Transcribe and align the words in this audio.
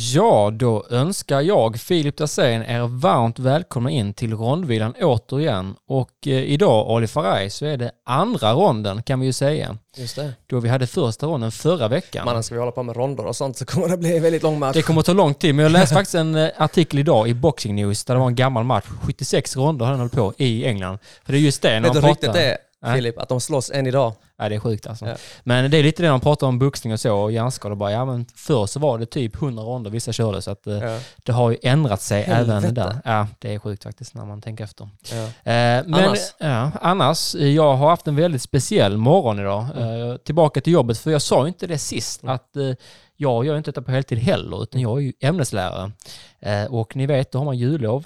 Ja, 0.00 0.50
då 0.52 0.86
önskar 0.90 1.40
jag 1.40 1.80
Filip 1.80 2.16
Dahlsén 2.16 2.62
er 2.62 2.86
varmt 3.00 3.38
välkomna 3.38 3.90
in 3.90 4.14
till 4.14 4.34
rondvilan 4.34 4.94
återigen. 5.00 5.74
Och 5.88 6.10
eh, 6.26 6.32
idag, 6.32 6.90
Ali 6.90 7.06
Faraj, 7.06 7.50
så 7.50 7.66
är 7.66 7.76
det 7.76 7.90
andra 8.06 8.52
ronden 8.52 9.02
kan 9.02 9.20
vi 9.20 9.26
ju 9.26 9.32
säga. 9.32 9.78
Just 9.96 10.16
det. 10.16 10.32
Då 10.46 10.60
vi 10.60 10.68
hade 10.68 10.86
första 10.86 11.26
ronden 11.26 11.52
förra 11.52 11.88
veckan. 11.88 12.24
Mannen, 12.24 12.42
ska 12.42 12.54
vi 12.54 12.58
hålla 12.58 12.72
på 12.72 12.82
med 12.82 12.96
ronder 12.96 13.26
och 13.26 13.36
sånt 13.36 13.56
så 13.56 13.64
kommer 13.64 13.88
det 13.88 13.96
bli 13.96 14.18
väldigt 14.18 14.42
lång 14.42 14.58
match. 14.58 14.74
Det 14.74 14.82
kommer 14.82 15.00
att 15.00 15.06
ta 15.06 15.12
lång 15.12 15.34
tid, 15.34 15.54
men 15.54 15.62
jag 15.62 15.72
läste 15.72 15.94
faktiskt 15.94 16.14
en 16.14 16.34
eh, 16.34 16.48
artikel 16.56 16.98
idag 16.98 17.28
i 17.28 17.34
Boxing 17.34 17.74
News 17.74 18.04
där 18.04 18.14
det 18.14 18.20
var 18.20 18.28
en 18.28 18.34
gammal 18.34 18.64
match. 18.64 18.84
76 19.02 19.56
ronder 19.56 19.84
har 19.84 19.92
den 19.92 20.00
hållit 20.00 20.14
på 20.14 20.34
i 20.36 20.64
England. 20.64 20.98
För 21.24 21.32
det 21.32 21.38
är 21.38 21.40
just 21.40 21.62
det 21.62 21.80
när 21.80 21.94
Vet 21.94 22.02
man 22.02 22.16
pratar... 22.16 22.40
är, 22.40 22.56
Nej. 22.82 22.96
Filip, 22.96 23.18
att 23.18 23.28
de 23.28 23.40
slåss 23.40 23.70
än 23.70 23.86
idag? 23.86 24.12
Ja, 24.38 24.48
det 24.48 24.54
är 24.54 24.60
sjukt 24.60 24.86
alltså. 24.86 25.06
Ja. 25.06 25.16
Men 25.44 25.70
det 25.70 25.76
är 25.76 25.82
lite 25.82 26.02
det 26.02 26.10
man 26.10 26.20
pratar 26.20 26.46
om 26.46 26.58
boxning 26.58 26.92
och 26.92 27.00
så 27.00 27.16
och 27.18 27.32
hjärnskador 27.32 27.76
bara. 27.76 27.92
Ja, 27.92 28.04
men 28.04 28.26
förr 28.34 28.66
så 28.66 28.80
var 28.80 28.98
det 28.98 29.06
typ 29.06 29.34
100 29.42 29.62
ronder 29.62 29.90
vissa 29.90 30.12
körde 30.12 30.42
så 30.42 30.50
att 30.50 30.66
eh, 30.66 30.74
Ja. 30.78 31.00
det 31.16 31.32
har 31.32 31.50
ju 31.50 31.56
ändrat 31.62 32.00
sig 32.02 32.22
Helvete. 32.22 32.56
även 32.58 32.74
där. 32.74 32.96
Ja, 33.04 33.26
det 33.38 33.54
är 33.54 33.58
sjukt 33.58 33.82
faktiskt 33.82 34.14
när 34.14 34.24
man 34.24 34.40
tänker 34.42 34.64
efter. 34.64 34.88
Ja. 35.12 35.16
Eh, 35.52 35.84
men 35.86 35.94
Annars? 35.94 36.18
Ja, 36.38 36.70
annars, 36.80 37.34
eh, 37.34 37.46
jag 37.48 37.76
har 37.76 37.88
haft 37.88 38.06
en 38.06 38.16
väldigt 38.16 38.42
speciell 38.42 38.96
morgon 38.96 39.38
idag. 39.38 39.66
Mm. 39.76 40.10
Eh, 40.10 40.16
tillbaka 40.16 40.60
till 40.60 40.72
jobbet, 40.72 40.98
för 40.98 41.10
jag 41.10 41.22
sa 41.22 41.42
ju 41.42 41.48
inte 41.48 41.66
det 41.66 41.78
sist 41.78 42.20
att 42.24 42.56
eh, 42.56 42.70
jag 43.16 43.46
gör 43.46 43.56
inte 43.56 43.70
detta 43.70 43.82
på 43.82 43.90
heltid 43.90 44.18
heller, 44.18 44.62
utan 44.62 44.80
jag 44.80 44.98
är 44.98 45.02
ju 45.02 45.12
ämneslärare. 45.20 45.92
Eh, 46.40 46.64
och 46.64 46.96
ni 46.96 47.06
vet, 47.06 47.32
då 47.32 47.38
har 47.38 47.44
man 47.44 47.58
jullov 47.58 48.04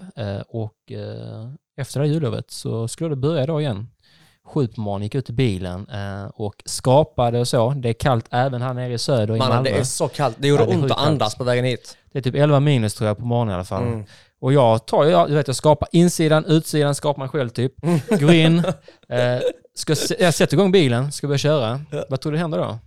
och 0.48 0.72
efter 1.76 2.00
det 2.00 2.06
här 2.06 2.12
jullovet 2.14 2.50
så 2.50 2.88
skulle 2.88 3.10
det 3.10 3.16
börja 3.16 3.46
då 3.46 3.60
igen. 3.60 3.88
Sju 4.52 4.68
på 4.68 4.80
morgonen, 4.80 5.02
gick 5.02 5.14
ut 5.14 5.30
i 5.30 5.32
bilen 5.32 5.88
eh, 5.88 6.24
och 6.34 6.62
skapade 6.64 7.38
och 7.40 7.48
så. 7.48 7.70
Det 7.70 7.88
är 7.88 7.92
kallt 7.92 8.26
även 8.30 8.62
här 8.62 8.74
nere 8.74 8.92
i 8.92 8.98
söder 8.98 9.34
i 9.34 9.38
Mannen, 9.38 9.54
Malmö. 9.54 9.70
det 9.70 9.76
är 9.78 9.84
så 9.84 10.08
kallt. 10.08 10.36
Det 10.38 10.48
gjorde 10.48 10.62
Ja, 10.62 10.68
det 10.70 10.76
ont 10.76 10.90
att 10.92 10.98
andas 10.98 11.34
på 11.34 11.44
vägen 11.44 11.64
hit. 11.64 11.96
Det 12.12 12.18
är 12.18 12.22
typ 12.22 12.34
11 12.34 12.60
minus 12.60 12.94
tror 12.94 13.08
jag 13.08 13.18
på 13.18 13.24
morgonen 13.24 13.52
i 13.52 13.54
alla 13.54 13.64
fall. 13.64 13.82
Mm. 13.82 14.04
Och 14.40 14.52
jag 14.52 14.86
tar, 14.86 15.04
jag, 15.04 15.28
du 15.28 15.34
vet, 15.34 15.46
jag 15.46 15.56
skapar 15.56 15.88
insidan, 15.92 16.44
utsidan, 16.44 16.94
skapar 16.94 17.20
mig 17.22 17.28
själv 17.28 17.48
typ. 17.48 17.74
Går 18.20 18.32
in, 18.32 18.58
eh, 19.08 19.40
ska, 19.74 19.94
jag 20.18 20.34
sätter 20.34 20.54
igång 20.56 20.72
bilen, 20.72 21.12
ska 21.12 21.26
börja 21.26 21.38
köra. 21.38 21.80
Ja. 21.90 22.04
Vad 22.08 22.20
tror 22.20 22.32
du 22.32 22.38
händer 22.38 22.58
då? 22.58 22.78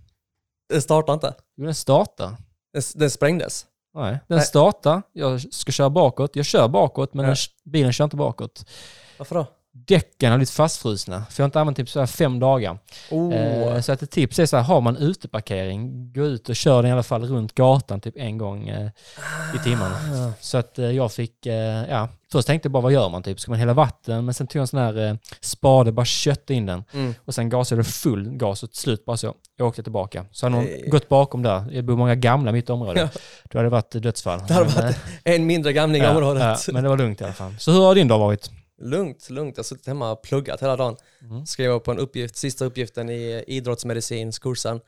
Det 0.74 0.80
startar 0.80 1.12
inte. 1.14 1.34
Jo, 1.56 1.64
den 1.64 1.74
startar. 1.74 2.28
Den, 2.72 2.82
den 2.94 3.10
sprängdes. 3.10 3.66
Nej, 3.94 4.18
den 4.28 4.36
Nej. 4.36 4.46
startar, 4.46 5.02
jag 5.12 5.54
ska 5.54 5.72
köra 5.72 5.90
bakåt, 5.90 6.36
jag 6.36 6.46
kör 6.46 6.68
bakåt 6.68 7.14
men 7.14 7.24
Ja. 7.24 7.28
den, 7.30 7.72
bilen 7.72 7.92
kör 7.92 8.04
inte 8.04 8.16
bakåt. 8.16 8.64
Varför 9.18 9.34
då? 9.34 9.46
Däcken 9.84 10.30
har 10.30 10.38
blivit 10.38 10.50
fastfrusna, 10.50 11.24
för 11.30 11.40
jag 11.40 11.44
har 11.44 11.48
inte 11.48 11.60
använt 11.60 11.76
typ 11.76 11.88
så 11.88 11.98
här 11.98 12.06
fem 12.06 12.38
dagar. 12.38 12.78
Oh. 13.10 13.34
Eh, 13.34 13.80
så 13.80 13.92
att 13.92 14.02
ett 14.02 14.10
tips 14.10 14.38
är 14.38 14.46
så 14.46 14.56
här, 14.56 14.64
har 14.64 14.80
man 14.80 14.96
uteparkering, 14.96 16.12
gå 16.12 16.24
ut 16.24 16.48
och 16.48 16.56
kör 16.56 16.82
den 16.82 16.90
i 16.90 16.92
alla 16.92 17.02
fall 17.02 17.24
runt 17.24 17.54
gatan 17.54 18.00
typ 18.00 18.16
en 18.16 18.38
gång 18.38 18.68
eh, 18.68 18.90
i 19.54 19.58
timmen. 19.64 19.92
Ah. 19.92 20.32
Så 20.40 20.58
att 20.58 20.78
eh, 20.78 20.90
jag 20.90 21.12
fick, 21.12 21.46
ja, 21.88 22.08
först 22.32 22.46
tänkte 22.46 22.66
jag 22.66 22.72
bara 22.72 22.82
vad 22.82 22.92
gör 22.92 23.08
man 23.08 23.22
typ? 23.22 23.40
Ska 23.40 23.50
man 23.52 23.58
hälla 23.58 23.74
vatten? 23.74 24.24
Men 24.24 24.34
sen 24.34 24.46
tog 24.46 24.58
jag 24.58 24.62
en 24.62 24.66
sån 24.66 24.80
här 24.80 25.18
spade, 25.40 25.92
bara 25.92 26.06
kötte 26.06 26.54
in 26.54 26.66
den. 26.66 26.84
Mm. 26.92 27.14
Och 27.24 27.34
sen 27.34 27.48
gasade 27.48 27.78
jag 27.78 27.86
full 27.86 28.30
gas 28.30 28.62
och 28.62 28.70
till 28.70 28.80
slut 28.80 29.04
bara 29.04 29.16
så. 29.16 29.34
Jag 29.56 29.68
åkte 29.68 29.82
tillbaka. 29.82 30.24
Så 30.32 30.46
hade 30.46 30.56
någon 30.56 30.64
Nej. 30.64 30.88
gått 30.88 31.08
bakom 31.08 31.42
där. 31.42 31.64
Det 31.72 31.82
bor 31.82 31.96
många 31.96 32.14
gamla 32.14 32.50
i 32.50 32.52
mitt 32.52 32.70
område. 32.70 33.00
Ja. 33.14 33.20
Då 33.50 33.58
hade 33.58 33.66
det 33.66 33.70
varit 33.70 33.90
dödsfall. 34.02 34.40
Det 34.48 34.54
hade 34.54 34.66
Men, 34.66 34.84
varit 34.84 34.96
En 35.24 35.46
mindre 35.46 35.72
gamling 35.72 36.02
i 36.02 36.04
ja, 36.04 36.10
området. 36.10 36.42
ja, 36.66 36.72
men 36.72 36.82
det 36.82 36.88
var 36.88 36.96
lugnt 36.96 37.20
i 37.20 37.24
alla 37.24 37.32
fall. 37.32 37.54
Så 37.58 37.72
hur 37.72 37.80
har 37.80 37.94
din 37.94 38.08
dag 38.08 38.18
varit? 38.18 38.50
Lugnt, 38.78 39.30
lugnt. 39.30 39.56
Jag 39.56 39.62
har 39.62 39.64
suttit 39.64 39.86
hemma 39.86 40.12
och 40.12 40.22
pluggat 40.22 40.62
hela 40.62 40.76
dagen. 40.76 40.96
Mm. 41.20 41.46
Skrev 41.46 41.78
på 41.78 41.90
en 41.90 41.98
uppgift, 41.98 42.36
sista 42.36 42.64
uppgiften 42.64 43.10
i 43.10 43.44
idrottsmedicinskursen. 43.46 44.80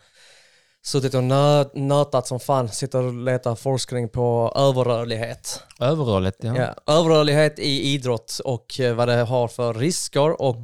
Suttit 0.82 1.14
och 1.14 1.24
nö, 1.24 1.64
nötat 1.74 2.26
som 2.26 2.40
fan, 2.40 2.68
sitter 2.68 3.02
och 3.02 3.14
letar 3.14 3.54
forskning 3.54 4.08
på 4.08 4.52
överrörlighet. 4.56 5.62
Överrörligt, 5.80 6.36
ja. 6.40 6.56
Ja. 6.56 6.94
Överrörlighet 6.94 7.58
i 7.58 7.82
idrott 7.94 8.40
och 8.44 8.80
eh, 8.80 8.94
vad 8.94 9.08
det 9.08 9.14
har 9.14 9.48
för 9.48 9.74
risker 9.74 10.42
och 10.42 10.62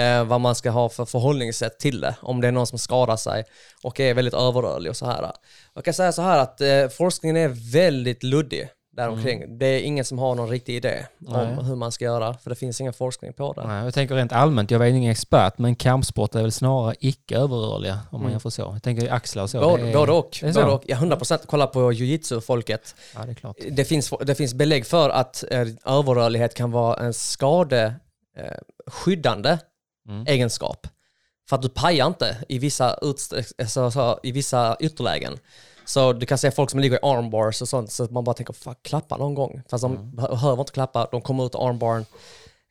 eh, 0.00 0.24
vad 0.24 0.40
man 0.40 0.54
ska 0.54 0.70
ha 0.70 0.88
för 0.88 1.04
förhållningssätt 1.04 1.78
till 1.78 2.00
det. 2.00 2.16
Om 2.20 2.40
det 2.40 2.48
är 2.48 2.52
någon 2.52 2.66
som 2.66 2.78
skadar 2.78 3.16
sig 3.16 3.44
och 3.82 4.00
är 4.00 4.14
väldigt 4.14 4.34
överrörlig 4.34 4.90
och 4.90 4.96
så 4.96 5.06
här. 5.06 5.32
Jag 5.74 5.84
kan 5.84 5.94
säga 5.94 6.12
så 6.12 6.22
här 6.22 6.38
att 6.38 6.60
eh, 6.60 6.88
forskningen 6.88 7.36
är 7.36 7.72
väldigt 7.72 8.22
luddig 8.22 8.68
däromkring. 8.92 9.58
Det 9.58 9.66
är 9.66 9.80
ingen 9.82 10.04
som 10.04 10.18
har 10.18 10.34
någon 10.34 10.48
riktig 10.48 10.76
idé 10.76 11.06
Nej. 11.18 11.56
om 11.58 11.64
hur 11.64 11.76
man 11.76 11.92
ska 11.92 12.04
göra, 12.04 12.34
för 12.34 12.50
det 12.50 12.56
finns 12.56 12.80
ingen 12.80 12.92
forskning 12.92 13.32
på 13.32 13.52
det. 13.52 13.66
Nej, 13.66 13.84
jag 13.84 13.94
tänker 13.94 14.14
rent 14.14 14.32
allmänt, 14.32 14.70
jag 14.70 14.82
är 14.88 14.90
ingen 14.90 15.10
expert, 15.12 15.58
men 15.58 15.74
kampsport 15.76 16.34
är 16.34 16.42
väl 16.42 16.52
snarare 16.52 16.94
icke 17.00 17.36
överrörliga 17.36 17.92
om 17.94 18.00
man 18.12 18.20
Mm. 18.20 18.30
jämför 18.32 18.50
så. 18.50 18.62
Jag 18.62 18.82
tänker 18.82 19.12
axlar 19.12 19.42
och 19.42 19.50
så. 19.50 19.60
Både, 19.60 19.88
är, 19.88 19.94
både 19.94 20.12
och. 20.12 20.38
Både 20.42 20.64
och. 20.64 20.82
Ja, 20.86 20.96
100% 20.96 21.38
kolla 21.46 21.66
på 21.66 21.92
jujitsu-folket. 21.92 22.94
Ja, 23.14 23.20
det 23.24 23.30
är 23.30 23.34
klart. 23.34 23.56
Det 23.70 23.84
finns, 23.84 24.12
det 24.26 24.34
finns 24.34 24.54
belägg 24.54 24.86
för 24.86 25.10
att 25.10 25.44
eh, 25.50 25.66
överrörlighet 25.84 26.54
kan 26.54 26.70
vara 26.70 26.96
en 26.96 27.14
skadeskyddande 27.14 27.94
eh, 28.36 28.56
skyddande 28.86 29.58
Mm. 30.08 30.26
egenskap. 30.26 30.86
För 31.48 31.56
att 31.56 31.62
du 31.62 31.68
pajar 31.68 32.06
inte 32.06 32.36
i 32.48 32.58
vissa, 32.58 32.94
utst- 33.02 33.32
alltså, 33.58 33.90
så, 33.90 34.20
i 34.22 34.32
vissa 34.32 34.76
ytterlägen. 34.80 35.38
Så 35.92 36.12
du 36.12 36.26
kan 36.26 36.38
se 36.38 36.50
folk 36.50 36.70
som 36.70 36.80
ligger 36.80 36.96
i 36.96 37.00
armbars 37.02 37.62
och 37.62 37.68
sånt, 37.68 37.92
så 37.92 38.04
man 38.10 38.24
bara 38.24 38.34
tänker, 38.34 38.52
fan 38.52 38.74
klappa 38.82 39.16
någon 39.16 39.34
gång. 39.34 39.62
Fast 39.70 39.82
de 39.82 39.92
Mm. 39.96 40.16
behöver 40.16 40.60
inte 40.62 40.72
klappa, 40.72 41.08
de 41.10 41.20
kommer 41.20 41.46
ut 41.46 41.54
armbaren. 41.54 42.04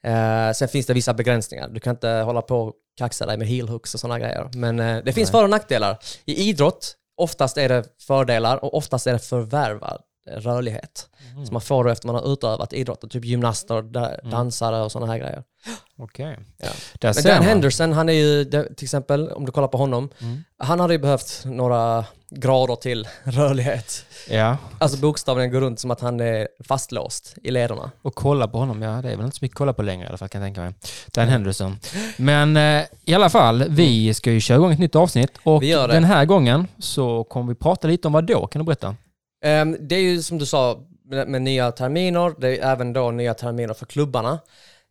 Eh, 0.04 0.54
sen 0.54 0.68
finns 0.68 0.86
det 0.86 0.94
vissa 0.94 1.14
begränsningar. 1.14 1.68
Du 1.70 1.80
kan 1.80 1.96
inte 1.96 2.10
hålla 2.10 2.42
på 2.42 2.58
och 2.62 2.74
kaxa 2.98 3.26
dig 3.26 3.38
med 3.38 3.48
heel 3.48 3.70
hooks 3.70 3.94
och 3.94 4.00
sådana 4.00 4.20
grejer. 4.20 4.50
Men 4.56 4.80
eh, 4.80 4.98
det 5.06 5.14
finns 5.14 5.34
Nej. 5.34 5.40
för 5.40 5.44
och 5.44 5.50
nackdelar. 5.50 5.98
I 6.26 6.50
idrott, 6.50 6.96
oftast 7.18 7.58
är 7.58 7.70
det 7.70 7.84
fördelar 8.08 8.64
och 8.66 8.74
oftast 8.74 9.08
är 9.08 9.14
det 9.14 9.20
förvärvad 9.20 10.02
rörlighet. 10.28 11.10
Mm. 11.34 11.46
Som 11.46 11.54
man 11.54 11.62
får 11.62 11.90
efter 11.90 12.08
man 12.08 12.16
har 12.16 12.34
utövat 12.34 12.74
idrotten, 12.74 13.10
typ 13.10 13.26
gymnaster, 13.26 13.82
da- 13.82 14.10
Mm. 14.16 14.32
dansare 14.32 14.82
och 14.82 14.92
sådana 14.92 15.12
här 15.12 15.20
grejer. 15.20 15.44
Okej. 15.98 16.38
Ja. 16.58 16.68
Där 17.00 17.14
Men 17.16 17.24
Dan 17.24 17.38
man. 17.38 17.46
Henderson, 17.48 17.94
han 17.94 18.10
är 18.10 18.14
ju, 18.14 18.46
till 18.46 18.86
exempel, 18.86 19.30
om 19.32 19.46
du 19.46 19.52
kollar 19.52 19.68
på 19.68 19.78
honom, 19.78 20.10
Mm. 20.22 20.44
han 20.58 20.80
hade 20.80 20.94
ju 20.94 20.98
behövt 21.00 21.42
några 21.46 22.06
grader 22.30 22.76
till 22.76 23.08
rörlighet. 23.24 24.06
Ja, 24.30 24.58
Alltså 24.80 24.98
bokstavligen 24.98 25.52
gå 25.52 25.60
runt 25.60 25.80
som 25.80 25.92
att 25.92 26.02
han 26.02 26.20
är 26.20 26.48
fastlåst 26.68 27.36
i 27.44 27.52
lederna. 27.52 27.92
och 28.02 28.16
kolla 28.16 28.48
på 28.48 28.58
honom, 28.58 28.82
ja 28.82 29.02
det 29.02 29.12
är 29.12 29.16
väl 29.16 29.26
inte 29.26 29.38
så 29.38 29.46
mycket 29.46 29.56
att 29.56 29.58
kolla 29.58 29.74
på 29.74 29.82
längre 29.82 30.06
i 30.06 30.08
alla 30.08 30.18
fall 30.18 30.30
kan 30.30 30.42
jag 30.42 30.48
tänka 30.48 30.62
mig. 30.62 30.74
Dan 31.14 31.28
Henderson. 31.28 31.80
Men 32.18 32.58
eh, 32.58 32.84
i 33.06 33.14
alla 33.14 33.30
fall, 33.30 33.66
vi 33.70 34.14
ska 34.14 34.32
ju 34.32 34.40
köra 34.40 34.56
igång 34.58 34.72
ett 34.74 34.80
nytt 34.80 34.96
avsnitt 34.96 35.32
och 35.44 35.62
den 35.62 36.04
här 36.04 36.26
gången 36.26 36.68
så 36.80 37.24
kommer 37.24 37.48
vi 37.54 37.56
prata 37.56 37.88
lite 37.88 38.08
om 38.08 38.14
vad 38.14 38.26
då, 38.26 38.48
kan 38.48 38.60
du 38.60 38.66
berätta? 38.66 38.96
Ehm, 39.42 39.78
det 39.80 39.96
är 39.96 40.02
ju 40.02 40.22
som 40.22 40.38
du 40.38 40.46
sa, 40.46 40.80
med, 41.06 41.28
med 41.28 41.42
nya 41.42 41.72
terminer, 41.72 42.34
det 42.38 42.58
är 42.58 42.72
även 42.72 42.94
då 42.94 43.12
nya 43.12 43.34
terminer 43.34 43.74
för 43.74 43.86
klubbarna. 43.86 44.40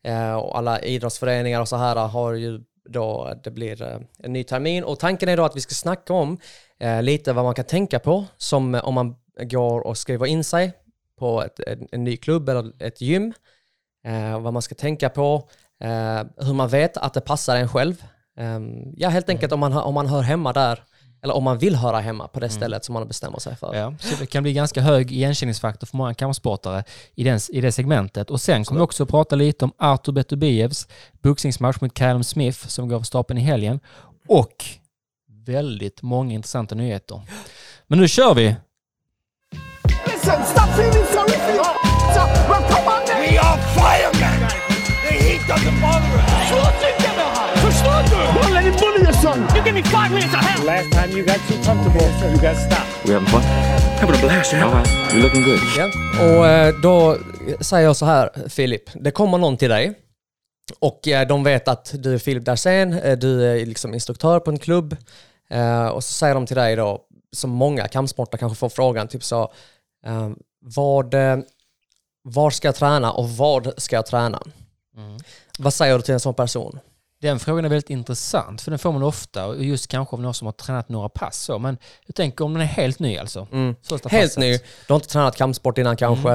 Eh, 0.05 0.35
och 0.35 0.59
alla 0.59 0.81
idrottsföreningar 0.81 1.61
och 1.61 1.69
så 1.69 1.77
här 1.77 1.97
har 1.97 2.33
ju 2.33 2.61
då, 2.89 3.35
det 3.45 3.51
blir 3.51 3.83
eh, 3.83 4.01
en 4.19 4.33
ny 4.33 4.45
termin. 4.45 4.85
Och 4.85 4.99
tanken 4.99 5.29
är 5.29 5.37
då 5.37 5.45
att 5.45 5.57
vi 5.57 5.61
ska 5.61 5.75
snacka 5.75 6.13
om 6.13 6.39
eh, 6.81 7.03
lite 7.03 7.33
vad 7.33 7.45
man 7.45 7.55
kan 7.55 7.65
tänka 7.65 7.99
på, 7.99 8.25
som 8.37 8.75
eh, 8.75 8.85
om 8.85 8.95
man 8.95 9.17
går 9.43 9.81
och 9.81 9.99
skriver 9.99 10.27
in 10.27 10.45
sig 10.45 10.73
på 11.19 11.43
ett, 11.43 11.61
en, 11.61 11.89
en 11.93 12.05
ny 12.05 12.17
klubb 12.17 12.49
eller 12.49 12.83
ett 12.83 13.01
gym. 13.01 13.33
Eh, 14.05 14.41
vad 14.41 14.53
man 14.53 14.63
ska 14.63 14.75
tänka 14.75 15.09
på, 15.09 15.49
eh, 15.81 16.23
hur 16.47 16.55
man 16.55 16.69
vet 16.69 16.97
att 16.97 17.15
det 17.15 17.21
passar 17.21 17.57
en 17.57 17.69
själv. 17.69 18.05
Ehm, 18.37 18.95
ja, 18.97 19.09
helt 19.09 19.29
enkelt 19.29 19.53
om 19.53 19.61
man, 19.61 19.73
om 19.73 19.95
man 19.95 20.07
hör 20.07 20.23
hemma 20.23 20.53
där, 20.53 20.85
eller 21.23 21.35
om 21.37 21.45
man 21.45 21.59
vill 21.59 21.77
höra 21.77 22.01
hemma 22.01 22.29
på 22.29 22.41
det 22.41 22.51
stället 22.51 22.85
som 22.85 22.93
man 22.93 23.09
bestämmer 23.09 23.39
sig 23.39 23.57
för. 23.57 23.75
Ja, 23.75 23.95
så 24.01 24.17
det 24.21 24.27
kan 24.27 24.43
bli 24.43 24.53
ganska 24.53 24.81
hög 24.81 25.13
igenkänningsfaktor 25.13 25.87
för 25.87 25.97
många 25.97 26.15
kampsportare 26.15 26.85
i, 27.15 27.25
den, 27.25 27.41
i 27.49 27.61
det 27.61 27.73
segmentet. 27.73 28.31
Och 28.31 28.41
sen 28.41 28.65
kommer 28.65 28.81
vi 28.81 28.85
också 28.85 29.07
prata 29.07 29.37
lite 29.37 29.65
om 29.65 29.73
Artur 29.79 30.13
Beterbiev 30.13 30.73
boxningsmatch 31.23 31.81
mot 31.81 31.95
Callum 31.95 32.25
Smith 32.25 32.69
som 32.69 32.89
går 32.89 32.97
av 32.97 33.03
stapeln 33.03 33.39
i 33.39 33.43
helgen. 33.43 33.81
Och 34.29 34.65
väldigt 35.47 36.03
många 36.03 36.35
intressanta 36.35 36.75
nyheter. 36.75 37.23
Men 37.87 37.99
nu 37.99 38.09
kör 38.09 38.35
vi! 38.35 38.57
Listen, 40.07 40.45
stop 40.45 40.69
feeling 40.75 41.07
sorry 41.13 41.39
for 41.39 41.55
your 41.55 41.81
well, 42.49 42.63
come 42.71 42.89
on 42.89 43.07
then. 43.07 43.21
We 43.21 43.39
are 43.39 43.59
firemen! 43.75 44.49
The 45.09 45.15
heat 45.15 45.41
doesn't 45.49 45.81
bother 45.81 46.19
us! 46.19 46.90
Give 49.71 49.83
me 49.83 49.91
five 49.91 50.11
minutes 50.11 50.35
of 50.35 50.41
hell. 50.41 50.67
Last 50.67 50.93
time 50.93 51.11
you 51.17 51.25
got 51.25 51.39
too 51.49 51.63
comfortable, 51.65 52.07
you 52.33 52.39
got 52.41 52.57
stopped. 52.57 53.05
We 53.05 53.13
having 53.13 53.29
fun? 53.29 53.43
Having 54.01 54.17
a 54.17 54.19
blast, 54.19 54.55
All 54.55 54.73
right. 54.73 54.87
You're 55.13 55.23
looking 55.23 55.43
good. 55.43 55.61
Ja. 55.77 55.87
Och 56.25 56.47
eh, 56.47 56.75
då 56.83 57.17
säger 57.61 57.87
jag 57.87 57.97
så 57.97 58.07
här, 58.07 58.49
Filip. 58.49 58.91
Det 58.95 59.11
kommer 59.11 59.39
någon 59.39 59.57
till 59.57 59.71
dig 59.71 59.95
och 60.79 61.09
eh, 61.09 61.29
de 61.29 61.45
vet 61.45 61.69
att 61.69 61.95
du 61.99 62.15
är 62.15 62.19
Filip 62.19 62.45
Darsén, 62.45 62.93
eh, 62.93 63.19
du 63.19 63.45
är 63.45 63.67
liksom 63.67 63.95
instruktör 63.95 64.41
på 64.41 64.51
en 64.51 64.59
klubb. 64.59 64.97
Och 65.93 66.05
så 66.05 66.13
säger 66.13 66.35
de 66.35 66.47
till 66.47 66.57
dig 66.57 66.77
då, 66.77 67.01
som 67.33 67.51
många 67.51 67.89
kampsportare 67.89 68.39
kanske 68.39 68.57
får 68.57 68.69
frågan, 68.69 69.09
typ 69.09 69.25
så, 69.25 69.53
vad, 70.61 71.15
var 72.23 72.51
ska 72.51 72.69
jag 72.69 72.75
träna 72.75 73.13
och 73.13 73.31
vad 73.31 73.73
ska 73.77 73.97
jag 73.97 74.07
träna? 74.07 74.43
Vad 75.59 75.75
säger 75.75 75.97
du 75.97 76.03
till 76.03 76.15
en 76.15 76.21
sån 76.21 76.35
person? 76.35 76.79
Den 77.21 77.39
frågan 77.39 77.65
är 77.65 77.69
väldigt 77.69 77.91
intressant, 77.91 78.61
för 78.63 78.71
den 78.71 78.79
får 78.79 78.93
man 78.93 79.03
ofta, 79.03 79.47
och 79.47 79.65
just 79.65 79.89
kanske 79.89 80.17
av 80.17 80.23
någon 80.23 80.35
som 80.35 80.47
har 80.47 80.53
tränat 80.53 80.89
några 80.89 81.09
pass. 81.09 81.39
Så. 81.39 81.59
Men 81.59 81.79
jag 82.07 82.15
tänker 82.15 82.45
om 82.45 82.53
den 82.53 82.63
är 82.63 82.67
helt 82.67 82.99
ny 82.99 83.19
alltså. 83.19 83.49
Mm. 83.53 83.75
Helt 83.91 84.03
passet. 84.03 84.39
ny. 84.39 84.53
Du 84.59 84.93
har 84.93 84.97
inte 84.97 85.09
tränat 85.09 85.37
kampsport 85.37 85.79
innan 85.79 85.97
kanske. 85.97 86.33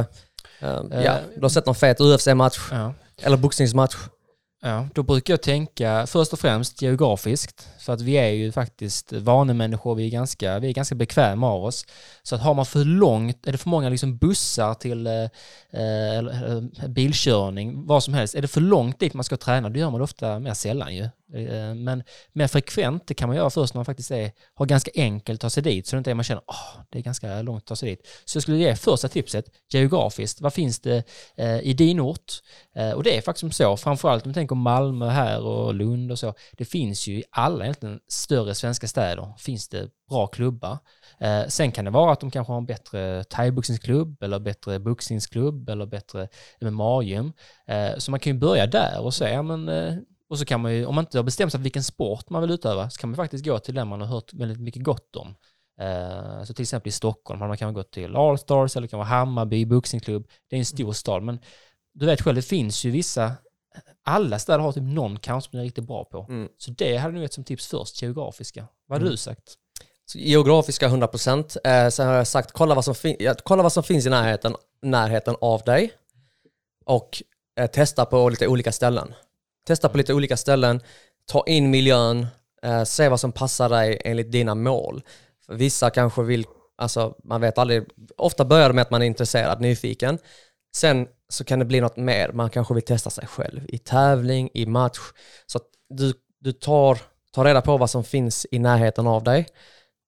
Eh, 0.59 0.79
ja, 1.03 1.17
du 1.35 1.41
har 1.41 1.49
sett 1.49 1.65
någon 1.65 1.75
fet 1.75 1.99
UFC-match 1.99 2.59
Ja. 2.71 2.93
eller 3.21 3.37
boxningsmatch. 3.37 3.95
Ja, 4.67 4.87
då 4.93 5.03
brukar 5.03 5.33
jag 5.33 5.41
tänka 5.41 6.07
först 6.07 6.33
och 6.33 6.39
främst 6.39 6.81
geografiskt. 6.81 7.69
För 7.79 7.93
att 7.93 8.01
vi 8.01 8.13
är 8.13 8.29
ju 8.29 8.51
faktiskt 8.51 9.13
vanemänniskor, 9.13 9.95
vi 9.95 10.05
är 10.05 10.09
ganska, 10.09 10.59
vi 10.59 10.69
är 10.69 10.73
ganska 10.73 10.95
bekväma 10.95 11.49
av 11.49 11.65
oss. 11.65 11.85
Så 12.23 12.35
att 12.35 12.41
har 12.41 12.53
man 12.53 12.65
för 12.65 12.85
långt, 12.85 13.47
är 13.47 13.51
det 13.51 13.57
för 13.57 13.69
många 13.69 13.89
liksom 13.89 14.17
bussar 14.17 14.73
till 14.73 15.07
eh, 15.07 15.13
eh, 15.71 16.17
eh 16.17 16.87
bilkörning, 16.87 17.85
vad 17.85 18.03
som 18.03 18.13
helst, 18.13 18.35
är 18.35 18.41
det 18.41 18.47
för 18.47 18.61
långt 18.61 18.99
dit 18.99 19.13
man 19.13 19.23
ska 19.23 19.37
träna, 19.37 19.69
då 19.69 19.79
gör 19.79 19.89
man 19.89 19.99
det 19.99 20.03
ofta 20.03 20.39
mer 20.39 20.53
sällan 20.53 20.95
ju. 20.95 21.09
Eh, 21.35 21.75
men 21.75 22.03
mer 22.33 22.47
frekvent, 22.47 23.07
det 23.07 23.13
kan 23.13 23.29
man 23.29 23.37
göra 23.37 23.49
först 23.49 23.73
när 23.73 23.79
man 23.79 23.85
faktiskt 23.85 24.11
är, 24.11 24.31
har 24.53 24.65
ganska 24.65 24.91
enkelt 24.95 25.37
att 25.37 25.41
ta 25.41 25.49
sig 25.49 25.63
dit, 25.63 25.87
så 25.87 25.95
det 25.95 25.97
inte 25.97 26.11
är 26.11 26.15
man 26.15 26.23
känner 26.23 26.41
att 26.47 26.87
det 26.89 26.99
är 26.99 27.03
ganska 27.03 27.41
långt 27.41 27.61
att 27.61 27.67
ta 27.67 27.75
sig 27.75 27.89
dit. 27.89 28.07
Så 28.25 28.35
jag 28.37 28.43
skulle 28.43 28.57
ge 28.57 28.75
första 28.75 29.07
tipset, 29.07 29.45
geografiskt, 29.69 30.41
vad 30.41 30.53
finns 30.53 30.79
det 30.79 31.03
eh, 31.35 31.59
i 31.59 31.73
din 31.73 31.99
ort? 31.99 32.33
Eh, 32.75 32.91
och 32.91 33.03
det 33.03 33.17
är 33.17 33.21
faktiskt 33.21 33.39
som 33.39 33.51
så, 33.51 33.77
framförallt 33.77 34.25
om 34.25 34.29
man 34.29 34.33
tänker 34.33 34.55
Malmö 34.55 35.09
här 35.09 35.41
och 35.41 35.73
Lund 35.73 36.11
och 36.11 36.19
så, 36.19 36.33
det 36.51 36.65
finns 36.65 37.07
ju 37.07 37.13
i 37.13 37.23
alla 37.29 37.63
egentligen 37.63 37.99
större 38.07 38.55
svenska 38.55 38.87
städer, 38.87 39.33
finns 39.37 39.69
det 39.69 39.89
bra 40.09 40.27
klubbar. 40.27 40.77
Eh, 41.19 41.47
sen 41.47 41.71
kan 41.71 41.85
det 41.85 41.91
vara 41.91 42.11
att 42.11 42.19
de 42.19 42.31
kanske 42.31 42.53
har 42.53 42.57
en 42.57 42.65
bättre 42.65 43.23
thaiboxningsklubb 43.23 44.23
eller 44.23 44.39
bättre 44.39 44.79
boxningsklubb 44.79 45.69
eller 45.69 45.85
bättre 45.85 46.27
MMA-gym. 46.61 47.33
Eh, 47.67 47.97
så 47.97 48.11
man 48.11 48.19
kan 48.19 48.33
ju 48.33 48.39
börja 48.39 48.67
där 48.67 49.01
och 49.01 49.13
säga, 49.13 49.33
ja, 49.33 49.41
men, 49.41 49.69
eh, 49.69 49.95
och 50.29 50.39
så 50.39 50.45
kan 50.45 50.61
man 50.61 50.73
ju, 50.73 50.85
om 50.85 50.95
man 50.95 51.03
inte 51.03 51.17
har 51.17 51.23
bestämt 51.23 51.51
sig 51.51 51.59
för 51.59 51.63
vilken 51.63 51.83
sport 51.83 52.29
man 52.29 52.41
vill 52.41 52.51
utöva, 52.51 52.89
så 52.89 52.99
kan 52.99 53.09
man 53.09 53.15
faktiskt 53.17 53.45
gå 53.45 53.59
till 53.59 53.75
den 53.75 53.87
man 53.87 54.01
har 54.01 54.07
hört 54.07 54.33
väldigt 54.33 54.59
mycket 54.59 54.83
gott 54.83 55.15
om. 55.15 55.35
Eh, 55.81 56.43
Så 56.43 56.53
till 56.53 56.63
exempel 56.63 56.89
i 56.89 56.91
Stockholm 56.91 57.41
har 57.41 57.47
man 57.47 57.57
kan 57.57 57.73
gått 57.73 57.91
till 57.91 58.15
Allstars 58.15 58.75
eller 58.77 58.87
kan 58.87 58.99
vara 58.99 59.07
Hammarby 59.09 59.65
boxningsklubb. 59.65 60.27
Det 60.49 60.55
är 60.55 60.59
en 60.59 60.65
stor 60.65 60.93
stad, 60.93 61.23
men 61.23 61.39
du 61.93 62.05
vet 62.05 62.21
själv, 62.21 62.35
det 62.35 62.41
finns 62.41 62.83
ju 62.85 62.91
vissa, 62.91 63.31
alla 64.03 64.39
städer 64.39 64.59
har 64.59 64.71
typ 64.71 64.83
någon 64.83 65.19
kamp 65.19 65.43
som 65.43 65.49
de 65.51 65.57
är 65.57 65.63
riktigt 65.63 65.87
bra 65.87 66.05
på. 66.05 66.25
Mm. 66.29 66.49
Så 66.57 66.71
det 66.71 66.97
hade 66.97 67.13
ni 67.13 67.21
gett 67.21 67.33
som 67.33 67.43
tips 67.43 67.67
först, 67.67 68.01
geografiska. 68.01 68.67
Vad 68.87 68.95
hade 68.95 69.03
Mm. 69.05 69.11
du 69.11 69.17
sagt? 69.17 69.53
Så 70.05 70.17
geografiska 70.17 70.87
100%. 70.87 71.57
Eh, 71.63 71.89
sen 71.89 72.07
har 72.07 72.13
jag 72.13 72.27
sagt 72.27 72.51
kolla 72.51 72.75
vad 72.75 72.85
som, 72.85 72.95
kolla 73.43 73.63
vad 73.63 73.73
som 73.73 73.83
finns 73.83 74.05
i 74.05 74.09
närheten, 74.09 74.55
närheten 74.81 75.35
av 75.41 75.61
dig. 75.61 75.93
Och 76.85 77.23
eh, 77.59 77.67
testa 77.67 78.05
på 78.05 78.29
lite 78.29 78.47
olika 78.47 78.71
ställen. 78.71 79.13
Testa 79.67 79.89
på 79.89 79.97
lite 79.97 80.13
olika 80.13 80.37
ställen, 80.37 80.81
ta 81.31 81.43
in 81.47 81.69
miljön, 81.69 82.27
eh, 82.63 82.83
se 82.83 83.09
vad 83.09 83.19
som 83.19 83.31
passar 83.31 83.69
dig 83.69 84.01
enligt 84.05 84.31
dina 84.31 84.55
mål. 84.55 85.03
För 85.45 85.53
vissa 85.53 85.89
kanske 85.89 86.23
vill, 86.23 86.45
alltså 86.77 87.15
man 87.23 87.41
vet 87.41 87.57
aldrig, 87.57 87.83
ofta 88.17 88.45
börjar 88.45 88.67
det 88.67 88.75
med 88.75 88.81
att 88.81 88.91
man 88.91 89.01
är 89.01 89.05
intresserad, 89.05 89.61
nyfiken. 89.61 90.17
Sen 90.75 91.07
så 91.29 91.43
kan 91.43 91.59
det 91.59 91.65
bli 91.65 91.81
något 91.81 91.97
mer, 91.97 92.31
man 92.31 92.49
kanske 92.49 92.73
vill 92.73 92.83
testa 92.83 93.09
sig 93.09 93.27
själv 93.27 93.61
i 93.67 93.77
tävling, 93.77 94.49
i 94.53 94.65
match. 94.65 94.99
Så 95.45 95.57
att 95.57 95.65
du, 95.89 96.13
du 96.39 96.51
tar, 96.51 96.97
tar 97.33 97.45
reda 97.45 97.61
på 97.61 97.77
vad 97.77 97.89
som 97.89 98.03
finns 98.03 98.47
i 98.51 98.59
närheten 98.59 99.07
av 99.07 99.23
dig 99.23 99.47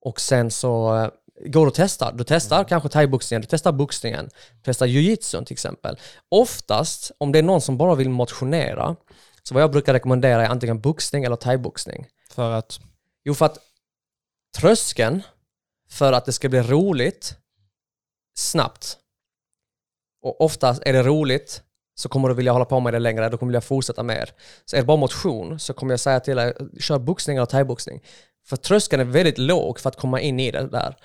och 0.01 0.21
sen 0.21 0.51
så 0.51 0.95
eh, 0.95 1.09
går 1.45 1.61
du 1.61 1.67
och 1.67 1.73
testar. 1.75 2.11
Du 2.11 2.23
testar 2.23 2.63
kanske 2.63 2.89
thaiboxningen, 2.89 3.41
du 3.41 3.47
testar 3.47 3.71
boxningen, 3.71 4.25
du 4.25 4.61
testar 4.63 4.85
jujitsun 4.85 5.45
till 5.45 5.53
exempel. 5.53 5.99
Oftast, 6.29 7.11
om 7.17 7.31
det 7.31 7.39
är 7.39 7.43
någon 7.43 7.61
som 7.61 7.77
bara 7.77 7.95
vill 7.95 8.09
motionera, 8.09 8.95
så 9.47 9.53
vad 9.53 9.63
jag 9.63 9.71
brukar 9.71 9.93
rekommendera 9.93 10.45
är 10.45 10.49
antingen 10.49 10.79
boxning 10.79 11.23
eller 11.23 11.35
thaiboxning. 11.35 12.07
För 12.29 12.51
att, 12.51 12.79
Jo, 13.23 13.33
för 13.33 13.45
att 13.45 13.57
tröskeln 14.57 15.21
för 15.89 16.13
att 16.13 16.25
det 16.25 16.33
ska 16.33 16.49
bli 16.49 16.61
roligt 16.61 17.35
snabbt 18.35 18.97
och 20.21 20.41
oftast 20.41 20.81
är 20.85 20.93
det 20.93 21.03
roligt 21.03 21.61
så 21.95 22.09
kommer 22.09 22.29
du 22.29 22.35
vilja 22.35 22.51
hålla 22.51 22.65
på 22.65 22.79
med 22.79 22.93
det 22.93 22.99
längre, 22.99 23.29
du 23.29 23.37
kommer 23.37 23.49
vilja 23.49 23.61
fortsätta 23.61 24.03
mer. 24.03 24.29
Så 24.65 24.75
är 24.75 24.79
det 24.79 24.85
bara 24.85 24.97
motion 24.97 25.59
så 25.59 25.73
kommer 25.73 25.93
jag 25.93 25.99
säga 25.99 26.19
till 26.19 26.35
dig, 26.35 26.53
kör 26.79 26.99
boxning 26.99 27.37
eller 27.37 27.45
thaiboxning. 27.45 28.03
För 28.45 28.57
tröskeln 28.57 29.01
är 29.01 29.05
väldigt 29.05 29.37
låg 29.37 29.79
för 29.79 29.89
att 29.89 29.97
komma 29.97 30.21
in 30.21 30.39
i 30.39 30.51
det 30.51 30.67
där. 30.67 30.95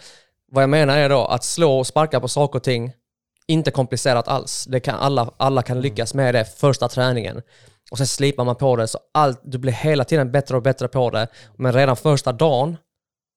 Vad 0.52 0.62
jag 0.62 0.70
menar 0.70 0.98
är 0.98 1.08
då 1.08 1.24
att 1.24 1.44
slå 1.44 1.78
och 1.78 1.86
sparka 1.86 2.20
på 2.20 2.28
saker 2.28 2.58
och 2.58 2.64
ting, 2.64 2.92
inte 3.46 3.70
komplicerat 3.70 4.28
alls. 4.28 4.64
Det 4.64 4.80
kan 4.80 4.98
alla, 4.98 5.30
alla 5.36 5.62
kan 5.62 5.80
lyckas 5.80 6.14
med 6.14 6.34
det 6.34 6.44
första 6.44 6.88
träningen. 6.88 7.42
Och 7.92 7.98
sen 7.98 8.06
slipar 8.06 8.44
man 8.44 8.56
på 8.56 8.76
det 8.76 8.86
så 8.88 8.98
allt, 9.14 9.40
du 9.44 9.58
blir 9.58 9.72
hela 9.72 10.04
tiden 10.04 10.32
bättre 10.32 10.56
och 10.56 10.62
bättre 10.62 10.88
på 10.88 11.10
det. 11.10 11.28
Men 11.56 11.72
redan 11.72 11.96
första 11.96 12.32
dagen 12.32 12.76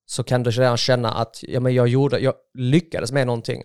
så 0.06 0.24
kan 0.24 0.44
du 0.44 0.52
redan 0.52 0.78
känna 0.78 1.12
att 1.12 1.44
ja, 1.48 1.60
men 1.60 1.74
jag, 1.74 1.88
gjorde, 1.88 2.19
jag 2.19 2.34
lyckades 2.54 3.12
med 3.12 3.28
någonting. 3.28 3.63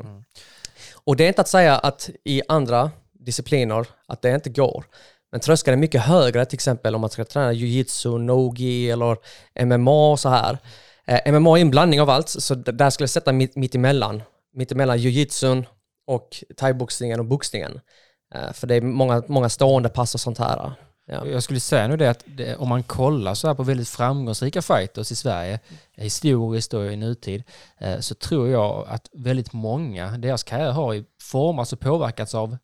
Och 1.04 1.16
det 1.16 1.24
är 1.24 1.28
inte 1.28 1.40
att 1.40 1.48
säga 1.48 1.78
att 1.78 2.10
i 2.24 2.42
andra 2.48 2.90
discipliner 3.12 3.86
att 4.08 4.22
det 4.22 4.34
inte 4.34 4.50
går. 4.50 4.84
Men 5.32 5.40
tröskeln 5.40 5.78
är 5.78 5.80
mycket 5.80 6.00
högre, 6.00 6.44
till 6.44 6.56
exempel 6.56 6.94
om 6.94 7.00
man 7.00 7.10
ska 7.10 7.24
träna 7.24 7.52
jiu-jitsu, 7.52 8.18
no-gi 8.18 8.90
eller 8.90 9.16
MMA 9.64 10.10
och 10.10 10.20
så 10.20 10.28
här. 10.28 10.58
Eh, 11.06 11.32
MMA 11.32 11.58
är 11.58 11.62
en 11.62 11.70
blandning 11.70 12.00
av 12.00 12.10
allt, 12.10 12.28
så 12.28 12.54
där 12.54 12.90
skulle 12.90 13.04
jag 13.04 13.10
sätta 13.10 13.32
mitt, 13.32 13.56
mitt 13.56 13.74
emellan. 13.74 14.22
Mitt 14.54 14.72
emellan 14.72 14.98
jiu-jitsun 14.98 15.64
och 16.06 16.44
thaiboxningen 16.56 17.20
och 17.20 17.26
boxningen. 17.26 17.80
Eh, 18.34 18.52
för 18.52 18.66
det 18.66 18.74
är 18.74 18.80
många, 18.80 19.22
många 19.26 19.48
stående 19.48 19.88
pass 19.88 20.14
och 20.14 20.20
sånt 20.20 20.38
här. 20.38 20.72
Ja. 21.06 21.26
jag 21.26 21.42
skulle 21.42 21.60
säga 21.60 21.88
nu 21.88 21.96
det 21.96 22.10
att 22.10 22.24
det, 22.26 22.56
om 22.56 22.68
man 22.68 22.82
kollar 22.82 23.34
så 23.34 23.48
här 23.48 23.54
på 23.54 23.62
väldigt 23.62 23.88
framgångsrika 23.88 24.62
fighters 24.62 25.12
i 25.12 25.16
Sverige, 25.16 25.60
historiskt 25.96 26.74
och 26.74 26.92
i 26.92 26.96
nutid, 26.96 27.42
eh, 27.78 28.00
så 28.00 28.14
tror 28.14 28.48
jag 28.48 28.88
att 28.88 29.08
väldigt 29.12 29.52
många, 29.52 30.18
deras 30.18 30.42
karriär 30.42 30.72
har 30.72 31.04
formats 31.22 31.72
och 31.72 31.80
påverkats 31.80 32.34
av 32.34 32.56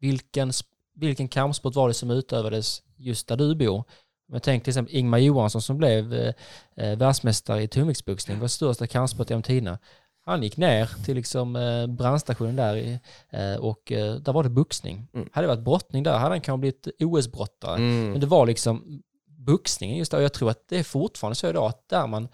vilken, 0.00 0.52
vilken 0.94 1.28
kampsport 1.28 1.74
var 1.74 1.88
det 1.88 1.94
som 1.94 2.10
utövades 2.10 2.82
just 2.96 3.28
där 3.28 3.36
du 3.36 3.54
bor. 3.54 3.84
Om 4.28 4.34
jag 4.36 4.42
tänker 4.42 4.64
till 4.64 4.70
exempel 4.70 4.94
Ingmar 4.94 5.18
Johansson 5.18 5.62
som 5.62 5.78
blev 5.78 6.14
eh, 6.14 6.34
eh, 6.76 6.98
världsmästare 6.98 7.62
i 7.62 7.68
tungviktsboxning, 7.68 8.40
var 8.40 8.48
största 8.48 8.86
kampsport 8.86 9.30
genom 9.30 9.42
tiderna. 9.42 9.78
Han 10.24 10.42
gick 10.42 10.56
ner 10.56 11.04
till 11.04 11.16
liksom 11.16 11.56
eh, 11.56 11.86
brandstationen 11.86 12.56
där 12.56 12.76
i, 12.76 12.98
eh, 13.30 13.56
och 13.56 13.92
eh, 13.92 14.14
där 14.14 14.32
var 14.32 14.42
det 14.42 14.48
boxning. 14.48 15.08
Mm. 15.14 15.28
Hade 15.32 15.46
det 15.46 15.54
varit 15.54 15.64
brottning 15.64 16.02
där 16.02 16.18
hade 16.18 16.34
han 16.34 16.40
kanske 16.40 16.60
blivit 16.60 16.88
OS-brottare. 17.00 17.76
Mm. 17.76 18.10
Men 18.10 18.20
det 18.20 18.26
var 18.26 18.46
liksom 18.46 19.02
boxningen 19.26 19.96
just 19.96 20.10
där. 20.10 20.18
Och 20.18 20.24
jag 20.24 20.32
tror 20.32 20.50
att 20.50 20.68
det 20.68 20.78
är 20.78 20.82
fortfarande 20.82 21.34
så 21.34 21.48
idag 21.48 21.66
att 21.66 21.88
där 21.88 22.06
man, 22.06 22.28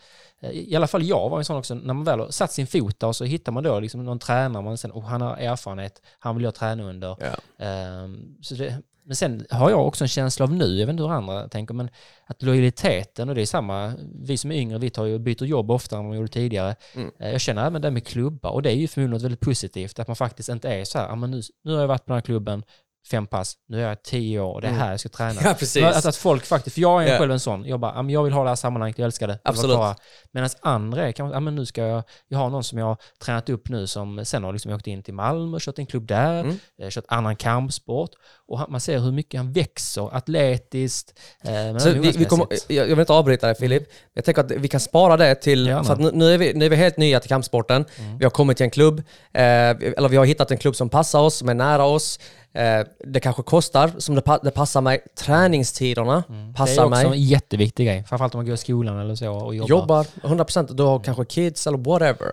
i 0.52 0.76
alla 0.76 0.86
fall 0.86 1.02
jag 1.02 1.28
var 1.28 1.38
en 1.38 1.44
sån 1.44 1.56
också, 1.56 1.74
när 1.74 1.94
man 1.94 2.04
väl 2.04 2.20
har 2.20 2.30
satt 2.30 2.52
sin 2.52 2.66
fot 2.66 3.00
där 3.00 3.06
och 3.06 3.16
så 3.16 3.24
hittar 3.24 3.52
man 3.52 3.62
då 3.62 3.80
liksom 3.80 4.04
någon 4.04 4.18
tränare, 4.18 4.62
man 4.62 4.78
sen, 4.78 4.92
oh, 4.92 5.04
han 5.04 5.20
har 5.20 5.36
erfarenhet, 5.36 6.02
han 6.18 6.36
vill 6.36 6.44
jag 6.44 6.54
träna 6.54 6.82
under. 6.82 7.16
Ja. 7.20 7.64
Ehm, 7.64 8.36
så 8.42 8.54
det, 8.54 8.82
men 9.08 9.16
sen 9.16 9.46
har 9.50 9.70
jag 9.70 9.86
också 9.86 10.04
en 10.04 10.08
känsla 10.08 10.44
av 10.44 10.52
nu, 10.52 10.64
jag 10.78 10.86
vet 10.86 10.92
inte 10.92 11.02
hur 11.02 11.10
andra 11.10 11.48
tänker, 11.48 11.74
men 11.74 11.90
att 12.26 12.42
lojaliteten, 12.42 13.28
och 13.28 13.34
det 13.34 13.40
är 13.42 13.46
samma, 13.46 13.92
vi 14.22 14.36
som 14.36 14.52
är 14.52 14.56
yngre, 14.56 14.78
vi 14.78 14.90
tar 14.90 15.04
ju, 15.04 15.18
byter 15.18 15.44
jobb 15.44 15.70
oftare 15.70 15.98
än 16.00 16.04
vad 16.06 16.12
vi 16.12 16.18
gjorde 16.18 16.32
tidigare. 16.32 16.76
Mm. 16.94 17.10
Eh, 17.20 17.30
Jag 17.30 17.40
känner 17.40 17.66
även 17.66 17.82
det 17.82 17.90
med 17.90 18.06
klubbar, 18.06 18.50
och 18.50 18.62
det 18.62 18.70
är 18.70 18.74
ju 18.76 18.88
förmodligen 18.88 19.10
något 19.10 19.22
väldigt 19.22 19.40
positivt, 19.40 19.98
att 19.98 20.06
man 20.06 20.16
faktiskt 20.16 20.48
inte 20.48 20.68
är 20.68 20.84
så 20.84 20.98
här, 20.98 21.08
"Ja, 21.08 21.14
men 21.14 21.30
nu, 21.30 21.42
nu 21.64 21.72
har 21.72 21.80
jag 21.80 21.88
varit 21.88 22.04
på 22.04 22.12
den 22.12 22.16
här 22.16 22.22
klubben, 22.22 22.62
fem 23.10 23.26
pass, 23.26 23.54
nu 23.68 23.82
är 23.84 23.88
jag 23.88 24.02
tio 24.02 24.40
år 24.40 24.54
och 24.54 24.60
det 24.60 24.66
är 24.66 24.70
Mm. 24.70 24.82
här 24.82 24.90
jag 24.90 25.00
ska 25.00 25.08
träna. 25.08 25.40
Ja, 25.44 25.54
precis. 25.58 25.84
Att, 25.84 26.06
att 26.06 26.16
folk 26.16 26.44
faktiskt, 26.46 26.74
för 26.74 26.80
jag 26.80 27.04
är 27.04 27.12
Ja. 27.12 27.18
själv 27.18 27.32
en 27.32 27.40
sån, 27.40 27.64
jag 27.64 27.80
bara, 27.80 27.92
"Ja, 27.94 28.02
men 28.02 28.10
jag 28.14 28.22
vill 28.24 28.32
ha 28.32 28.42
det 28.42 28.48
här 28.50 28.56
sammanhanget, 28.56 28.98
jag 28.98 29.04
älskar 29.06 29.26
det. 29.28 29.38
Absolut. 29.44 29.76
vara 29.76 29.94
kvar." 29.94 30.04
Medan 30.32 30.50
andra 30.60 31.08
är 31.08 31.12
kanske, 31.12 31.40
men 31.40 31.54
nu 31.54 31.66
ska 31.66 31.82
jag, 31.86 32.02
jag 32.28 32.38
har 32.38 32.50
någon 32.50 32.64
som 32.64 32.78
jag 32.78 32.86
har 32.86 32.96
tränat 33.24 33.48
upp 33.48 33.68
nu 33.68 33.86
som 33.86 34.24
sen 34.24 34.44
har 34.44 34.52
liksom 34.52 34.72
åkt 34.72 34.86
in 34.86 35.02
till 35.02 35.14
Malmö 35.14 35.58
kört 35.60 35.78
en 35.78 35.86
klubb 35.86 36.06
där, 36.06 36.40
Mm. 36.40 36.58
eh, 36.82 36.88
kört 36.90 37.04
annan 37.08 37.36
kampsport 37.36 38.10
och 38.48 38.70
man 38.70 38.80
ser 38.80 38.98
hur 38.98 39.12
mycket 39.12 39.38
han 39.40 39.52
växer 39.52 40.16
atletiskt. 40.16 41.18
Eh, 41.44 41.78
Så 41.78 41.90
vi, 41.90 42.10
vi 42.10 42.24
kommer, 42.24 42.46
jag 42.68 42.86
vill 42.86 42.98
inte 43.00 43.12
avbryta 43.12 43.46
dig 43.46 43.56
Filip. 43.56 43.82
Jag 44.14 44.24
tänker 44.24 44.42
att 44.44 44.50
vi 44.50 44.68
kan 44.68 44.80
spara 44.80 45.16
det 45.16 45.34
till, 45.34 45.66
Gärna. 45.66 45.84
för 45.84 45.92
att 45.92 46.14
nu, 46.14 46.34
är 46.34 46.38
vi, 46.38 46.54
nu 46.54 46.64
är 46.64 46.70
vi 46.70 46.76
helt 46.76 46.96
nya 46.96 47.20
till 47.20 47.28
kampsporten. 47.28 47.84
Vi 48.18 48.24
har 48.24 48.30
kommit 48.30 48.56
till 48.56 48.64
en 48.64 48.70
klubb, 48.70 48.98
eh, 49.32 49.42
eller 49.70 50.08
vi 50.08 50.16
har 50.16 50.24
hittat 50.24 50.50
en 50.50 50.58
klubb 50.58 50.76
som 50.76 50.88
passar 50.88 51.20
oss, 51.20 51.34
som 51.34 51.48
är 51.48 51.54
nära 51.54 51.84
oss. 51.84 52.20
Eh, 52.52 52.86
det 53.04 53.20
kanske 53.20 53.42
kostar, 53.42 53.92
som 53.98 54.14
det, 54.14 54.22
pa- 54.22 54.38
det 54.38 54.50
passar 54.50 54.80
mig. 54.80 55.00
Träningstiderna 55.16 56.24
det 56.28 56.34
är 56.34 56.52
passar 56.52 56.84
också 56.84 57.00
en 57.04 57.10
mig. 57.10 57.20
jätteviktig 57.24 57.86
grej, 57.86 58.04
framförallt 58.04 58.34
om 58.34 58.38
man 58.38 58.46
går 58.46 58.54
i 58.54 58.58
skolan 58.58 58.98
eller 58.98 59.14
så 59.14 59.30
och 59.32 59.54
jobbar. 59.54 59.68
Jobbar 59.68 60.06
100%, 60.22 60.74
du 60.74 60.82
har 60.82 61.00
kanske 61.00 61.24
kids 61.24 61.66
eller 61.66 61.78
whatever. 61.78 62.32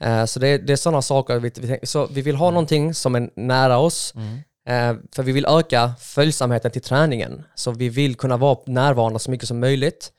Eh, 0.00 0.24
så 0.24 0.40
det, 0.40 0.58
det 0.58 0.72
är 0.72 0.76
sådana 0.76 1.02
saker. 1.02 1.38
Vi, 1.38 1.52
vi, 1.56 1.78
så 1.82 2.06
vi 2.06 2.22
vill 2.22 2.36
ha 2.36 2.50
någonting 2.50 2.94
som 2.94 3.14
är 3.14 3.30
nära 3.36 3.78
oss. 3.78 4.14
Eh, 4.68 4.94
för 5.14 5.22
vi 5.22 5.32
vill 5.32 5.46
öka 5.46 5.92
följsamheten 6.00 6.70
till 6.70 6.82
träningen. 6.82 7.42
Så 7.54 7.70
vi 7.70 7.88
vill 7.88 8.14
kunna 8.14 8.36
vara 8.36 8.58
närvarande 8.66 9.18
så 9.18 9.30
mycket 9.30 9.48
som 9.48 9.60
möjligt. 9.60 10.12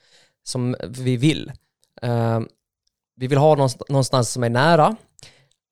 Som 0.43 0.75
vi 0.83 1.17
vill. 1.17 1.51
Vi 3.17 3.27
vill 3.27 3.37
ha 3.37 3.55
någonstans 3.89 4.29
som 4.31 4.43
är 4.43 4.49
nära. 4.49 4.95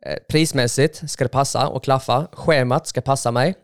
Eh, 0.06 0.18
prismässigt 0.30 1.10
ska 1.12 1.24
det 1.24 1.30
passa 1.30 1.68
och 1.68 1.84
klaffa. 1.84 2.28
Schemat 2.34 2.88
ska 2.88 3.02
passa 3.02 3.32
mig. 3.32 3.56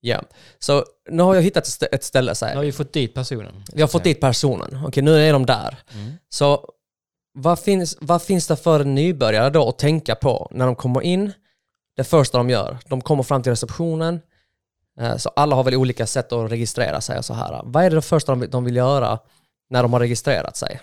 Ja. 0.00 0.22
Så 0.58 0.84
nu 1.10 1.22
har 1.22 1.34
jag 1.34 1.42
hittat 1.42 1.66
ett 1.82 1.94
ett 1.94 2.04
ställe, 2.04 2.30
Nu 2.30 2.34
säger 2.34 2.54
har 2.56 2.62
vi. 2.62 2.72
fått 2.72 2.92
dit 2.92 3.14
personen. 3.14 3.64
Vi 3.72 3.80
har 3.80 3.88
fått 3.88 4.04
dit 4.04 4.20
personen. 4.20 4.80
Okej, 4.86 5.02
nu 5.02 5.28
är 5.28 5.32
de 5.32 5.46
där. 5.46 5.78
Mm. 5.94 6.12
Så 6.28 6.68
vad 7.34 7.58
finns, 7.58 7.96
vad 8.00 8.22
finns 8.22 8.46
det 8.46 8.56
för 8.56 8.84
nybörjare 8.84 9.50
då 9.50 9.68
att 9.68 9.78
tänka 9.78 10.14
på 10.14 10.48
när 10.50 10.66
de 10.66 10.76
kommer 10.76 11.00
in? 11.02 11.32
Det 11.96 12.04
första 12.04 12.38
de 12.38 12.50
gör, 12.50 12.78
de 12.86 13.00
kommer 13.00 13.22
fram 13.22 13.42
till 13.42 13.52
receptionen. 13.52 14.20
Eh, 15.00 15.16
Så 15.16 15.28
alla 15.36 15.56
har 15.56 15.64
väl 15.64 15.74
olika 15.74 16.06
sätt 16.06 16.32
att 16.32 16.50
registrera 16.50 17.00
sig 17.00 17.18
och 17.18 17.24
så 17.24 17.34
här. 17.34 17.60
Vad 17.64 17.84
är 17.84 17.90
det 17.90 18.02
första 18.02 18.34
de 18.34 18.64
vill 18.64 18.76
göra 18.76 19.18
när 19.70 19.82
de 19.82 19.92
har 19.92 20.00
registrerat 20.00 20.56
sig? 20.56 20.80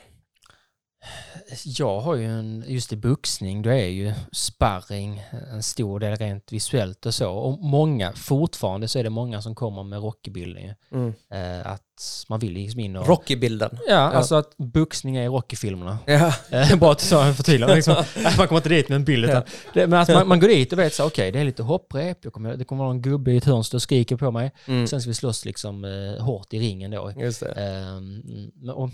Jag 1.65 1.99
har 1.99 2.15
ju 2.15 2.25
en, 2.25 2.63
just 2.67 2.93
i 2.93 2.95
boxning, 2.95 3.61
då 3.61 3.69
är 3.69 3.87
ju 3.87 4.13
sparring 4.31 5.23
en 5.53 5.63
stor 5.63 5.99
del 5.99 6.15
rent 6.15 6.51
visuellt 6.51 7.05
och 7.05 7.13
så. 7.13 7.31
Och 7.31 7.59
många, 7.59 8.13
fortfarande 8.13 8.87
så 8.87 8.99
är 8.99 9.03
det 9.03 9.09
många 9.09 9.41
som 9.41 9.55
kommer 9.55 9.83
med 9.83 10.01
Rocky-bilden. 10.01 10.75
Mm. 10.91 11.13
Eh, 11.33 11.71
att 11.71 12.25
man 12.29 12.39
vill 12.39 12.53
liksom 12.53 12.79
in 12.79 12.95
och... 12.95 13.07
Rocky-bilden. 13.07 13.77
Ja, 13.87 13.95
alltså 13.95 14.35
att 14.35 14.57
boxning 14.57 15.15
är 15.17 15.29
Rocky-filmerna. 15.29 15.97
Ja. 16.05 16.33
Eh, 16.49 16.75
Bara 16.75 16.91
att 16.91 17.01
så 17.01 17.33
förtydliga. 17.33 17.75
Liksom, 17.75 17.93
att 18.25 18.37
man 18.37 18.47
kommer 18.47 18.59
inte 18.59 18.69
dit 18.69 18.89
med 18.89 18.95
en 18.95 19.05
bild. 19.05 19.25
Utan, 19.25 19.43
det, 19.73 19.87
men 19.87 19.99
att 19.99 20.07
man, 20.09 20.27
man 20.27 20.39
går 20.39 20.47
dit 20.47 20.73
och 20.73 20.79
vet 20.79 20.93
så 20.93 21.05
okej, 21.05 21.31
det 21.31 21.39
är 21.39 21.43
lite 21.43 21.63
hopprep, 21.63 22.17
jag 22.21 22.33
kommer, 22.33 22.57
det 22.57 22.65
kommer 22.65 22.83
vara 22.83 22.93
en 22.93 23.01
gubbe 23.01 23.31
i 23.31 23.37
ett 23.37 23.45
hörn 23.45 23.63
som 23.63 23.77
och 23.77 23.81
skriker 23.81 24.15
på 24.15 24.31
mig. 24.31 24.51
Mm. 24.65 24.87
Sen 24.87 25.01
ska 25.01 25.09
vi 25.09 25.13
slåss 25.13 25.45
liksom 25.45 25.85
eh, 25.85 26.23
hårt 26.23 26.53
i 26.53 26.59
ringen 26.59 26.91
då. 26.91 27.13
Just 27.17 27.39
det. 27.39 27.53
Men- 27.55 28.69
och, 28.69 28.83
eh, 28.83 28.89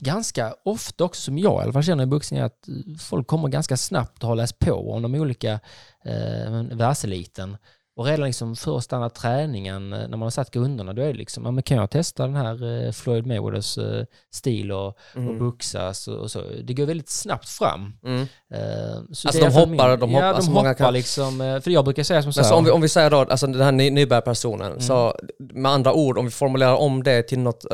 ganska 0.00 0.54
ofta 0.64 1.04
också, 1.04 1.22
som 1.22 1.38
jag 1.38 1.60
i 1.60 1.62
alla 1.62 1.72
fall 1.72 1.82
känner 1.82 2.04
i 2.04 2.06
boxning, 2.06 2.40
att 2.40 2.68
folk 3.00 3.26
kommer 3.26 3.48
ganska 3.48 3.76
snabbt 3.76 4.22
och 4.22 4.28
har 4.28 4.36
läst 4.36 4.58
på 4.58 4.92
om 4.92 5.02
de 5.02 5.14
olika 5.14 5.52
eh, 6.04 6.62
världseliten. 6.72 7.56
Och 7.96 8.04
redan 8.06 8.26
liksom 8.26 8.56
första 8.56 9.08
träningen, 9.10 9.92
eh, 9.92 9.98
när 9.98 10.08
man 10.08 10.22
har 10.22 10.30
satt 10.30 10.50
grunderna, 10.50 10.92
då 10.92 11.02
är 11.02 11.06
det 11.06 11.12
liksom, 11.12 11.44
ja, 11.44 11.50
men 11.50 11.62
kan 11.62 11.76
jag 11.76 11.90
testa 11.90 12.26
den 12.26 12.36
här 12.36 12.86
eh, 12.86 12.92
Floyd 12.92 13.26
Mayweathers 13.26 13.78
eh, 13.78 14.04
stil 14.34 14.72
och, 14.72 14.86
och 15.28 15.34
boxas 15.38 16.08
och, 16.08 16.16
och 16.16 16.30
så. 16.30 16.42
Det 16.64 16.74
går 16.74 16.86
väldigt 16.86 17.08
snabbt 17.10 17.48
fram. 17.48 17.92
Mm. 18.04 18.26
Så 19.12 19.28
Alltså, 19.28 19.44
de 19.44 19.50
hoppar, 19.52 19.96
de 19.96 20.10
hoppar, 20.10 20.26
Ja, 20.26 20.28
de 20.30 20.36
alltså, 20.36 20.50
hoppar 20.50 20.74
kan- 20.74 20.92
liksom. 20.92 21.60
För 21.64 21.70
jag 21.70 21.84
brukar 21.84 22.02
säga 22.02 22.22
som 22.22 22.32
så 22.32 22.40
Men 22.40 22.44
här. 22.44 22.50
så 22.50 22.56
om 22.58 22.64
vi, 22.64 22.70
om 22.70 22.80
vi 22.80 22.88
säger 22.88 23.10
då, 23.10 23.16
alltså 23.16 23.46
den 23.46 23.60
här 23.60 23.72
ny, 23.72 23.90
nybörjarpersonen, 23.90 24.80
så 24.80 25.14
med 25.38 25.72
andra 25.72 25.92
ord, 25.92 26.18
om 26.18 26.24
vi 26.24 26.30
formulerar 26.30 26.74
om 26.76 27.02
det 27.02 27.22
till 27.22 27.38
något 27.38 27.64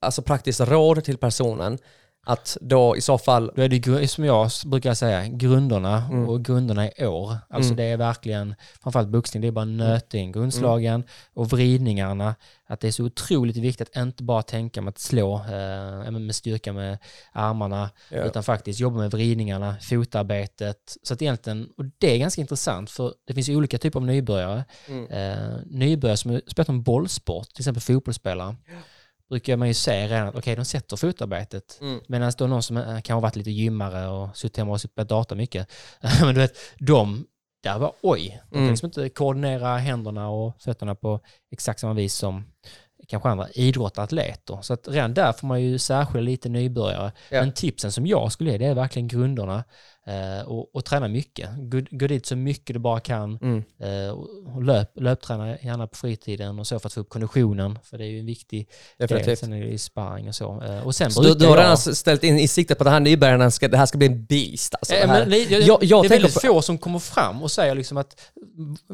alltså 0.00 0.22
praktiskt 0.22 0.60
råd 0.60 1.04
till 1.04 1.18
personen, 1.18 1.78
att 2.28 2.56
då 2.60 2.96
i 2.96 3.00
så 3.00 3.18
fall, 3.18 3.52
Då 3.56 3.62
är 3.62 3.68
det 3.68 4.08
som 4.08 4.24
jag 4.24 4.50
brukar 4.66 4.94
säga, 4.94 5.26
grunderna 5.28 6.04
Mm. 6.10 6.28
och 6.28 6.44
grunderna 6.44 6.88
i 6.92 7.06
år. 7.06 7.36
Alltså 7.50 7.68
Mm. 7.72 7.76
det 7.76 7.84
är 7.84 7.96
verkligen, 7.96 8.54
framförallt 8.82 9.08
boxning, 9.08 9.40
det 9.40 9.46
är 9.48 9.52
bara 9.52 9.64
nöta 9.64 10.18
in 10.18 10.32
grundslagen 10.32 10.94
Mm. 10.94 11.06
och 11.34 11.50
vridningarna. 11.50 12.34
Att 12.66 12.80
det 12.80 12.86
är 12.88 12.92
så 12.92 13.04
otroligt 13.04 13.56
viktigt 13.56 13.88
att 13.88 14.02
inte 14.02 14.22
bara 14.22 14.42
tänka 14.42 14.80
med 14.82 14.88
att 14.88 14.98
slå 14.98 15.34
eh, 15.34 16.10
med 16.10 16.34
styrka 16.34 16.72
med 16.72 16.98
armarna, 17.32 17.90
Ja. 18.10 18.22
utan 18.22 18.42
faktiskt 18.42 18.80
jobba 18.80 18.96
med 18.98 19.10
vridningarna, 19.10 19.76
fotarbetet. 19.80 20.96
Så 21.02 21.14
att 21.14 21.22
egentligen, 21.22 21.68
och 21.76 21.84
det 21.98 22.14
är 22.14 22.18
ganska 22.18 22.40
intressant 22.40 22.90
för 22.90 23.14
det 23.26 23.34
finns 23.34 23.48
ju 23.48 23.56
olika 23.56 23.78
typer 23.78 23.98
av 24.00 24.06
nybörjare. 24.06 24.64
Mm. 24.88 25.06
Eh, 25.06 25.56
nybörjare 25.66 26.16
som 26.16 26.40
spelat 26.46 26.68
en 26.68 26.82
bollsport, 26.82 27.48
till 27.48 27.60
exempel 27.62 27.82
fotbollsspelare, 27.82 28.56
brukar 29.28 29.56
man 29.56 29.68
ju 29.68 29.74
se 29.74 30.08
redan 30.08 30.28
att 30.28 30.34
okej, 30.36 30.56
de 30.56 30.64
sätter 30.64 30.96
fotarbetet. 30.96 31.78
Mm. 31.80 32.00
Medan 32.08 32.32
då 32.38 32.46
någon 32.46 32.62
som 32.62 32.76
eh, 32.76 32.84
kanske 32.84 33.12
har 33.12 33.20
varit 33.20 33.36
lite 33.36 33.50
gymmare 33.50 34.08
och 34.08 34.36
suttit 34.36 34.56
hemma 34.56 34.72
och 34.72 34.80
spelat 34.80 35.08
data 35.08 35.34
mycket, 35.34 35.72
men 36.20 36.34
du 36.34 36.40
vet, 36.40 36.56
de, 36.78 37.26
där 37.62 37.78
var 37.78 37.92
oj, 38.02 38.40
de 38.44 38.54
kan 38.54 38.58
Mm. 38.58 38.70
liksom 38.70 38.86
inte 38.86 39.08
koordinera 39.08 39.76
händerna 39.76 40.28
och 40.28 40.62
fötterna 40.62 40.94
på 40.94 41.20
exakt 41.52 41.80
samma 41.80 41.94
vis 41.94 42.14
som 42.14 42.44
kanske 43.08 43.28
andra 43.28 43.48
idrottare, 43.50 44.04
atleter. 44.04 44.58
Så 44.62 44.72
att 44.74 44.88
redan 44.88 45.14
där 45.14 45.32
får 45.32 45.46
man 45.46 45.62
ju 45.62 45.78
särskilja 45.78 46.20
lite 46.30 46.48
nybörjare. 46.48 47.12
Ja. 47.30 47.40
Men 47.40 47.52
tipsen 47.52 47.92
som 47.92 48.06
jag 48.06 48.32
skulle 48.32 48.50
ge, 48.50 48.58
det 48.58 48.66
är 48.66 48.74
verkligen 48.74 49.08
grunderna 49.08 49.64
och, 50.46 50.74
och 50.74 50.84
träna 50.84 51.08
mycket. 51.08 51.48
Gå, 51.58 51.80
gå 51.90 52.06
dit 52.06 52.26
så 52.26 52.36
mycket 52.36 52.74
du 52.74 52.80
bara 52.80 53.00
kan 53.00 53.38
Mm. 53.42 53.62
eh, 54.06 54.10
och 54.56 54.62
löp, 54.62 54.90
löpträna 55.00 55.58
gärna 55.58 55.86
på 55.86 55.96
fritiden 55.96 56.58
och 56.58 56.66
så 56.66 56.78
för 56.78 56.86
att 56.88 56.92
få 56.92 57.00
upp 57.00 57.08
konditionen, 57.08 57.78
för 57.84 57.98
det 57.98 58.04
är 58.04 58.08
ju 58.08 58.20
en 58.20 58.26
viktig 58.26 58.68
del. 58.98 59.08
definitivt. 59.08 59.38
Sen 59.38 59.52
är 59.52 59.60
det 59.60 59.66
ju 59.70 59.78
sparring 59.78 60.28
och 60.28 60.34
så. 60.34 60.62
Eh, 60.62 60.86
och 60.86 60.94
sen 60.94 61.10
Så 61.10 61.22
du, 61.22 61.34
du 61.34 61.46
har 61.46 61.56
jag... 61.56 61.62
redan 61.64 61.76
ställt 61.78 62.24
in 62.24 62.38
i 62.38 62.48
siktet 62.48 62.78
på 62.78 62.82
att 62.82 62.86
det 62.86 62.90
här 62.90 63.00
nybörjarna 63.00 63.50
ska, 63.50 63.68
det 63.68 63.76
här 63.76 63.86
ska 63.86 63.98
bli 63.98 64.06
en 64.06 64.24
beast 64.24 64.74
alltså. 64.74 64.94
Eh, 64.94 65.00
det 65.00 65.06
här. 65.12 65.20
men, 65.20 65.30
li- 65.30 65.46
jag, 65.50 65.62
Jag- 65.62 65.84
jag 65.84 66.02
det 66.02 66.06
är 66.06 66.10
väldigt 66.10 66.34
på- 66.34 66.40
få 66.40 66.62
som 66.62 66.78
kommer 66.78 66.98
fram 66.98 67.42
och 67.42 67.50
säger 67.50 67.74
liksom 67.74 67.96
att 67.96 68.20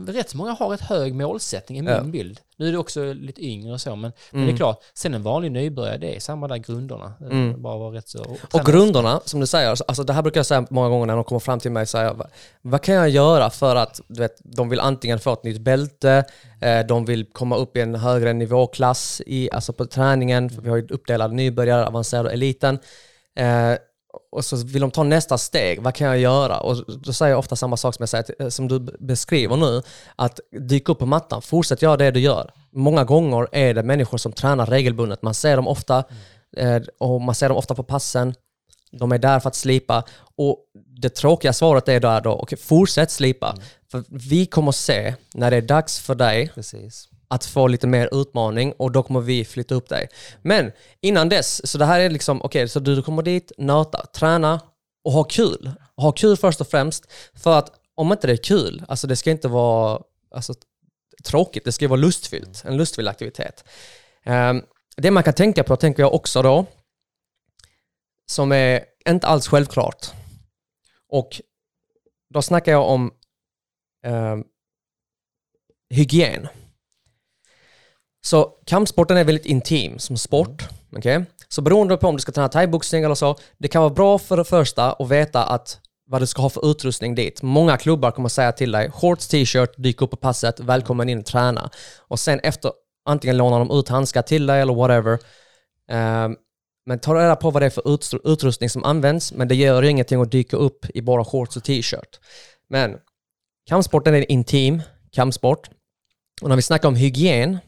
rätt 0.07 0.35
många 0.35 0.53
har 0.53 0.69
rätt 0.69 0.81
hög 0.81 1.15
målsättning 1.15 1.79
i 1.79 1.83
min 1.83 1.91
Ja. 1.93 2.03
bild. 2.03 2.41
Nu 2.57 2.69
är 2.69 2.73
det 2.73 2.79
också 2.79 3.13
lite 3.13 3.45
yngre 3.45 3.73
och 3.73 3.81
så, 3.81 3.91
men, 3.91 4.01
men 4.01 4.13
det 4.31 4.39
Mm. 4.39 4.49
är 4.55 4.57
klart, 4.57 4.79
sen 4.95 5.15
en 5.15 5.23
vanlig 5.23 5.53
nybörjare, 5.53 5.99
det 5.99 6.17
är 6.17 6.21
samma 6.21 6.49
där 6.49 6.57
grunderna. 6.57 7.13
Mm. 7.21 7.63
Bara 7.63 7.79
vara 7.79 7.97
rätt 7.97 8.09
så... 8.09 8.21
Och, 8.21 8.39
Och 8.61 8.67
grunderna, 8.67 9.21
som 9.25 9.41
du 9.41 9.47
säger, 9.47 9.69
alltså 9.69 10.03
det 10.05 10.13
här 10.13 10.23
brukar 10.23 10.39
jag 10.39 10.47
säga 10.47 10.67
många 10.71 10.89
gånger 10.89 11.07
när 11.07 11.15
de 11.15 11.25
kommer 11.25 11.39
fram 11.41 11.61
till 11.61 11.71
mig 11.71 11.83
och 11.83 11.89
säger 11.89 12.15
"Va- 12.15 12.27
vad 12.63 12.83
kan 12.83 12.95
jag 12.95 13.09
göra 13.09 13.51
för 13.51 13.77
att 13.77 14.01
du 14.09 14.21
vet, 14.21 14.37
de 14.45 14.69
vill 14.69 14.81
antingen 14.81 15.19
få 15.21 15.33
ett 15.33 15.45
nytt 15.45 15.61
bälte, 15.61 16.25
eh, 16.61 16.81
de 16.87 17.05
vill 17.05 17.27
komma 17.33 17.57
upp 17.57 17.77
i 17.77 17.81
en 17.81 17.95
högre 17.95 18.33
nivåklass 18.33 19.23
i, 19.27 19.51
alltså 19.53 19.73
på 19.73 19.87
träningen, 19.87 20.51
för 20.51 20.63
vi 20.63 20.69
har 20.71 20.77
ju 20.77 20.87
uppdelad 20.91 21.33
nybörjare, 21.33 21.87
avancerad 21.87 22.27
och 22.27 22.33
eliten. 22.33 22.79
Eh, 23.37 23.73
och 24.31 24.45
så 24.45 24.57
vill 24.57 24.81
de 24.81 24.91
ta 24.91 25.03
nästa 25.03 25.39
steg, 25.39 25.83
vad 25.83 25.95
kan 25.95 26.07
jag 26.07 26.19
göra? 26.19 26.61
Och 26.61 26.77
då 26.99 27.13
säger 27.13 27.33
jag 27.33 27.39
ofta 27.39 27.57
samma 27.57 27.77
sak 27.77 27.95
som, 27.95 28.03
jag 28.03 28.09
säger, 28.09 28.51
som 28.51 28.69
du 28.69 28.79
beskriver 29.01 29.57
nu, 29.57 29.83
att 30.17 30.41
dyka 30.69 30.93
upp 30.93 30.99
på 30.99 31.07
mattan, 31.07 31.43
fortsätt 31.43 31.83
göra 31.83 31.97
det 31.97 32.11
du 32.11 32.21
gör. 32.21 32.51
Många 32.73 33.05
gånger 33.05 33.49
är 33.53 33.75
det 33.75 33.83
människor 33.83 34.19
som 34.19 34.33
tränar 34.33 34.67
regelbundet, 34.67 35.23
man 35.23 35.35
ser 35.35 35.57
dem 35.57 35.69
ofta, 35.69 36.05
eh, 36.57 36.83
och 36.99 37.21
man 37.21 37.35
ser 37.35 37.49
dem 37.49 37.59
ofta 37.59 37.75
på 37.75 37.83
passen, 37.83 38.35
de 38.93 39.13
är 39.13 39.19
där 39.19 39.41
för 39.41 39.49
att 39.49 39.55
slipa. 39.55 40.05
Och 40.37 40.59
det 41.01 41.09
tråkiga 41.09 41.53
svaret 41.53 41.89
är 41.89 42.01
där 42.01 42.21
då, 42.21 42.33
okej, 42.33 42.59
fortsätt 42.59 43.11
slipa. 43.11 43.57
För 43.91 44.05
vi 44.09 44.47
kommer 44.47 44.73
se 44.73 45.15
när 45.35 45.51
det 45.51 45.57
är 45.57 45.63
dags 45.63 46.01
för 46.01 46.15
dig 46.15 46.51
Precis 46.55 47.09
att 47.29 47.45
få 47.45 47.67
lite 47.67 47.87
mer 47.87 48.09
utmaning 48.21 48.73
och 48.73 48.93
då 48.93 49.03
kommer 49.03 49.21
vi 49.21 49.45
flytta 49.45 49.75
upp 49.75 49.89
dig. 49.89 50.09
Men 50.43 50.73
innan 51.01 51.29
dess, 51.29 51.71
så 51.71 51.79
det 51.79 51.85
här 51.85 52.01
är 52.01 52.11
liksom, 52.11 52.43
okej, 52.43 52.69
så 52.69 52.81
du 52.81 53.03
kommer 53.03 53.23
dit, 53.23 53.53
nöta, 53.59 54.07
träna 54.07 54.61
och 55.05 55.13
ha 55.13 55.25
kul. 55.25 55.73
Ha 55.97 56.13
kul 56.13 56.37
först 56.37 56.61
och 56.61 56.69
främst, 56.69 57.13
för 57.35 57.59
att 57.59 57.73
om 57.95 58.13
inte 58.13 58.27
det 58.27 58.33
är 58.33 58.45
kul, 58.45 58.85
alltså 58.89 59.07
det 59.07 59.17
ska 59.17 59.31
inte 59.31 59.49
vara 59.49 60.03
alltså, 60.31 60.55
tråkigt, 61.25 61.65
det 61.65 61.73
ska 61.73 61.85
ju 61.85 61.89
vara 61.89 62.01
lustfyllt, 62.01 62.65
en 62.65 62.77
lustfylld 62.77 63.09
aktivitet. 63.09 63.65
Um, 64.27 64.63
det 64.97 65.11
man 65.11 65.23
kan 65.23 65.35
tänka 65.35 65.65
på, 65.65 65.77
tänker 65.77 66.03
jag 66.03 66.15
också 66.15 66.43
då, 66.43 66.67
som 68.31 68.53
är 68.53 68.85
inte 69.09 69.27
alls 69.27 69.49
självklart. 69.49 70.11
Och 71.09 71.41
då 72.35 72.43
snackar 72.43 72.73
jag 72.73 72.89
om 72.89 73.13
um, 74.07 74.45
hygien. 75.91 76.49
Så 78.25 78.53
kampsporten 78.67 79.17
är 79.17 79.25
väldigt 79.25 79.47
intim 79.47 79.99
som 79.99 80.17
sport. 80.17 80.69
okej? 80.97 81.25
Så 81.49 81.63
beroende 81.63 81.97
på 81.97 82.09
om 82.09 82.17
du 82.17 82.21
ska 82.21 82.33
träna 82.33 82.49
thaiboxning 82.49 83.05
eller 83.05 83.15
så, 83.15 83.37
det 83.59 83.69
kan 83.69 83.83
vara 83.83 83.95
bra 83.95 84.19
för 84.19 84.37
det 84.37 84.45
första 84.45 84.93
att 84.93 85.09
veta 85.09 85.45
att 85.45 85.81
vad 86.07 86.23
du 86.23 86.27
ska 86.27 86.43
ha 86.43 86.51
för 86.51 86.71
utrustning 86.71 87.15
dit. 87.15 87.43
Många 87.43 87.77
klubbar 87.77 88.11
kommer 88.11 88.29
säga 88.29 88.53
till 88.53 88.73
dig, 88.73 88.91
shorts, 88.91 89.29
t-shirt, 89.29 89.75
dyk 89.77 90.03
upp 90.03 90.11
på 90.11 90.17
passet, 90.17 90.61
välkommen 90.61 91.09
in 91.09 91.19
och 91.19 91.25
träna. 91.25 91.71
Och 91.99 92.21
sen 92.21 92.41
efter, 92.41 92.73
antingen 93.05 93.37
lånar 93.37 93.59
de 93.59 93.79
ut 93.79 93.89
handskar 93.89 94.23
till 94.23 94.47
dig 94.47 94.61
eller 94.61 94.75
whatever. 94.75 95.19
Ehm, 95.91 96.37
men 96.87 96.99
ta 96.99 97.15
reda 97.15 97.37
på 97.37 97.51
vad 97.51 97.63
det 97.63 97.67
är 97.67 97.71
för 97.71 98.33
utrustning 98.33 98.71
som 98.71 98.85
används, 98.85 99.33
men 99.33 99.49
det 99.49 99.55
gör 99.55 99.83
ingenting 99.83 100.21
att 100.21 100.31
dyka 100.31 100.57
upp 100.57 100.87
i 100.95 101.03
bara 101.03 101.25
shorts 101.25 101.57
och 101.57 101.65
t-shirt. 101.65 102.21
Men 102.69 102.97
kampsporten 103.69 104.15
är 104.15 104.19
en 104.19 104.33
intim 104.33 104.83
kampsport. 105.13 105.71
Och 106.43 106.49
när 106.49 106.57
vi 106.57 106.63
snackar 106.63 106.89
om 106.89 106.97
hygien 106.97 107.59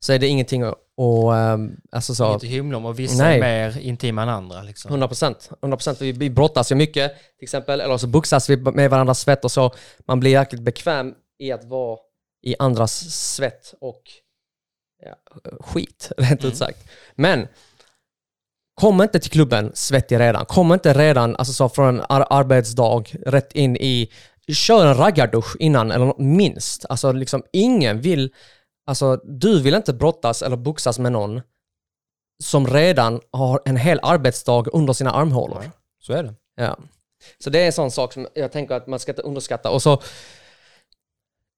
så 0.00 0.12
är 0.12 0.18
det 0.18 0.26
ingenting 0.26 0.62
att, 0.62 0.74
och, 0.96 1.36
ehm, 1.36 1.76
alltså 1.90 2.14
så, 2.14 2.24
att 2.24 2.44
hymla 2.44 2.76
om 2.76 2.84
och 2.84 2.98
vissa 2.98 3.24
Nej. 3.24 3.36
är 3.36 3.40
mer 3.40 3.78
intima 3.78 4.22
än 4.22 4.28
andra. 4.28 4.62
Liksom. 4.62 4.88
100 4.88 5.08
procent. 5.08 5.50
100 5.62 5.76
procent. 5.76 6.00
Vi, 6.00 6.12
vi 6.12 6.30
brottas 6.30 6.72
ju 6.72 6.76
mycket, 6.76 7.12
till 7.38 7.44
exempel, 7.44 7.80
eller 7.80 7.96
så 7.96 8.06
boxas 8.06 8.50
vi 8.50 8.56
med 8.56 8.90
varandras 8.90 9.20
svett 9.20 9.44
och 9.44 9.52
så. 9.52 9.74
Man 10.06 10.20
blir 10.20 10.30
jäkligt 10.30 10.62
bekväm 10.62 11.14
i 11.38 11.52
att 11.52 11.64
vara 11.64 11.98
i 12.42 12.54
andras 12.58 13.10
svett 13.10 13.74
och 13.80 14.02
ja, 15.04 15.14
skit, 15.60 16.12
rent 16.18 16.44
ut 16.44 16.56
sagt. 16.56 16.90
Men 17.14 17.48
kom 18.74 19.02
inte 19.02 19.20
till 19.20 19.30
klubben 19.30 19.70
svettig 19.74 20.20
redan. 20.20 20.46
Kom 20.46 20.72
inte 20.72 20.92
redan, 20.92 21.36
alltså 21.36 21.52
så 21.52 21.68
från 21.68 21.98
en 21.98 22.04
ar- 22.08 22.26
arbetsdag, 22.30 23.04
rätt 23.26 23.52
in 23.52 23.76
i... 23.76 24.10
Kör 24.52 24.86
en 24.86 24.96
raggardusch 24.96 25.56
innan, 25.58 25.90
eller 25.90 26.14
minst. 26.18 26.84
Alltså 26.88 27.12
liksom 27.12 27.42
ingen 27.52 28.00
vill... 28.00 28.30
Alltså 28.90 29.16
du 29.16 29.62
vill 29.62 29.74
inte 29.74 29.92
brottas 29.92 30.42
eller 30.42 30.56
boxas 30.56 30.98
med 30.98 31.12
någon 31.12 31.40
som 32.42 32.66
redan 32.66 33.20
har 33.30 33.60
en 33.64 33.76
hel 33.76 34.00
arbetsdag 34.02 34.64
under 34.72 34.92
sina 34.92 35.10
armhålor. 35.10 35.70
Så 35.98 36.12
är 36.12 36.22
det. 36.22 36.34
Ja. 36.56 36.78
Så 37.38 37.50
det 37.50 37.58
är 37.58 37.66
en 37.66 37.72
sån 37.72 37.90
sak 37.90 38.12
som 38.12 38.26
jag 38.34 38.52
tänker 38.52 38.74
att 38.74 38.86
man 38.86 38.98
ska 38.98 39.12
inte 39.12 39.22
underskatta. 39.22 39.70
Och 39.70 39.82
så 39.82 40.02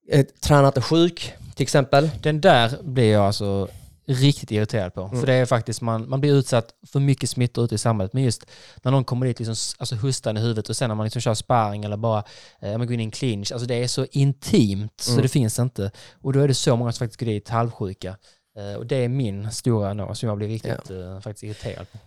eh, 0.09 0.27
tränat 0.27 0.77
är 0.77 0.81
sjuk 0.81 1.33
till 1.55 1.63
exempel. 1.63 2.11
Den 2.23 2.41
där 2.41 2.83
blir 2.83 3.13
jag 3.13 3.27
alltså 3.27 3.69
riktigt 4.07 4.51
irriterad 4.51 4.95
på. 4.95 5.09
För 5.09 5.27
det 5.27 5.35
är 5.35 5.47
faktiskt, 5.47 5.81
man, 5.81 6.09
man 6.09 6.21
blir 6.21 6.35
utsatt 6.35 6.75
för 6.93 7.01
mycket 7.01 7.31
smittor 7.31 7.65
ute 7.65 7.75
i 7.75 7.79
samhället. 7.79 8.13
Men 8.13 8.23
just 8.23 8.47
när 8.83 8.93
någon 8.93 9.05
kommer 9.05 9.27
dit 9.27 9.39
liksom, 9.39 9.55
alltså 9.79 9.95
hustande 9.95 10.41
i 10.41 10.43
huvudet 10.45 10.69
och 10.69 10.77
sen 10.77 10.89
när 10.89 10.95
man 10.95 11.05
liksom 11.05 11.23
kör 11.23 11.35
sparring 11.35 11.85
eller 11.85 11.97
bara 11.97 12.25
eh, 12.61 12.79
man 12.79 12.87
går 12.87 12.95
in 12.95 13.01
i 13.01 13.05
en 13.05 13.11
clinch. 13.11 13.53
Alltså 13.53 13.67
det 13.67 13.75
är 13.75 13.89
så 13.89 14.07
intimt 14.11 15.01
så 15.01 15.21
det 15.21 15.29
finns 15.29 15.59
inte. 15.59 15.91
Och 16.23 16.33
då 16.33 16.41
är 16.41 16.49
det 16.49 16.55
så 16.55 16.77
många 16.77 16.93
som 16.93 16.99
faktiskt 16.99 17.21
går 17.21 17.27
dit 17.27 17.49
halvsjuka. 17.49 18.17
Eh, 18.57 18.75
och 18.75 18.87
det 18.87 18.97
är 18.97 19.09
min 19.09 19.51
stora 19.51 19.95
nå 19.95 20.15
som 20.15 20.29
jag 20.29 20.39
blir 20.39 20.49
riktigt 20.49 20.91
eh, 20.91 21.21
faktiskt 21.21 21.43
irriterad 21.43 21.87
på. 21.93 21.99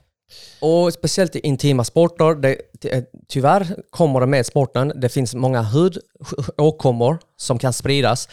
Och 0.60 0.94
speciellt 0.94 1.36
i 1.36 1.40
intima 1.40 1.84
sporter, 1.84 2.36
det, 2.36 2.58
det, 2.72 3.06
tyvärr 3.28 3.76
kommer 3.90 4.20
det 4.20 4.26
med 4.26 4.46
sporten. 4.46 4.94
Det 4.96 5.10
finns 5.10 5.36
många 5.36 5.62
hudåkommor 5.62 7.18
som 7.38 7.60
kan 7.60 7.74
spridas. 7.74 8.30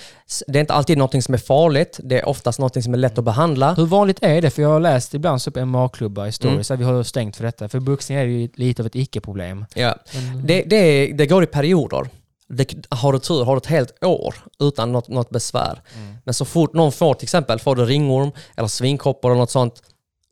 Det 0.47 0.59
är 0.59 0.61
inte 0.61 0.73
alltid 0.73 0.99
något 0.99 1.25
som 1.25 1.35
är 1.35 1.39
farligt, 1.39 2.01
det 2.03 2.21
är 2.21 2.29
oftast 2.29 2.59
något 2.59 2.85
som 2.85 2.95
är 2.95 2.99
lätt 2.99 3.19
att 3.19 3.25
behandla. 3.25 3.75
Hur 3.75 3.87
vanligt 3.87 4.19
är 4.23 4.43
det? 4.43 4.51
För 4.51 4.63
jag 4.63 4.69
har 4.69 4.81
läst 4.81 5.15
ibland 5.15 5.43
så 5.43 5.51
på 5.51 5.67
MMA-klubbar 5.67 6.27
i 6.27 6.33
stories 6.33 6.71
att 6.71 6.81
vi 6.81 6.85
har 6.85 7.03
stängt 7.03 7.37
för 7.37 7.45
detta. 7.45 7.69
För 7.69 7.81
boxning 7.81 8.19
är 8.19 8.25
ju 8.25 8.49
lite 8.55 8.83
av 8.83 8.87
ett 8.87 8.97
icke-problem. 8.97 9.65
Ja. 9.75 9.97
Det, 10.45 10.63
det, 10.63 11.07
det 11.07 11.27
går 11.27 11.43
i 11.43 11.47
perioder. 11.47 12.09
Det, 12.49 12.75
har 12.89 13.13
du 13.13 13.19
tur 13.19 13.45
har 13.45 13.55
du 13.55 13.59
ett 13.59 13.67
helt 13.67 14.05
år 14.05 14.35
utan 14.61 14.93
något, 14.93 15.09
något 15.09 15.31
besvär. 15.31 15.83
Men 16.25 16.35
så 16.35 16.45
fort 16.45 16.73
någon 16.73 16.93
får 16.93 17.15
till 17.15 17.25
exempel, 17.25 17.59
får 17.59 17.77
du 17.77 17.85
ringorm 17.85 18.31
eller 18.57 18.69
svinkoppor 18.69 19.31
eller 19.31 19.41
något 19.41 19.51
sånt, 19.51 19.83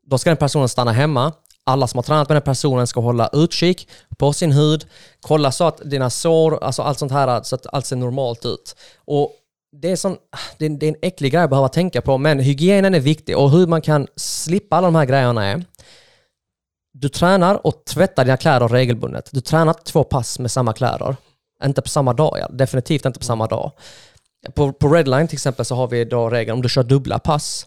då 0.07 0.19
ska 0.19 0.31
den 0.31 0.37
personen 0.37 0.69
stanna 0.69 0.93
hemma. 0.93 1.33
Alla 1.71 1.87
som 1.87 1.99
har 1.99 2.03
tränat 2.03 2.29
med 2.29 2.37
den 2.37 2.43
personen 2.43 2.87
ska 2.87 3.01
hålla 3.01 3.31
utkik 3.33 3.89
på 4.19 4.33
sin 4.33 4.53
hud, 4.53 4.87
kolla 5.21 5.53
så 5.53 5.65
att 5.65 5.81
dina 5.91 6.11
sår, 6.11 6.65
alltså 6.65 6.83
allt 6.83 6.99
sånt 6.99 7.13
här, 7.13 7.43
så 7.43 7.55
att 7.55 7.67
allt 7.73 7.87
ser 7.87 7.97
normalt 7.97 8.45
ut. 8.45 8.77
Och 9.05 9.33
det 9.73 9.91
är, 9.91 9.97
sån, 9.97 10.17
det, 10.59 10.67
är, 10.67 10.71
det 10.71 10.87
är 10.87 10.89
en 10.89 10.99
äcklig 11.03 11.33
grej 11.33 11.43
att 11.43 11.51
behöva 11.51 11.69
tänka 11.69 12.03
på, 12.03 12.19
men 12.19 12.39
hygienen 12.39 12.95
är 12.95 13.01
viktig 13.01 13.39
och 13.39 13.51
hur 13.51 13.67
man 13.67 13.83
kan 13.83 14.07
slippa 14.17 14.77
alla 14.77 14.87
de 14.87 14.95
här 14.95 15.05
grejerna 15.05 15.47
är 15.47 15.65
du 16.93 17.09
tränar 17.09 17.67
och 17.67 17.85
tvättar 17.85 18.25
dina 18.25 18.37
kläder 18.37 18.69
regelbundet. 18.69 19.29
Du 19.33 19.41
tränar 19.41 19.73
två 19.85 20.05
pass 20.05 20.39
med 20.39 20.51
samma 20.51 20.73
kläder. 20.73 21.17
Inte 21.65 21.83
på 21.83 21.89
samma 21.89 22.13
dag, 22.13 22.39
ja. 22.41 22.49
definitivt 22.49 23.05
inte 23.05 23.19
på 23.19 23.25
samma 23.25 23.47
dag. 23.47 23.73
På, 24.55 24.73
på 24.73 24.89
Redline 24.89 25.29
till 25.29 25.37
exempel 25.37 25.65
så 25.65 25.75
har 25.75 25.89
vi 25.89 26.05
då 26.05 26.31
regeln 26.31 26.55
om 26.57 26.63
du 26.63 26.69
kör 26.69 26.83
dubbla 26.83 27.19
pass 27.19 27.67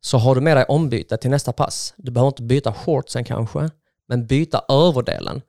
så 0.00 0.18
har 0.18 0.34
du 0.34 0.40
med 0.40 0.56
dig 0.56 0.64
ombyte 0.64 1.16
till 1.16 1.30
nästa 1.30 1.52
pass. 1.52 1.94
Du 1.96 2.10
behöver 2.10 2.28
inte 2.28 2.42
byta 2.42 2.72
shortsen 2.72 3.24
kanske, 3.24 3.70
men 4.08 4.26
byta 4.26 4.64
överdelen. 4.68 5.42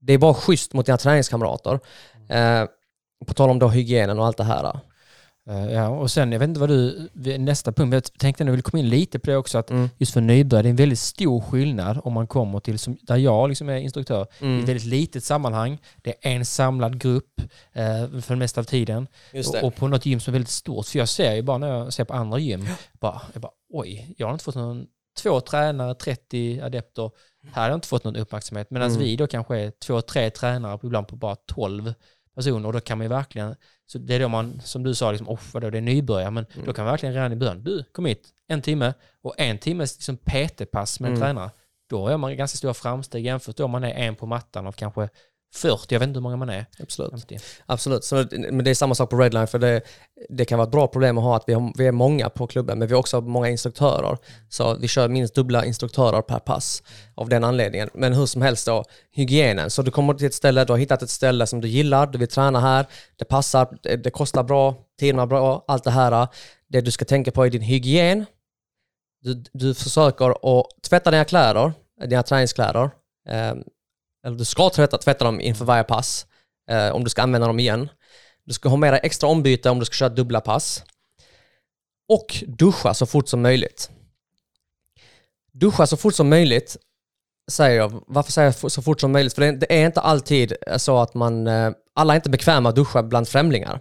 Det 0.00 0.12
är 0.12 0.18
bara 0.18 0.34
schysst 0.34 0.72
mot 0.72 0.86
dina 0.86 0.98
träningskamrater. 0.98 1.80
Eh, 2.28 2.64
på 3.26 3.34
tal 3.34 3.50
om 3.50 3.58
då 3.58 3.68
hygienen 3.68 4.18
och 4.18 4.26
allt 4.26 4.36
det 4.36 4.44
här. 4.44 4.80
Eh, 5.48 5.72
Ja, 5.72 5.88
och 5.88 6.10
sen, 6.10 6.32
jag 6.32 6.38
vet 6.38 6.48
inte 6.48 6.60
vad 6.60 6.68
du, 6.68 7.08
nästa 7.38 7.72
punkt, 7.72 7.92
jag 7.94 8.04
tänkte 8.18 8.42
att 8.44 8.46
jag 8.46 8.52
vill 8.52 8.62
komma 8.62 8.80
in 8.80 8.88
lite 8.88 9.18
på 9.18 9.30
det 9.30 9.36
också, 9.36 9.58
att 9.58 9.70
Mm. 9.70 9.88
just 9.98 10.12
för 10.12 10.20
nybörjare, 10.20 10.62
det 10.62 10.68
är 10.68 10.70
en 10.70 10.76
väldigt 10.76 10.98
stor 10.98 11.40
skillnad 11.40 12.00
om 12.04 12.12
man 12.12 12.26
kommer 12.26 12.60
till, 12.60 12.78
som, 12.78 12.96
där 13.02 13.16
jag 13.16 13.48
liksom 13.48 13.68
är 13.68 13.76
instruktör, 13.76 14.26
i 14.40 14.44
Mm. 14.44 14.62
ett 14.62 14.68
väldigt 14.68 14.84
litet 14.86 15.24
sammanhang, 15.24 15.78
det 15.96 16.10
är 16.26 16.30
en 16.36 16.44
samlad 16.44 17.00
grupp 17.00 17.40
eh, 17.72 18.08
för 18.20 18.28
det 18.34 18.36
mesta 18.36 18.60
av 18.60 18.64
tiden, 18.64 19.06
och, 19.62 19.64
och 19.64 19.74
på 19.76 19.88
något 19.88 20.06
gym 20.06 20.20
som 20.20 20.30
är 20.30 20.32
väldigt 20.32 20.50
stort, 20.50 20.86
för 20.86 20.98
jag 20.98 21.08
ser 21.08 21.34
ju 21.34 21.42
bara 21.42 21.58
när 21.58 21.68
jag 21.68 21.92
ser 21.92 22.04
på 22.04 22.14
andra 22.14 22.38
gym, 22.38 22.66
bara, 23.00 23.22
jag 23.32 23.42
bara 23.42 23.52
oj, 23.72 24.14
jag 24.18 24.26
har 24.26 24.32
inte 24.32 24.44
fått 24.44 24.54
någon, 24.54 24.86
två 25.22 25.40
tränare, 25.40 25.94
30 25.94 26.60
adepter, 26.64 27.10
här 27.52 27.62
har 27.62 27.68
jag 27.68 27.76
inte 27.76 27.88
fått 27.88 28.04
någon 28.04 28.16
uppmärksamhet, 28.16 28.70
medan 28.70 28.88
Mm. 28.90 29.00
vi 29.02 29.16
då 29.16 29.26
kanske 29.26 29.56
är 29.58 29.70
två, 29.70 30.00
tre 30.00 30.30
tränare, 30.30 30.78
ibland 30.82 31.08
på 31.08 31.16
bara 31.16 31.36
12 31.36 31.94
personer, 32.34 32.66
och 32.66 32.72
då 32.72 32.80
kan 32.80 32.98
man 32.98 33.04
ju 33.04 33.08
verkligen 33.08 33.54
så 33.86 33.98
det 33.98 34.14
är 34.14 34.20
då 34.20 34.28
man, 34.28 34.60
som 34.64 34.82
du 34.82 34.94
sa, 34.94 35.10
liksom, 35.10 35.28
oh, 35.28 35.38
vadå, 35.52 35.70
det 35.70 35.78
är 35.78 35.82
nybörjare, 35.82 36.30
men 36.30 36.46
Mm. 36.54 36.66
då 36.66 36.72
kan 36.72 36.84
man 36.84 36.92
verkligen 36.92 37.14
redan 37.14 37.32
i 37.32 37.36
början, 37.36 37.62
du, 37.62 37.84
kom 37.92 38.06
hit, 38.06 38.28
en 38.48 38.62
timme, 38.62 38.94
och 39.22 39.34
en 39.38 39.58
timmes 39.58 39.96
liksom, 39.96 40.16
PT-pass 40.16 41.00
med 41.00 41.08
en 41.08 41.16
Mm. 41.16 41.20
tränare, 41.26 41.50
då 41.90 42.10
gör 42.10 42.16
man 42.16 42.36
ganska 42.36 42.56
stora 42.56 42.74
framsteg 42.74 43.24
jämfört 43.24 43.56
då 43.56 43.64
om 43.64 43.70
man 43.70 43.84
är 43.84 43.90
en 43.94 44.16
på 44.16 44.26
mattan 44.26 44.66
av 44.66 44.72
kanske 44.72 45.08
40, 45.54 45.94
jag 45.94 46.00
vet 46.00 46.06
inte 46.06 46.16
hur 46.16 46.22
många 46.22 46.36
man 46.36 46.50
är. 46.50 46.66
Absolut. 46.78 47.10
50. 47.10 47.38
Absolut, 47.66 48.04
så, 48.04 48.26
men 48.30 48.64
det 48.64 48.70
är 48.70 48.74
samma 48.74 48.94
sak 48.94 49.10
på 49.10 49.16
Redline 49.16 49.46
för 49.46 49.58
det, 49.58 49.80
det 50.28 50.44
kan 50.44 50.58
vara 50.58 50.66
ett 50.66 50.72
bra 50.72 50.86
problem 50.86 51.18
att 51.18 51.24
ha 51.24 51.36
att 51.36 51.44
vi, 51.46 51.52
har, 51.52 51.72
vi 51.78 51.86
är 51.86 51.92
många 51.92 52.30
på 52.30 52.46
klubben 52.46 52.78
men 52.78 52.88
vi 52.88 52.94
har 52.94 53.00
också 53.00 53.20
många 53.20 53.48
instruktörer. 53.48 54.18
Så 54.48 54.74
vi 54.74 54.88
kör 54.88 55.08
minst 55.08 55.34
dubbla 55.34 55.64
instruktörer 55.64 56.22
per 56.22 56.38
pass 56.38 56.82
av 57.14 57.28
den 57.28 57.44
anledningen. 57.44 57.90
Men 57.94 58.12
hur 58.12 58.26
som 58.26 58.42
helst 58.42 58.66
då, 58.66 58.84
hygienen. 59.12 59.70
Så 59.70 59.82
du 59.82 59.90
kommer 59.90 60.14
till 60.14 60.26
ett 60.26 60.34
ställe, 60.34 60.64
du 60.64 60.72
har 60.72 60.78
hittat 60.78 61.02
ett 61.02 61.10
ställe 61.10 61.46
som 61.46 61.60
du 61.60 61.68
gillar, 61.68 62.06
du 62.06 62.18
vill 62.18 62.28
träna 62.28 62.60
här, 62.60 62.86
det 63.16 63.24
passar, 63.24 63.78
det, 63.82 64.10
kostar 64.10 64.42
bra, 64.42 64.74
tiden 65.00 65.18
är 65.18 65.26
bra, 65.26 65.64
allt 65.68 65.84
det 65.84 65.90
här. 65.90 66.28
Det 66.68 66.80
du 66.80 66.90
ska 66.90 67.04
tänka 67.04 67.30
på 67.30 67.44
är 67.44 67.50
din 67.50 67.62
hygien. 67.62 68.26
Du, 69.20 69.44
du 69.52 69.74
försöker 69.74 70.58
att 70.58 70.66
tvätta 70.88 71.10
dina 71.10 71.24
kläder, 71.24 71.72
dina 72.06 72.22
träningskläder. 72.22 72.90
Eller 74.26 74.36
du 74.36 74.44
ska 74.44 74.70
tvätta, 74.70 74.98
tvätta 74.98 75.24
dem 75.24 75.40
inför 75.40 75.64
varje 75.64 75.84
pass 75.84 76.26
eh, 76.70 76.88
om 76.88 77.04
du 77.04 77.10
ska 77.10 77.22
använda 77.22 77.46
dem 77.46 77.58
igen. 77.58 77.88
Du 78.44 78.52
ska 78.52 78.68
ha 78.68 78.76
med 78.76 78.92
dig 78.92 79.00
extra 79.02 79.28
ombyte 79.28 79.70
om 79.70 79.78
du 79.78 79.84
ska 79.84 79.94
köra 79.94 80.08
dubbla 80.08 80.40
pass. 80.40 80.84
Och 82.08 82.44
duscha 82.46 82.94
så 82.94 83.06
fort 83.06 83.28
som 83.28 83.42
möjligt. 83.42 83.90
Duscha 85.52 85.86
så 85.86 85.96
fort 85.96 86.14
som 86.14 86.28
möjligt, 86.28 86.76
säger 87.50 87.76
jag. 87.76 88.02
Varför 88.06 88.32
säger 88.32 88.54
jag 88.62 88.72
så 88.72 88.82
fort 88.82 89.00
som 89.00 89.12
möjligt? 89.12 89.34
För 89.34 89.52
det, 89.52 89.66
är 89.68 89.86
inte 89.86 90.00
alltid 90.00 90.52
så 90.76 90.98
att 90.98 91.14
man... 91.14 91.46
eh, 91.46 91.70
Alla 91.94 92.12
är 92.12 92.16
inte 92.16 92.30
bekväma 92.30 92.68
att 92.68 92.76
duscha 92.76 93.02
bland 93.02 93.28
främlingar. 93.28 93.80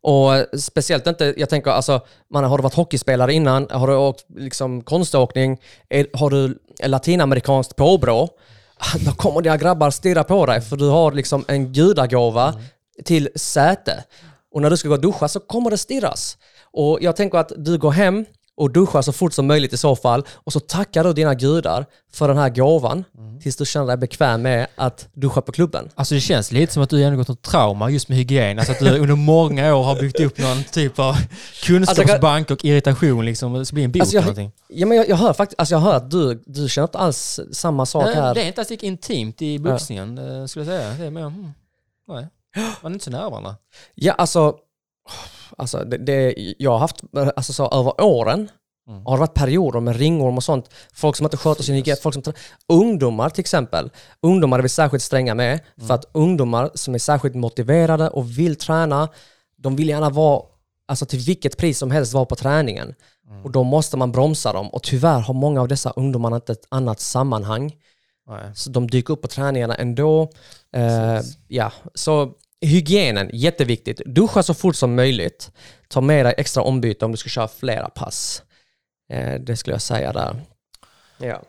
Och 0.00 0.34
eh, 0.34 0.46
speciellt 0.58 1.06
inte, 1.06 1.34
jag 1.36 1.48
tänker 1.48 1.70
alltså, 1.70 2.00
man, 2.30 2.44
har 2.44 2.58
du 2.58 2.62
varit 2.62 2.74
hockeyspelare 2.74 3.32
innan? 3.32 3.66
Har 3.70 3.86
du 3.86 3.96
åkt 3.96 4.24
liksom, 4.28 4.82
konståkning? 4.82 5.60
Är, 5.88 6.06
har 6.12 6.30
du 6.30 6.58
latinamerikanskt 6.84 7.76
påbrå? 7.76 8.28
Då 9.06 9.12
kommer 9.12 9.42
dina 9.42 9.56
grabbar 9.56 9.90
stirra 9.90 10.24
på 10.24 10.46
dig 10.46 10.60
för 10.60 10.76
du 10.76 10.88
har 10.88 11.12
liksom 11.12 11.44
en 11.48 11.72
gudagåva 11.72 12.54
till 13.04 13.28
säte. 13.34 14.04
Och 14.52 14.62
när 14.62 14.70
du 14.70 14.76
ska 14.76 14.88
gå 14.88 14.94
och 14.94 15.00
duscha 15.00 15.28
så 15.28 15.40
kommer 15.40 15.70
det 15.70 15.78
stirras. 15.78 16.38
Och 16.72 16.98
jag 17.00 17.16
tänker 17.16 17.38
att 17.38 17.52
du 17.56 17.78
går 17.78 17.90
hem 17.90 18.24
och 18.60 18.70
duschar 18.70 19.02
så 19.02 19.12
fort 19.12 19.32
som 19.32 19.46
möjligt 19.46 19.72
i 19.72 19.76
så 19.76 19.96
fall 19.96 20.24
och 20.34 20.52
så 20.52 20.60
tackar 20.60 21.04
du 21.04 21.12
dina 21.12 21.34
gudar 21.34 21.86
för 22.12 22.28
den 22.28 22.38
här 22.38 22.48
gåvan 22.48 23.04
tills 23.42 23.56
du 23.56 23.66
känner 23.66 23.86
dig 23.86 23.96
bekväm 23.96 24.42
med 24.42 24.66
att 24.74 25.08
duscha 25.12 25.40
på 25.40 25.52
klubben. 25.52 25.88
Alltså 25.94 26.14
det 26.14 26.20
känns 26.20 26.52
lite 26.52 26.72
som 26.72 26.82
att 26.82 26.90
du 26.90 26.96
har 26.96 27.00
genomgått 27.00 27.28
något 27.28 27.42
trauma 27.42 27.90
just 27.90 28.08
med 28.08 28.18
hygien. 28.18 28.58
Alltså 28.58 28.72
att 28.72 28.78
du 28.78 28.98
under 28.98 29.16
många 29.16 29.74
år 29.74 29.82
har 29.82 30.00
byggt 30.00 30.20
upp 30.20 30.38
någon 30.38 30.64
typ 30.64 30.98
av 30.98 31.16
kunskapsbank 31.62 32.50
och 32.50 32.64
irritation 32.64 33.24
liksom. 33.24 33.52
Det 33.52 33.72
blir 33.72 33.84
en 33.84 33.92
bot 33.92 34.00
Alltså 34.02 34.16
eller 34.16 34.26
jag, 34.26 34.36
någonting. 34.36 34.52
ja, 34.68 34.86
men 34.86 34.96
jag, 34.96 35.08
jag 35.08 35.16
hör 35.16 35.32
faktiskt, 35.32 35.60
alltså 35.60 35.74
jag 35.74 35.80
hör 35.80 35.94
att 35.94 36.10
du, 36.10 36.42
du 36.46 36.68
känner 36.68 36.88
inte 36.88 36.98
alls 36.98 37.40
samma 37.52 37.86
sak 37.86 38.04
Nej, 38.04 38.14
här. 38.14 38.34
det 38.34 38.42
är 38.42 38.46
inte 38.46 38.60
alls 38.60 38.70
lika 38.70 38.86
intimt 38.86 39.42
i 39.42 39.58
boxningen 39.58 40.18
eh, 40.18 40.46
skulle 40.46 40.64
jag 40.64 40.80
säga. 40.80 40.94
Det 40.94 41.06
är 41.06 41.10
mer, 41.10 41.20
mm, 41.26 41.52
nej. 42.08 42.26
Man 42.82 42.92
är 42.92 42.94
inte 42.94 43.04
så 43.04 43.10
nära 43.10 43.30
varandra. 43.30 43.56
Ja, 43.94 44.12
alltså, 44.12 44.54
alltså 45.58 45.84
det, 45.84 45.96
det, 45.98 46.34
jag 46.58 46.70
har 46.70 46.78
haft, 46.78 46.96
alltså 47.36 47.52
så 47.52 47.68
över 47.68 48.00
åren, 48.00 48.48
Mm. 48.88 49.06
har 49.06 49.12
det 49.16 49.20
varit 49.20 49.34
perioder 49.34 49.80
med 49.80 49.96
ringorm 49.96 50.36
och 50.36 50.44
sånt. 50.44 50.70
Folk 50.94 51.16
som 51.16 51.26
inte 51.26 51.36
sköter 51.36 51.62
sin 51.62 51.74
hygien, 51.74 51.96
folk 52.02 52.14
som 52.24 52.32
Ungdomar 52.68 53.30
till 53.30 53.40
exempel. 53.40 53.90
Ungdomar 54.22 54.58
är 54.58 54.62
vi 54.62 54.68
särskilt 54.68 55.02
stränga 55.02 55.34
med, 55.34 55.60
Mm. 55.76 55.88
för 55.88 55.94
att 55.94 56.04
ungdomar 56.12 56.70
som 56.74 56.94
är 56.94 56.98
särskilt 56.98 57.34
motiverade 57.34 58.08
och 58.08 58.38
vill 58.38 58.56
träna, 58.56 59.08
de 59.56 59.76
vill 59.76 59.88
gärna 59.88 60.10
vara, 60.10 60.42
alltså 60.88 61.06
till 61.06 61.18
vilket 61.18 61.56
pris 61.56 61.78
som 61.78 61.90
helst 61.90 62.12
vara 62.12 62.24
på 62.24 62.36
träningen. 62.36 62.94
Mm. 63.30 63.44
Och 63.44 63.50
då 63.50 63.62
måste 63.62 63.96
man 63.96 64.12
bromsa 64.12 64.52
dem. 64.52 64.68
Och 64.68 64.82
tyvärr 64.82 65.20
har 65.20 65.34
många 65.34 65.60
av 65.60 65.68
dessa 65.68 65.90
ungdomar 65.90 66.34
inte 66.34 66.52
ett 66.52 66.66
annat 66.68 67.00
sammanhang. 67.00 67.76
Nej. 68.28 68.52
Så 68.54 68.70
de 68.70 68.90
dyker 68.90 69.12
upp 69.14 69.22
på 69.22 69.28
träningarna 69.28 69.74
ändå. 69.74 70.30
Eh, 70.76 71.20
ja, 71.48 71.72
så 71.94 72.32
hygienen, 72.60 73.30
jätteviktigt. 73.32 74.00
Duscha 74.06 74.42
så 74.42 74.54
fort 74.54 74.76
som 74.76 74.94
möjligt. 74.94 75.50
Ta 75.88 76.00
med 76.00 76.26
dig 76.26 76.34
extra 76.38 76.62
ombyte 76.62 77.04
om 77.04 77.10
du 77.10 77.16
ska 77.16 77.28
köra 77.28 77.48
flera 77.48 77.88
pass. 77.88 78.42
Eh, 79.12 79.34
det 79.40 79.56
skulle 79.56 79.74
jag 79.74 79.82
säga 79.82 80.12
där. 80.12 80.36
Ja. 81.18 81.42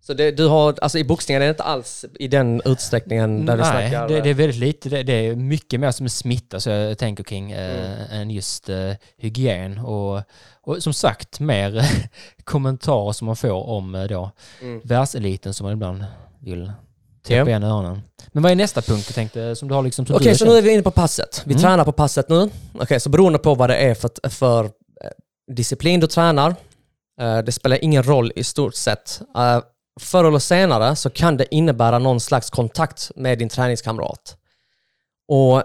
Så 0.00 0.14
det, 0.14 0.30
du 0.30 0.46
har, 0.46 0.74
alltså 0.82 0.98
i 0.98 1.04
boxningen 1.04 1.42
är 1.42 1.46
det 1.46 1.50
inte 1.50 1.62
alls 1.62 2.04
i 2.18 2.28
den 2.28 2.62
utsträckningen 2.64 3.46
där 3.46 3.56
du 3.56 3.62
Nej, 3.62 3.90
snackar... 3.90 4.08
det, 4.08 4.20
det 4.20 4.30
är 4.30 4.34
väldigt 4.34 4.58
lite. 4.60 4.88
Det, 4.88 5.02
det 5.02 5.12
är 5.12 5.34
mycket 5.36 5.80
mer 5.80 5.90
som 5.90 6.06
är 6.06 6.10
smitta 6.10 6.60
så 6.60 6.70
jag 6.70 6.98
tänker 6.98 7.24
kring 7.24 7.52
eh, 7.52 8.14
än 8.14 8.30
just 8.30 8.68
eh, 8.68 8.92
hygien. 9.16 9.78
Och, 9.78 10.22
och 10.60 10.82
som 10.82 10.92
sagt, 10.92 11.40
mer 11.40 11.82
kommentarer 12.44 13.12
som 13.12 13.26
man 13.26 13.36
får 13.36 13.68
om 13.68 13.94
eh, 13.94 14.04
då 14.04 14.30
Mm. 14.62 14.80
världseliten 14.84 15.54
som 15.54 15.64
man 15.64 15.72
ibland 15.72 16.04
vill 16.40 16.72
Ja. 17.30 17.36
täppa 17.38 17.50
igen 17.50 17.62
öronen. 17.62 18.02
Men 18.32 18.42
vad 18.42 18.52
är 18.52 18.56
nästa 18.56 18.82
punkt 18.82 19.04
du 19.08 19.14
tänkte, 19.14 19.56
som 19.56 19.68
du 19.68 19.74
har 19.74 19.82
liksom... 19.82 20.06
som 20.06 20.16
Okej, 20.16 20.28
har 20.28 20.34
så 20.34 20.44
nu 20.44 20.58
är 20.58 20.62
vi 20.62 20.72
inne 20.72 20.82
på 20.82 20.90
passet. 20.90 21.42
Vi 21.46 21.52
Mm. 21.52 21.62
tränar 21.62 21.84
på 21.84 21.92
passet 21.92 22.28
nu. 22.28 22.50
Okej, 22.80 23.00
så 23.00 23.08
beroende 23.08 23.38
på 23.38 23.54
vad 23.54 23.70
det 23.70 23.76
är 23.76 23.94
för, 23.94 24.28
för 24.28 24.64
eh, 24.64 24.70
disciplin 25.54 26.00
du 26.00 26.06
tränar, 26.06 26.54
eh, 27.20 27.38
det 27.38 27.52
spelar 27.52 27.84
ingen 27.84 28.02
roll 28.02 28.32
i 28.36 28.44
stort 28.44 28.74
sett. 28.74 29.20
Eh, 29.36 29.60
förr 30.00 30.24
eller 30.24 30.38
senare 30.38 30.96
så 30.96 31.10
kan 31.10 31.36
det 31.36 31.54
innebära 31.54 31.98
någon 31.98 32.20
slags 32.20 32.50
kontakt 32.50 33.10
med 33.16 33.38
din 33.38 33.48
träningskamrat. 33.48 34.36
Och 35.28 35.62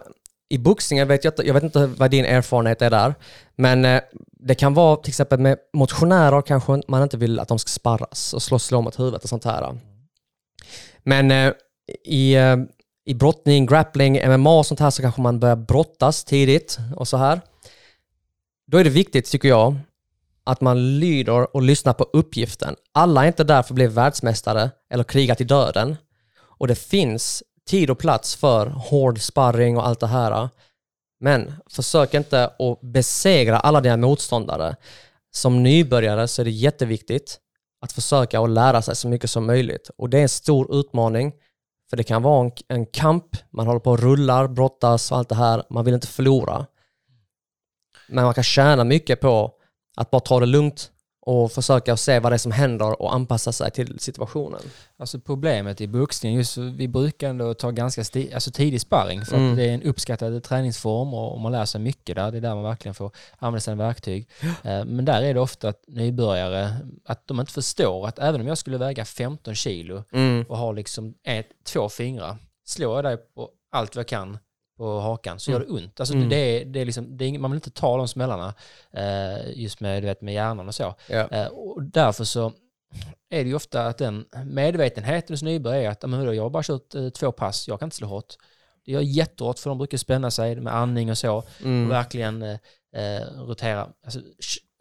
i 0.49 0.57
boxningen 0.57 1.07
vet 1.07 1.23
jag 1.23 1.33
jag 1.37 1.53
vet 1.53 1.63
inte 1.63 1.85
vad 1.85 2.11
din 2.11 2.25
erfarenhet 2.25 2.81
är 2.81 2.89
där, 2.89 3.15
men 3.55 3.85
eh, 3.85 4.01
det 4.31 4.55
kan 4.55 4.73
vara 4.73 4.95
till 4.95 5.11
exempel 5.11 5.39
med 5.39 5.57
motionärer 5.73 6.41
kanske 6.41 6.81
man 6.87 7.03
inte 7.03 7.17
vill 7.17 7.39
att 7.39 7.47
de 7.47 7.59
ska 7.59 7.69
sparras 7.69 8.33
och 8.33 8.41
slå 8.43 8.59
slå 8.59 8.81
mot 8.81 8.99
huvudet 8.99 9.23
och 9.23 9.29
sånt 9.29 9.43
här. 9.45 9.77
Men 11.03 11.31
eh, 11.31 11.53
i, 12.05 12.35
eh, 12.35 12.57
i 13.05 13.13
brottning, 13.13 13.65
grappling, 13.65 14.19
MMA 14.27 14.57
och 14.57 14.65
sånt 14.65 14.79
här 14.79 14.89
så 14.89 15.01
kanske 15.01 15.21
man 15.21 15.39
börjar 15.39 15.55
brottas 15.55 16.23
tidigt 16.23 16.77
och 16.95 17.07
så 17.07 17.17
här. 17.17 17.41
Då 18.67 18.77
är 18.77 18.83
det 18.83 18.89
viktigt, 18.89 19.25
tycker 19.25 19.49
jag, 19.49 19.75
att 20.43 20.61
man 20.61 20.99
lyder 20.99 21.55
och 21.55 21.61
lyssnar 21.61 21.93
på 21.93 22.03
uppgiften. 22.13 22.75
Alla 22.91 23.23
är 23.23 23.27
inte 23.27 23.43
där 23.43 23.63
för 23.63 23.73
att 23.73 23.75
bli 23.75 23.87
världsmästare 23.87 24.71
eller 24.89 25.03
kriga 25.03 25.35
till 25.35 25.47
döden. 25.47 25.95
Och 26.39 26.67
det 26.67 26.75
finns 26.75 27.43
tid 27.65 27.89
och 27.89 27.99
plats 27.99 28.35
för 28.35 28.67
hård 28.67 29.21
sparring 29.21 29.77
och 29.77 29.87
allt 29.87 29.99
det 29.99 30.07
här. 30.07 30.49
Men 31.19 31.53
försök 31.69 32.13
inte 32.13 32.45
att 32.45 32.81
besegra 32.81 33.59
alla 33.59 33.81
dina 33.81 33.97
motståndare. 33.97 34.75
Som 35.31 35.63
nybörjare 35.63 36.27
så 36.27 36.41
är 36.41 36.45
det 36.45 36.51
jätteviktigt 36.51 37.39
att 37.83 37.91
försöka 37.91 38.41
och 38.41 38.49
lära 38.49 38.81
sig 38.81 38.95
så 38.95 39.07
mycket 39.07 39.29
som 39.29 39.45
möjligt. 39.45 39.89
Och 39.97 40.09
det 40.09 40.17
är 40.17 40.21
en 40.21 40.29
stor 40.29 40.75
utmaning. 40.75 41.33
För 41.89 41.97
det 41.97 42.03
kan 42.03 42.21
vara 42.21 42.45
en, 42.45 42.51
en 42.67 42.85
kamp, 42.85 43.25
man 43.51 43.67
håller 43.67 43.79
på 43.79 43.91
och 43.91 43.99
rullar, 43.99 44.47
brottas 44.47 45.11
och 45.11 45.17
allt 45.17 45.29
det 45.29 45.35
här. 45.35 45.63
Man 45.69 45.85
vill 45.85 45.93
inte 45.93 46.07
förlora. 46.07 46.65
Men 48.09 48.23
man 48.23 48.33
kan 48.33 48.43
tjäna 48.43 48.83
mycket 48.83 49.21
på 49.21 49.51
att 49.97 50.11
bara 50.11 50.19
ta 50.19 50.39
det 50.39 50.45
lugnt 50.45 50.91
och 51.25 51.51
försöka 51.51 51.97
se 51.97 52.19
vad 52.19 52.31
det 52.31 52.35
är 52.35 52.37
som 52.37 52.51
händer 52.51 53.01
och 53.01 53.13
anpassa 53.13 53.51
sig 53.51 53.71
till 53.71 53.99
situationen. 53.99 54.59
Alltså 54.97 55.19
problemet 55.19 55.81
i 55.81 55.87
boxning, 55.87 56.35
just 56.35 56.57
vi 56.57 56.87
brukar 56.87 57.29
ändå 57.29 57.53
ta 57.53 57.71
ganska 57.71 58.01
alltså 58.33 58.51
tidig 58.51 58.81
sparring 58.81 59.25
för 59.25 59.35
Mm. 59.37 59.55
det 59.55 59.63
är 59.69 59.73
en 59.73 59.83
uppskattad 59.83 60.43
träningsform 60.43 61.13
och 61.13 61.39
man 61.39 61.51
lär 61.51 61.65
sig 61.65 61.81
mycket 61.81 62.15
där. 62.15 62.31
Det 62.31 62.37
är 62.37 62.41
där 62.41 62.55
man 62.55 62.63
verkligen 62.63 62.93
får 62.95 63.11
använda 63.37 63.59
sina 63.59 63.75
verktyg. 63.75 64.29
Eh, 64.63 64.85
Men 64.85 65.05
där 65.05 65.21
är 65.21 65.33
det 65.33 65.39
ofta 65.39 65.69
att 65.69 65.83
nybörjare, 65.87 66.69
att 67.05 67.27
de 67.27 67.39
inte 67.39 67.51
förstår 67.53 68.07
att 68.07 68.19
även 68.19 68.41
om 68.41 68.47
jag 68.47 68.57
skulle 68.57 68.77
väga 68.77 69.05
15 69.05 69.55
kilo 69.55 70.03
Mm. 70.13 70.45
och 70.49 70.57
ha 70.57 70.71
liksom 70.71 71.13
ett, 71.23 71.47
två 71.63 71.89
fingrar, 71.89 72.37
slår 72.65 72.95
jag 72.95 73.03
dig 73.05 73.17
på 73.17 73.49
allt 73.71 73.95
vad 73.95 73.99
jag 74.01 74.07
kan 74.07 74.37
på 74.77 74.99
hakan 74.99 75.39
så 75.39 75.51
gör 75.51 75.59
det 75.59 75.65
ont. 75.65 75.99
Alltså 75.99 76.15
Mm. 76.15 76.29
det 76.29 76.35
är, 76.35 76.65
det 76.65 76.79
är 76.79 76.85
liksom, 76.85 77.17
det 77.17 77.25
är, 77.25 77.39
man 77.39 77.51
vill 77.51 77.57
inte 77.57 77.71
ta 77.71 77.97
de 77.97 78.07
smällarna 78.07 78.53
eh, 78.93 79.51
just 79.61 79.79
med, 79.79 80.03
du 80.03 80.07
vet, 80.07 80.21
med 80.21 80.33
hjärnan 80.33 80.67
och 80.67 80.75
så. 80.75 80.95
Ja. 81.09 81.27
Eh, 81.31 81.47
och 81.47 81.83
därför 81.83 82.23
så 82.23 82.53
är 83.29 83.43
det 83.43 83.49
ju 83.49 83.55
ofta 83.55 83.85
att 83.87 83.97
den 83.97 84.25
medvetenheten 84.45 85.33
hos 85.33 85.41
nybörjare 85.43 85.85
är 85.85 85.89
att 85.89 85.99
"Ja, 86.01 86.07
men 86.07 86.35
jag 86.35 86.43
har 86.43 86.49
bara 86.49 86.63
kört 86.63 86.95
eh, 86.95 87.09
två 87.09 87.31
pass, 87.31 87.67
jag 87.67 87.79
kan 87.79 87.87
inte 87.87 87.95
slå 87.95 88.07
hårt. 88.07 88.33
Det 88.85 88.91
gör 88.91 89.01
jättehårt 89.01 89.59
för 89.59 89.69
de 89.69 89.77
brukar 89.77 89.97
spänna 89.97 90.31
sig 90.31 90.55
med 90.55 90.75
andning 90.75 91.09
och 91.11 91.17
så 91.17 91.35
och 91.37 91.45
Mm. 91.61 91.89
verkligen 91.89 92.41
eh, 92.41 92.57
eh, 92.95 93.21
rotera. 93.47 93.87
Alltså, 94.05 94.19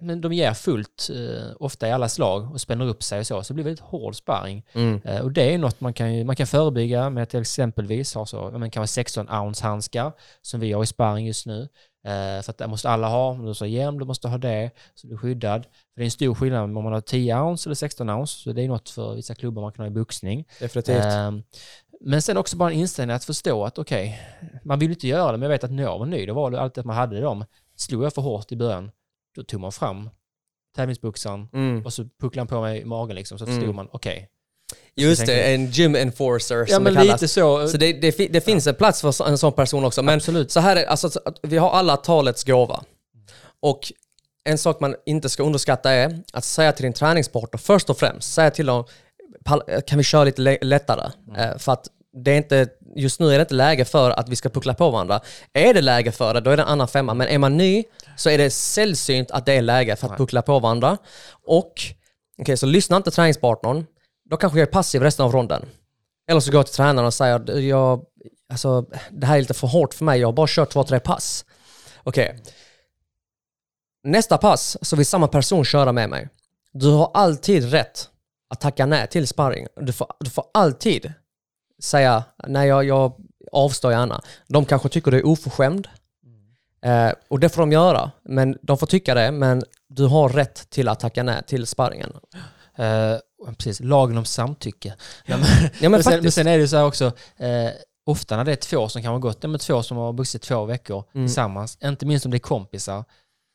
men 0.03 0.21
de 0.21 0.33
ger 0.33 0.55
fullt 0.55 1.11
eh, 1.11 1.57
ofta 1.61 1.89
i 1.89 1.93
alla 1.93 2.09
slag 2.09 2.53
och 2.53 2.61
spänner 2.61 2.87
upp 2.87 3.03
sig 3.03 3.21
och 3.21 3.27
så, 3.27 3.43
så 3.43 3.53
det 3.53 3.55
blir 3.55 3.65
väldigt 3.65 3.85
hård 3.85 4.17
sparring. 4.17 4.67
Mm. 4.73 5.01
Eh, 5.05 5.21
och 5.21 5.33
det 5.33 5.55
är 5.55 5.59
något 5.59 5.81
man 5.81 5.95
kan, 5.95 6.27
man 6.27 6.37
kan 6.37 6.47
förebygga 6.47 7.11
med 7.11 7.23
att 7.23 7.31
till 7.31 7.41
exempelvis 7.41 8.15
ha 8.15 8.27
så, 8.27 8.51
men 8.51 8.71
kan 8.71 8.81
vara 8.81 8.87
16 8.87 9.29
ounce 9.31 9.65
handskar 9.65 10.13
som 10.43 10.61
vi 10.61 10.73
har 10.73 10.83
i 10.83 10.87
sparring 10.87 11.27
just 11.27 11.47
nu. 11.47 11.69
Eh, 12.05 12.43
för 12.43 12.51
att 12.51 12.59
det 12.59 12.67
måste 12.67 12.91
alla 12.91 13.09
ha, 13.09 13.29
om 13.29 13.45
du 13.45 13.55
har 13.61 13.67
hjälm, 13.67 13.99
du 13.99 14.05
måste 14.05 14.29
ha 14.29 14.39
det, 14.39 14.71
så 14.95 15.07
du 15.07 15.13
är 15.13 15.19
skyddad. 15.19 15.63
För 15.63 16.01
det 16.01 16.03
är 16.03 16.05
en 16.05 16.11
stor 16.11 16.35
skillnad 16.35 16.63
om 16.63 16.73
man 16.73 16.93
har 16.93 17.01
10 17.01 17.37
ounce 17.37 17.69
eller 17.69 17.75
16 17.75 18.11
ounce, 18.11 18.39
så 18.39 18.53
det 18.53 18.63
är 18.63 18.69
något 18.69 18.89
för 18.89 19.15
vissa 19.15 19.35
klubbar 19.35 19.63
man 19.63 19.73
kan 19.73 19.83
ha 19.83 19.87
i 19.87 19.95
boxning. 19.95 20.45
Definitivt. 20.61 21.05
Ehm, 21.05 21.43
men 22.05 22.23
sen 22.23 22.37
också 22.37 22.57
bara 22.57 22.71
en 22.71 22.79
inställning 22.79 23.17
att 23.17 23.25
förstå 23.25 23.65
att 23.65 23.79
okej, 23.79 24.21
man 24.65 24.79
vill 24.79 24.91
inte 24.91 25.09
göra 25.09 25.33
det, 25.33 25.39
men 25.39 25.43
jag 25.43 25.51
vet 25.51 25.65
att 25.65 25.81
jag 25.81 25.99
var 25.99 26.07
ny, 26.07 26.27
då 26.27 26.35
var 26.35 26.51
det 26.51 26.61
alltid 26.61 26.81
att 26.81 26.87
man 26.87 26.97
hade 26.97 27.21
dem. 27.21 27.45
Slog 27.77 28.05
jag 28.05 28.15
för 28.15 28.23
hårt 28.23 28.53
i 28.53 28.57
början, 28.57 28.91
då 29.35 29.43
tog 29.43 29.61
man 29.61 29.73
fram 29.73 30.11
tävlingsboxaren 30.77 31.49
Mm. 31.53 31.85
och 31.85 31.93
så 31.93 32.05
pucklade 32.21 32.41
han 32.41 32.47
på 32.47 32.61
mig 32.61 32.81
i 32.81 32.85
magen 32.85 33.17
liksom, 33.17 33.39
så 33.39 33.47
förstod 33.47 33.65
Mm. 33.65 33.77
man 33.77 33.89
okej. 33.93 34.29
Just 34.95 35.27
det, 35.27 35.55
en 35.55 35.67
gym 35.71 35.95
enforcer 35.97 36.57
Ja 36.57 36.67
som 36.67 36.83
men 36.83 36.95
det 36.95 37.01
kallas. 37.01 37.21
lite 37.23 37.29
så. 37.33 37.69
Så 37.69 37.77
det, 37.77 37.93
det, 37.93 38.11
det 38.33 38.41
finns 38.41 38.67
en 38.67 38.75
plats 38.75 39.01
för 39.01 39.29
en 39.29 39.39
sån 39.39 39.53
person 39.53 39.85
också. 39.85 40.03
Men 40.03 40.15
Absolut. 40.17 40.51
så 40.51 40.61
här 40.61 40.77
är 40.77 40.85
alltså, 40.85 41.11
vi 41.43 41.57
har 41.59 41.71
alla 41.71 41.97
talets 41.97 42.45
gåva. 42.45 42.83
Och 43.61 43.93
en 44.45 44.59
sak 44.59 44.81
man 44.81 44.95
inte 45.07 45.29
ska 45.29 45.43
underskatta 45.43 45.91
är 45.91 46.23
att 46.33 46.45
säga 46.45 46.73
till 46.73 46.83
din 46.83 46.93
träningspartner, 46.93 47.59
först 47.59 47.91
och 47.91 47.99
främst, 47.99 48.33
säga 48.35 48.51
till 48.51 48.67
dem, 48.67 48.85
"Pall- 49.45 49.81
kan 49.87 49.99
vi 49.99 50.05
köra 50.05 50.25
lite 50.25 50.43
lä- 50.43 50.59
lättare? 50.63 51.11
Eh, 51.37 51.59
för 51.59 51.73
att 51.73 51.89
det 52.25 52.31
är 52.33 52.37
inte, 52.37 52.69
just 52.97 53.21
nu 53.21 53.27
är 53.27 53.39
det 53.39 53.43
inte 53.43 53.55
läge 53.55 53.85
för 53.85 54.11
att 54.11 54.29
vi 54.29 54.37
ska 54.37 54.49
puckla 54.49 54.75
på 54.75 54.91
varandra. 54.91 55.21
Är 55.53 55.75
det 55.75 55.81
läge 55.81 56.13
för 56.13 56.35
det, 56.35 56.41
då 56.41 56.51
är 56.51 56.57
det 56.57 56.63
en 56.63 56.69
annan 56.69 56.89
femma. 56.89 57.15
Men 57.15 57.29
är 57.29 57.39
man 57.39 57.57
ny 57.57 57.85
så 58.17 58.31
är 58.31 58.39
det 58.39 58.51
sällsynt 58.51 59.31
att 59.31 59.47
det 59.47 59.53
är 59.53 59.63
läge 59.63 59.97
för 59.97 60.09
att 60.09 60.19
puckla 60.19 60.43
på 60.43 60.59
varandra. 60.59 60.99
Och, 61.47 61.73
okej, 62.39 62.57
så 62.57 62.67
lyssna 62.67 62.97
inte 62.97 63.11
träningspartnern. 63.11 63.87
Då 64.31 64.37
kanske 64.37 64.59
jag 64.59 64.69
är 64.69 64.73
passiv 64.73 65.03
resten 65.03 65.25
av 65.25 65.33
ronden. 65.33 65.69
Eller 66.31 66.41
så 66.41 66.51
går 66.53 66.59
jag 66.59 66.67
till 66.67 66.75
tränaren 66.75 67.07
och 67.07 67.15
säger, 67.15 67.39
"Du, 67.39 67.61
jag, 67.61 68.05
alltså, 68.49 68.87
det 69.11 69.27
här 69.27 69.37
är 69.37 69.41
lite 69.41 69.55
för 69.55 69.67
hårt 69.67 69.95
för 69.95 70.05
mig, 70.05 70.21
jag 70.21 70.29
har 70.29 70.33
bara 70.33 70.47
kört 70.51 70.71
två, 70.71 70.85
tre 70.85 71.01
pass. 71.01 71.45
Okej. 72.03 72.43
Nästa 74.05 74.39
pass 74.39 74.77
så 74.83 74.97
vill 74.97 75.07
samma 75.07 75.29
person 75.29 75.65
köra 75.65 75.93
med 75.93 76.11
mig. 76.11 76.29
Du 76.73 76.91
har 76.91 77.11
alltid 77.15 77.71
rätt 77.71 78.09
att 78.51 78.61
tacka 78.61 78.87
nej 78.87 79.07
till 79.07 79.27
sparring. 79.29 79.67
Du 79.77 79.93
får, 79.93 80.07
du 80.21 80.31
får 80.31 80.45
alltid 80.55 81.13
säga, 81.83 82.25
nej 82.47 82.69
jag, 82.69 82.85
jag 82.85 83.13
avstår 83.53 83.93
gärna. 83.93 84.21
De 84.49 84.65
kanske 84.65 84.89
tycker 84.89 85.11
du 85.11 85.19
är 85.19 85.27
oförskämd. 85.27 85.89
Eh, 86.85 87.13
och 87.29 87.41
det 87.41 87.49
får 87.49 87.63
de 87.63 87.73
göra. 87.73 88.11
Men 88.25 88.59
de 88.63 88.79
får 88.79 88.87
tycka 88.87 89.15
det, 89.15 89.31
men 89.31 89.63
du 89.89 90.07
har 90.07 90.29
rätt 90.29 90.71
till 90.71 90.89
att 90.89 91.01
tacka 91.01 91.23
nej 91.23 91.43
till 91.47 91.67
sparringen. 91.67 92.13
Eh, 92.77 93.17
precis, 93.57 93.81
lagen 93.81 94.19
om 94.19 94.25
samtycke. 94.25 94.95
Ja, 95.25 95.37
men, 95.37 95.47
Ja 95.63 95.71
men, 95.81 95.91
men, 95.91 96.03
sen, 96.03 96.23
men 96.23 96.33
sen 96.33 96.47
är 96.47 96.59
det 96.59 96.69
så 96.69 96.77
här 96.77 96.85
också, 96.85 97.05
eh, 97.37 97.71
ofta 98.07 98.37
när 98.37 98.45
det 98.45 98.53
är 98.53 98.57
två 98.57 98.89
som 98.89 99.03
kan 99.03 99.13
ha 99.13 99.19
gått, 99.19 99.43
men 99.43 99.59
två 99.59 99.83
som 99.83 99.97
har 99.97 100.13
vuxit 100.13 100.43
två 100.43 100.65
veckor 100.65 101.05
Mm. 101.15 101.27
tillsammans, 101.27 101.79
inte 101.85 102.07
minst 102.07 102.25
om 102.25 102.31
det 102.31 102.37
är 102.37 102.39
kompisar, 102.39 103.05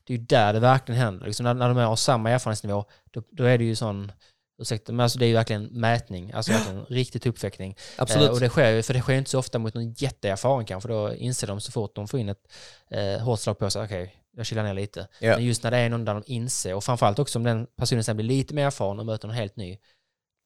det 0.07 0.13
är 0.13 0.17
ju 0.17 0.23
där 0.23 0.53
det 0.53 0.59
verkligen 0.59 1.01
händer. 1.01 1.25
Liksom 1.25 1.43
när, 1.43 1.53
när 1.53 1.67
de 1.67 1.77
har 1.77 1.95
samma 1.95 2.29
erfarenhetsnivå, 2.29 2.85
då, 3.11 3.23
då 3.31 3.43
är 3.43 3.57
det 3.57 3.63
ju 3.63 3.75
sån, 3.75 4.11
ursäkta, 4.59 4.91
men 4.91 5.03
alltså 5.03 5.19
det 5.19 5.25
är 5.25 5.27
ju 5.27 5.33
verkligen 5.33 5.63
mätning, 5.63 6.31
alltså 6.31 6.51
verkligen 6.51 6.85
riktigt 6.89 7.25
uppväckning. 7.25 7.75
Absolut. 7.97 8.27
Eh, 8.27 8.33
och 8.33 8.39
det 8.39 8.49
sker 8.49 8.71
ju, 8.71 8.83
för 8.83 8.93
det 8.93 9.01
sker 9.01 9.13
inte 9.13 9.29
så 9.29 9.39
ofta 9.39 9.59
mot 9.59 9.73
någon 9.73 9.91
jätteerfaren 9.93 10.65
kanske, 10.65 10.89
då 10.89 11.13
inser 11.13 11.47
de 11.47 11.61
så 11.61 11.71
fort 11.71 11.95
de 11.95 12.07
får 12.07 12.19
in 12.19 12.29
ett 12.29 12.47
eh, 12.91 13.19
hårt 13.23 13.39
slag 13.39 13.59
på 13.59 13.69
sig, 13.69 13.83
okej, 13.83 14.15
jag 14.37 14.45
chillar 14.45 14.63
ner 14.63 14.73
lite. 14.73 15.07
Ja. 15.19 15.35
Men 15.35 15.45
just 15.45 15.63
när 15.63 15.71
det 15.71 15.77
är 15.77 15.89
någon 15.89 16.05
där 16.05 16.13
de 16.13 16.23
inser, 16.25 16.73
och 16.73 16.83
framförallt 16.83 17.19
också 17.19 17.39
om 17.39 17.43
den 17.43 17.67
personen 17.77 18.03
sen 18.03 18.15
blir 18.15 18.27
lite 18.27 18.53
mer 18.53 18.65
erfaren 18.65 18.99
och 18.99 19.05
möter 19.05 19.27
någon 19.27 19.37
helt 19.37 19.55
ny. 19.55 19.77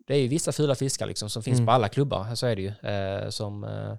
Det 0.07 0.13
är 0.13 0.19
ju 0.19 0.27
vissa 0.27 0.51
fula 0.51 0.75
fiskar 0.75 1.05
liksom 1.05 1.29
som 1.29 1.43
finns 1.43 1.57
Mm. 1.57 1.65
på 1.65 1.71
alla 1.71 1.89
klubbar, 1.89 2.35
så 2.35 2.47
är 2.47 2.55
det 2.55 2.61
ju. 2.61 2.89
Eh, 2.89 3.29
som, 3.29 3.63
eh, 3.63 3.95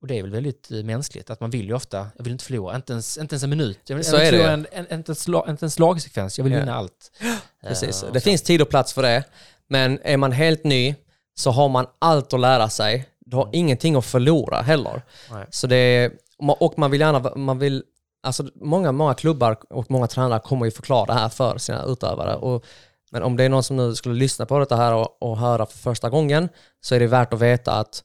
och 0.00 0.06
det 0.06 0.18
är 0.18 0.22
väl 0.22 0.30
väldigt 0.30 0.70
eh, 0.70 0.82
mänskligt, 0.82 1.30
att 1.30 1.40
man 1.40 1.50
vill 1.50 1.66
ju 1.66 1.74
ofta, 1.74 2.06
jag 2.16 2.24
vill 2.24 2.32
inte 2.32 2.44
förlora, 2.44 2.76
inte 2.76 2.92
ens, 2.92 3.18
inte 3.18 3.34
ens 3.34 3.42
en 3.42 3.50
minut. 3.50 3.78
Jag 3.86 3.96
vill 3.96 4.04
Så 4.04 4.16
jag 4.16 4.20
vill 4.20 4.30
förlora 4.30 4.50
en, 4.52 4.66
en, 4.72 4.92
inte, 4.98 5.12
en 5.12 5.16
slag, 5.16 5.48
inte 5.48 5.66
en 5.66 5.70
slagsekvens, 5.70 6.38
jag 6.38 6.44
vill 6.44 6.52
Ja. 6.52 6.58
vinna 6.60 6.74
allt. 6.74 7.12
Precis. 7.66 8.02
Eh, 8.02 8.12
Det 8.12 8.20
så. 8.20 8.24
finns 8.24 8.42
tid 8.42 8.62
och 8.62 8.68
plats 8.68 8.92
för 8.92 9.02
det. 9.02 9.24
Men 9.68 9.98
är 10.02 10.16
man 10.16 10.32
helt 10.32 10.64
ny 10.64 10.94
så 11.34 11.50
har 11.50 11.68
man 11.68 11.86
allt 11.98 12.32
att 12.32 12.40
lära 12.40 12.68
sig. 12.68 13.08
Du 13.20 13.36
har 13.36 13.50
ingenting 13.52 13.96
att 13.96 14.04
förlora 14.04 14.60
heller. 14.60 14.90
Mm. 14.90 15.02
Nej. 15.30 15.46
Så 15.50 15.66
det 15.66 15.76
är, 15.76 16.10
och 16.38 16.78
man 16.78 16.90
vill 16.90 17.00
gärna, 17.00 17.34
man 17.36 17.58
vill, 17.58 17.84
alltså 18.22 18.44
många, 18.54 18.92
många 18.92 19.14
klubbar 19.14 19.56
och 19.70 19.90
många 19.90 20.06
tränare 20.06 20.40
kommer 20.40 20.64
ju 20.64 20.70
förklara 20.70 21.06
det 21.06 21.12
här 21.20 21.28
för 21.28 21.58
sina 21.58 21.84
utövare. 21.84 22.34
Och, 22.36 22.64
men 23.10 23.22
om 23.22 23.36
det 23.36 23.44
är 23.44 23.48
någon 23.48 23.62
som 23.62 23.76
nu 23.76 23.94
skulle 23.94 24.14
lyssna 24.14 24.46
på 24.46 24.58
detta 24.58 24.76
här 24.76 24.94
och, 24.94 25.22
och 25.22 25.38
höra 25.38 25.66
för 25.66 25.78
första 25.78 26.10
gången 26.10 26.48
så 26.80 26.94
är 26.94 27.00
det 27.00 27.06
värt 27.06 27.32
att 27.32 27.40
veta 27.40 27.72
att 27.72 28.02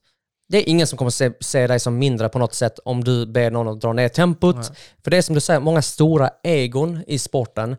det 0.53 0.57
är 0.59 0.69
ingen 0.69 0.87
som 0.87 0.97
kommer 0.97 1.11
se, 1.11 1.31
se 1.39 1.67
dig 1.67 1.79
som 1.79 1.97
mindre 1.97 2.29
på 2.29 2.39
något 2.39 2.53
sätt 2.53 2.79
om 2.85 3.03
du 3.03 3.25
ber 3.25 3.51
någon 3.51 3.67
att 3.67 3.81
dra 3.81 3.93
ner 3.93 4.09
tempot. 4.09 4.55
Nej. 4.55 4.65
För 5.03 5.11
det 5.11 5.17
är 5.17 5.21
som 5.21 5.35
du 5.35 5.41
säger, 5.41 5.59
många 5.59 5.81
stora 5.81 6.29
egon 6.43 7.03
i 7.07 7.19
sporten. 7.19 7.75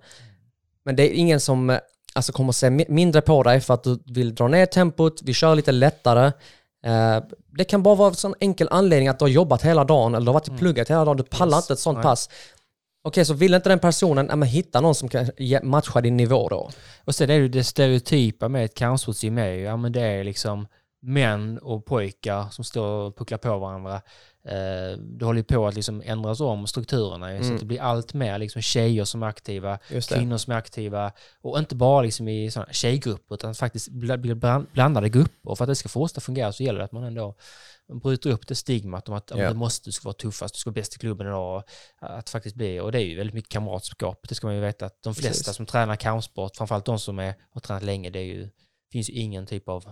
Men 0.85 0.97
det 0.97 1.03
är 1.03 1.15
ingen 1.15 1.41
som 1.41 1.71
eh, 1.71 1.79
alltså, 2.15 2.33
kommer 2.33 2.53
se 2.53 2.67
mi- 2.71 2.91
mindre 2.91 3.21
på 3.21 3.43
dig 3.43 3.61
för 3.61 3.75
att 3.75 3.85
du 3.85 3.99
vill 4.07 4.35
dra 4.35 4.49
ner 4.49 4.67
tempot, 4.67 5.23
vi 5.23 5.35
kör 5.35 5.55
lite 5.55 5.73
lättare. 5.73 6.27
Eh, 6.87 7.23
det 7.59 7.65
kan 7.65 7.83
bara 7.83 7.95
vara 7.95 8.09
en 8.09 8.15
sån 8.15 8.35
enkel 8.41 8.69
anledning 8.71 9.09
att 9.09 9.19
du 9.19 9.25
har 9.25 9.31
jobbat 9.31 9.63
hela 9.63 9.85
dagen 9.85 10.15
eller 10.15 10.25
du 10.25 10.29
har 10.29 10.35
varit 10.35 10.49
i 10.49 10.59
plugget 10.59 10.91
hela 10.91 11.05
dagen, 11.05 11.17
du 11.17 11.23
pallar 11.23 11.47
Mm. 11.47 11.57
Yes. 11.59 11.65
inte 11.65 11.73
ett 11.73 11.79
sånt 11.79 11.97
Nej. 11.97 12.03
pass. 12.03 12.31
Okej, 13.05 13.25
så 13.25 13.35
vill 13.35 13.55
inte 13.55 13.69
den 13.69 13.79
personen, 13.79 14.27
ja, 14.31 14.37
men 14.37 14.49
hitta 14.49 14.81
någon 14.81 14.95
som 14.95 15.09
kan 15.09 15.31
matcha 15.63 16.01
din 16.01 16.17
nivå 16.17 16.49
då. 16.49 16.71
Och 17.05 17.15
sen 17.15 17.31
är 17.31 17.35
det 17.35 17.41
ju 17.43 17.49
det 17.49 17.65
stereotypa 17.65 18.49
med 18.49 18.65
ett 18.65 18.75
kampsportsgym 18.75 19.39
är 19.39 19.47
ju, 19.49 19.61
ja 19.63 19.77
men 19.77 19.93
det 19.93 20.01
är 20.01 20.25
liksom 20.25 20.67
män 21.05 21.59
och 21.59 21.85
pojkar 21.87 22.49
som 22.51 22.65
står 22.65 22.87
och 22.87 23.17
pucklar 23.17 23.39
på 23.39 23.59
varandra. 23.59 24.03
eh, 24.47 24.99
det 24.99 25.25
håller 25.25 25.43
på 25.43 25.67
att 25.67 25.75
liksom 25.75 26.03
ändras 26.05 26.41
om 26.41 26.67
strukturerna 26.67 27.33
ju, 27.33 27.39
så 27.39 27.45
Mm. 27.45 27.55
att 27.55 27.61
det 27.61 27.67
blir 27.67 27.81
allt 27.81 28.15
mer 28.15 28.39
liksom 28.39 28.63
tjejer 28.63 29.05
som 29.05 29.23
är 29.23 29.27
aktiva, 29.27 29.79
kvinnor 30.09 30.37
som 30.37 30.53
är 30.53 30.57
aktiva 30.57 31.13
och 31.43 31.59
inte 31.59 31.75
bara 31.75 32.03
liksom 32.03 32.29
i 32.29 32.51
såna 32.51 32.67
tjejgrupper 32.73 33.35
utan 33.35 33.55
faktiskt 33.55 33.89
blir 33.89 34.35
bland- 34.35 34.67
blandade 34.73 35.09
grupper. 35.09 35.51
Och 35.51 35.59
för 35.59 35.65
att 35.65 35.69
det 35.69 35.75
ska 35.75 35.89
fortsätta 35.89 36.21
fungera 36.21 36.53
så 36.53 36.63
gäller 36.63 36.79
det 36.79 36.85
att 36.85 36.93
man 36.93 37.05
ändå 37.05 37.35
bryter 38.03 38.31
upp 38.31 38.47
det 38.49 38.55
stigmat 38.55 39.09
om 39.09 39.15
att. 39.15 39.31
Ja. 39.35 39.49
det 39.49 39.55
måste, 39.55 39.89
du 39.89 39.93
ska 39.93 40.05
vara 40.09 40.15
tuffast, 40.15 40.55
du 40.55 40.59
ska 40.59 40.71
vara 40.71 40.75
bäst 40.75 40.97
i 40.97 40.99
klubben 40.99 41.27
idag. 41.27 41.63
Att 42.01 42.31
faktiskt 42.31 42.57
bli, 42.57 42.81
och 42.81 42.93
det 42.93 42.99
är 42.99 43.05
ju 43.05 43.17
väldigt 43.17 43.35
mycket 43.35 43.53
kamratskap. 43.53 44.27
Det 44.29 44.35
ska 44.35 44.47
man 44.47 44.55
ju 44.57 44.61
veta 44.63 44.87
att 44.87 45.03
de 45.03 45.15
flesta 45.15 45.31
Precis. 45.41 45.57
som 45.57 45.67
tränar 45.67 45.97
kampsport, 45.97 46.57
framförallt 46.57 46.85
de 46.85 46.99
som 46.99 47.19
är, 47.19 47.35
har 47.51 47.61
tränat 47.61 47.83
länge, 47.83 48.11
det 48.11 48.19
är 48.19 48.25
ju, 48.25 48.51
finns 48.93 49.11
ju 49.11 49.13
ingen 49.13 49.47
typ 49.47 49.69
av 49.69 49.85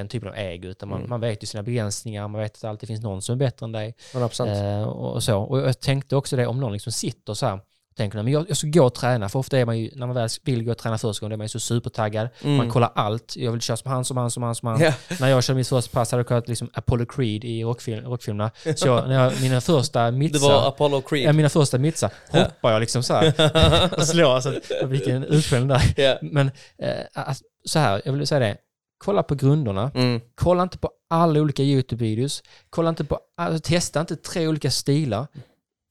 den 0.00 0.08
typen 0.08 0.28
av 0.28 0.34
ägo, 0.34 0.68
utan 0.68 0.88
man, 0.88 0.98
Mm. 0.98 1.10
man 1.10 1.20
vet 1.20 1.42
ju 1.42 1.46
sina 1.46 1.62
begränsningar, 1.62 2.28
man 2.28 2.40
vet 2.40 2.54
att 2.54 2.60
det 2.60 2.68
alltid 2.68 2.86
finns 2.86 3.02
någon 3.02 3.22
som 3.22 3.32
är 3.32 3.36
bättre 3.36 3.64
än 3.66 3.72
dig. 3.72 3.94
100%. 4.12 4.80
Eh, 4.80 4.88
och, 4.88 5.12
och 5.12 5.22
så. 5.22 5.38
Och 5.38 5.58
jag 5.58 5.80
tänkte 5.80 6.16
också 6.16 6.36
det, 6.36 6.46
om 6.46 6.60
någon 6.60 6.72
liksom 6.72 6.92
sitter 6.92 7.34
så 7.34 7.46
här 7.46 7.54
och 7.54 7.96
tänker, 7.96 8.16
"Nej, 8.16 8.24
men 8.24 8.32
jag, 8.32 8.46
jag 8.48 8.56
ska 8.56 8.66
gå 8.66 8.84
och 8.84 8.94
träna, 8.94 9.28
för 9.28 9.38
ofta 9.38 9.58
är 9.58 9.64
man 9.64 9.78
ju, 9.78 9.90
när 9.94 10.06
man 10.06 10.16
väl 10.16 10.28
vill 10.44 10.64
gå 10.64 10.70
och 10.70 10.78
träna 10.78 10.98
första 10.98 11.20
gången, 11.20 11.32
är 11.32 11.36
man 11.36 11.44
ju 11.44 11.48
så 11.48 11.60
supertaggad. 11.60 12.28
Mm. 12.42 12.56
Man 12.56 12.70
kollar 12.70 12.92
allt, 12.94 13.36
jag 13.36 13.52
vill 13.52 13.60
köra 13.60 13.76
som 13.76 13.90
han, 13.90 14.04
som 14.04 14.16
han, 14.16 14.30
som 14.30 14.42
han, 14.42 14.54
som 14.54 14.68
han. 14.68 14.80
Ja. 14.80 14.92
När 15.20 15.28
jag 15.28 15.44
körde 15.44 15.56
mitt 15.56 15.68
första 15.68 15.90
pass 15.92 16.10
hade 16.10 16.20
jag 16.20 16.26
kollat 16.26 16.48
liksom 16.48 16.70
Apollo 16.74 17.06
Creed 17.06 17.44
i 17.44 17.64
rockfilm, 17.64 18.04
rockfilmerna. 18.04 18.50
Så 18.76 18.88
jag, 18.88 19.08
när 19.08 19.24
jag, 19.24 19.40
mina 19.40 19.60
första 19.60 20.04
Det 20.04 20.12
mittsar, 20.18 20.48
var 20.48 20.68
Apollo 20.68 21.00
Creed. 21.00 21.28
ja, 21.28 21.32
mina 21.32 21.48
första 21.48 21.78
mittsar 21.78 22.10
hoppar 22.30 22.72
jag 22.72 22.80
liksom 22.80 23.02
så 23.02 23.14
här 23.14 23.94
och 23.98 24.06
slår. 24.06 24.40
Så 24.40 24.48
att 24.48 24.70
jag 24.80 24.90
fick 24.90 25.06
en 25.06 25.24
utskällning 25.24 25.68
där. 25.68 25.82
Ja. 25.96 26.18
Men 26.22 26.50
eh, 26.78 26.90
alltså, 27.12 27.44
så 27.64 27.78
här, 27.78 28.02
jag 28.04 28.12
vill 28.12 28.26
säga 28.26 28.38
det. 28.38 28.56
Kolla 28.98 29.22
på 29.22 29.34
grunderna. 29.34 29.90
Mm. 29.94 30.20
Kolla 30.34 30.62
inte 30.62 30.78
på 30.78 30.90
alla 31.10 31.40
olika 31.40 31.62
YouTube-videos. 31.62 32.42
Kolla 32.70 32.88
inte 32.88 33.04
på, 33.04 33.20
alltså, 33.36 33.70
testa 33.70 34.00
inte 34.00 34.16
tre 34.16 34.48
olika 34.48 34.70
stilar. 34.70 35.26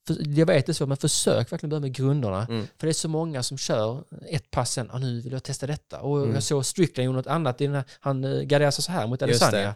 För, 0.07 0.15
jag 0.39 0.45
vet 0.45 0.65
det 0.65 0.71
är 0.71 0.73
så, 0.73 0.85
men 0.87 0.97
försök 0.97 1.51
verkligen 1.51 1.69
börja 1.69 1.81
med 1.81 1.93
grunderna. 1.93 2.47
Mm. 2.49 2.67
För 2.77 2.87
det 2.87 2.91
är 2.91 2.93
så 2.93 3.07
många 3.07 3.43
som 3.43 3.57
kör 3.57 4.03
ett 4.29 4.51
pass 4.51 4.71
sen, 4.71 4.89
ah, 4.91 4.97
nu 4.99 5.21
vill 5.21 5.31
jag 5.33 5.43
testa 5.43 5.67
detta. 5.67 5.99
Och 6.01 6.17
Mm. 6.19 6.33
jag 6.33 6.43
såg 6.43 6.65
Strickland 6.65 7.05
gjorde 7.05 7.17
något 7.17 7.27
annat, 7.27 7.61
i 7.61 7.65
den 7.65 7.75
här, 7.75 7.83
han 7.99 8.23
eh, 8.23 8.41
garderade 8.41 8.71
sig 8.71 8.83
så 8.83 8.91
här 8.91 9.07
mot 9.07 9.19
det. 9.19 9.25
Adesanya. 9.25 9.75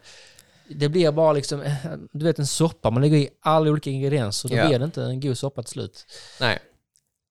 Det. 0.69 0.89
blir 0.89 1.11
bara 1.11 1.33
liksom, 1.33 1.61
eh, 1.61 1.73
du 2.11 2.25
vet 2.25 2.39
en 2.39 2.47
soppa, 2.47 2.89
man 2.89 3.01
lägger 3.01 3.17
i 3.17 3.29
alla 3.41 3.69
olika 3.71 3.89
ingredienser, 3.89 4.49
då 4.49 4.55
Ja. 4.55 4.67
blir 4.67 4.79
det 4.79 4.85
inte 4.85 5.03
en 5.03 5.19
god 5.19 5.37
soppa 5.37 5.63
till 5.63 5.71
slut. 5.71 6.05
Nej. 6.39 6.59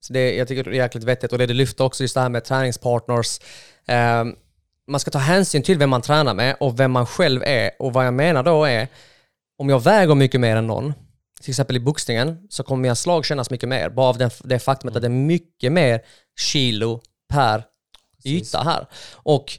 Så 0.01 0.13
det, 0.13 0.35
jag 0.37 0.49
tycker 0.49 0.65
det 0.65 0.71
är 0.71 0.75
jäkligt 0.75 1.05
vettigt 1.05 1.33
och 1.33 1.39
det 1.39 1.47
du 1.47 1.55
lyfter 1.55 1.85
också 1.85 2.05
just 2.05 2.15
det 2.15 2.21
här 2.21 2.29
med 2.29 2.45
träningspartners. 2.45 3.39
Eh, 3.87 4.25
man 4.89 5.01
ska 5.01 5.11
ta 5.11 5.19
hänsyn 5.19 5.63
till 5.63 5.79
vem 5.79 5.91
man 5.91 6.03
tränar 6.03 6.35
med 6.35 6.57
och 6.61 6.81
vem 6.81 6.93
man 6.93 7.07
själv 7.07 7.43
är. 7.43 7.71
Och 7.79 7.93
vad 7.93 8.07
jag 8.07 8.15
menar 8.15 8.43
då 8.43 8.65
är, 8.65 8.89
om 9.59 9.69
jag 9.69 9.83
väger 9.83 10.15
mycket 10.15 10.41
mer 10.41 10.57
än 10.57 10.67
någon, 10.67 10.95
till 11.41 11.51
exempel 11.51 11.77
i 11.77 11.81
boxningen, 11.81 12.47
så 12.51 12.63
kommer 12.63 12.83
mina 12.83 12.95
slag 12.95 13.25
kännas 13.25 13.51
mycket 13.51 13.69
mer. 13.69 13.91
Bara 13.91 14.09
av 14.09 14.31
det 14.45 14.59
faktumet 14.59 14.97
att 14.97 15.03
det 15.03 15.09
är 15.09 15.11
mycket 15.11 15.73
mer 15.73 16.01
kilo 16.41 17.01
per 17.29 17.65
yta 18.25 18.63
här. 18.63 18.87
Och 19.13 19.59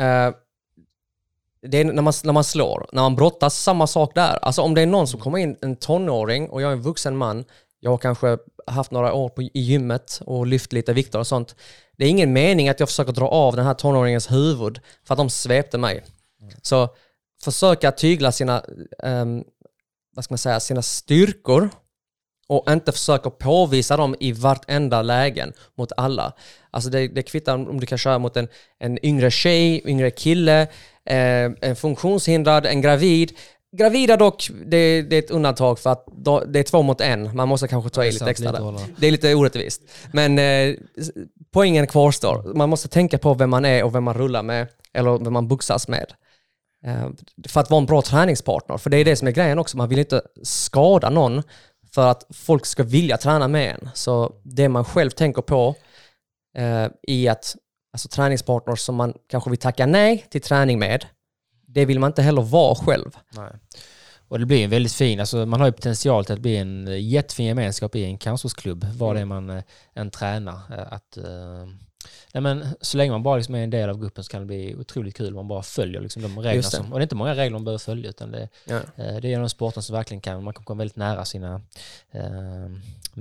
eh, 0.00 0.34
det 1.62 1.78
är 1.78 1.84
när 1.84 2.02
man, 2.02 2.12
när 2.24 2.32
man 2.32 2.44
slår, 2.44 2.86
när 2.92 3.02
man 3.02 3.16
brottas, 3.16 3.62
samma 3.62 3.86
sak 3.86 4.14
där. 4.14 4.38
Alltså 4.42 4.62
om 4.62 4.74
det 4.74 4.82
är 4.82 4.86
någon 4.86 5.08
som 5.08 5.20
kommer 5.20 5.38
in, 5.38 5.56
en 5.62 5.76
tonåring, 5.76 6.48
och 6.48 6.62
jag 6.62 6.68
är 6.68 6.72
en 6.72 6.82
vuxen 6.82 7.16
man, 7.16 7.44
jag 7.80 7.90
har 7.90 7.98
kanske 7.98 8.38
haft 8.66 8.90
några 8.90 9.12
år 9.12 9.28
på, 9.28 9.42
i 9.42 9.50
gymmet 9.54 10.20
och 10.26 10.46
lyft 10.46 10.72
lite 10.72 10.92
vikter 10.92 11.18
och 11.18 11.26
sånt. 11.26 11.56
Det 11.96 12.04
är 12.04 12.08
ingen 12.08 12.32
mening 12.32 12.68
att 12.68 12.80
jag 12.80 12.88
försöker 12.88 13.12
dra 13.12 13.28
av 13.28 13.56
den 13.56 13.66
här 13.66 13.74
tonåringens 13.74 14.32
huvud 14.32 14.80
för 15.04 15.14
att 15.14 15.18
de 15.18 15.30
svepte 15.30 15.78
mig. 15.78 16.04
Så 16.62 16.88
försöka 17.42 17.92
tygla 17.92 18.32
sina, 18.32 18.64
ehm, 19.02 19.44
vad 20.14 20.24
ska 20.24 20.32
man 20.32 20.38
säga, 20.38 20.60
sina 20.60 20.82
styrkor 20.82 21.70
och 22.48 22.70
inte 22.70 22.92
försöka 22.92 23.30
påvisa 23.30 23.96
dem 23.96 24.16
i 24.20 24.32
vartenda 24.32 25.02
lägen 25.02 25.52
mot 25.74 25.92
alla. 25.96 26.32
Alltså 26.70 26.90
det, 26.90 27.08
det 27.08 27.22
kvittar 27.22 27.54
om 27.54 27.80
du 27.80 27.86
kan 27.86 27.98
köra 27.98 28.18
mot 28.18 28.36
en, 28.36 28.48
en 28.78 29.06
yngre 29.06 29.30
tjej, 29.30 29.82
yngre 29.86 30.10
kille, 30.10 30.62
eh, 31.04 31.50
en 31.60 31.76
funktionshindrad, 31.76 32.66
en 32.66 32.80
gravid. 32.80 33.32
Gravida 33.72 34.16
dock, 34.16 34.50
det, 34.66 35.02
det 35.02 35.16
är 35.16 35.18
ett 35.18 35.30
undantag 35.30 35.78
för 35.78 35.90
att 35.90 36.06
då, 36.06 36.40
det 36.40 36.58
är 36.58 36.62
två 36.62 36.82
mot 36.82 37.00
en. 37.00 37.36
Man 37.36 37.48
måste 37.48 37.68
kanske 37.68 37.90
ta 37.90 38.04
i 38.04 38.12
lite 38.12 38.30
extra 38.30 38.52
där. 38.52 38.80
Det 38.98 39.06
är 39.06 39.10
lite 39.10 39.34
orättvist. 39.34 39.82
Men 40.12 40.38
eh, 40.38 40.76
poängen 41.52 41.86
kvarstår. 41.86 42.54
Man 42.54 42.68
måste 42.68 42.88
tänka 42.88 43.18
på 43.18 43.34
vem 43.34 43.50
man 43.50 43.64
är 43.64 43.84
och 43.84 43.94
vem 43.94 44.04
man 44.04 44.14
rullar 44.14 44.42
med, 44.42 44.68
eller 44.92 45.18
vem 45.18 45.32
man 45.32 45.48
boxas 45.48 45.88
med. 45.88 46.12
Eh, 46.86 47.08
för 47.48 47.60
att 47.60 47.70
vara 47.70 47.80
en 47.80 47.86
bra 47.86 48.02
träningspartner. 48.02 48.78
För 48.78 48.90
det 48.90 48.96
är 48.96 49.04
det 49.04 49.16
som 49.16 49.28
är 49.28 49.32
grejen 49.32 49.58
också, 49.58 49.76
man 49.76 49.88
vill 49.88 49.98
inte 49.98 50.22
skada 50.42 51.10
någon 51.10 51.42
för 51.94 52.06
att 52.06 52.26
folk 52.30 52.66
ska 52.66 52.82
vilja 52.82 53.16
träna 53.16 53.48
med 53.48 53.70
en. 53.70 53.88
Så 53.94 54.32
det 54.42 54.68
man 54.68 54.84
själv 54.84 55.10
tänker 55.10 55.42
på 55.42 55.74
eh, 56.58 56.86
i 57.02 57.28
att 57.28 57.56
alltså, 57.92 58.08
träningspartners 58.08 58.80
som 58.80 58.94
man 58.94 59.14
kanske 59.28 59.50
vill 59.50 59.58
tacka 59.58 59.86
nej 59.86 60.26
till 60.30 60.40
träning 60.40 60.78
med, 60.78 61.06
det 61.66 61.84
vill 61.84 61.98
man 62.00 62.10
inte 62.10 62.22
heller 62.22 62.42
vara 62.42 62.74
själv. 62.74 63.16
Nej. 63.30 63.52
Och 64.28 64.38
det 64.38 64.46
blir 64.46 64.64
en 64.64 64.70
väldigt 64.70 64.92
fin, 64.92 65.20
alltså 65.20 65.46
man 65.46 65.60
har 65.60 65.66
ju 65.66 65.72
potential 65.72 66.24
till 66.24 66.34
att 66.34 66.40
bli 66.40 66.56
en 66.56 66.88
eh, 66.88 67.00
jättefin 67.08 67.46
gemenskap 67.46 67.96
i 67.96 68.04
en 68.04 68.18
cancersklubb, 68.18 68.84
vad 68.96 69.16
det 69.16 69.20
är 69.20 69.24
man 69.24 69.50
eh, 69.50 69.62
än 69.94 70.10
tränar. 70.10 70.54
eh, 70.70 70.92
Att, 70.92 71.16
eh, 71.16 71.66
nej 72.34 72.42
men, 72.42 72.66
så 72.80 72.96
länge 72.96 73.10
man 73.12 73.22
bara 73.22 73.36
liksom 73.36 73.54
är 73.54 73.58
en 73.64 73.70
del 73.70 73.90
av 73.90 74.00
gruppen 74.00 74.24
så 74.24 74.30
kan 74.30 74.40
det 74.40 74.46
bli 74.46 74.74
otroligt 74.76 75.16
kul 75.16 75.28
om 75.28 75.34
man 75.34 75.48
bara 75.48 75.62
följer 75.62 76.00
liksom 76.00 76.22
de 76.22 76.38
reglerna 76.38 76.62
som, 76.62 76.92
och 76.92 76.98
det 76.98 77.02
är 77.02 77.04
inte 77.04 77.14
många 77.14 77.34
regler 77.34 77.50
man 77.58 77.64
behöver 77.64 77.78
följa 77.78 78.10
utan 78.10 78.30
det, 78.32 78.48
Ja. 78.64 78.76
eh, 78.76 79.16
det 79.16 79.32
är 79.32 79.36
en 79.36 79.44
av 79.44 79.48
sporten 79.48 79.82
som 79.82 79.94
verkligen 79.96 80.20
kan, 80.20 80.44
man 80.44 80.54
kan 80.54 80.64
komma 80.64 80.78
väldigt 80.78 80.96
nära 80.96 81.24
sina 81.24 81.60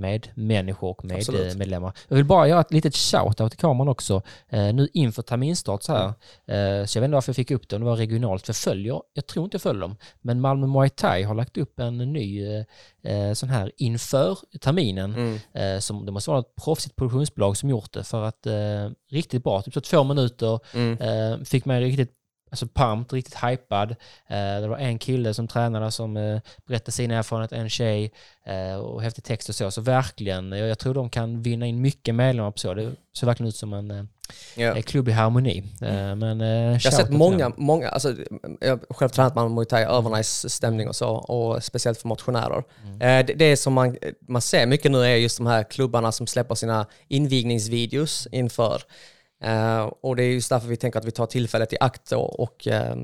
eh, 0.04 0.22
medmänniskor 0.34 0.90
och 0.90 1.06
Absolut. 1.12 1.58
medlemmar. 1.58 1.94
Jag 2.08 2.16
vill 2.16 2.26
bara 2.26 2.48
göra 2.48 2.62
ett 2.62 2.72
litet 2.72 2.94
shout-out 2.96 3.50
till 3.50 3.60
kameran 3.60 3.88
också, 3.88 4.22
eh, 4.50 4.74
nu 4.74 4.88
inför 4.94 5.22
terminstart 5.22 5.84
så 5.84 5.94
här. 5.94 6.06
Eh, 6.08 6.86
så 6.86 6.98
jag 6.98 7.02
vet 7.02 7.08
inte 7.08 7.14
varför 7.14 7.30
jag 7.30 7.36
fick 7.36 7.52
upp 7.52 7.70
det, 7.70 7.76
om 7.76 7.82
det 7.82 7.86
var 7.90 7.96
regionalt, 7.96 8.46
för 8.46 8.50
jag 8.50 8.56
följer, 8.58 9.02
jag 9.14 9.28
tror 9.28 9.44
inte 9.46 9.56
jag 9.56 9.62
följer 9.62 9.82
dem, 9.82 9.96
men 10.22 10.42
Malmö 10.42 10.68
Muay 10.68 10.90
Thai 10.90 11.24
har 11.24 11.36
lagt 11.36 11.58
upp 11.58 11.80
en 11.80 11.98
ny 11.98 12.46
eh, 12.46 12.66
eh, 13.04 13.34
sån 13.34 13.50
här 13.50 13.72
inför 13.78 14.38
terminen, 14.62 15.16
Mm. 15.16 15.40
eh, 15.76 15.80
som 15.80 16.06
det 16.06 16.12
måste 16.12 16.30
vara 16.30 16.40
ett 16.40 16.56
proffsigt 16.66 16.96
produktionsbolag 16.96 17.58
som 17.58 17.70
gjort 17.70 17.94
det 17.94 18.04
för 18.04 18.24
att 18.24 18.46
eh, 18.46 18.90
riktigt 19.12 19.44
bra, 19.44 19.62
typ 19.62 19.74
så 19.74 19.82
två 19.82 20.04
minuter, 20.04 20.60
Mm. 20.74 20.98
eh, 20.98 21.44
fick 21.46 21.66
mig 21.66 21.84
riktigt 21.84 22.12
alltså 22.50 22.68
pumped, 22.68 23.14
riktigt 23.14 23.44
hypad. 23.44 23.92
Eh, 24.28 24.62
det 24.62 24.68
var 24.68 24.78
en 24.78 25.00
kille 25.00 25.34
som 25.34 25.48
tränade 25.48 25.92
som 25.92 26.18
eh, 26.18 26.40
berättade 26.68 26.92
sina 26.92 27.16
erfarenheter, 27.16 27.56
en 27.56 27.70
tjej 27.70 28.12
eh, 28.46 28.76
och 28.76 29.02
häftig 29.02 29.24
text 29.24 29.50
och 29.50 29.56
så. 29.56 29.72
Så 29.72 29.82
verkligen, 29.82 30.52
jag, 30.52 30.68
jag 30.70 30.80
tror 30.80 30.94
de 30.94 31.10
kan 31.10 31.42
vinna 31.42 31.66
in 31.66 31.82
mycket 31.82 32.16
medlemmar 32.16 32.52
på 32.52 32.58
så. 32.58 32.74
Det 32.74 32.92
ser 33.18 33.28
verkligen 33.28 33.48
ut 33.48 33.56
som 33.56 33.74
en 33.74 33.92
eh, 33.92 34.82
klubb 34.82 35.10
i 35.10 35.12
harmoni. 35.12 35.64
Eh, 35.82 36.16
men, 36.16 36.40
Jag 36.40 36.72
har 36.72 36.80
sett 36.80 37.10
många, 37.10 37.52
många, 37.58 37.90
alltså, 37.90 38.16
jag 38.62 38.70
har 38.90 38.96
själv 38.96 39.10
tränat 39.10 39.36
med 39.36 39.52
Muay 39.52 39.66
Thai, 39.66 39.84
övernice 39.84 40.50
stämning 40.50 40.88
och 40.88 40.96
så, 40.96 41.10
och 41.10 41.64
speciellt 41.64 42.02
för 42.02 42.08
motionärer. 42.08 42.64
Eh, 43.00 43.26
det, 43.26 43.34
det 43.34 43.58
som 43.58 43.74
man, 43.74 43.98
man 44.28 44.42
ser 44.42 44.66
mycket 44.66 44.92
nu 44.92 45.02
är 45.02 45.16
just 45.16 45.38
de 45.38 45.48
här 45.48 45.64
klubbarna 45.64 46.12
som 46.12 46.28
släpper 46.28 46.56
sina 46.56 46.86
invigningsvideos 47.08 48.28
inför. 48.32 48.82
Eh, 49.46 49.92
och 50.02 50.16
det 50.16 50.24
är 50.24 50.28
just 50.28 50.50
därför 50.50 50.68
vi 50.68 50.78
tänker 50.78 51.00
att 51.00 51.06
vi 51.06 51.12
tar 51.12 51.26
tillfället 51.26 51.74
i 51.74 51.78
akt 51.80 52.10
då 52.10 52.20
och 52.22 52.68
eh, 52.68 52.96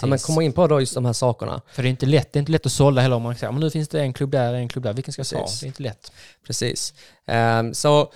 ja, 0.00 0.06
men 0.06 0.18
komma 0.18 0.42
in 0.42 0.52
på 0.52 0.66
då 0.66 0.80
just 0.80 0.94
de 0.94 1.04
här 1.04 1.12
sakerna. 1.12 1.62
För 1.72 1.82
det 1.82 1.88
är 1.88 1.90
inte 1.90 2.06
lätt, 2.06 2.32
det 2.32 2.36
är 2.36 2.40
inte 2.40 2.52
lätt 2.52 2.66
att 2.66 2.72
sålla 2.72 3.00
heller 3.00 3.16
om 3.16 3.22
man 3.22 3.36
säger 3.36 3.52
men 3.52 3.60
nu 3.60 3.70
finns 3.70 3.88
det 3.88 4.00
en 4.00 4.12
klubb 4.12 4.30
där, 4.30 4.54
en 4.54 4.68
klubb 4.68 4.84
där, 4.84 4.92
vilken 4.92 5.12
ska 5.12 5.20
jag 5.20 5.28
ta? 5.28 5.36
Det 5.60 5.64
är 5.64 5.66
inte 5.66 5.82
lätt. 5.82 6.12
Precis. 6.46 6.94
Ehm, 7.26 7.74
så 7.74 8.00
eh, 8.00 8.06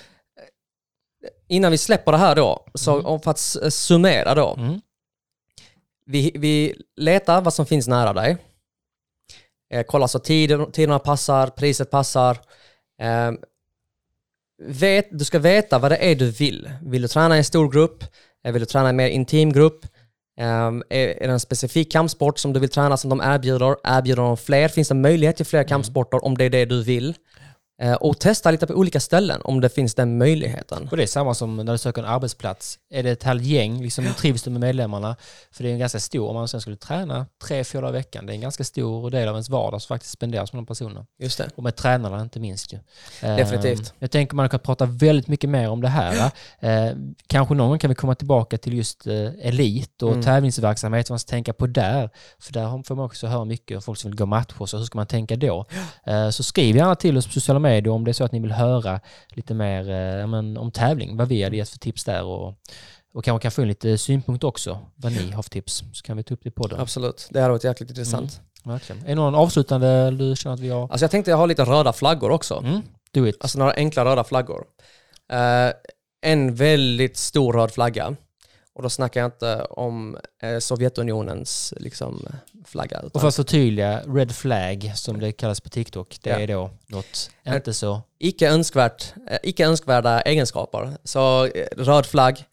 innan 1.49 1.71
vi 1.71 1.79
släpper 1.79 2.13
det 2.13 2.19
här 2.19 2.37
då, 2.37 2.67
så 2.75 3.03
om 3.03 3.21
för 3.21 3.31
att 3.31 3.73
summera 3.75 4.35
då. 4.35 4.55
Mm. 4.59 4.81
Vi, 6.07 6.33
vi 6.35 6.83
letar 6.97 7.41
vad 7.41 7.55
som 7.55 7.67
finns 7.67 7.89
nära 7.89 8.13
dig. 8.13 8.37
Eh, 9.75 9.85
kolla 9.89 10.09
så 10.09 10.19
tiden, 10.19 10.73
tiderna 10.73 10.99
passar, 10.99 11.47
priset 11.47 11.91
passar. 11.91 12.39
Eh, 13.01 13.33
vet, 14.59 15.09
du 15.11 15.25
ska 15.25 15.39
veta 15.39 15.79
vad 15.79 15.91
det 15.91 15.97
är 15.97 16.15
du 16.15 16.31
vill. 16.31 16.71
Vill 16.83 17.03
du 17.03 17.09
träna 17.09 17.35
i 17.35 17.39
en 17.39 17.45
stor 17.45 17.69
grupp? 17.69 18.05
Eh, 18.45 18.53
vill 18.53 18.61
du 18.61 18.67
träna 18.67 18.89
i 18.89 18.91
en 18.91 18.97
mer 18.97 19.09
intim 19.09 19.53
grupp? 19.53 19.87
Ehm, 20.41 20.83
är, 20.91 21.09
är 21.09 21.27
det 21.27 21.33
en 21.33 21.41
specifik 21.41 21.93
kampsport 21.93 22.39
som 22.39 22.53
du 22.53 22.61
vill 22.61 22.71
träna 22.71 22.97
som 22.97 23.11
de 23.11 23.21
erbjuder? 23.21 23.77
Erbjuder 23.85 24.23
de 24.23 24.37
fler? 24.37 24.69
Finns 24.69 24.89
det 24.89 24.95
möjlighet 24.95 25.37
till 25.37 25.47
fler 25.47 25.65
kampsporter 25.65 26.25
om 26.25 26.39
det 26.39 26.45
är 26.45 26.51
det 26.51 26.65
du 26.65 26.83
vill? 26.83 27.15
Eh, 27.83 27.93
och 27.95 28.21
testa 28.21 28.51
lite 28.51 28.67
på 28.67 28.75
olika 28.75 29.01
ställen 29.01 29.41
om 29.45 29.61
det 29.61 29.69
finns 29.69 29.95
den 29.95 30.19
möjligheten. 30.19 30.89
Och 30.91 30.97
det 30.97 31.03
är 31.03 31.07
samma 31.07 31.35
som 31.35 31.57
när 31.57 31.73
du 31.73 31.79
söker 31.79 32.03
en 32.03 32.09
arbetsplats. 32.09 32.79
Är 32.91 33.03
det 33.03 33.11
ett 33.11 33.23
halvt 33.23 33.43
gäng, 33.45 33.83
liksom, 33.83 34.07
trivs 34.19 34.43
du 34.43 34.51
med 34.51 34.61
medlemmarna? 34.61 35.17
För 35.53 35.63
det 35.65 35.71
är 35.71 35.73
en 35.73 35.79
ganska 35.79 36.01
stor, 36.01 36.29
om 36.29 36.35
man 36.35 36.49
sen 36.49 36.61
skulle 36.61 36.77
träna 36.77 37.27
tre, 37.45 37.65
fyra 37.65 37.81
dagar 37.81 37.95
i 37.95 37.99
veckan, 37.99 38.27
det 38.27 38.33
är 38.33 38.35
en 38.35 38.41
ganska 38.41 38.65
stor 38.65 39.11
del 39.11 39.29
av 39.29 39.35
ens 39.35 39.49
vardag 39.49 39.83
som 39.83 39.89
faktiskt 39.95 40.13
spenderas 40.13 40.53
med 40.53 40.59
de 40.63 40.67
personerna. 40.67 41.07
Just 41.19 41.39
det. 41.39 41.49
Och 41.57 41.63
med 41.63 41.77
tränarna 41.77 42.23
inte 42.23 42.41
minst 42.41 42.73
ju. 42.73 42.79
Definitivt. 43.21 43.81
Eh, 43.89 43.93
Jag 43.99 44.11
tänker 44.11 44.37
man 44.37 44.49
kan 44.49 44.61
prata 44.61 44.87
väldigt 44.87 45.29
mycket 45.29 45.51
mer 45.51 45.69
om 45.71 45.81
det 45.81 45.89
här. 45.89 46.31
Eh, 46.61 46.93
kanske 47.27 47.55
någon 47.55 47.69
gång 47.69 47.79
kan 47.79 47.89
vi 47.91 47.95
komma 47.95 48.15
tillbaka 48.15 48.59
till 48.59 48.75
just 48.75 49.07
elit 49.43 50.03
och 50.03 50.09
Mm. 50.13 50.23
tävlingsverksamhet, 50.23 51.09
vad 51.11 51.15
man 51.15 51.19
ska 51.19 51.31
tänka 51.31 51.53
på 51.53 51.67
där. 51.67 52.11
För 52.39 52.53
där 52.53 52.83
får 52.85 52.95
man 52.95 53.05
också 53.05 53.27
höra 53.27 53.45
mycket 53.45 53.77
om 53.77 53.83
folk 53.83 53.99
som 53.99 54.11
vill 54.11 54.19
gå 54.19 54.27
matcher, 54.27 54.67
så 54.67 54.79
hur 54.79 54.85
ska 54.85 54.99
man 54.99 55.07
tänka 55.07 55.37
då? 55.37 55.65
Så 56.33 56.43
skriv 56.43 56.77
gärna 56.77 56.95
till 56.95 57.17
oss 57.19 57.27
på 57.27 57.33
sociala 57.33 57.59
medier 57.59 57.68
om 57.91 58.05
det 58.05 58.11
är 58.11 58.13
så 58.13 58.25
att 58.25 58.33
ni 58.33 58.41
vill 58.41 58.53
höra 58.53 59.01
lite 59.29 59.55
mer 59.55 59.81
eh, 59.91 60.27
men, 60.27 60.57
om 60.57 60.71
tävling, 60.71 61.17
vad 61.17 61.29
vi 61.29 61.43
hade 61.43 61.57
gett 61.57 61.69
för 61.69 61.79
tips 61.79 62.05
där 62.05 62.25
och, 62.25 62.55
och 63.15 63.25
kanske 63.25 63.43
kan 63.43 63.51
få 63.51 63.63
in 63.63 63.69
lite 63.69 63.99
synpunkt 63.99 64.45
också, 64.45 64.79
vad 64.95 65.13
ni 65.13 65.31
har 65.31 65.43
för 65.43 65.51
tips, 65.51 65.85
så 65.93 66.03
kan 66.03 66.17
vi 66.17 66.23
ta 66.23 66.35
upp 66.35 66.41
det 66.43 66.51
på 66.51 66.63
podden. 66.63 66.81
Absolut. 66.81 67.29
Det 67.31 67.41
hade 67.41 67.53
varit 67.53 67.65
jäkligt 67.65 67.91
intressant. 67.91 68.41
Verkligen. 68.65 69.03
Är 69.03 69.09
det 69.09 69.15
någon 69.15 69.35
avslutande 69.35 70.11
du 70.11 70.37
känner 70.37 70.55
att 70.55 70.61
vi 70.61 70.69
har? 70.69 70.83
Alltså 70.83 71.05
jag 71.05 71.11
tänkte 71.11 71.31
jag 71.31 71.39
har 71.39 71.47
lite 71.47 71.65
röda 71.65 71.93
flaggor 71.93 72.31
också. 72.31 72.63
Mm, 72.65 72.83
do 73.13 73.27
it. 73.27 73.37
Alltså 73.41 73.59
några 73.59 73.73
enkla 73.73 74.05
röda 74.05 74.25
flaggor. 74.25 74.65
Eh, 75.33 75.73
en 76.21 76.55
väldigt 76.55 77.17
stor 77.17 77.53
röd 77.53 77.71
flagga. 77.71 78.17
Och 78.79 78.83
då 78.83 78.91
snackar 78.91 79.21
jag 79.21 79.27
inte 79.29 79.65
om 79.65 80.19
eh, 80.43 80.59
Sovjetunionens 80.59 81.75
liksom, 81.77 82.27
flagga. 82.65 82.99
Och 82.99 83.07
Utan 83.07 83.21
för 83.21 83.29
att 83.29 83.37
förtydliga, 83.37 84.01
red 84.07 84.33
flag 84.37 84.93
som 84.95 85.21
det 85.21 85.33
kallas 85.33 85.61
på 85.61 85.69
TikTok, 85.69 86.19
det 86.23 86.31
Ja. 86.31 86.37
är 86.41 86.47
då 86.47 86.71
något 86.87 87.31
inte 87.47 87.75
så... 87.75 88.03
icke, 88.19 88.49
önskvärt, 88.51 89.15
eh, 89.31 89.39
icke 89.43 89.67
önskvärda 89.67 90.21
egenskaper. 90.21 90.97
Så 91.05 91.45
eh, 91.45 91.67
röd 91.77 92.07
flagg. 92.07 92.45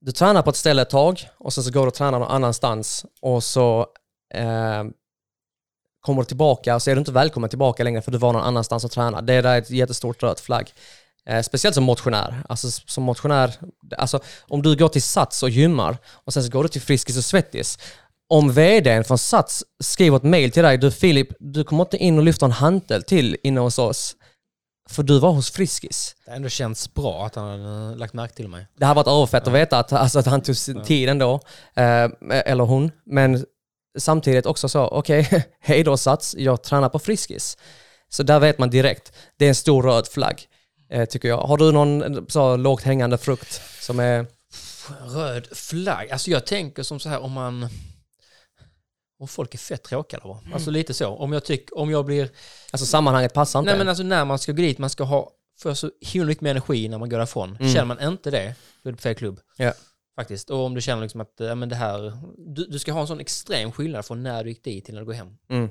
Du 0.00 0.12
tränar 0.12 0.42
på 0.42 0.50
ett 0.50 0.56
ställe 0.56 0.82
ett 0.82 0.90
tag 0.90 1.28
och 1.38 1.52
sen 1.52 1.64
så 1.64 1.70
går 1.70 1.80
du 1.82 1.88
och 1.88 1.94
tränar 1.94 2.18
någon 2.18 2.28
annanstans 2.30 3.04
och 3.20 3.44
så 3.44 3.86
eh, 4.34 4.84
kommer 6.00 6.22
du 6.22 6.24
tillbaka 6.24 6.74
och 6.74 6.82
så 6.82 6.90
är 6.90 6.94
du 6.94 6.98
inte 6.98 7.12
välkommen 7.12 7.50
tillbaka 7.50 7.84
längre 7.84 8.02
för 8.02 8.10
du 8.10 8.18
var 8.18 8.32
någon 8.32 8.42
annanstans 8.42 8.84
och 8.84 8.90
tränade. 8.90 9.32
Det 9.32 9.42
där 9.42 9.54
är 9.54 9.58
ett 9.58 9.70
jättestort 9.70 10.22
rött 10.22 10.40
flagg. 10.40 10.72
Eh, 11.30 11.42
speciellt 11.42 11.74
som 11.74 11.84
motionär. 11.84 12.42
Alltså 12.48 12.70
som 12.70 13.04
motionär, 13.04 13.54
alltså 13.98 14.20
om 14.40 14.62
du 14.62 14.76
går 14.76 14.88
till 14.88 15.02
Sats 15.02 15.42
och 15.42 15.50
gymmar 15.50 15.98
och 16.08 16.32
sen 16.32 16.42
så 16.42 16.50
går 16.50 16.62
du 16.62 16.68
till 16.68 16.80
Friskis 16.80 17.16
och 17.16 17.24
Svettis. 17.24 17.78
Om 18.28 18.52
vdn 18.52 19.04
från 19.04 19.18
Sats 19.18 19.64
skriver 19.82 20.16
ett 20.16 20.22
mail 20.22 20.50
till 20.50 20.62
dig, 20.62 20.78
du 20.78 20.90
Filip, 20.90 21.28
du 21.38 21.64
kommer 21.64 21.82
inte 21.82 21.96
in 21.96 22.18
och 22.18 22.24
lyfta 22.24 22.46
en 22.46 22.52
hantel 22.52 23.02
till 23.02 23.36
inne 23.42 23.60
hos 23.60 23.78
oss. 23.78 24.16
För 24.88 25.02
du 25.02 25.18
var 25.18 25.32
hos 25.32 25.50
Friskis. 25.50 26.16
Det 26.24 26.30
har 26.30 26.36
ändå 26.36 26.48
känts 26.48 26.94
bra 26.94 27.26
att 27.26 27.34
han 27.34 27.60
har 27.60 27.96
lagt 27.96 28.14
märke 28.14 28.34
till 28.34 28.48
mig. 28.48 28.66
Det 28.78 28.86
här 28.86 28.94
var 28.94 29.02
ett 29.02 29.08
överfett 29.08 29.46
att 29.46 29.52
veta 29.52 29.78
att, 29.78 29.92
alltså, 29.92 30.18
att 30.18 30.26
han 30.26 30.40
tog 30.40 30.56
sin 30.56 30.82
tid 30.82 31.08
ändå. 31.08 31.40
Eh, 31.74 32.08
eller 32.30 32.64
hon. 32.64 32.90
Men 33.04 33.44
samtidigt 33.98 34.46
också 34.46 34.68
så, 34.68 34.86
okej, 34.88 35.44
hej 35.60 35.84
då 35.84 35.96
Sats, 35.96 36.34
jag 36.38 36.62
tränar 36.62 36.88
på 36.88 36.98
Friskis. 36.98 37.56
Så 38.08 38.22
där 38.22 38.40
vet 38.40 38.58
man 38.58 38.70
direkt. 38.70 39.12
Det 39.36 39.44
är 39.44 39.48
en 39.48 39.54
stor 39.54 39.82
röd 39.82 40.08
flagg, 40.08 40.36
eh, 40.36 40.49
tycker 41.08 41.28
jag. 41.28 41.38
Har 41.38 41.56
du 41.56 41.72
någon 41.72 42.26
så 42.30 42.56
lågt 42.56 42.82
hängande 42.82 43.18
frukt 43.18 43.62
som 43.80 44.00
är... 44.00 44.26
Röd 45.14 45.46
flagg. 45.52 46.10
Alltså 46.10 46.30
jag 46.30 46.46
tänker 46.46 46.82
som 46.82 47.00
så 47.00 47.08
här 47.08 47.20
om 47.20 47.32
man... 47.32 47.68
Om 49.20 49.28
folk 49.28 49.54
är 49.54 49.58
fett 49.58 49.82
tråkiga 49.82 50.20
då. 50.22 50.42
Alltså 50.52 50.70
lite 50.70 50.94
så. 50.94 51.08
Om 51.08 51.32
jag 51.32 51.44
tycker, 51.44 51.78
om 51.78 51.90
jag 51.90 52.04
blir... 52.04 52.30
Alltså 52.70 52.86
sammanhanget 52.86 53.34
passar 53.34 53.58
inte. 53.58 53.70
Nej 53.70 53.78
men 53.78 53.88
alltså 53.88 54.02
när 54.02 54.24
man 54.24 54.38
ska 54.38 54.52
gå 54.52 54.62
dit, 54.62 54.78
man 54.78 54.90
ska 54.90 55.04
ha 55.04 55.30
för 55.60 55.74
så 55.74 55.90
himla 56.00 56.26
mycket 56.26 56.42
mer 56.42 56.50
energi 56.50 56.88
när 56.88 56.98
man 56.98 57.08
går 57.08 57.18
därifrån. 57.18 57.56
Mm. 57.60 57.72
Känner 57.72 57.84
man 57.84 58.12
inte 58.12 58.30
det, 58.30 58.54
då 58.82 58.88
är 58.88 58.92
det 58.92 58.98
fel 58.98 59.14
klubb. 59.14 59.40
Ja. 59.56 59.72
Faktiskt. 60.16 60.50
Och 60.50 60.58
om 60.58 60.74
du 60.74 60.80
känner 60.80 61.02
liksom 61.02 61.20
att 61.20 61.34
ja, 61.36 61.54
men 61.54 61.68
det 61.68 61.76
här, 61.76 62.18
du, 62.38 62.66
du 62.66 62.78
ska 62.78 62.92
ha 62.92 63.00
en 63.00 63.06
sån 63.06 63.20
extrem 63.20 63.72
skillnad 63.72 64.06
från 64.06 64.22
när 64.22 64.44
du 64.44 64.50
gick 64.50 64.64
dit 64.64 64.84
till 64.84 64.94
när 64.94 65.00
du 65.00 65.06
går 65.06 65.12
hem. 65.12 65.36
Mm. 65.50 65.70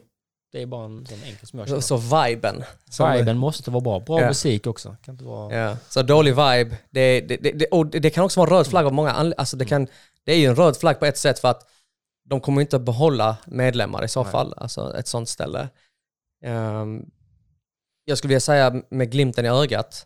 Det 0.52 0.62
är 0.62 0.66
bara 0.66 0.86
en 0.86 1.06
sån 1.06 1.18
enkel 1.26 1.48
som 1.48 1.60
jag 1.60 1.68
Så, 1.68 1.72
känner. 1.72 1.82
så 1.82 1.98
viben. 2.26 2.64
Som- 2.90 3.14
Viben 3.14 3.38
måste 3.38 3.72
vara 3.72 3.82
bra. 3.82 4.00
Bra 4.00 4.22
Ja. 4.22 4.28
musik 4.28 4.68
också. 4.68 4.96
Kan 5.06 5.14
inte 5.14 5.24
vara... 5.24 5.56
Ja, 5.58 5.78
så 5.90 6.02
dålig 6.04 6.32
vibe. 6.32 6.78
Det, 6.90 7.22
det, 7.22 7.38
det, 7.38 7.52
det, 7.52 7.66
och 7.66 7.86
det 7.88 8.00
det 8.00 8.10
kan 8.10 8.24
också 8.24 8.40
vara 8.40 8.50
en 8.50 8.56
röd 8.58 8.68
flagg 8.68 8.86
av 8.86 8.94
många 8.94 9.12
anledningar. 9.12 9.40
Alltså 9.40 9.58
det, 9.58 9.66
kan, 9.66 9.88
det 10.24 10.32
är 10.34 10.38
ju 10.38 10.46
en 10.46 10.56
röd 10.56 10.78
flagg 10.78 11.00
på 11.00 11.06
ett 11.06 11.18
sätt 11.18 11.40
för 11.40 11.48
att 11.48 11.68
de 12.30 12.42
kommer 12.42 12.62
inte 12.62 12.80
behålla 12.80 13.38
medlemmar 13.46 14.06
i 14.06 14.08
så 14.08 14.24
Nej. 14.24 14.32
fall. 14.32 14.54
Alltså 14.58 14.98
ett 14.98 15.08
sånt 15.08 15.30
ställe. 15.30 15.70
Ehm, 16.46 17.06
jag 18.06 18.18
skulle 18.18 18.30
vilja 18.30 18.40
säga 18.40 18.82
med 18.90 19.12
glimten 19.12 19.46
i 19.46 19.50
ögat, 19.50 20.06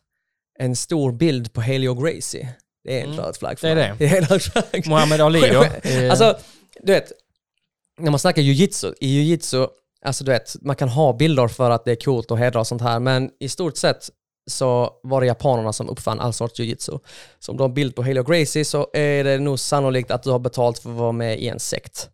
en 0.59 0.75
stor 0.75 1.11
bild 1.11 1.53
på 1.53 1.61
Helio 1.61 1.93
Gracie. 1.93 2.55
Det 2.83 2.99
är 2.99 3.03
en 3.03 3.11
Mm. 3.13 3.25
röd 3.25 3.37
flagg 3.37 3.59
för 3.59 3.67
Det 3.67 3.71
är 3.71 3.75
mig. 3.75 3.97
det. 3.99 4.05
Det 4.09 4.17
är 4.17 4.21
en 4.21 4.27
röd 4.27 4.41
flagg. 4.41 4.87
Muhammad 4.87 5.21
Ali 5.21 5.39
då? 5.49 5.63
Eh, 5.63 6.09
Alltså, 6.09 6.37
du 6.81 6.93
vet, 6.93 7.11
när 7.99 8.11
man 8.11 8.19
snackar 8.19 8.41
jujitsu, 8.41 8.93
i 8.99 9.07
jujitsu, 9.07 9.67
alltså 10.03 10.23
du 10.23 10.31
vet, 10.31 10.55
man 10.61 10.75
kan 10.75 10.89
ha 10.89 11.13
bilder 11.13 11.47
för 11.47 11.69
att 11.69 11.85
det 11.85 11.91
är 11.91 11.95
coolt 11.95 12.31
och 12.31 12.37
hedra 12.37 12.59
och 12.59 12.67
sånt 12.67 12.81
här, 12.81 12.99
men 12.99 13.29
i 13.39 13.49
stort 13.49 13.77
sett 13.77 14.09
så 14.47 14.99
var 15.03 15.21
det 15.21 15.27
japanerna 15.27 15.73
som 15.73 15.89
uppfann 15.89 16.19
all 16.19 16.33
sorts 16.33 16.59
jujitsu. 16.59 16.99
Så 17.39 17.51
om 17.51 17.57
du 17.57 17.63
har 17.63 17.69
en 17.69 17.73
bild 17.73 17.95
på 17.95 18.03
Helio 18.03 18.23
Gracie 18.23 18.65
så 18.65 18.87
är 18.93 19.23
det 19.23 19.39
nog 19.39 19.59
sannolikt 19.59 20.11
att 20.11 20.23
du 20.23 20.29
har 20.29 20.39
betalt 20.39 20.79
för 20.79 20.89
att 20.89 20.95
vara 20.95 21.11
med 21.11 21.39
i 21.39 21.47
en 21.47 21.59
sekt. 21.59 22.09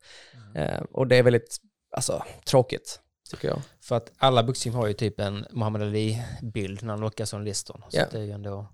Eh, 0.56 0.82
och 0.92 1.08
det 1.08 1.16
är 1.16 1.24
väldigt, 1.24 1.58
alltså, 1.96 2.24
tråkigt, 2.46 3.00
tycker 3.32 3.48
jag. 3.48 3.62
För 3.90 3.96
att 3.96 4.12
alla 4.18 4.44
boxning 4.44 4.74
har 4.74 4.88
ju 4.88 4.94
typ 4.94 5.20
en 5.20 5.46
Muhammad 5.52 5.82
Ali-bild 5.82 6.84
när 6.84 6.90
han 6.90 7.00
lockar 7.02 7.26
som 7.26 7.44
listor. 7.44 7.84
Så 7.90 7.98
Ja. 7.98 8.04
det 8.12 8.18
är 8.18 8.24
ju 8.24 8.32
ändå... 8.32 8.68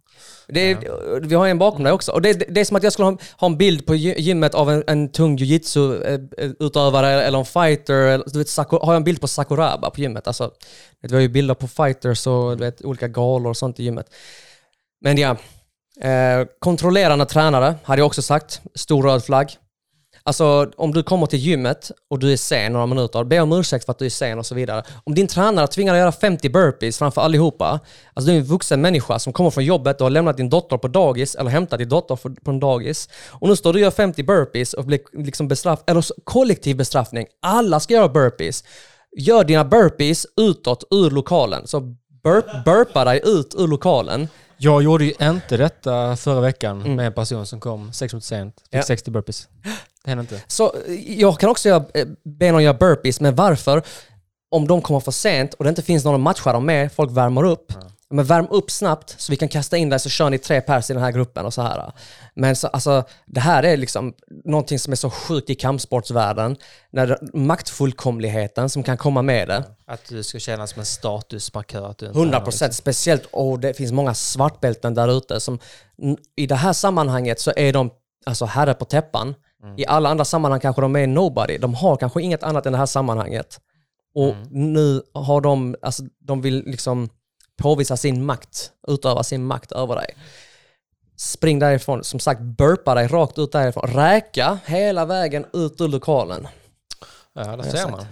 Det 0.47 0.59
är, 0.71 1.19
Vi 1.19 1.35
har 1.35 1.47
en 1.47 1.57
bakom 1.57 1.83
dig 1.83 1.93
också. 1.93 2.11
Och 2.11 2.21
det, 2.21 2.33
det, 2.33 2.45
det 2.49 2.61
är 2.61 2.65
som 2.65 2.77
att 2.77 2.83
jag 2.83 2.93
skulle 2.93 3.05
ha, 3.05 3.17
ha 3.37 3.47
en 3.47 3.57
bild 3.57 3.85
på 3.85 3.93
gy- 3.95 4.19
gymmet 4.19 4.53
av 4.55 4.69
en, 4.71 4.83
en 4.87 5.11
tung 5.11 5.37
jujitsu-utövare 5.37 7.23
eller 7.23 7.39
en 7.39 7.45
fighter. 7.45 7.93
Eller, 7.93 8.25
du 8.33 8.37
vet, 8.39 8.49
Saku, 8.49 8.77
har 8.81 8.93
jag 8.93 8.95
en 8.95 9.03
bild 9.03 9.21
på 9.21 9.27
Sakuraba 9.27 9.89
på 9.89 10.01
gymmet? 10.01 10.27
Alltså, 10.27 10.51
vet, 11.01 11.11
vi 11.11 11.15
har 11.15 11.21
ju 11.21 11.29
bilder 11.29 11.53
på 11.55 11.67
fighters 11.67 12.27
och 12.27 12.57
du 12.57 12.63
vet, 12.63 12.85
olika 12.85 13.07
galor 13.07 13.49
och 13.49 13.57
sånt 13.57 13.79
i 13.79 13.83
gymmet. 13.83 14.13
Men 15.01 15.17
ja, 15.17 15.37
eh, 16.01 16.45
kontrollerande 16.59 17.25
tränare 17.25 17.75
hade 17.83 17.99
jag 18.01 18.05
också 18.07 18.21
sagt. 18.21 18.61
Stor 18.75 19.03
röd 19.03 19.23
flagg. 19.25 19.49
Alltså 20.27 20.71
om 20.77 20.93
du 20.93 21.03
kommer 21.03 21.25
till 21.25 21.39
gymmet 21.39 21.91
och 22.09 22.19
du 22.19 22.33
är 22.33 22.37
sen 22.37 22.73
några 22.73 22.85
minuter, 22.85 23.23
be 23.23 23.39
om 23.39 23.51
ursäkt 23.51 23.85
för 23.85 23.91
att 23.91 23.99
du 23.99 24.05
är 24.05 24.09
sen 24.09 24.39
och 24.39 24.45
så 24.45 24.55
vidare. 24.55 24.83
Om 25.03 25.15
din 25.15 25.27
tränare 25.27 25.67
tvingar 25.67 25.93
dig 25.93 26.01
att 26.01 26.03
göra 26.03 26.11
50 26.11 26.49
burpees 26.49 26.97
framför 26.97 27.21
allihopa, 27.21 27.79
alltså 28.13 28.31
du 28.31 28.35
är 28.35 28.39
en 28.39 28.45
vuxen 28.45 28.81
människa 28.81 29.19
som 29.19 29.33
kommer 29.33 29.49
från 29.49 29.65
jobbet 29.65 30.01
och 30.01 30.05
har 30.05 30.09
lämnat 30.09 30.37
din 30.37 30.49
dotter 30.49 30.77
på 30.77 30.87
dagis 30.87 31.35
eller 31.35 31.51
hämtat 31.51 31.79
din 31.79 31.89
dotter 31.89 32.15
på 32.43 32.51
en 32.51 32.59
dagis. 32.59 33.09
Och 33.31 33.47
nu 33.49 33.55
står 33.55 33.73
du 33.73 33.79
och 33.79 33.83
gör 33.83 33.91
50 33.91 34.23
burpees 34.23 34.73
och 34.73 34.85
blir 34.85 34.99
liksom 35.13 35.47
bestraff, 35.47 35.79
eller 35.87 36.05
kollektiv 36.23 36.77
bestraffning. 36.77 37.25
Alla 37.41 37.79
ska 37.79 37.93
göra 37.93 38.09
burpees. 38.09 38.63
Gör 39.17 39.43
dina 39.43 39.65
burpees 39.65 40.27
utåt 40.37 40.83
ur 40.91 41.09
lokalen. 41.11 41.67
Så 41.67 41.79
burp, 42.23 42.45
burpa 42.65 43.05
dig 43.05 43.21
ut 43.25 43.55
ur 43.57 43.67
lokalen. 43.67 44.27
Jag 44.57 44.83
gjorde 44.83 45.05
ju 45.05 45.13
inte 45.21 45.57
detta 45.57 46.15
förra 46.15 46.41
veckan 46.41 46.95
med 46.95 47.05
en 47.07 47.13
person 47.13 47.45
som 47.45 47.59
kom 47.59 47.93
sex 47.93 48.13
minuter 48.13 48.27
sent. 48.27 48.55
Fick 48.71 48.79
Ja. 48.79 48.83
60 48.83 49.11
burpees. 49.11 49.47
Det 50.05 50.11
hände 50.11 50.21
inte. 50.21 50.41
Så 50.47 50.73
eh, 50.87 51.19
jag 51.19 51.39
kan 51.39 51.49
också 51.49 51.69
göra, 51.69 51.85
eh, 51.93 52.07
be 52.23 52.51
någon 52.51 52.63
göra 52.63 52.73
burpees, 52.73 53.19
men 53.19 53.35
varför? 53.35 53.83
Om 54.49 54.67
de 54.67 54.81
kommer 54.81 54.99
för 54.99 55.11
sent 55.11 55.53
och 55.53 55.63
det 55.63 55.69
inte 55.69 55.81
finns 55.81 56.05
någon 56.05 56.15
att 56.15 56.21
matcha 56.21 56.53
dem 56.53 56.65
med, 56.65 56.91
folk 56.91 57.11
värmer 57.11 57.43
upp. 57.43 57.71
Men 58.09 58.25
värm 58.25 58.47
upp 58.49 58.71
snabbt 58.71 59.15
så 59.17 59.31
vi 59.31 59.37
kan 59.37 59.49
kasta 59.49 59.77
in 59.77 59.89
dig 59.89 59.99
så 59.99 60.09
kör 60.09 60.29
ni 60.29 60.37
tre 60.37 60.61
pers 60.61 60.89
i 60.89 60.93
den 60.93 61.03
här 61.03 61.11
gruppen 61.11 61.45
och 61.45 61.53
så 61.53 61.61
här. 61.61 61.91
Men 62.33 62.55
så, 62.55 62.67
alltså, 62.67 63.03
det 63.25 63.39
här 63.39 63.63
är 63.63 63.77
liksom 63.77 64.13
någonting 64.43 64.79
som 64.79 64.91
är 64.91 64.95
så 64.95 65.09
sjukt 65.09 65.49
i 65.49 65.55
kampsportsvärlden. 65.55 66.57
När 66.91 67.19
maktfullkomligheten 67.33 68.69
som 68.69 68.83
kan 68.83 68.97
komma 68.97 69.21
med 69.21 69.47
det. 69.47 69.63
Att 69.87 70.09
du 70.09 70.23
ska 70.23 70.39
kännas 70.39 70.69
som 70.69 70.79
en 70.79 70.85
statusmarkör. 70.85 71.89
Att 71.89 71.97
du 71.97 72.05
inte 72.05 72.19
100 72.19 72.37
är 72.37 72.41
procent, 72.41 72.73
speciellt, 72.73 73.25
och 73.31 73.59
det 73.59 73.73
finns 73.73 73.91
många 73.91 74.13
svartbälten 74.13 74.93
där 74.93 75.17
ute 75.17 75.39
som 75.39 75.59
i 76.35 76.47
det 76.47 76.55
här 76.55 76.73
sammanhanget 76.73 77.39
så 77.39 77.53
är 77.55 77.73
de 77.73 77.89
alltså 78.25 78.45
herre 78.45 78.73
på 78.73 78.85
täppan. 78.85 79.35
I 79.77 79.85
alla 79.85 80.09
andra 80.09 80.25
sammanhang 80.25 80.59
kanske 80.59 80.81
de 80.81 80.95
är 80.95 81.07
nobody. 81.07 81.57
De 81.57 81.73
har 81.73 81.97
kanske 81.97 82.21
inget 82.21 82.43
annat 82.43 82.65
än 82.65 82.71
det 82.71 82.77
här 82.77 82.85
sammanhanget. 82.85 83.59
Och 84.15 84.35
nu 84.49 85.01
har 85.13 85.41
de, 85.41 85.75
alltså 85.81 86.03
de 86.19 86.41
vill 86.41 86.63
liksom 86.65 87.09
påvisa 87.57 87.97
sin 87.97 88.25
makt, 88.25 88.71
utöva 88.87 89.23
sin 89.23 89.45
makt 89.45 89.71
över 89.71 89.95
dig. 89.95 90.15
Spring 91.17 91.59
därifrån, 91.59 92.03
som 92.03 92.19
sagt 92.19 92.41
burpa 92.41 92.95
dig 92.95 93.07
rakt 93.07 93.39
ut 93.39 93.51
därifrån. 93.51 93.89
Räka 93.89 94.59
hela 94.65 95.05
vägen 95.05 95.45
ut 95.53 95.81
ur 95.81 95.87
lokalen. 95.87 96.47
Ja, 97.35 97.55
där 97.55 97.63
ser 97.63 97.91
man. 97.91 98.05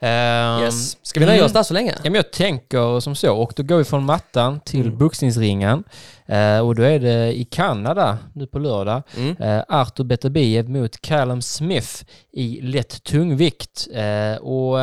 Ehm, 0.00 0.62
Yes. 0.64 0.98
Ska 1.06 1.20
vi 1.20 1.26
nöja 1.26 1.44
oss 1.44 1.52
där 1.52 1.62
så 1.62 1.74
länge? 1.74 1.90
Ja, 1.96 2.00
men 2.10 2.14
jag 2.14 2.32
tänker 2.32 3.00
som 3.00 3.14
så, 3.16 3.36
och 3.36 3.52
då 3.56 3.62
går 3.62 3.76
vi 3.76 3.84
från 3.84 4.04
mattan 4.04 4.60
till 4.60 4.86
Mm. 4.86 4.98
boxningsringen. 4.98 5.84
Eh, 6.26 6.58
och 6.58 6.74
då 6.74 6.82
är 6.82 6.98
det 6.98 7.38
i 7.38 7.44
Kanada 7.44 8.18
nu 8.34 8.46
på 8.46 8.58
lördag. 8.58 9.02
Mm. 9.16 9.36
Eh, 9.42 9.62
Artur 9.68 10.04
Beterbiev 10.04 10.68
mot 10.70 11.00
Callum 11.00 11.42
Smith 11.42 12.04
i 12.32 12.60
lätt 12.60 13.02
tungvikt. 13.04 13.88
Eh, 13.94 14.36
och 14.36 14.78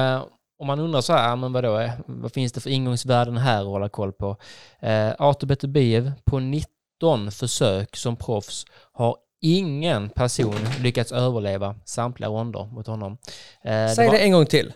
om 0.60 0.68
man 0.68 0.80
undrar 0.80 1.02
så 1.02 1.14
här, 1.14 1.36
men 1.36 1.54
vadå, 1.54 1.90
vad 2.06 2.34
finns 2.34 2.52
det 2.54 2.62
för 2.62 2.70
ingångsvärden 2.70 3.38
här 3.38 3.60
att 3.62 3.66
hålla 3.68 3.90
koll 3.90 4.12
på? 4.14 4.38
Artur 5.18 5.48
Beterbiev 5.48 6.12
på 6.26 6.40
19 6.40 7.32
försök 7.32 7.96
som 7.96 8.16
proffs 8.16 8.66
har 8.94 9.16
ingen 9.42 10.10
person 10.10 10.56
lyckats 10.80 11.12
överleva 11.12 11.76
samtliga 11.86 12.30
ronder 12.30 12.66
mot 12.66 12.88
honom. 12.88 13.18
Eh, 13.64 13.94
Säg 13.96 14.06
var 14.06 14.14
det 14.14 14.20
en 14.20 14.32
gång 14.32 14.46
till. 14.46 14.74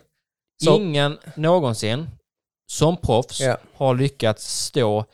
Så- 0.64 0.76
Ingen 0.76 1.18
någonsin 1.36 2.06
som 2.72 2.96
proffs 2.96 3.40
Ja. 3.40 3.56
har 3.74 3.94
lyckats 3.94 4.64
stå 4.64 5.04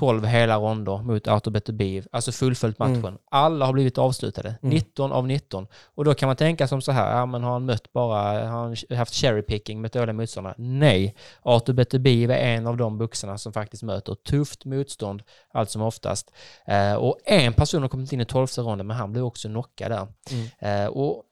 12 0.00 0.24
hela 0.24 0.56
ronder 0.56 1.02
mot 1.02 1.28
Artur 1.28 1.50
Beterbiev, 1.50 2.06
alltså 2.12 2.32
fullföljt 2.32 2.78
matchen. 2.78 2.96
Mm. 2.96 3.18
Alla 3.30 3.66
har 3.66 3.72
blivit 3.72 3.98
avslutade, 3.98 4.54
19 4.62 5.12
av 5.12 5.26
19. 5.26 5.66
Och 5.94 6.04
då 6.04 6.14
kan 6.14 6.26
man 6.26 6.36
tänka 6.36 6.68
som 6.68 6.82
så 6.82 6.92
här, 6.92 7.18
ja 7.18 7.26
men 7.26 7.42
har 7.42 7.52
han 7.52 7.64
mött 7.64 7.92
bara, 7.92 8.48
har 8.48 8.62
han 8.62 8.76
haft 8.98 9.14
cherry 9.14 9.42
picking 9.42 9.80
med 9.80 9.90
dåliga 9.90 10.12
motståndare? 10.12 10.54
Nej, 10.58 11.14
Artur 11.42 11.72
Beterbiev 11.72 12.30
är 12.30 12.56
en 12.56 12.66
av 12.66 12.76
de 12.76 12.98
boxarna 12.98 13.38
som 13.38 13.52
faktiskt 13.52 13.82
möter 13.82 14.14
tufft 14.14 14.64
motstånd 14.64 15.22
allt 15.52 15.70
som 15.70 15.82
oftast. 15.82 16.32
Eh, 16.66 16.94
och 16.94 17.18
en 17.24 17.52
person 17.52 17.82
har 17.82 17.88
kommit 17.88 18.12
in 18.12 18.20
i 18.20 18.24
12 18.24 18.46
ronden, 18.56 18.86
men 18.86 18.96
han 18.96 19.12
blev 19.12 19.24
också 19.24 19.48
knockad 19.48 19.90
där. 19.90 20.06
Mm. 20.30 20.84
Eh, 20.84 20.88
och 20.88 21.22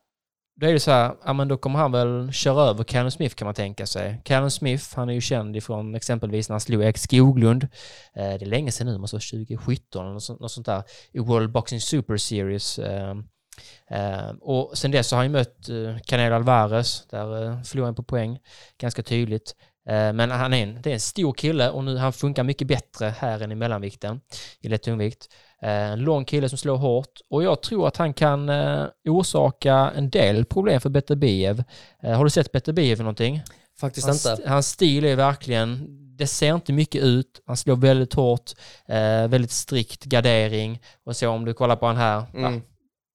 då 0.61 0.67
är 0.67 0.73
det 0.73 0.81
så 0.81 0.91
här, 0.91 1.15
ja 1.25 1.33
men 1.33 1.49
då 1.49 1.57
kommer 1.57 1.79
han 1.79 1.93
väl 1.93 2.33
köra 2.33 2.63
över 2.63 2.85
Callum 2.85 3.11
Smith 3.11 3.35
kan 3.35 3.47
man 3.47 3.55
tänka 3.55 3.87
sig. 3.87 4.21
Callum 4.25 4.51
Smith, 4.51 4.85
han 4.95 5.09
är 5.09 5.13
ju 5.13 5.21
känd 5.21 5.57
ifrån 5.57 5.95
exempelvis 5.95 6.49
när 6.49 6.55
han 6.55 6.61
slog 6.61 6.83
Erik 6.83 6.99
Skoglund. 6.99 7.63
Eh, 8.15 8.29
det 8.39 8.43
är 8.43 8.47
länge 8.47 8.73
sedan 8.73 8.87
nu, 8.87 8.99
måste 8.99 9.17
vara 9.17 9.47
2017 9.47 10.03
eller 10.03 10.13
något 10.13 10.23
sånt, 10.23 10.41
något 10.41 10.53
sånt 10.53 10.67
där, 10.67 10.83
i 11.13 11.19
World 11.19 11.53
Boxing 11.53 11.81
Super 11.81 12.17
Series. 12.17 12.79
Eh, 12.79 13.17
eh, 13.91 14.31
och 14.41 14.79
sen 14.79 14.91
dess 14.91 15.09
så 15.09 15.17
har 15.17 15.19
han 15.19 15.27
ju 15.27 15.33
mött 15.33 15.69
eh, 15.69 15.99
Canelo 16.05 16.35
Alvarez, 16.35 17.07
där 17.11 17.45
eh, 17.45 17.63
förlorade 17.63 17.89
han 17.89 17.95
på 17.95 18.03
poäng, 18.03 18.39
ganska 18.79 19.03
tydligt. 19.03 19.55
Eh, 19.89 20.13
men 20.13 20.31
han 20.31 20.53
är 20.53 20.63
en, 20.63 20.83
det 20.83 20.91
är 20.91 20.95
en 20.95 21.01
stor 21.01 21.33
kille 21.33 21.71
och 21.71 21.85
nu 21.85 21.97
han 21.97 22.13
funkar 22.13 22.45
mycket 22.45 22.69
bättre 22.69 23.15
här 23.19 23.43
än 23.43 23.53
i 23.53 23.55
mellanvikten, 23.55 24.21
i 24.61 24.69
lätt 24.69 24.83
tungvikt. 24.83 25.29
Eh, 25.63 25.71
En 25.93 25.99
lång 26.01 26.25
kille 26.25 26.49
som 26.49 26.59
slår 26.59 26.77
hårt 26.77 27.21
och 27.31 27.43
jag 27.45 27.63
tror 27.63 27.89
att 27.89 27.97
han 27.97 28.15
kan 28.15 28.49
eh, 28.49 28.85
orsaka 29.09 29.93
en 29.97 30.11
del 30.11 30.45
problem 30.45 30.81
för 30.81 30.91
Beterbiev. 30.91 31.65
Eh, 32.03 32.13
har 32.13 32.25
du 32.25 32.31
sett 32.31 32.53
Beterbiev 32.53 32.99
någonting? 32.99 33.43
Faktiskt 33.81 34.07
Hans, 34.07 34.27
inte. 34.27 34.49
hans 34.51 34.69
stil 34.69 35.05
är 35.05 35.17
verkligen, 35.17 35.87
det 36.17 36.27
ser 36.27 36.55
inte 36.55 36.73
mycket 36.73 37.03
ut, 37.03 37.41
han 37.47 37.57
slår 37.57 37.77
väldigt 37.77 38.15
hårt, 38.15 38.53
väldigt 39.29 39.51
strikt 39.51 40.05
gardering 40.05 40.81
och 41.05 41.17
så 41.17 41.29
om 41.29 41.45
du 41.45 41.55
kollar 41.55 41.77
på 41.77 41.87
han 41.87 41.97
här, 41.97 42.25
ja, 42.33 42.39
Mm. 42.39 42.63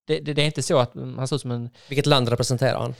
det, 0.07 0.19
det, 0.19 0.33
det 0.33 0.41
är 0.41 0.45
inte 0.45 0.63
så 0.63 0.77
att 0.79 0.95
mm, 0.95 1.17
han 1.17 1.27
ser 1.27 1.35
ut 1.35 1.41
som 1.41 1.51
en, 1.51 1.69
Vilket 1.89 2.05
land 2.05 2.29
representerar 2.29 2.79
han? 2.79 2.95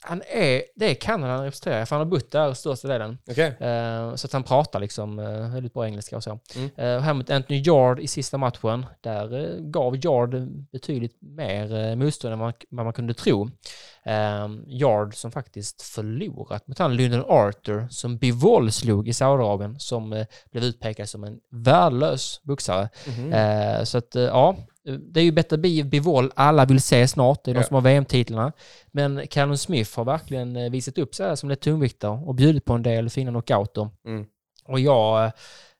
Han 0.00 0.22
är, 0.28 0.62
det 0.76 0.90
är 0.90 0.94
Kanada 0.94 1.32
han 1.32 1.44
representerar, 1.44 1.84
för 1.84 1.96
han 1.96 2.06
har 2.06 2.10
bott 2.10 2.30
där 2.30 2.54
största 2.54 2.88
delen. 2.88 3.18
Okej. 3.30 3.56
Eh, 3.60 4.14
så 4.14 4.26
att 4.26 4.32
han 4.32 4.42
pratar 4.42 4.80
liksom 4.80 5.18
eh, 5.18 5.54
väldigt 5.54 5.74
bra 5.74 5.86
engelska 5.86 6.16
och 6.16 6.24
så. 6.24 6.38
Mm. 6.56 6.70
Eh, 6.76 7.00
här 7.00 7.14
mot 7.14 7.30
Anthony 7.30 7.62
Yard 7.66 8.00
i 8.00 8.06
sista 8.06 8.38
matchen, 8.38 8.86
där 9.00 9.34
eh, 9.34 9.60
gav 9.60 9.96
Yard 9.96 10.34
betydligt 10.72 11.16
mer 11.20 11.74
eh, 11.74 11.96
motstånd 11.96 12.32
än 12.32 12.38
vad 12.38 12.46
man, 12.46 12.54
vad 12.68 12.86
man 12.86 12.92
kunde 12.92 13.14
tro. 13.14 13.50
Eh, 14.04 14.48
Yard 14.66 15.14
som 15.14 15.32
faktiskt 15.32 15.82
förlorat 15.82 16.66
mot 16.66 16.78
han 16.78 16.96
Lyndon 16.96 17.24
Arthur 17.28 17.88
som 17.90 18.18
Bivol 18.18 18.72
slog 18.72 19.08
i 19.08 19.12
Saudiarabien 19.12 19.80
som 19.80 20.24
blev 20.50 20.64
utpekad 20.64 21.08
som 21.08 21.24
en 21.24 21.40
värdelös 21.50 22.40
boxare. 22.42 22.88
Eh, 23.32 23.84
så 23.84 23.98
att 23.98 24.14
ja, 24.14 24.56
det 24.96 25.20
är 25.20 25.24
ju 25.24 25.32
bättre 25.32 25.56
Bi- 25.58 25.84
Bivol 25.84 26.30
alla 26.36 26.64
vill 26.64 26.82
se 26.82 27.08
snart, 27.08 27.44
det 27.44 27.50
är 27.50 27.54
de 27.54 27.60
Ja. 27.60 27.66
som 27.66 27.74
har 27.74 27.80
VM-titlarna. 27.82 28.52
Men 28.92 29.26
Callum 29.26 29.56
Smith 29.56 29.96
har 29.96 30.04
verkligen 30.04 30.56
eh, 30.56 30.70
visat 30.70 30.98
upp 30.98 31.14
sig 31.14 31.36
som 31.36 31.48
lätt 31.48 31.60
tungviktare 31.60 32.10
och 32.24 32.34
bjudit 32.34 32.64
på 32.64 32.72
en 32.72 32.82
del 32.82 33.10
fina 33.10 33.30
knockouter. 33.30 33.88
Mm. 34.06 34.26
Och 34.64 34.80
jag, 34.80 35.24
eh, 35.24 35.30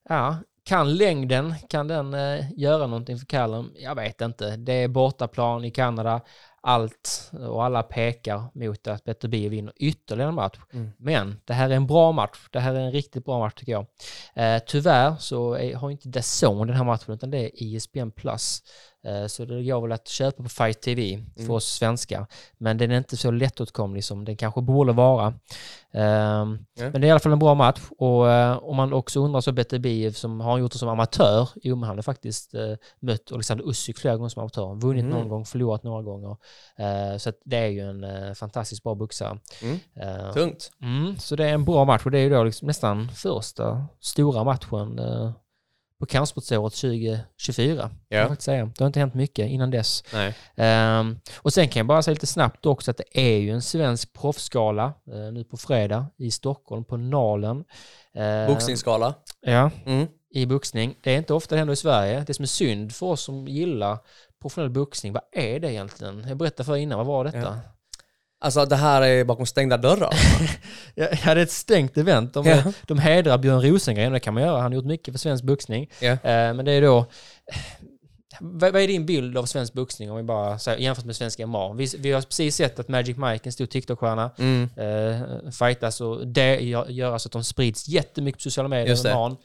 ja, 0.09 0.36
kan 0.64 0.94
längden, 0.96 1.54
kan 1.68 1.88
den 1.88 2.14
eh, 2.14 2.44
göra 2.56 2.86
någonting 2.86 3.18
för 3.18 3.26
Callum? 3.26 3.72
Jag 3.78 3.94
vet 3.94 4.20
inte. 4.20 4.56
Det 4.56 4.72
är 4.72 4.88
bortaplan 4.88 5.64
i 5.64 5.70
Kanada, 5.70 6.20
allt 6.62 7.30
och 7.48 7.64
alla 7.64 7.82
pekar 7.82 8.42
mot 8.54 8.86
att 8.86 9.04
Petter 9.04 9.28
Bie 9.28 9.48
vinner 9.48 9.72
ytterligare 9.76 10.28
en 10.28 10.34
match. 10.34 10.59
Mm. 10.72 10.90
Men 10.98 11.40
det 11.44 11.52
här 11.54 11.70
är 11.70 11.74
en 11.74 11.86
bra 11.86 12.12
match. 12.12 12.38
Det 12.50 12.61
här 12.61 12.74
är 12.74 12.80
en 12.80 12.92
riktigt 12.92 13.24
bra 13.24 13.38
match 13.38 13.54
tycker 13.56 13.72
jag. 13.72 13.86
Eh, 14.34 14.62
tyvärr 14.66 15.16
så 15.18 15.54
är, 15.54 15.74
har 15.74 15.90
inte 15.90 16.09
DAZN 16.09 16.66
den 16.66 16.76
här 16.76 16.84
matchen 16.84 17.14
utan 17.14 17.30
det 17.30 17.38
är 17.38 17.62
E 17.62 17.76
ESPN 17.76 18.11
Plus. 18.11 18.62
Eh, 19.07 19.26
så 19.26 19.44
det 19.44 19.62
går 19.62 19.80
väl 19.80 19.92
att 19.92 20.09
köpa 20.09 20.42
på 20.42 20.49
Fight 20.49 20.80
TV 20.82 21.24
för 21.36 21.42
Mm. 21.42 21.55
oss 21.55 21.64
svenskar. 21.64 22.26
Men 22.59 22.78
den 22.78 22.90
är 22.90 22.99
inte 22.99 23.16
så 23.16 23.30
lättåtkomlig 23.30 24.05
som 24.05 24.24
den 24.24 24.36
kanske 24.36 24.61
borde 24.61 24.92
vara. 24.92 25.34
Ja. 25.92 26.44
Men 26.44 26.66
det 26.76 26.99
är 26.99 27.05
i 27.05 27.11
alla 27.11 27.20
fall 27.20 27.32
en 27.32 27.38
bra 27.38 27.55
match. 27.55 27.80
Och 27.99 28.30
eh, 28.30 28.59
om 28.59 28.76
man 28.76 28.92
också 28.92 29.20
undrar 29.20 29.40
så 29.40 29.53
Petter 29.53 29.78
Biev 29.78 30.11
som 30.12 30.40
har 30.40 30.59
gjort 30.59 30.72
det 30.72 30.78
som 30.78 30.88
amatör. 30.88 31.49
Han 31.64 31.82
har 31.82 32.03
faktiskt 32.03 32.55
eh, 32.55 32.74
mött 33.01 33.32
Alexander 33.32 33.70
Usyk 33.70 33.99
flera 33.99 34.16
gånger 34.16 34.28
som 34.28 34.40
amatör. 34.42 34.74
Vunnit 34.74 35.05
Mhm. 35.05 35.12
någon 35.14 35.28
gång, 35.28 35.44
förlorat 35.44 35.82
några 35.82 36.03
gånger. 36.03 36.36
Så 37.18 37.32
det 37.44 37.57
är 37.57 37.66
ju 37.66 37.80
en 37.80 38.34
fantastiskt 38.34 38.82
bra 38.82 38.94
boxare. 38.94 39.38
Mm. 39.62 39.78
Eh, 39.96 40.32
Tungt. 40.32 40.70
Mm, 40.82 41.16
så 41.18 41.36
det 41.36 41.44
är 41.44 41.55
en 41.55 41.64
bra 41.64 41.84
match 41.84 42.03
och 42.05 42.11
det 42.11 42.18
är 42.18 42.22
ju 42.22 42.30
då 42.30 42.44
liksom 42.44 42.66
nästan 42.66 43.09
första 43.09 43.86
stora 44.01 44.44
matchen 44.44 44.99
på 46.01 46.07
kampsportsåret 46.07 46.74
2024. 46.74 47.82
Kan 47.82 47.90
Ja. 48.09 48.16
jag 48.18 48.42
säga. 48.42 48.64
Det 48.64 48.80
har 48.84 48.86
inte 48.86 49.01
hänt 49.01 49.14
mycket 49.14 49.49
innan 49.49 49.70
dess. 49.70 50.05
Nej. 50.12 50.34
Ehm, 50.57 51.20
och 51.38 51.53
sen 51.53 51.68
kan 51.68 51.80
jag 51.80 51.86
bara 51.86 52.03
säga 52.03 52.12
lite 52.14 52.26
snabbt 52.26 52.66
också 52.66 52.90
att 52.90 52.96
det 52.96 53.18
är 53.32 53.36
ju 53.38 53.51
en 53.51 53.62
svensk 53.62 54.12
proffsgala 54.12 54.84
eh, 55.12 55.32
nu 55.32 55.44
på 55.44 55.57
fredag 55.57 56.07
i 56.16 56.30
Stockholm 56.30 56.84
på 56.84 56.96
Nalen. 56.96 57.64
Uh, 58.18 58.46
Boxningsskala. 58.46 59.14
Ja, 59.40 59.70
Mm. 59.86 60.07
i 60.30 60.46
boxning. 60.46 60.94
Det 61.03 61.12
är 61.14 61.18
inte 61.18 61.34
ofta 61.34 61.55
det 61.55 61.59
händer 61.59 61.72
i 61.72 61.76
Sverige. 61.76 62.24
Det 62.26 62.34
som 62.34 62.42
är 62.42 62.46
synd 62.46 62.92
för 62.94 63.07
oss 63.07 63.20
som 63.22 63.49
gillar 63.49 63.99
professionell 64.42 64.70
boxning, 64.70 65.12
vad 65.12 65.22
är 65.32 65.61
det 65.61 65.72
egentligen? 65.72 66.24
Jag 66.28 66.36
berättade 66.36 66.64
för 66.64 66.76
innan, 66.76 66.99
vad 66.99 67.07
var 67.07 67.24
detta? 67.24 67.38
Ja. 67.38 67.57
Alltså 68.41 68.64
det 68.64 68.76
här 68.76 69.03
är 69.03 69.24
bakom 69.24 69.47
stängda 69.47 69.76
dörrar. 69.76 70.14
Ja, 70.95 71.07
det 71.24 71.26
är 71.26 71.36
ett 71.36 71.51
stängt 71.51 71.97
event. 71.99 72.34
De, 72.34 72.47
Ja. 72.47 72.62
de 72.86 72.99
hedrar 72.99 73.39
Björn 73.39 73.62
Rosengren, 73.62 74.12
det 74.12 74.20
kan 74.20 74.34
man 74.34 74.43
göra. 74.43 74.61
Han 74.61 74.72
har 74.72 74.74
gjort 74.76 74.84
mycket 74.84 75.14
för 75.14 75.18
svensk 75.18 75.45
boxning. 75.45 75.91
Ja. 76.01 76.09
Eh, 76.11 76.55
men 76.55 76.64
det 76.64 76.72
är 76.72 76.82
då... 76.82 77.07
Vad, 78.41 78.76
är 78.76 78.86
din 78.89 79.07
bild 79.07 79.39
av 79.39 79.45
svensk 79.45 79.72
boxning 79.72 80.11
om 80.11 80.16
vi 80.16 80.22
bara 80.22 80.59
säger, 80.59 80.78
jämfört 80.78 81.05
med 81.05 81.16
svensk 81.16 81.39
MMA? 81.39 81.72
Vi, 81.72 81.89
vi 81.99 82.12
har 82.12 82.20
precis 82.22 82.57
sett 82.57 82.78
att 82.78 82.89
Magic 82.89 83.16
Mike, 83.16 83.41
en 83.49 83.53
stor 83.53 83.66
TikTok-stjärna, 83.66 84.30
Mm. 84.39 84.68
eh, 84.76 85.51
fightas 85.51 86.01
och 86.01 86.26
det 86.26 86.61
gör, 86.61 86.86
gör 86.89 87.18
så 87.18 87.28
att 87.28 87.32
de 87.32 87.45
sprids 87.45 87.89
jättemycket 87.89 88.39
på 88.39 88.43
sociala 88.43 88.68
medier. 88.68 88.86
Just 88.89 89.05
det. 89.05 89.14
Om 89.14 89.36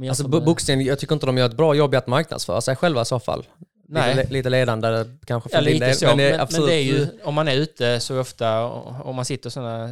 vi 0.00 0.08
Alltså 0.08 0.22
jämför 0.22 0.30
bo- 0.32 0.38
med- 0.38 0.46
boxning, 0.46 0.80
jag 0.82 0.98
tycker 0.98 1.14
inte 1.14 1.26
de 1.26 1.38
gör 1.38 1.46
ett 1.46 1.56
bra 1.56 1.74
jobb 1.74 1.94
i 1.94 1.96
att 1.96 2.06
marknadsföra 2.06 2.60
sig 2.60 2.76
själva 2.76 3.02
i 3.02 3.04
så 3.04 3.20
fall. 3.20 3.44
Nej. 3.88 4.16
Lite, 4.16 4.32
lite 4.32 4.50
ledande 4.50 5.04
kanske 5.26 5.48
för 5.50 5.56
Ja, 5.56 5.60
lite 5.60 5.94
så. 5.94 6.06
Men, 6.06 6.16
men, 6.16 6.40
absolut- 6.40 6.68
det 6.68 6.74
är 6.74 6.82
ju, 6.82 7.08
om 7.24 7.34
man 7.34 7.48
är 7.48 7.54
ute 7.56 8.00
så 8.00 8.20
ofta, 8.20 8.66
om 9.02 9.16
man 9.16 9.24
sitter 9.24 9.48
i 9.48 9.52
sådana 9.52 9.84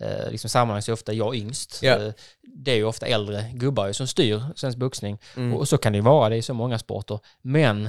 eh, 0.00 0.30
liksom 0.30 0.50
sammanhang 0.50 0.82
så 0.82 0.90
är 0.90 0.92
ofta 0.92 1.12
jag 1.12 1.36
yngst. 1.36 1.78
Ja. 1.82 1.96
Eh, 2.06 2.12
Det 2.42 2.70
är 2.72 2.76
ju 2.76 2.84
ofta 2.84 3.06
äldre 3.06 3.44
gubbar 3.54 3.92
som 3.92 4.06
styr 4.06 4.42
svensk 4.56 4.78
boxning. 4.78 5.18
Mm. 5.36 5.54
Och 5.54 5.68
så 5.68 5.78
kan 5.78 5.92
det 5.92 5.96
ju 5.96 6.02
vara, 6.02 6.28
det 6.28 6.36
är 6.36 6.42
så 6.42 6.54
många 6.54 6.78
sporter. 6.78 7.18
Men 7.42 7.88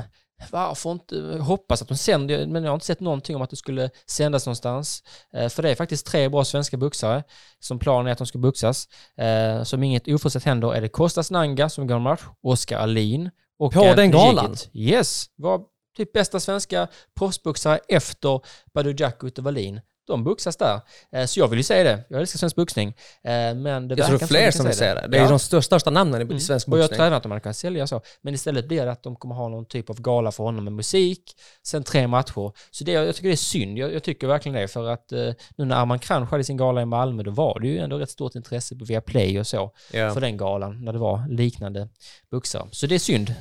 varför 0.51 0.91
inte 0.91 1.37
hoppas 1.39 1.81
att 1.81 1.87
de 1.87 1.97
sänder, 1.97 2.45
men 2.47 2.63
jag 2.63 2.71
har 2.71 2.73
inte 2.73 2.85
sett 2.85 2.99
någonting 2.99 3.35
om 3.35 3.41
att 3.41 3.49
det 3.49 3.55
skulle 3.55 3.89
sändas 4.05 4.45
någonstans. 4.45 5.03
Eh, 5.33 5.49
För 5.49 5.63
det 5.63 5.69
är 5.69 5.75
faktiskt 5.75 6.05
tre 6.05 6.29
bra 6.29 6.45
svenska 6.45 6.77
boxare 6.77 7.23
som 7.59 7.79
planen 7.79 8.07
är 8.07 8.11
att 8.11 8.17
de 8.17 8.27
ska 8.27 8.37
boxas. 8.37 8.87
Eh, 9.17 9.63
Som 9.63 9.83
inget 9.83 10.07
oförutsett 10.07 10.43
händer 10.43 10.73
är 10.73 10.81
det 10.81 10.89
Kostas 10.89 11.31
Nanga 11.31 11.69
som 11.69 11.87
går 11.87 11.95
en 11.95 12.01
match, 12.01 12.21
Oskar 12.43 12.77
Alin 12.79 13.29
och 13.61 13.73
På 13.73 13.79
Anthony 13.79 13.95
den 13.95 14.11
galan? 14.11 14.55
Yes, 14.73 15.25
var 15.35 15.61
typ 15.97 16.13
bästa 16.13 16.39
svenska 16.39 16.87
proffsboxare 17.19 17.79
efter 17.87 18.41
Badou 18.73 18.93
Jack 18.97 19.23
och 19.23 19.39
Wallin. 19.39 19.81
De 20.07 20.23
boxas 20.23 20.57
där. 20.57 20.79
Eh, 21.11 21.25
Så 21.25 21.39
jag 21.39 21.47
vill 21.47 21.59
ju 21.59 21.63
säga 21.63 21.83
det. 21.83 22.03
Jag 22.09 22.19
älskar 22.21 22.37
svensk 22.37 22.55
boxning. 22.55 22.87
Eh, 23.23 23.31
Men 23.55 23.87
det 23.87 23.95
Jag 23.97 24.07
tror 24.07 24.17
det 24.19 24.23
är 24.25 24.27
fler 24.27 24.51
som 24.51 24.65
vill 24.65 24.75
säga 24.75 24.95
det. 24.95 25.07
Det 25.07 25.17
är 25.17 25.21
Ja. 25.23 25.29
de 25.29 25.39
största, 25.39 25.61
största 25.61 25.89
namnen 25.89 26.21
i 26.21 26.23
Mm. 26.23 26.39
svensk 26.39 26.67
Och 26.67 26.73
jag 26.77 26.83
boxning. 26.83 26.97
tränar 26.97 27.17
att 27.17 27.25
man 27.25 27.41
kan 27.41 27.53
sälja 27.53 27.87
så. 27.87 28.01
Men 28.21 28.33
istället 28.33 28.67
blir 28.67 28.85
det 28.85 28.91
att 28.91 29.03
de 29.03 29.15
kommer 29.15 29.35
ha 29.35 29.47
någon 29.49 29.65
typ 29.65 29.89
av 29.89 30.01
gala 30.01 30.31
för 30.31 30.43
honom 30.43 30.63
med 30.63 30.73
musik, 30.73 31.23
sen 31.63 31.83
tre 31.83 32.07
matcher. 32.07 32.51
Så 32.71 32.83
det, 32.83 32.91
jag 32.91 33.15
tycker 33.15 33.27
det 33.27 33.33
är 33.33 33.37
synd. 33.37 33.77
Jag, 33.77 33.93
jag 33.93 34.03
tycker 34.03 34.27
verkligen 34.27 34.55
det. 34.61 34.67
För 34.67 34.89
att 34.89 35.11
eh, 35.11 35.19
nu 35.57 35.65
när 35.65 35.75
Arman 35.75 35.99
Kranj 35.99 36.25
hade 36.25 36.43
sin 36.43 36.57
gala 36.57 36.81
i 36.81 36.85
Malmö, 36.85 37.23
då 37.23 37.31
var 37.31 37.59
det 37.59 37.67
ju 37.67 37.77
ändå 37.77 37.97
rätt 37.97 38.09
stort 38.09 38.35
intresse 38.35 38.75
på 38.75 38.85
Viaplay 38.85 39.39
och 39.39 39.47
så 39.47 39.71
Ja. 39.93 40.13
för 40.13 40.21
den 40.21 40.37
galan, 40.37 40.85
när 40.85 40.93
det 40.93 40.99
var 40.99 41.25
liknande 41.29 41.87
boxare. 42.31 42.67
Så 42.71 42.87
det 42.87 42.95
är 42.95 42.99
synd. 42.99 43.35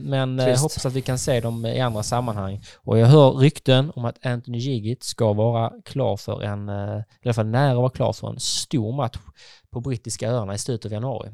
Men 0.00 0.38
Trist. 0.38 0.62
hoppas 0.62 0.86
att 0.86 0.92
vi 0.92 1.02
kan 1.02 1.18
se 1.18 1.40
dem 1.40 1.66
i 1.66 1.80
andra 1.80 2.02
sammanhang. 2.02 2.62
Och 2.76 2.98
jag 2.98 3.06
hör 3.06 3.30
rykten 3.32 3.92
om 3.96 4.04
att 4.04 4.26
Anthony 4.26 4.58
Gigit 4.58 5.02
ska 5.04 5.32
vara 5.32 5.72
klar 5.84 5.97
för 6.16 6.42
en, 6.42 6.68
eh, 6.68 6.98
i 7.22 7.28
alla 7.28 7.34
fall 7.34 7.46
nära 7.46 7.70
att 7.70 7.76
vara 7.76 7.90
klar 7.90 8.12
för 8.12 8.28
en 8.28 8.40
stor 8.40 8.92
match 8.92 9.16
på 9.70 9.80
brittiska 9.80 10.30
öarna 10.30 10.54
i 10.54 10.58
slutet 10.58 10.84
av 10.86 10.92
januari. 10.92 11.30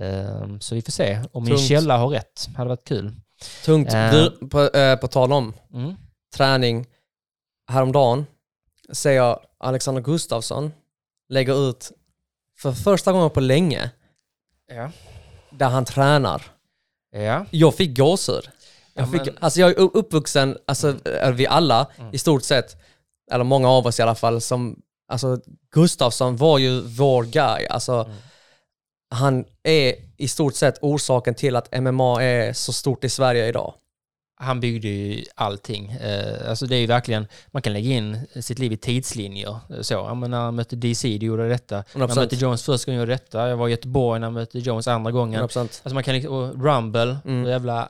Eh, 0.00 0.58
Så 0.60 0.74
vi 0.74 0.82
får 0.82 0.92
se 0.92 1.20
om 1.32 1.44
min 1.44 1.58
källa 1.58 1.96
har 1.96 2.08
rätt. 2.08 2.48
hade 2.56 2.68
varit 2.68 2.84
kul. 2.84 3.12
Tungt. 3.64 3.92
Eh. 3.92 4.10
Du, 4.12 4.48
på, 4.48 4.60
eh, 4.76 4.96
på 4.96 5.08
tal 5.08 5.32
om 5.32 5.52
Mm. 5.74 5.94
träning. 6.36 6.86
Häromdagen 7.70 8.26
ser 8.92 9.10
jag 9.12 9.40
Alexander 9.58 10.02
Gustafsson 10.02 10.72
lägger 11.28 11.70
ut 11.70 11.92
för 12.58 12.72
första 12.72 13.12
gången 13.12 13.30
på 13.30 13.40
länge 13.40 13.90
Ja. 14.72 14.90
där 15.50 15.68
han 15.68 15.84
tränar. 15.84 16.42
Ja. 17.10 17.46
Jag 17.50 17.74
fick 17.74 17.96
gåshud. 17.98 18.48
Jag, 18.94 19.06
Ja, 19.06 19.12
fick, 19.12 19.22
Mm. 19.22 19.34
alltså 19.40 19.60
jag 19.60 19.70
är 19.70 19.78
uppvuxen, 19.80 20.58
alltså 20.66 20.96
vi 21.34 21.46
alla 21.46 21.86
i 22.12 22.18
stort 22.18 22.42
sett, 22.42 22.76
eller 23.30 23.44
många 23.44 23.68
av 23.70 23.86
oss 23.86 23.98
i 23.98 24.02
alla 24.02 24.14
fall, 24.14 24.40
som, 24.40 24.76
alltså 25.12 25.40
Gustafsson 25.74 26.36
var 26.36 26.58
ju 26.58 26.80
vår 26.80 27.24
guy. 27.24 27.66
Alltså, 27.66 27.92
Mm. 27.92 28.16
Han 29.14 29.44
är 29.62 29.94
i 30.16 30.28
stort 30.28 30.54
sett 30.54 30.78
orsaken 30.82 31.34
till 31.34 31.56
att 31.56 31.80
MMA 31.82 32.22
är 32.22 32.52
så 32.52 32.72
stort 32.72 33.04
i 33.04 33.08
Sverige 33.08 33.48
idag. 33.48 33.74
Han 34.40 34.60
byggde 34.60 34.88
ju 34.88 35.24
allting. 35.34 35.90
Eh, 35.90 36.48
alltså 36.50 36.66
det 36.66 36.76
är 36.76 36.80
ju 36.80 36.86
verkligen, 36.86 37.26
man 37.50 37.62
kan 37.62 37.72
lägga 37.72 37.90
in 37.90 38.20
sitt 38.40 38.58
liv 38.58 38.72
i 38.72 38.76
tidslinjer. 38.76 39.56
Så, 39.82 39.94
ja, 39.94 40.14
men 40.14 40.30
när 40.30 40.38
han 40.40 40.54
mötte 40.54 40.76
DC, 40.76 41.18
då 41.18 41.26
gjorde 41.26 41.42
jag 41.42 41.50
detta. 41.50 41.76
När 41.76 42.06
100%. 42.06 42.08
han 42.08 42.16
mötte 42.16 42.36
Jones 42.36 42.62
första 42.62 42.90
gången 42.90 43.00
gjorde 43.00 43.12
jag 43.12 43.20
detta. 43.20 43.48
Jag 43.48 43.56
var 43.56 43.68
i 43.68 43.70
Göteborg 43.70 44.20
när 44.20 44.26
jag 44.26 44.32
mötte 44.34 44.58
Jones 44.58 44.88
andra 44.88 45.10
gången. 45.12 45.40
100%. 45.40 45.58
Alltså 45.60 45.94
man 45.94 46.02
kan 46.02 46.14
liksom, 46.14 46.34
och 46.34 46.64
Rumble, 46.64 47.16
Mm. 47.24 47.44
jävla 47.44 47.88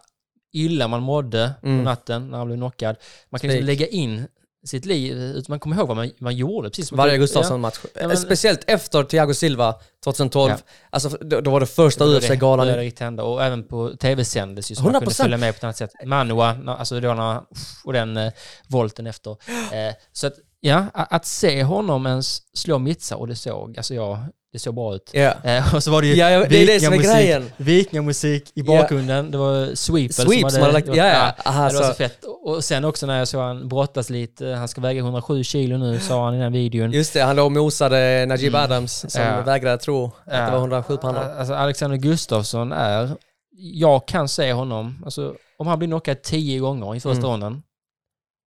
illa 0.53 0.89
man 0.89 1.03
mådde 1.03 1.53
Mm. 1.63 1.79
på 1.79 1.85
natten 1.85 2.29
när 2.31 2.39
han 2.39 2.47
blev 2.47 2.57
knockad. 2.59 2.97
Man 3.31 3.41
kan 3.41 3.51
liksom 3.51 3.67
lägga 3.67 3.87
in 3.87 4.27
sitt 4.67 4.85
liv, 4.85 5.17
utan 5.23 5.45
man 5.49 5.61
kommer 5.61 5.77
ihåg 5.77 5.89
vad 5.89 5.97
man, 5.97 6.11
man 6.19 6.37
gjorde. 6.37 6.71
Precis 6.71 6.93
Varje 6.93 7.13
Ja. 7.15 7.19
Gustafsson-match. 7.19 7.79
Ja, 8.01 8.09
men- 8.09 8.17
Speciellt 8.17 8.65
efter 8.67 9.03
Thiago 9.03 9.35
Silva 9.35 9.75
2012. 10.05 10.51
Ja. 10.53 10.59
Alltså, 10.91 11.09
då, 11.09 11.41
då 11.41 11.51
var 11.51 11.61
det 11.61 11.67
första 11.67 12.07
Det 12.07 12.17
UFC-galan. 12.19 12.67
började 12.67 12.83
riktigt 12.83 13.01
hända. 13.01 13.23
Och 13.23 13.45
även 13.45 13.65
på 13.65 13.97
tv 13.97 14.25
sändes 14.25 14.71
ju 14.71 14.75
så 14.75 14.83
man 14.83 14.93
kunde 14.93 15.07
100%. 15.07 15.23
följa 15.23 15.37
med 15.37 15.55
på 15.55 15.57
ett 15.59 15.65
annat 15.65 15.77
sätt. 15.77 15.91
Manua, 16.07 16.59
alltså 16.67 17.01
då 17.01 17.15
när, 17.15 17.41
och 17.85 17.93
den 17.93 18.17
eh, 18.17 18.33
volten 18.69 19.07
efter. 19.07 19.31
Eh, 19.73 19.95
så 20.13 20.27
att, 20.27 20.35
ja, 20.61 20.87
att 20.95 21.27
se 21.27 21.63
honom 21.63 22.07
ens 22.07 22.43
slå 22.59 22.79
Mitsa 22.79 23.17
och 23.17 23.29
det 23.29 23.37
såg, 23.37 23.77
alltså 23.77 23.95
jag, 23.95 24.19
det 24.53 24.59
såg 24.59 24.75
bra 24.75 24.95
ut. 24.95 25.11
Eh, 25.15 25.75
och 25.75 25.83
så 25.83 25.91
var 25.91 26.03
det 26.03 26.09
ju 26.09 26.15
Ja, 26.15 26.31
ja, 26.31 26.45
det 26.49 26.63
är 26.63 26.67
det 26.67 26.81
som 26.81 26.93
är 26.93 26.99
grejen. 26.99 27.51
Vikingamusik 27.57 28.53
i 28.55 28.63
bakgrunden. 28.63 29.31
Det 29.31 29.39
var 29.39 29.75
Sweepel 29.75 30.13
Sweep 30.13 30.51
som 30.51 30.61
hade 30.63 30.73
lagt... 30.73 30.89
Ja, 30.89 30.95
ja. 31.07 31.33
Aha, 31.45 31.69
det 31.69 31.75
var 31.75 31.83
så 31.83 31.89
så, 31.89 31.95
fett. 31.95 32.25
Och 32.45 32.65
sen 32.65 32.85
också 32.85 33.07
när 33.07 33.19
jag 33.19 33.29
såg 33.29 33.41
han 33.41 33.69
brottas 33.69 34.11
lite, 34.11 34.47
han 34.47 34.69
ska 34.69 34.81
väga 34.81 35.01
107 35.01 35.45
kilo 35.45 35.77
nu, 35.79 35.99
sa 36.01 36.25
han 36.25 36.35
i 36.35 36.39
den 36.39 36.53
videon. 36.53 36.93
just 36.93 37.13
det, 37.13 37.21
han 37.23 37.37
låg 37.37 37.47
och 37.47 37.53
mosade 37.53 38.27
Najib 38.29 38.55
Adams 38.57 39.05
som 39.13 39.23
Mm. 39.23 39.35
Ja. 39.35 39.43
vägrade 39.43 39.79
tro 39.79 40.05
att 40.25 40.47
det 40.47 40.51
var 40.53 40.59
107 40.59 40.97
på 40.97 41.07
honom. 41.07 41.25
Alltså 41.39 41.55
Alexander 41.55 41.97
Gustafsson 41.97 42.73
är, 42.73 43.11
jag 43.57 44.07
kan 44.09 44.29
se 44.29 44.53
honom, 44.53 45.03
alltså 45.05 45.35
om 45.59 45.67
han 45.67 45.79
blir 45.79 45.89
knockad 45.89 46.23
10 46.23 46.59
gånger 46.59 46.95
i 46.97 47.01
första 47.01 47.19
Mm. 47.27 47.31
ronden, 47.31 47.63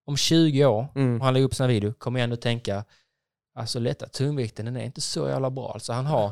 om 0.07 0.17
20 0.17 0.65
år, 0.65 0.87
Mm. 0.95 1.17
och 1.19 1.25
han 1.25 1.33
lägger 1.33 1.45
upp 1.47 1.55
sina 1.55 1.67
video, 1.67 1.93
kommer 1.93 2.19
jag 2.19 2.23
ändå 2.23 2.35
tänka, 2.35 2.83
alltså 3.55 3.79
lätta 3.79 4.07
tungvikten, 4.07 4.65
den 4.65 4.75
är 4.77 4.83
inte 4.85 5.01
så 5.01 5.27
jävla 5.29 5.49
bra. 5.49 5.71
Alltså 5.73 5.93
han 5.93 6.05
har, 6.05 6.31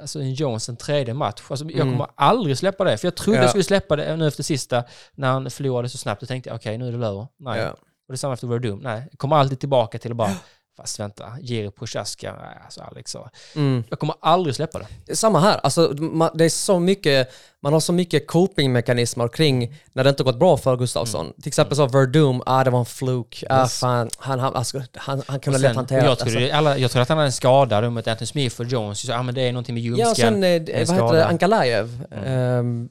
alltså 0.00 0.20
en 0.20 0.34
Jones 0.34 0.68
en 0.68 0.76
tredje 0.76 1.14
match. 1.14 1.42
Alltså, 1.48 1.64
jag 1.64 1.74
Mm. 1.80 1.92
kommer 1.92 2.08
aldrig 2.14 2.58
släppa 2.58 2.84
det, 2.84 2.98
för 2.98 3.06
jag 3.06 3.14
trodde 3.14 3.38
Ja. 3.38 3.42
jag 3.42 3.50
skulle 3.50 3.64
släppa 3.64 3.96
det 3.96 4.16
nu 4.16 4.26
efter 4.26 4.42
sista, 4.42 4.84
när 5.14 5.28
han 5.32 5.50
förlorade 5.50 5.88
så 5.88 5.98
snabbt. 5.98 6.20
Då 6.20 6.26
tänkte 6.26 6.50
jag, 6.50 6.56
okej 6.56 6.78
nu 6.78 6.88
är 6.88 6.92
det 6.92 7.06
över. 7.06 7.26
Nej. 7.38 7.60
Ja. 7.60 7.70
Och 7.70 8.12
det 8.12 8.16
samma 8.16 8.34
efter 8.34 8.46
Verdum. 8.46 8.78
Nej, 8.78 9.08
jag 9.10 9.18
kommer 9.18 9.36
alltid 9.36 9.60
tillbaka 9.60 9.98
till 9.98 10.10
att 10.10 10.16
bara, 10.16 10.36
fast 10.76 11.00
vänta, 11.00 11.32
Jiri 11.40 11.70
Prochaska, 11.70 12.34
alltså 12.64 12.80
Alex. 12.80 13.16
Mm. 13.56 13.84
jag 13.90 13.98
kommer 13.98 14.14
aldrig 14.20 14.56
släppa 14.56 14.78
det. 15.06 15.16
Samma 15.16 15.40
här, 15.40 15.60
alltså, 15.62 15.88
det 16.34 16.44
är 16.44 16.48
så 16.48 16.78
mycket, 16.80 17.32
man 17.62 17.72
har 17.72 17.80
så 17.80 17.92
mycket 17.92 18.26
copingmekanismer 18.26 19.28
kring 19.28 19.74
när 19.92 20.04
det 20.04 20.10
inte 20.10 20.22
gått 20.22 20.38
bra 20.38 20.56
för 20.56 20.76
Gustafsson. 20.76 21.20
Mm. 21.26 21.32
Till 21.42 21.48
exempel 21.48 21.76
så 21.76 21.86
Verdum, 21.86 22.42
ah 22.46 22.64
det 22.64 22.70
var 22.70 22.78
en 22.78 22.84
fluk, 22.84 23.44
ah 23.48 23.62
Yes. 23.62 23.80
fan, 23.80 24.10
han, 24.18 24.40
han, 24.40 24.54
alltså, 24.54 24.82
han, 24.94 25.22
han 25.26 25.40
kunde 25.40 25.58
lätt 25.58 25.76
hantera 25.76 26.04
jag, 26.04 26.18
trodde, 26.18 26.38
Alltså. 26.38 26.56
alla, 26.56 26.78
jag 26.78 26.90
trodde 26.90 27.02
att 27.02 27.08
han 27.08 27.18
hade 27.18 27.28
en 27.28 27.32
skada 27.32 27.80
då 27.80 27.90
mot 27.90 28.08
Anthony 28.08 28.26
Smith 28.26 28.60
och 28.60 28.66
Jones. 28.66 29.06
Så, 29.06 29.12
ah, 29.12 29.22
men 29.22 29.34
det 29.34 29.42
är 29.42 29.52
någonting 29.52 29.74
med 29.74 29.82
ljumsken. 29.82 30.08
Ja, 30.08 30.14
sen, 30.14 30.44
eh, 30.44 30.88
vad 30.88 30.96
heter 30.96 31.12
det. 31.12 31.26
Ankalaev. 31.26 32.06
Mm. 32.10 32.24
Ehm, 32.26 32.88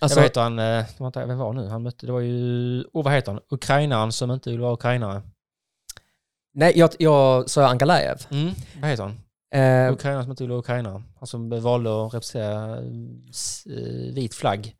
Alltså, 0.00 0.18
vad 0.18 0.24
heter 0.24 0.40
han? 0.40 0.58
eh, 0.58 0.84
vänta, 0.98 1.26
Vem 1.26 1.38
var 1.38 1.52
nu? 1.52 1.68
Han 1.68 1.82
mötte, 1.82 2.06
det 2.06 2.12
var 2.12 2.20
ju... 2.20 2.84
Oh, 2.92 3.04
vad 3.04 3.12
heter 3.12 3.32
han? 3.32 3.40
Ukrainaren 3.50 4.12
som 4.12 4.30
inte 4.30 4.50
vill 4.50 4.60
vara 4.60 4.72
ukrainare. 4.72 5.22
Nej, 6.54 6.72
jag, 6.76 6.90
jag 6.98 7.50
sa 7.50 7.66
Ankalaev. 7.66 8.16
Mm, 8.30 8.50
vad 8.80 8.90
heter 8.90 9.02
han? 9.02 9.20
Eh, 9.54 9.92
Ukrainaren 9.92 10.22
som 10.24 10.30
inte 10.30 10.42
vill 10.42 10.50
vara 10.50 10.60
ukrainare. 10.60 11.02
Han 11.18 11.26
som 11.26 11.60
valde 11.62 12.06
att 12.06 12.14
representera 12.14 12.76
eh, 12.76 14.14
vit 14.14 14.34
flagg 14.34 14.74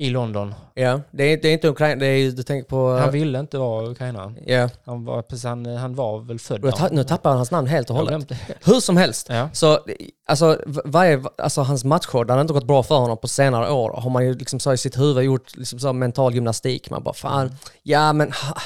i 0.00 0.10
London. 0.10 0.54
ja, 0.74 1.00
det 1.10 1.24
är, 1.24 1.36
det 1.36 1.48
är 1.48 1.52
inte 1.52 1.68
Ukraina, 1.68 2.00
det 2.00 2.06
är 2.06 2.30
du 2.30 2.42
tänker 2.42 2.68
på... 2.68 2.96
Han 2.96 3.10
ville 3.10 3.40
inte 3.40 3.58
vara 3.58 3.90
ukrainare. 3.90 4.34
ja. 4.46 4.68
Han 4.84 5.04
var, 5.04 5.22
precis, 5.22 5.44
han, 5.44 5.66
han 5.66 5.94
var 5.94 6.20
väl 6.20 6.38
född 6.38 6.74
ta, 6.76 6.88
nu 6.92 7.04
tappar 7.04 7.30
han 7.30 7.36
hans 7.36 7.50
namn 7.50 7.68
helt 7.68 7.90
och 7.90 7.96
hållet. 7.96 8.32
Hur 8.64 8.80
som 8.80 8.96
helst. 8.96 9.26
Ja. 9.30 9.48
Så 9.52 9.78
alltså, 10.26 10.60
varje, 10.84 11.22
alltså 11.38 11.60
hans 11.60 11.84
matcher, 11.84 12.24
det 12.24 12.32
har 12.32 12.40
inte 12.40 12.52
gått 12.52 12.66
bra 12.66 12.82
för 12.82 12.94
honom 12.94 13.18
på 13.18 13.28
senare 13.28 13.70
år. 13.70 14.00
Har 14.00 14.10
man 14.10 14.24
ju 14.24 14.34
liksom 14.34 14.60
så 14.60 14.72
i 14.72 14.78
sitt 14.78 14.98
huvud 14.98 15.24
gjort 15.24 15.56
liksom 15.56 15.78
så 15.78 15.92
mental 15.92 16.34
gymnastik. 16.34 16.90
Man 16.90 17.02
bara 17.02 17.14
fan, 17.14 17.56
ja 17.82 18.12
men 18.12 18.32
ha, 18.32 18.56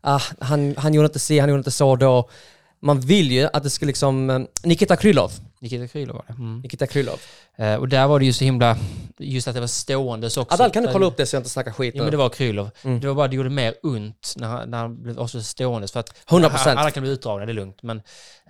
ah, 0.00 0.20
han, 0.40 0.74
han 0.78 0.94
gjorde 0.94 1.06
inte 1.06 1.18
si, 1.18 1.38
han 1.38 1.48
gjorde 1.48 1.60
inte 1.60 1.70
så 1.70 1.96
då. 1.96 2.28
Man 2.82 3.00
vill 3.00 3.32
ju 3.32 3.48
att 3.52 3.62
det 3.62 3.70
ska 3.70 3.86
liksom, 3.86 4.30
eh, 4.30 4.40
Nikita 4.62 4.96
Krylov. 4.96 5.32
Nikita 5.60 5.88
Krylov 5.88 6.16
var 6.16 6.24
det. 6.26 6.32
Mm. 6.32 6.60
Nikita 6.60 6.86
Krylov. 6.86 7.20
Eh, 7.56 7.74
och 7.74 7.88
där 7.88 8.06
var 8.06 8.18
det 8.18 8.24
ju 8.24 8.32
så 8.32 8.44
himla... 8.44 8.76
Just 9.18 9.48
att 9.48 9.54
det 9.54 9.60
var 9.60 9.66
ståendes 9.66 10.36
också. 10.36 10.54
Adal, 10.54 10.70
kan 10.70 10.82
du 10.82 10.92
kolla 10.92 11.06
upp 11.06 11.16
det 11.16 11.26
så 11.26 11.36
jag 11.36 11.40
inte 11.40 11.50
snackar 11.50 11.72
skit 11.72 11.94
nu? 11.94 12.02
men 12.02 12.10
det 12.10 12.16
var 12.16 12.28
Krylov. 12.28 12.70
Mm. 12.82 13.00
Det 13.00 13.06
var 13.06 13.14
bara 13.14 13.28
det 13.28 13.36
gjorde 13.36 13.50
mer 13.50 13.74
ont 13.82 14.34
när 14.36 14.48
han, 14.48 14.70
när 14.70 14.78
han 14.78 15.02
blev 15.02 15.18
också 15.18 15.42
stående. 15.42 15.88
För 15.88 16.00
att 16.00 16.14
100%. 16.28 16.74
Alla 16.76 16.90
kan 16.90 17.02
bli 17.02 17.12
utdragna, 17.12 17.46
det 17.46 17.52
är 17.52 17.54
lugnt. 17.54 17.82
Men, 17.82 18.02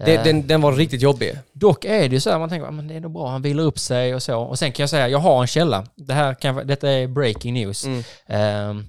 det, 0.04 0.14
eh, 0.14 0.24
den, 0.24 0.46
den 0.46 0.60
var 0.60 0.72
riktigt 0.72 1.02
jobbig. 1.02 1.38
Dock 1.52 1.84
är 1.84 2.08
det 2.08 2.14
ju 2.14 2.20
så 2.20 2.30
här, 2.30 2.38
man 2.38 2.48
tänker 2.48 2.68
att 2.68 2.88
det 2.88 2.94
är 2.94 3.00
nog 3.00 3.12
bra, 3.12 3.28
han 3.28 3.42
vilar 3.42 3.64
upp 3.64 3.78
sig 3.78 4.14
och 4.14 4.22
så. 4.22 4.40
Och 4.40 4.58
sen 4.58 4.72
kan 4.72 4.82
jag 4.82 4.90
säga, 4.90 5.08
jag 5.08 5.18
har 5.18 5.40
en 5.40 5.46
källa. 5.46 5.86
Det 5.94 6.14
här 6.14 6.34
kan, 6.34 6.66
detta 6.66 6.90
är 6.90 7.06
breaking 7.06 7.54
news. 7.54 7.84
Mm. 7.84 7.98
Eh, 8.26 8.84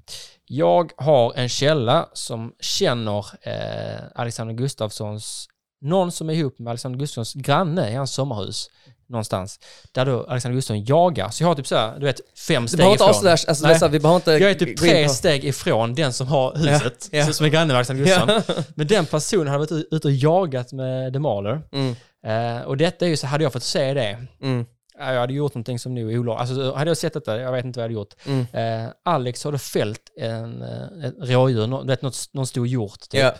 jag 0.46 0.92
har 0.98 1.34
en 1.36 1.50
källa 1.50 2.10
som 2.14 2.54
känner 2.60 3.26
eh, 3.42 4.02
Alexander 4.16 4.54
Gustafssons, 4.54 5.48
någon 5.82 6.12
som 6.12 6.30
är 6.30 6.34
ihop 6.34 6.60
med 6.60 6.70
Alexander 6.72 7.00
Gustafssons 7.00 7.34
granne 7.34 7.92
i 7.92 7.96
hans 7.96 8.14
sommarhus 8.14 8.70
någonstans. 9.10 9.60
Där 9.92 10.06
då 10.06 10.24
Alexander 10.24 10.56
Gustafsson 10.56 10.86
jagar. 10.86 11.30
Så 11.30 11.44
jag 11.44 11.48
har 11.48 11.56
typ 11.56 11.68
så 11.68 11.76
här, 11.76 12.00
du 12.00 12.06
vet, 12.06 12.20
fem 12.48 12.68
steg 12.68 12.80
ifrån. 12.94 13.08
alltså, 13.08 13.24
det 13.24 13.30
är 13.30 13.64
Nej. 13.64 13.80
så 13.80 13.86
här, 13.86 13.92
vi 13.92 14.00
behöver 14.00 14.16
inte 14.16 14.32
Jag 14.32 14.52
är 14.52 14.56
typ 14.56 14.80
tre 14.80 15.10
steg 15.10 15.46
ifrån 15.46 15.96
den 15.96 16.14
som 16.14 16.28
har 16.28 16.56
huset, 16.56 17.10
Ja, 17.12 17.18
ja. 17.20 17.34
som 17.34 17.46
är 17.46 17.50
granne 17.50 17.68
med 17.68 17.76
Alexander 17.76 18.04
Gustafsson. 18.04 18.66
Men 18.76 18.88
den 18.88 19.06
personen 19.06 19.48
hade 19.48 19.60
varit 19.60 19.72
ute 19.92 20.08
och 20.08 20.14
jagat 20.14 20.74
med 20.74 21.14
The 21.14 21.20
Mauler. 21.20 21.62
Mm, 21.72 21.96
Eh, 22.26 22.62
och 22.62 22.78
detta 22.78 23.06
är 23.06 23.10
ju 23.10 23.18
så, 23.18 23.28
hade 23.28 23.44
jag 23.44 23.54
fått 23.54 23.64
se 23.64 23.94
det, 23.94 24.18
mm, 24.42 24.66
ja, 24.66 24.66
jag 24.98 25.06
hade 25.20 25.34
gjort 25.34 25.54
någonting 25.54 25.80
som 25.80 25.94
nu 25.94 26.12
är 26.14 26.18
olagligt. 26.18 26.50
Alltså, 26.50 26.74
hade 26.74 26.90
jag 26.90 26.98
sett 26.98 27.14
detta, 27.14 27.40
jag 27.40 27.52
vet 27.52 27.66
inte 27.66 27.80
vad 27.80 27.84
jag 27.84 27.88
hade 27.90 27.94
gjort. 27.94 28.14
mm. 28.26 28.86
Eh, 28.86 28.92
Alex 29.06 29.44
hade 29.44 29.58
fällt 29.60 30.02
en, 30.20 30.62
eh, 30.62 31.06
ett 31.06 31.14
rådjur, 31.20 31.68
nå- 31.68 31.82
du 31.82 31.88
vet, 31.88 32.02
något, 32.02 32.30
någon 32.32 32.48
stor 32.48 32.68
hjort 32.68 33.00
typ. 33.10 33.22
Ja. 33.22 33.34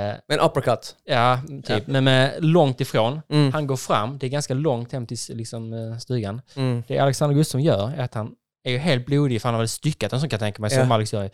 Eh, 0.00 0.14
Men 0.28 0.40
uppercut. 0.40 0.96
ja, 1.04 1.40
typ. 1.66 1.86
Men 1.86 2.04
med 2.04 2.44
långt 2.44 2.80
ifrån. 2.80 3.20
Mm, 3.28 3.52
Han 3.52 3.66
går 3.66 3.76
fram, 3.76 4.18
det 4.18 4.26
är 4.26 4.30
ganska 4.30 4.54
långt 4.54 4.92
hem 4.92 5.06
till 5.06 5.18
liksom, 5.28 5.72
eh, 5.72 5.98
stugan. 5.98 6.42
mm. 6.56 6.82
Det 6.88 6.98
Alexander 6.98 7.36
Gustafsson 7.36 7.62
gör 7.62 7.92
är 7.96 8.02
att 8.02 8.14
han 8.14 8.34
är 8.64 8.70
ju 8.72 8.78
helt 8.78 9.06
blodig 9.06 9.42
för 9.42 9.48
han 9.48 9.54
har 9.54 9.60
väl 9.60 9.68
styckat 9.68 10.10
den 10.10 10.20
som 10.20 10.28
kan 10.28 10.36
jag 10.36 10.40
tänka 10.40 10.60
mig, 10.62 10.70
som 10.70 10.88
Ja. 10.88 10.94
Alex 10.94 11.12
gör. 11.12 11.30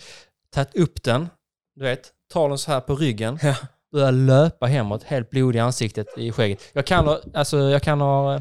Tagit 0.55 0.77
upp 0.77 1.03
den, 1.03 1.29
du 1.77 1.85
vet, 1.85 2.11
tar 2.33 2.49
den 2.49 2.59
så 2.59 2.71
här 2.73 2.81
på 2.81 2.97
ryggen, 2.97 3.39
Ja. 3.43 3.55
Börjar 3.95 4.12
löpa 4.12 4.66
hemåt, 4.66 5.03
helt 5.03 5.30
blodig 5.30 5.59
i 5.59 5.62
ansiktet, 5.62 6.07
i 6.16 6.32
skägget. 6.32 6.62
Jag 6.72 6.86
kan 6.86 7.07
ha, 7.07 7.20
alltså, 7.34 7.59
jag 7.59 7.82
kan 7.82 8.01
ha 8.01 8.34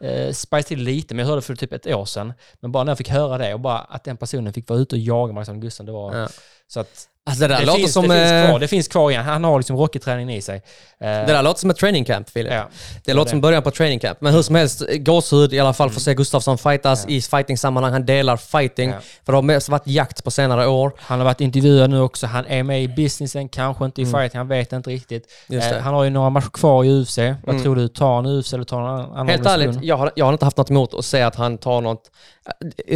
eh, 0.00 0.32
spice 0.32 0.62
till 0.62 0.82
lite, 0.82 1.14
men 1.14 1.22
jag 1.22 1.30
hörde 1.30 1.42
för 1.42 1.54
typ 1.54 1.72
ett 1.72 1.86
år 1.86 2.04
sedan. 2.04 2.32
Men 2.60 2.72
bara 2.72 2.84
när 2.84 2.90
jag 2.90 2.98
fick 2.98 3.08
höra 3.08 3.38
det 3.38 3.54
och 3.54 3.60
bara 3.60 3.78
att 3.78 4.04
den 4.04 4.16
personen 4.16 4.52
fick 4.52 4.68
vara 4.68 4.78
ute 4.78 4.94
och 4.94 4.98
jaga 4.98 5.34
Alexander 5.34 5.62
Gustafsson, 5.62 5.86
det 5.86 5.92
var... 5.92 6.16
Ja. 6.16 6.28
Så 6.66 6.80
att 6.80 7.08
Alltså 7.30 7.48
det 7.48 7.54
det, 7.56 7.64
låter 7.66 7.78
finns, 7.80 7.92
som... 7.92 8.08
det, 8.08 8.14
finns 8.18 8.32
eh, 8.32 8.46
kvar, 8.48 8.58
det 8.60 8.68
finns 8.68 8.88
kvar 8.88 9.10
igen. 9.10 9.24
Han 9.24 9.44
har 9.44 9.58
liksom 9.58 9.76
rockyträningen 9.76 10.30
i 10.30 10.42
sig. 10.42 10.56
Eh, 10.56 10.62
Det 11.00 11.24
där 11.26 11.42
låter 11.42 11.60
som 11.60 11.70
ett 11.70 11.76
training 11.76 12.04
camp, 12.04 12.30
Filip. 12.30 12.52
ja. 12.52 12.68
Det 13.04 13.14
låter 13.14 13.30
som 13.30 13.40
början 13.40 13.62
på 13.62 13.70
training 13.70 13.98
camp. 13.98 14.20
Men 14.20 14.34
hur 14.34 14.42
som 14.42 14.54
helst, 14.54 14.82
gåshud 14.98 15.52
i 15.54 15.60
alla 15.60 15.72
fall 15.72 15.90
för 15.90 15.96
att 15.96 16.02
se 16.02 16.14
Gustafsson 16.14 16.58
fightas 16.58 17.04
Mm. 17.04 17.12
Ja. 17.14 17.18
i 17.18 17.20
fighting-sammanhang. 17.22 17.92
Han 17.92 18.06
delar 18.06 18.36
fighting. 18.36 18.90
Ja. 18.90 18.96
För 19.24 19.32
det 19.32 19.36
har 19.36 19.42
mest 19.42 19.68
varit 19.68 19.86
jakt 19.86 20.24
på 20.24 20.30
senare 20.30 20.66
år. 20.66 20.92
Han 20.98 21.18
har 21.18 21.24
varit 21.24 21.40
intervjuad 21.40 21.90
nu 21.90 22.00
också. 22.00 22.26
Han 22.26 22.46
är 22.46 22.62
med 22.62 22.82
i 22.82 22.88
businessen, 22.88 23.48
kanske 23.48 23.84
inte 23.84 24.02
i 24.02 24.06
fighting. 24.06 24.38
Han 24.38 24.48
vet 24.48 24.72
inte 24.72 24.90
riktigt. 24.90 25.24
Mm. 25.48 25.60
Eh, 25.62 25.68
det. 25.74 25.80
han 25.80 25.94
har 25.94 26.04
ju 26.04 26.10
några 26.10 26.30
matcher 26.30 26.50
kvar 26.50 26.84
i 26.84 26.88
UFC. 27.02 27.18
Vad 27.18 27.48
Mm. 27.54 27.62
tror 27.62 27.76
du? 27.76 27.88
Tar 27.88 28.14
han 28.14 28.26
UFC 28.26 28.52
eller 28.54 28.64
tar 28.64 28.80
han 28.80 29.00
annan 29.00 29.28
Helt 29.28 29.46
ärligt, 29.46 29.78
jag 29.82 29.96
har, 29.96 30.12
jag 30.16 30.24
har 30.24 30.32
inte 30.32 30.44
haft 30.44 30.56
något 30.56 30.70
emot 30.70 30.94
att 30.94 31.04
säga 31.04 31.26
att 31.26 31.36
han 31.36 31.58
tar 31.58 31.80
något... 31.80 32.10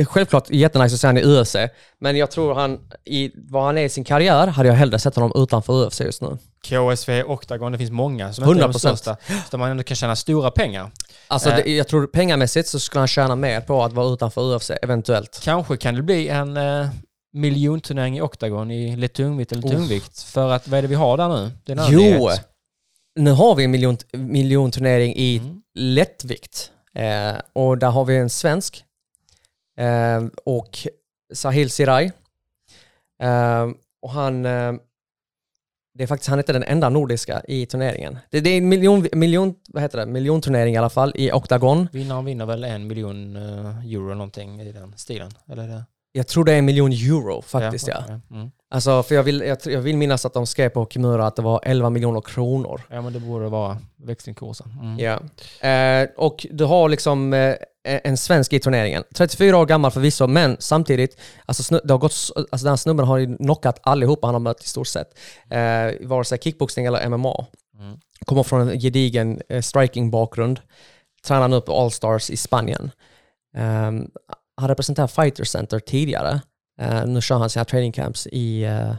Självklart 0.06 0.50
jättenice 0.50 0.94
att 0.94 1.00
se 1.00 1.06
han 1.06 1.18
i 1.18 1.24
UFC, 1.24 1.56
men 1.98 2.16
jag 2.16 2.30
tror 2.30 2.54
han, 2.54 2.78
i 3.04 3.30
vad 3.34 3.64
han 3.64 3.78
är 3.78 3.82
i 3.82 3.88
sin 3.88 4.04
karriär, 4.04 4.15
hade 4.24 4.68
jag 4.68 4.74
hellre 4.74 4.98
sett 4.98 5.14
honom 5.14 5.32
utanför 5.34 5.86
UFC 5.86 6.00
just 6.00 6.22
nu. 6.22 6.38
KSV, 6.68 7.22
Octagon, 7.22 7.72
det 7.72 7.78
finns 7.78 7.90
många 7.90 8.32
som 8.32 8.44
inte 8.44 8.64
är 8.64 8.68
de 8.68 8.72
100%. 8.72 8.78
största. 8.78 9.16
Så 9.50 9.58
man 9.58 9.70
ändå 9.70 9.82
kan 9.82 9.96
tjäna 9.96 10.16
stora 10.16 10.50
pengar. 10.50 10.90
Alltså 11.28 11.50
Eh. 11.50 11.56
det, 11.56 11.70
jag 11.70 11.88
tror 11.88 12.06
pengamässigt 12.06 12.68
så 12.68 12.80
skulle 12.80 13.00
han 13.00 13.08
tjäna 13.08 13.36
mer 13.36 13.60
på 13.60 13.84
att 13.84 13.92
vara 13.92 14.06
utanför 14.14 14.56
UFC, 14.56 14.70
eventuellt. 14.82 15.40
Kanske 15.42 15.76
kan 15.76 15.94
det 15.94 16.02
bli 16.02 16.28
en 16.28 16.56
eh, 16.56 16.86
miljonturnering 17.32 18.16
i 18.18 18.20
Octagon 18.20 18.70
i 18.70 18.96
lätt 18.96 19.12
tungvikt 19.14 19.52
eller 19.52 19.62
tungvikt. 19.62 20.22
För 20.22 20.50
att 20.52 20.68
vad 20.68 20.78
är 20.78 20.82
det 20.82 20.88
vi 20.88 20.94
har 20.94 21.16
där 21.16 21.28
nu? 21.28 21.50
Det 21.64 21.72
är 21.72 21.86
Jo! 21.90 21.98
nyhet. 22.00 22.48
nu 23.18 23.30
har 23.30 23.54
vi 23.54 23.64
en 23.64 23.70
miljon, 23.70 23.96
miljonturnering 24.12 25.14
i 25.16 25.38
Mm. 25.38 25.62
lättvikt. 25.74 26.70
Eh, 26.94 27.34
och 27.52 27.78
där 27.78 27.90
har 27.90 28.04
vi 28.04 28.16
en 28.16 28.30
svensk. 28.30 28.84
Eh, 29.78 30.24
och 30.44 30.78
Sahil 31.34 31.70
Sirai. 31.70 32.04
Eh, 33.22 33.66
och 34.06 34.12
han, 34.12 34.46
eh, 34.46 34.72
det 35.94 36.02
är 36.02 36.06
faktiskt, 36.06 36.28
han 36.28 36.38
är 36.38 36.42
inte 36.42 36.52
den 36.52 36.62
enda 36.62 36.88
nordiska 36.88 37.42
i 37.48 37.66
turneringen. 37.66 38.18
Det, 38.30 38.40
det 38.40 38.50
är 38.50 38.58
en 38.58 38.68
miljon, 38.68 39.06
miljon, 39.12 39.54
vad 39.68 39.82
heter 39.82 39.98
det, 39.98 40.06
miljonturnering 40.06 40.74
i 40.74 40.76
alla 40.76 40.90
fall 40.90 41.12
i 41.14 41.32
oktagon. 41.32 41.88
Vinnaren 41.92 42.24
vinner 42.24 42.46
väl 42.46 42.64
en 42.64 42.86
miljon 42.86 43.36
eh, 43.36 43.92
euro 43.92 44.14
någonting 44.14 44.60
i 44.60 44.72
den 44.72 44.94
stilen? 44.96 45.30
Eller 45.48 45.68
det? 45.68 45.84
Jag 46.12 46.26
tror 46.26 46.44
det 46.44 46.52
är 46.52 46.58
en 46.58 46.64
miljon 46.64 46.92
euro 46.92 47.42
faktiskt 47.42 47.88
ja. 47.88 48.04
Ja, 48.08 48.20
mm. 48.36 48.50
Alltså, 48.70 49.02
för 49.02 49.14
jag 49.14 49.22
vill, 49.22 49.40
jag, 49.40 49.58
jag 49.64 49.80
vill 49.80 49.96
minnas 49.96 50.26
att 50.26 50.34
de 50.34 50.46
skrev 50.46 50.68
på 50.68 50.86
Kimura 50.86 51.26
att 51.26 51.36
det 51.36 51.42
var 51.42 51.60
11 51.62 51.90
miljoner 51.90 52.20
kronor. 52.20 52.80
ja 52.90 53.02
men 53.02 53.12
det 53.12 53.20
borde 53.20 53.48
vara 53.48 53.78
växlingskursen. 53.96 54.72
Mm. 54.82 54.98
Ja. 54.98 55.20
Eh, 55.68 56.08
och 56.16 56.46
du 56.50 56.64
har 56.64 56.88
liksom 56.88 57.32
eh, 57.32 57.54
en 57.86 58.16
svensk 58.16 58.52
i 58.52 58.60
turneringen. 58.60 59.04
34 59.14 59.58
år 59.58 59.66
gammal 59.66 59.90
förvisso, 59.90 60.26
men 60.26 60.56
samtidigt, 60.58 61.20
alltså, 61.46 61.80
det 61.84 61.92
har 61.92 61.98
gått, 61.98 62.12
alltså 62.36 62.64
den 62.64 62.68
här 62.68 62.76
snubben 62.76 63.06
har 63.06 63.18
ju 63.18 63.36
knockat 63.36 63.80
allihopa 63.82 64.26
han 64.26 64.34
har 64.34 64.40
mött 64.40 64.64
i 64.64 64.68
stort 64.68 64.86
sett. 64.86 65.18
Eh, 65.50 66.08
vare 66.08 66.24
sig 66.24 66.38
kickboxning 66.38 66.86
eller 66.86 67.08
MMA. 67.08 67.46
Mm. 67.78 67.98
Kommer 68.24 68.42
från 68.42 68.68
en 68.68 68.80
gedigen 68.80 69.40
eh, 69.48 69.62
striking-bakgrund. 69.62 70.60
Tränar 71.26 71.48
nu 71.48 71.60
på 71.60 71.80
Allstars 71.80 72.30
i 72.30 72.36
Spanien. 72.36 72.90
Eh, 73.56 73.92
han 74.56 74.68
representerar 74.68 75.06
Fighter 75.06 75.44
Center 75.44 75.78
tidigare. 75.78 76.40
Eh, 76.80 77.06
nu 77.06 77.20
kör 77.20 77.38
han 77.38 77.50
sina 77.50 77.64
training 77.64 77.92
camps 77.92 78.26
i, 78.26 78.62
eh, 78.62 78.94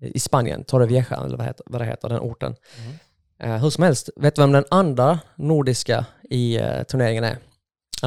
i 0.00 0.20
Spanien, 0.20 0.64
Torrevieja 0.64 1.16
eller 1.24 1.36
vad, 1.36 1.46
heter, 1.46 1.64
vad 1.66 1.80
det 1.80 1.84
heter, 1.84 2.08
den 2.08 2.20
orten. 2.20 2.56
Mm. 2.78 2.94
Eh, 3.38 3.62
hur 3.62 3.70
som 3.70 3.84
helst, 3.84 4.10
vet 4.16 4.34
du 4.34 4.42
vem 4.42 4.52
den 4.52 4.64
andra 4.70 5.18
nordiska 5.36 6.06
i 6.30 6.56
eh, 6.56 6.82
turneringen 6.82 7.24
är? 7.24 7.38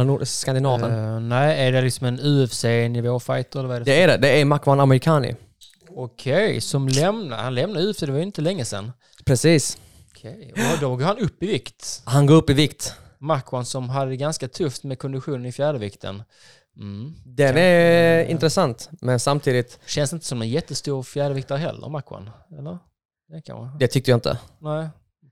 Nordisk 0.03 0.33
skandinaven? 0.33 0.91
Eh, 0.91 1.19
nej, 1.19 1.67
är 1.67 1.71
det 1.71 1.81
liksom 1.81 2.07
en 2.07 2.19
UFC-nivåfighter 2.19 3.59
eller 3.59 3.67
vad 3.67 3.75
är 3.75 3.79
det? 3.79 3.85
det 3.85 4.01
är 4.01 4.07
det, 4.07 4.17
det 4.17 4.41
är 4.41 4.45
Makwan 4.45 4.79
Amerikani. 4.79 5.35
Okej, 5.89 6.61
som 6.61 6.87
lämnar, 6.87 7.37
han 7.37 7.55
lämnade 7.55 7.85
UFC, 7.85 7.99
det 7.99 8.11
var 8.11 8.17
ju 8.17 8.23
inte 8.23 8.41
länge 8.41 8.65
sedan. 8.65 8.91
Precis. 9.25 9.77
Okej, 10.11 10.53
och 10.55 10.79
då 10.81 10.95
går 10.95 11.05
han 11.05 11.17
upp 11.17 11.43
i 11.43 11.47
vikt. 11.47 12.01
Han 12.05 12.25
går 12.25 12.35
upp 12.35 12.49
i 12.49 12.53
vikt. 12.53 12.93
Makwan 13.19 13.65
som 13.65 13.89
hade 13.89 14.15
ganska 14.15 14.47
tufft 14.47 14.83
med 14.83 14.99
konditionen 14.99 15.45
i 15.45 15.51
fjärdevikten. 15.51 16.23
Mm. 16.77 17.13
Den 17.25 17.57
är 17.57 18.25
intressant, 18.25 18.89
men 19.01 19.19
samtidigt, 19.19 19.79
Känns 19.85 20.13
inte 20.13 20.25
som 20.25 20.41
en 20.41 20.49
jättestor 20.49 21.03
fjärdeviktare 21.03 21.57
heller, 21.57 21.89
Makwan. 21.89 22.29
Eller? 22.59 22.77
Det 23.29 23.41
kanske? 23.41 23.77
det 23.79 23.87
tyckte 23.87 24.11
jag 24.11 24.17
inte. 24.17 24.37
Nej. 24.59 24.89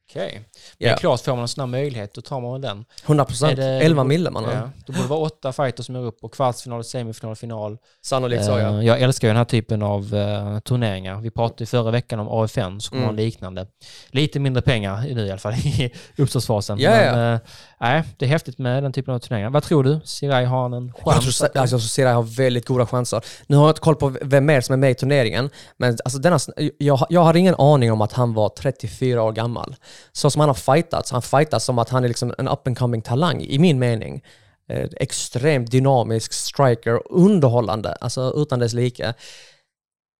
Okej. 0.09 0.31
Men 0.33 0.43
det 0.77 0.85
Ja. 0.85 0.91
är 0.93 0.97
klart, 0.97 1.21
får 1.21 1.31
man 1.31 1.41
en 1.41 1.47
sån 1.47 1.61
här 1.61 1.67
möjlighet, 1.67 2.13
då 2.13 2.21
tar 2.21 2.41
man 2.41 2.51
väl 2.51 2.61
den. 2.61 2.85
100 3.05 3.25
procent. 3.25 3.51
Är 3.51 3.55
det- 3.55 3.85
11 3.85 4.03
mille 4.03 4.31
mannen. 4.31 4.51
Ja. 4.57 4.69
Då 4.85 4.93
borde 4.93 5.03
det 5.05 5.09
vara 5.09 5.19
åtta 5.19 5.53
fighters 5.53 5.85
som 5.85 5.95
är 5.95 5.99
upp 5.99 6.17
och 6.23 6.33
kvartsfinal, 6.33 6.83
semifinal, 6.83 7.35
final. 7.35 7.77
Sannolikt 8.05 8.45
så 8.45 8.51
ja. 8.51 8.57
Eh, 8.57 8.81
Jag 8.85 9.01
älskar 9.01 9.27
ju 9.27 9.29
den 9.29 9.37
här 9.37 9.45
typen 9.45 9.81
av 9.81 10.13
uh, 10.13 10.59
turneringar. 10.59 11.21
Vi 11.21 11.31
pratade 11.31 11.63
i 11.63 11.67
förra 11.67 11.91
veckan 11.91 12.19
om 12.19 12.27
AFN, 12.43 12.79
så 12.81 12.89
kommer 12.89 13.03
Mm. 13.03 13.13
mm. 13.15 13.25
liknande. 13.25 13.67
Lite 14.09 14.39
mindre 14.39 14.61
pengar 14.61 15.01
nu 15.13 15.25
i 15.25 15.31
alla 15.31 15.39
fall 15.39 15.53
i 15.63 15.91
uppstartsfasen. 16.17 16.79
Ja, 16.79 16.89
Men 16.91 17.19
ja. 17.31 17.39
Eh, 17.81 17.87
nej, 17.87 18.03
det 18.17 18.25
är 18.25 18.29
häftigt 18.29 18.57
med 18.57 18.83
den 18.83 18.93
typen 18.93 19.13
av 19.13 19.19
turneringar. 19.19 19.49
Vad 19.49 19.63
tror 19.63 19.83
du? 19.83 19.99
Siraj 20.03 20.45
har 20.45 20.65
en 20.65 20.93
Jag 21.05 21.13
chans? 21.13 21.37
tror, 21.37 21.57
alltså, 21.57 21.75
jag 21.75 21.81
ser 21.81 22.13
har 22.13 22.23
väldigt 22.23 22.65
goda 22.65 22.85
chanser. 22.85 23.25
Nu 23.47 23.55
har 23.55 23.63
jag 23.63 23.71
inte 23.71 23.81
koll 23.81 23.95
på 23.95 24.15
vem 24.21 24.45
mer 24.45 24.61
som 24.61 24.73
är 24.73 24.77
med 24.77 24.91
i 24.91 24.95
turneringen, 24.95 25.49
men 25.77 25.97
alltså 26.05 26.19
denna, 26.19 26.39
jag, 26.77 27.05
jag 27.09 27.23
hade 27.23 27.39
ingen 27.39 27.55
aning 27.55 27.91
om 27.91 28.01
att 28.01 28.13
han 28.13 28.33
var 28.33 28.49
34 28.49 29.23
år 29.23 29.31
gammal. 29.31 29.75
Så 30.11 30.29
som 30.31 30.39
han 30.39 30.49
har 30.49 30.53
fightats, 30.75 31.11
han 31.11 31.21
fightas 31.21 31.63
som 31.63 31.79
att 31.79 31.89
han 31.89 32.03
är 32.03 32.07
liksom 32.07 32.33
en 32.37 32.47
up 32.47 32.67
and 32.67 32.77
coming 32.77 33.01
talang, 33.01 33.41
i 33.41 33.59
min 33.59 33.79
mening. 33.79 34.23
Eh, 34.69 34.87
extremt 34.97 35.71
dynamisk 35.71 36.33
striker, 36.33 37.01
underhållande, 37.13 37.93
alltså 37.93 38.33
utan 38.35 38.59
dess 38.59 38.73
like. 38.73 39.13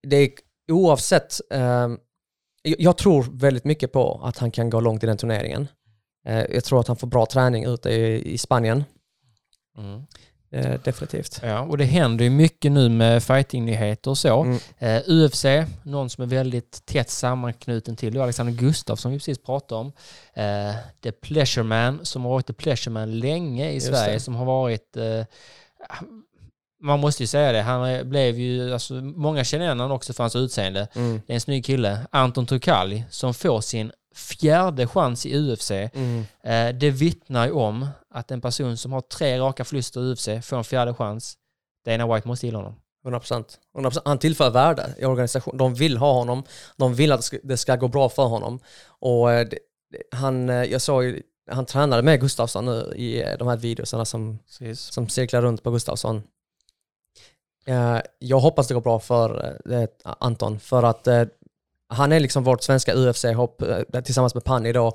Det 0.08 0.16
är 0.16 0.28
oavsett, 0.72 1.40
jag- 2.62 2.80
jag 2.80 2.96
tror 2.96 3.26
väldigt 3.32 3.64
mycket 3.64 3.92
på 3.92 4.20
att 4.24 4.38
han 4.38 4.50
kan 4.50 4.70
gå 4.70 4.80
långt 4.80 5.02
i 5.04 5.06
den 5.06 5.16
turneringen. 5.16 5.68
Eh, 6.26 6.44
jag 6.54 6.64
tror 6.64 6.80
att 6.80 6.86
han 6.88 6.96
får 6.96 7.06
bra 7.06 7.26
träning 7.26 7.64
ute 7.64 7.90
i, 7.90 8.32
i 8.32 8.38
Spanien, 8.38 8.84
Mm. 9.78 10.02
eh, 10.50 10.80
definitivt. 10.84 11.40
Ja, 11.42 11.60
och 11.60 11.78
det 11.78 11.84
händer 11.84 12.24
ju 12.24 12.30
mycket 12.30 12.72
nu 12.72 12.88
med 12.88 13.22
fightingnyheter 13.22 14.10
och 14.10 14.18
så. 14.18 14.42
Mm. 14.42 14.58
Eh, 14.78 15.02
UFC, 15.06 15.44
någon 15.82 16.10
som 16.10 16.22
är 16.22 16.26
väldigt 16.28 16.86
tätt 16.86 17.10
sammanknuten 17.10 17.96
till, 17.96 18.14
det 18.14 18.22
Alexander 18.22 18.52
Gustaf 18.52 19.00
som 19.00 19.12
vi 19.12 19.18
precis 19.18 19.38
pratade 19.42 19.80
om. 19.80 19.92
Eh, 20.34 20.74
The 21.02 21.12
Pleasure 21.12 21.64
Man, 21.64 22.04
som 22.04 22.22
har 22.22 22.30
varit 22.30 22.46
The 22.46 22.52
Pleasure 22.52 22.92
Man 22.92 23.18
länge 23.18 23.70
i 23.70 23.74
Just 23.74 23.86
Sverige, 23.86 24.12
det. 24.14 24.20
som 24.20 24.34
har 24.34 24.44
varit... 24.44 24.96
Man 26.82 27.00
måste 27.00 27.22
ju 27.22 27.26
säga 27.26 27.52
det, 27.52 27.60
han 27.62 28.10
blev 28.10 28.38
ju, 28.38 28.72
alltså, 28.72 28.94
många 28.94 29.44
känner 29.44 29.64
igen 29.64 29.80
honom 29.80 29.96
också 29.96 30.12
för 30.12 30.22
hans 30.22 30.36
utseende. 30.36 30.88
Mm. 30.94 31.20
Det 31.26 31.32
är 31.32 31.34
en 31.34 31.40
snygg 31.40 31.64
kille, 31.64 31.98
Anton 32.10 32.46
Turkalj, 32.46 33.04
som 33.10 33.34
får 33.34 33.60
sin 33.60 33.92
fjärde 34.16 34.86
chans 34.86 35.26
i 35.26 35.36
UFC. 35.36 35.70
Mm. 35.70 36.24
Eh, 36.42 36.78
det 36.78 36.90
vittnar 36.90 37.46
ju 37.46 37.52
om 37.52 37.88
att 38.10 38.30
en 38.30 38.40
person 38.40 38.76
som 38.76 38.92
har 38.92 39.00
tre 39.00 39.38
raka 39.38 39.64
förluster 39.64 40.00
i 40.00 40.12
UFC 40.12 40.28
får 40.42 40.56
en 40.56 40.64
fjärde 40.64 40.94
chans. 40.94 41.36
Dana 41.84 42.14
White 42.14 42.28
måste 42.28 42.46
gilla 42.46 42.58
honom. 42.58 42.74
100%. 43.04 43.44
100%. 43.78 44.00
Han 44.04 44.18
tillför 44.18 44.50
värde 44.50 44.94
i 44.98 45.04
organisationen. 45.04 45.58
De 45.58 45.74
vill 45.74 45.96
ha 45.96 46.12
honom. 46.12 46.44
De 46.76 46.94
vill 46.94 47.12
att 47.12 47.18
det 47.18 47.24
ska, 47.24 47.38
det 47.42 47.56
ska 47.56 47.76
gå 47.76 47.88
bra 47.88 48.08
för 48.08 48.24
honom. 48.24 48.58
Och 48.88 49.32
eh, 49.32 49.48
det, 49.48 49.58
han, 50.10 50.48
eh, 50.48 50.64
jag 50.64 50.80
såg 50.80 51.04
ju, 51.04 51.22
han 51.50 51.66
tränade 51.66 52.02
med 52.02 52.20
Gustafsson 52.20 52.64
nu 52.64 52.92
i 52.96 53.36
de 53.38 53.48
här 53.48 53.56
videorna 53.56 54.04
som, 54.04 54.38
som 54.74 55.08
cirklar 55.08 55.42
runt 55.42 55.62
på 55.62 55.70
Gustafsson. 55.70 56.22
Jag 58.18 58.40
hoppas 58.40 58.68
det 58.68 58.74
går 58.74 58.80
bra 58.80 59.00
för 59.00 59.58
Anton, 60.04 60.60
för 60.60 60.82
att 60.82 61.08
han 61.88 62.12
är 62.12 62.20
liksom 62.20 62.44
vårt 62.44 62.62
svenska 62.62 62.94
UFC-hopp 62.94 63.62
eh, 63.62 64.00
tillsammans 64.00 64.34
med 64.34 64.44
Panni 64.44 64.72
då. 64.72 64.86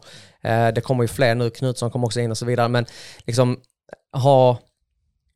Eh, 0.42 0.68
det 0.68 0.82
kommer 0.82 1.04
ju 1.04 1.08
fler 1.08 1.36
nu, 1.36 1.50
Knutsson 1.50 1.92
kommer 1.92 2.06
också 2.06 2.20
in 2.20 2.32
och 2.32 2.38
så 2.38 2.46
vidare, 2.46 2.68
men 2.68 2.86
liksom 3.26 3.60
ha 4.14 4.60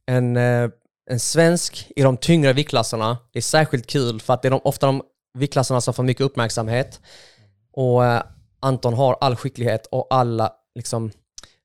en, 0.06 0.38
eh, 0.38 0.70
en 1.10 1.20
svensk 1.20 1.92
i 1.96 2.02
de 2.02 2.18
tyngre 2.18 2.54
viktklasserna, 2.54 3.18
det 3.34 3.40
är 3.40 3.44
särskilt 3.44 3.88
kul 3.88 4.22
för 4.22 4.34
att 4.34 4.42
det 4.42 4.48
är 4.48 4.52
de, 4.52 4.62
ofta 4.64 4.86
de 4.86 5.02
viktklasserna 5.38 5.82
som 5.82 5.94
får 5.94 6.04
mycket 6.04 6.26
uppmärksamhet. 6.26 7.00
Och 7.74 8.02
Anton 8.60 8.94
har 8.94 9.18
all 9.22 9.36
skicklighet 9.36 9.86
och 9.92 10.08
alla, 10.10 10.54
liksom, 10.76 11.12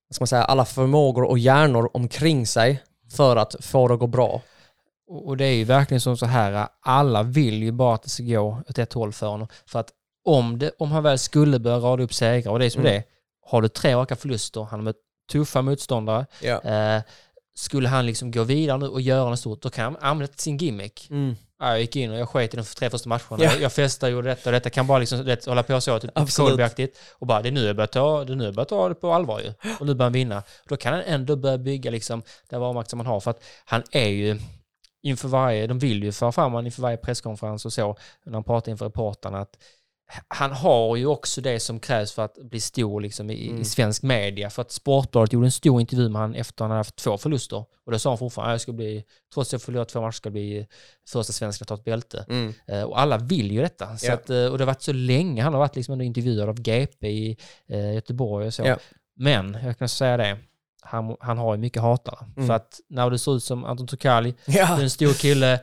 vad 0.08 0.14
ska 0.14 0.22
man 0.22 0.26
säga, 0.26 0.44
alla 0.44 0.64
förmågor 0.64 1.24
och 1.24 1.38
hjärnor 1.38 1.90
omkring 1.94 2.46
sig 2.46 2.82
för 3.16 3.36
att 3.36 3.56
få 3.64 3.88
det 3.88 3.94
att 3.94 4.00
gå 4.00 4.06
bra. 4.06 4.42
Och 5.12 5.36
det 5.36 5.44
är 5.44 5.52
ju 5.54 5.64
verkligen 5.64 6.00
som 6.00 6.16
så 6.16 6.26
här, 6.26 6.68
alla 6.80 7.22
vill 7.22 7.62
ju 7.62 7.72
bara 7.72 7.94
att 7.94 8.02
det 8.02 8.08
ska 8.10 8.22
gå 8.22 8.62
åt 8.68 8.78
ett 8.78 8.92
håll 8.92 9.12
för 9.12 9.26
honom. 9.26 9.48
För 9.66 9.78
att 9.78 9.90
om, 10.24 10.58
det, 10.58 10.70
om 10.78 10.92
han 10.92 11.02
väl 11.02 11.18
skulle 11.18 11.58
börja 11.58 11.76
rada 11.78 12.02
upp 12.02 12.14
segrar, 12.14 12.52
och 12.52 12.58
det 12.58 12.64
är 12.66 12.70
som 12.70 12.80
Mm. 12.80 12.92
det 12.92 13.02
har 13.50 13.62
du 13.62 13.68
tre 13.68 13.94
raka 13.94 14.16
förluster, 14.16 14.60
han 14.60 14.80
har 14.80 14.84
mött 14.84 14.96
tuffa 15.32 15.62
motståndare, 15.62 16.26
Ja. 16.42 16.60
eh, 16.62 17.02
skulle 17.54 17.88
han 17.88 18.06
liksom 18.06 18.30
gå 18.30 18.42
vidare 18.44 18.78
nu 18.78 18.86
och 18.88 19.00
göra 19.00 19.30
något 19.30 19.38
stort, 19.38 19.62
då 19.62 19.70
kan 19.70 19.84
han 19.84 19.96
använda 20.10 20.32
sin 20.36 20.56
gimmick. 20.56 21.06
Mm. 21.10 21.34
Ja, 21.58 21.68
Jag 21.68 21.80
gick 21.80 21.96
in 21.96 22.10
och 22.10 22.18
jag 22.18 22.28
sket 22.28 22.54
i 22.54 22.56
de 22.56 22.62
tre 22.62 22.90
första 22.90 23.08
matcherna. 23.08 23.38
Ja. 23.44 23.50
Jag 23.60 23.72
festade 23.72 24.12
och 24.12 24.16
gjorde 24.16 24.28
detta 24.28 24.48
och 24.48 24.52
detta. 24.52 24.70
Kan 24.70 24.86
bara 24.86 24.98
liksom, 24.98 25.36
hålla 25.46 25.62
på 25.62 25.80
så, 25.80 25.98
typ. 25.98 26.10
Colby-aktigt. 26.14 26.98
Och 27.18 27.26
bara, 27.26 27.42
det 27.42 27.48
är 27.48 27.52
nu 27.52 27.66
jag 27.66 27.76
börjar 27.76 27.86
ta 27.86 28.24
det, 28.24 28.34
nu 28.34 28.44
jag 28.44 28.54
börjar 28.54 28.64
ta 28.66 28.88
det 28.88 28.94
på 28.94 29.12
allvar 29.12 29.40
ju. 29.40 29.52
Och 29.80 29.86
nu 29.86 29.94
börjar 29.94 30.06
han 30.06 30.12
vinna. 30.12 30.42
Då 30.68 30.76
kan 30.76 30.92
han 30.92 31.02
ändå 31.02 31.36
börja 31.36 31.58
bygga 31.58 31.90
liksom 31.90 32.22
det 32.48 32.58
varumärke 32.58 32.88
som 32.90 32.98
han 33.00 33.06
har. 33.06 33.20
För 33.20 33.30
att 33.30 33.42
han 33.64 33.82
är 33.90 34.08
ju 34.08 34.38
inför 35.02 35.28
varje, 35.28 35.66
de 35.66 35.78
vill 35.78 36.02
ju 36.04 36.12
föra 36.12 36.32
fram 36.32 36.52
honom 36.52 36.66
inför 36.66 36.82
varje 36.82 36.96
presskonferens 36.96 37.64
och 37.66 37.72
så, 37.72 37.96
när 38.24 38.32
han 38.32 38.44
pratar 38.44 38.72
inför 38.72 38.84
reportrarna, 38.84 39.38
att 39.40 39.56
han 40.28 40.52
har 40.52 40.96
ju 40.96 41.06
också 41.06 41.40
det 41.40 41.60
som 41.60 41.80
krävs 41.80 42.12
för 42.12 42.24
att 42.24 42.34
bli 42.42 42.60
stor 42.60 43.00
liksom, 43.00 43.30
i, 43.30 43.48
Mm. 43.48 43.60
i 43.60 43.64
svensk 43.64 44.02
media. 44.02 44.50
För 44.50 44.62
att 44.62 44.70
Sportbladet 44.72 45.32
gjorde 45.32 45.46
en 45.46 45.50
stor 45.52 45.80
intervju 45.80 46.08
med 46.08 46.20
honom 46.22 46.34
efter 46.36 46.54
att 46.54 46.60
han 46.60 46.70
hade 46.70 46.78
haft 46.78 46.96
två 46.96 47.18
förluster. 47.18 47.64
Och 47.86 47.92
då 47.92 47.98
sa 47.98 48.10
han 48.10 48.18
fortfarande 48.18 48.52
jag 48.54 48.60
ska 48.60 48.72
bli, 48.72 49.04
trots 49.34 49.48
att 49.48 49.52
jag 49.52 49.62
förlorat 49.62 49.88
två 49.88 50.00
matcher, 50.00 50.12
ska 50.16 50.26
jag 50.26 50.32
bli 50.32 50.66
första 51.08 51.32
svensken 51.32 51.64
att 51.64 51.68
ta 51.68 51.74
ett 51.74 51.84
bälte. 51.84 52.26
Mm. 52.28 52.54
Eh, 52.66 52.82
och 52.82 53.00
alla 53.00 53.18
vill 53.18 53.52
ju 53.52 53.60
detta. 53.60 53.96
Så 53.96 54.06
Ja. 54.06 54.14
att, 54.14 54.30
eh, 54.30 54.44
och 54.46 54.58
det 54.58 54.64
har 54.64 54.66
varit 54.66 54.82
så 54.82 54.92
länge. 54.92 55.42
Han 55.42 55.52
har 55.52 55.60
varit 55.60 55.76
liksom 55.76 56.00
intervjuad 56.00 56.48
av 56.48 56.60
GP 56.60 57.08
i 57.08 57.36
eh, 57.68 57.94
Göteborg 57.94 58.46
och 58.46 58.54
så. 58.54 58.62
Ja. 58.66 58.76
Men 59.16 59.58
jag 59.64 59.78
kan 59.78 59.88
säga 59.88 60.16
det, 60.16 60.38
han, 60.82 61.16
han 61.20 61.38
har 61.38 61.54
ju 61.54 61.60
mycket 61.60 61.82
hatare. 61.82 62.18
Mm. 62.36 62.46
För 62.46 62.54
att 62.54 62.80
när 62.88 63.10
det 63.10 63.18
ser 63.18 63.36
ut 63.36 63.44
som 63.44 63.64
Anton 63.64 63.86
Turkalj, 63.86 64.34
Ja. 64.46 64.66
du 64.66 64.72
är 64.80 64.82
en 64.82 64.90
stor 64.90 65.12
kille, 65.12 65.60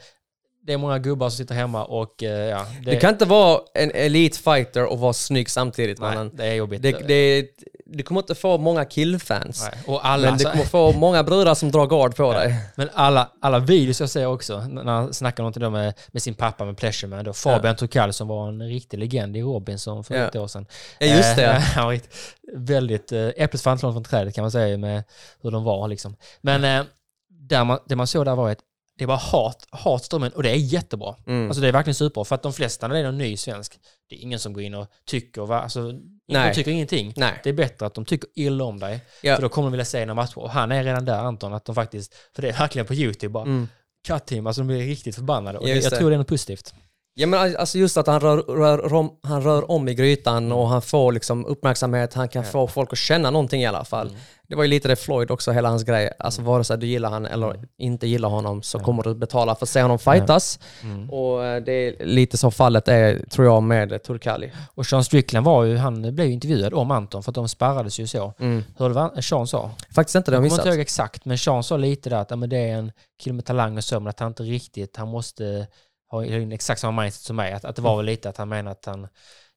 det 0.67 0.73
är 0.73 0.77
många 0.77 0.99
gubbar 0.99 1.29
som 1.29 1.37
sitter 1.37 1.55
hemma 1.55 1.85
och 1.85 2.23
eh, 2.23 2.29
ja, 2.49 2.65
Det 2.85 2.95
kan 2.95 3.09
inte 3.09 3.25
vara 3.25 3.59
en 3.73 3.91
elite 3.91 4.39
fighter 4.39 4.85
och 4.85 4.99
vara 4.99 5.13
snygg 5.13 5.49
samtidigt 5.49 5.99
nej, 5.99 6.09
mannen. 6.09 6.31
det 6.35 6.45
är 6.45 6.53
jobbigt. 6.53 6.81
Det, 6.81 6.91
det, 7.07 7.47
du 7.85 8.03
kommer 8.03 8.21
inte 8.21 8.35
få 8.35 8.57
många 8.57 8.85
killfans. 8.85 9.69
nej. 9.71 9.83
Och 9.87 10.05
alla, 10.07 10.29
Men 10.29 10.37
du 10.37 10.43
kommer 10.43 10.63
få 10.63 10.91
många 10.91 11.23
brudar 11.23 11.55
som 11.55 11.71
drar 11.71 11.85
gard 11.87 12.15
på 12.15 12.33
dig. 12.33 12.55
Men 12.75 12.89
alla, 12.93 13.31
alla 13.41 13.59
videos 13.59 13.99
jag 13.99 14.09
ser 14.09 14.25
också, 14.25 14.59
när 14.59 14.83
han 14.93 15.13
snackar 15.13 15.43
någonting 15.43 15.71
med, 15.71 15.93
med 16.11 16.21
sin 16.21 16.33
pappa 16.33 16.65
med 16.65 16.77
Pleasure 16.77 17.09
Man, 17.09 17.25
då 17.25 17.33
Fabian 17.33 17.75
Tokal 17.75 18.13
som 18.13 18.27
var 18.27 18.47
en 18.47 18.61
riktig 18.67 18.97
legend 18.97 19.37
i 19.37 19.41
Robinson 19.41 20.03
för 20.03 20.15
Ja. 20.15 20.27
ett 20.27 20.35
år 20.35 20.47
sedan. 20.47 20.65
Ja, 20.99 21.05
just 21.07 21.35
det. 21.35 21.45
Eh, 21.75 21.87
rikt- 21.87 22.09
väldigt, 22.53 23.11
eh, 23.11 23.27
äpplet 23.37 23.65
långt 23.65 23.81
från 23.81 24.03
trädet 24.03 24.35
kan 24.35 24.41
man 24.41 24.51
säga 24.51 24.77
med 24.77 25.03
hur 25.41 25.51
de 25.51 25.63
var 25.63 25.87
liksom. 25.87 26.15
Men 26.41 26.63
eh, 26.63 26.83
där 27.29 27.63
man, 27.63 27.79
det 27.85 27.95
man 27.95 28.07
såg 28.07 28.25
där 28.25 28.35
var 28.35 28.49
att 28.51 28.59
det 28.97 29.05
var 29.05 29.17
hat, 29.17 29.67
hatströmmen 29.69 30.31
och 30.31 30.43
det 30.43 30.49
är 30.49 30.55
jättebra. 30.55 31.15
Mm. 31.27 31.47
Alltså 31.47 31.61
det 31.61 31.67
är 31.67 31.71
verkligen 31.71 31.95
superbra 31.95 32.25
för 32.25 32.35
att 32.35 32.43
de 32.43 32.53
flesta 32.53 32.87
när 32.87 32.95
det 32.95 33.01
är 33.01 33.05
någon 33.05 33.17
ny 33.17 33.37
svensk, 33.37 33.79
det 34.09 34.15
är 34.15 34.19
ingen 34.19 34.39
som 34.39 34.53
går 34.53 34.63
in 34.63 34.73
och 34.73 34.87
tycker, 35.05 35.41
va? 35.41 35.61
Alltså, 35.61 35.79
Nej. 36.27 36.49
de 36.49 36.55
tycker 36.55 36.71
ingenting. 36.71 37.13
Nej. 37.15 37.39
Det 37.43 37.49
är 37.49 37.53
bättre 37.53 37.85
att 37.85 37.93
de 37.93 38.05
tycker 38.05 38.29
illa 38.35 38.63
om 38.63 38.79
dig. 38.79 38.99
Ja. 39.21 39.35
För 39.35 39.41
då 39.41 39.49
kommer 39.49 39.65
de 39.65 39.71
vilja 39.71 39.85
se 39.85 39.99
några 40.05 40.13
matcher. 40.13 40.37
Och 40.37 40.49
han 40.51 40.71
är 40.71 40.83
redan 40.83 41.05
där 41.05 41.17
Anton, 41.19 41.53
att 41.53 41.65
de 41.65 41.75
faktiskt, 41.75 42.13
för 42.35 42.41
det 42.41 42.49
är 42.49 42.53
verkligen 42.53 42.85
på 42.85 42.93
YouTube 42.93 43.29
bara, 43.31 43.43
Mm. 43.43 43.67
cut 44.07 44.25
team, 44.25 44.47
alltså 44.47 44.61
de 44.61 44.67
blir 44.67 44.77
riktigt 44.85 45.15
förbannade. 45.15 45.57
Och 45.59 45.69
Ja, 45.69 45.73
det, 45.73 45.79
jag 45.83 45.91
det. 45.91 45.97
tror 45.97 46.09
det 46.09 46.15
är 46.15 46.17
något 46.17 46.27
positivt. 46.27 46.73
Ja 47.19 47.27
men 47.27 47.55
alltså 47.57 47.77
just 47.77 47.97
att 47.97 48.07
han 48.07 48.19
rör, 48.19 48.37
rör, 48.37 48.93
om, 48.93 49.11
han 49.23 49.41
rör 49.43 49.71
om 49.71 49.89
i 49.89 49.93
grytan 49.93 50.51
och 50.51 50.67
han 50.67 50.81
får 50.81 51.11
liksom 51.11 51.45
uppmärksamhet, 51.45 52.13
han 52.13 52.29
kan 52.29 52.43
få 52.43 52.67
folk 52.67 52.93
att 52.93 52.97
känna 52.99 53.31
någonting 53.31 53.61
i 53.61 53.65
alla 53.65 53.83
fall. 53.85 54.07
Mm. 54.07 54.19
Det 54.49 54.55
var 54.55 54.63
ju 54.63 54.69
lite 54.69 54.87
det 54.87 54.95
Floyd 54.95 55.31
också, 55.31 55.51
hela 55.51 55.69
hans 55.69 55.83
grej. 55.83 56.11
Alltså 56.19 56.41
vare 56.41 56.63
sig 56.63 56.77
du 56.77 56.87
gillar 56.87 57.09
han 57.09 57.25
eller 57.25 57.47
Mm. 57.51 57.65
inte 57.77 58.07
gillar 58.07 58.29
honom 58.29 58.61
så 58.63 58.79
kommer 58.79 59.03
du 59.03 59.15
betala 59.15 59.55
för 59.55 59.65
att 59.65 59.69
se 59.69 59.81
honom 59.81 59.99
fightas. 59.99 60.59
Mm. 60.83 61.09
Och 61.09 61.45
eh, 61.45 61.63
det 61.63 61.71
är 61.71 62.05
lite 62.05 62.37
så 62.37 62.51
fallet 62.51 62.87
är, 62.87 63.19
tror 63.29 63.47
jag, 63.47 63.63
med 63.63 64.03
Turkali. 64.03 64.51
Och 64.75 64.85
Sean 64.85 65.03
Strickland 65.03 65.45
var 65.45 65.63
ju, 65.63 65.77
han 65.77 66.15
blev 66.15 66.27
ju 66.27 66.33
intervjuad 66.33 66.73
om 66.73 66.91
Anton 66.91 67.23
för 67.23 67.31
att 67.31 67.35
de 67.35 67.49
sparrades 67.49 67.99
ju 67.99 68.07
så. 68.07 68.33
Mm. 68.39 68.63
Hur 68.77 68.89
det 68.89 68.95
var, 68.95 69.21
Sean 69.21 69.47
sa? 69.47 69.71
Faktiskt 69.95 70.15
inte 70.15 70.31
det 70.31 70.35
Jag 70.35 70.43
jag 70.43 70.49
kommer 70.49 70.55
inte 70.55 70.67
missat. 70.67 70.73
ihåg 70.75 70.81
exakt, 70.81 71.25
men 71.25 71.37
Sean 71.37 71.63
sa 71.63 71.77
lite 71.77 72.09
där 72.09 72.17
att 72.17 72.29
ja, 72.31 72.35
men 72.35 72.49
det 72.49 72.57
är 72.69 72.75
en 72.77 72.91
kille 73.23 73.33
med 73.33 73.45
talang 73.45 73.77
och 73.77 73.83
så, 73.83 73.99
men 73.99 74.07
att 74.07 74.19
han 74.19 74.27
inte 74.27 74.43
riktigt, 74.43 74.97
han 74.97 75.07
måste 75.07 75.67
ha 76.09 76.25
exakt 76.25 76.81
samma 76.81 77.01
mindset 77.01 77.21
som 77.23 77.35
mig. 77.35 77.53
Att, 77.53 77.65
att 77.65 77.75
det 77.75 77.81
var 77.81 77.97
väl 77.97 78.05
lite 78.05 78.29
att 78.29 78.37
han 78.37 78.49
menar 78.49 78.71
att 78.71 78.85
han, 78.85 79.07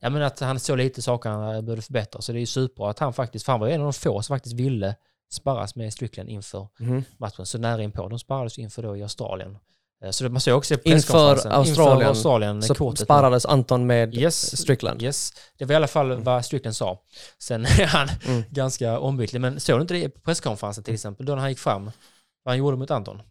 ja 0.01 0.11
men 0.11 0.23
att 0.23 0.41
han 0.41 0.61
såg 0.61 0.79
lite 0.79 1.03
saker 1.03 1.31
han 1.31 1.41
behövde 1.65 1.83
förbättra. 1.83 2.23
Så 2.23 2.33
det 2.33 2.39
är 2.39 2.41
ju 2.41 2.47
superbra 2.47 2.91
att 2.91 2.99
han 2.99 3.13
faktiskt, 3.13 3.45
för 3.45 3.53
han 3.53 3.61
var 3.61 3.67
ju 3.69 3.73
en 3.75 3.81
av 3.81 3.85
de 3.87 3.93
få 3.93 4.23
som 4.23 4.35
faktiskt 4.35 4.55
ville 4.55 4.95
sparras 5.33 5.75
med 5.77 5.93
Strickland 5.93 6.29
inför 6.29 6.69
Mhm. 6.79 7.05
matchen. 7.19 7.47
Så 7.47 7.59
nära 7.59 7.83
inpå. 7.83 8.09
De 8.09 8.19
sparrades 8.19 8.59
inför 8.59 8.83
då 8.83 8.97
i 8.97 9.03
Australien. 9.03 9.59
Eh, 10.05 10.11
Så 10.11 10.25
det, 10.25 10.31
man 10.31 10.41
såg 10.41 10.59
också 10.59 10.75
Inför. 10.85 10.95
Australien, 10.95 11.67
Inför 11.67 12.03
Australien 12.05 12.63
Så 12.63 12.75
kortet. 12.75 13.01
sparrades 13.01 13.47
Anton 13.47 13.87
med 13.87 14.15
Yes. 14.15 14.61
Strickland. 14.61 15.03
Yes, 15.03 15.33
det 15.59 15.65
var 15.65 15.73
i 15.73 15.77
alla 15.77 15.87
fall 15.87 16.21
vad 16.23 16.45
Strickland 16.45 16.77
sa. 16.77 17.03
Sen 17.39 17.65
är 17.81 17.87
han 17.87 18.09
Mm. 18.27 18.43
ganska 18.51 18.99
ombytlig. 18.99 19.41
Men 19.41 19.61
såg 19.61 19.79
du 19.79 19.81
inte 19.83 19.95
det 19.95 20.09
på 20.09 20.21
presskonferensen 20.21 20.85
till 20.85 20.95
exempel, 20.95 21.27
då 21.27 21.33
när 21.35 21.41
han 21.41 21.51
gick 21.51 21.59
fram, 21.59 21.85
vad 22.45 22.53
han 22.53 22.59
gjorde 22.59 22.77
mot 22.77 22.91
Anton? 22.91 23.23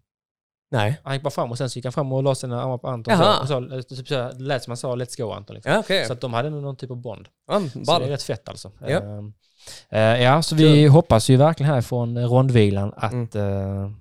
Nej. 0.72 1.00
Han 1.04 1.14
gick 1.14 1.24
bara 1.24 1.30
fram 1.30 1.52
och 1.52 1.58
sen 1.58 1.70
så 1.70 1.78
gick 1.78 1.86
han 1.86 1.92
fram 1.94 2.14
och 2.14 2.24
la 2.24 2.36
sina 2.36 2.64
armar 2.64 2.78
på 2.78 2.88
Anton. 2.88 3.14
Jaha. 3.14 3.40
Och 3.42 3.48
så, 3.48 3.58
och 3.78 3.84
så, 3.84 3.96
typ 3.96 4.08
så 4.08 4.16
här, 4.16 4.34
lät 4.40 4.64
som 4.64 4.72
han 4.72 4.78
sa 4.78 4.96
Let's 4.96 5.22
go 5.22 5.32
Anton. 5.32 5.54
Liksom. 5.56 5.72
Ja, 5.74 5.80
okej. 5.80 6.06
Så 6.06 6.14
att 6.14 6.22
de 6.22 6.34
hade 6.34 6.50
nog 6.50 6.62
någon 6.62 6.76
typ 6.76 6.92
av 6.92 6.98
bond. 6.98 7.28
Ja, 7.48 7.62
Så 7.86 8.00
det 8.00 8.06
är 8.06 8.10
rätt 8.10 8.24
fett 8.24 8.50
alltså. 8.50 8.72
Ja. 8.88 9.02
Eh, 9.90 10.00
ja, 10.24 10.42
så 10.42 10.56
vi 10.56 10.88
hoppas 10.88 11.30
ju 11.30 11.38
verkligen 11.38 11.72
härifrån 11.72 12.18
eh, 12.18 12.26
rondvilan 12.26 12.94
att 12.98 13.12
Mm. 13.14 13.84
eh, 13.84 13.92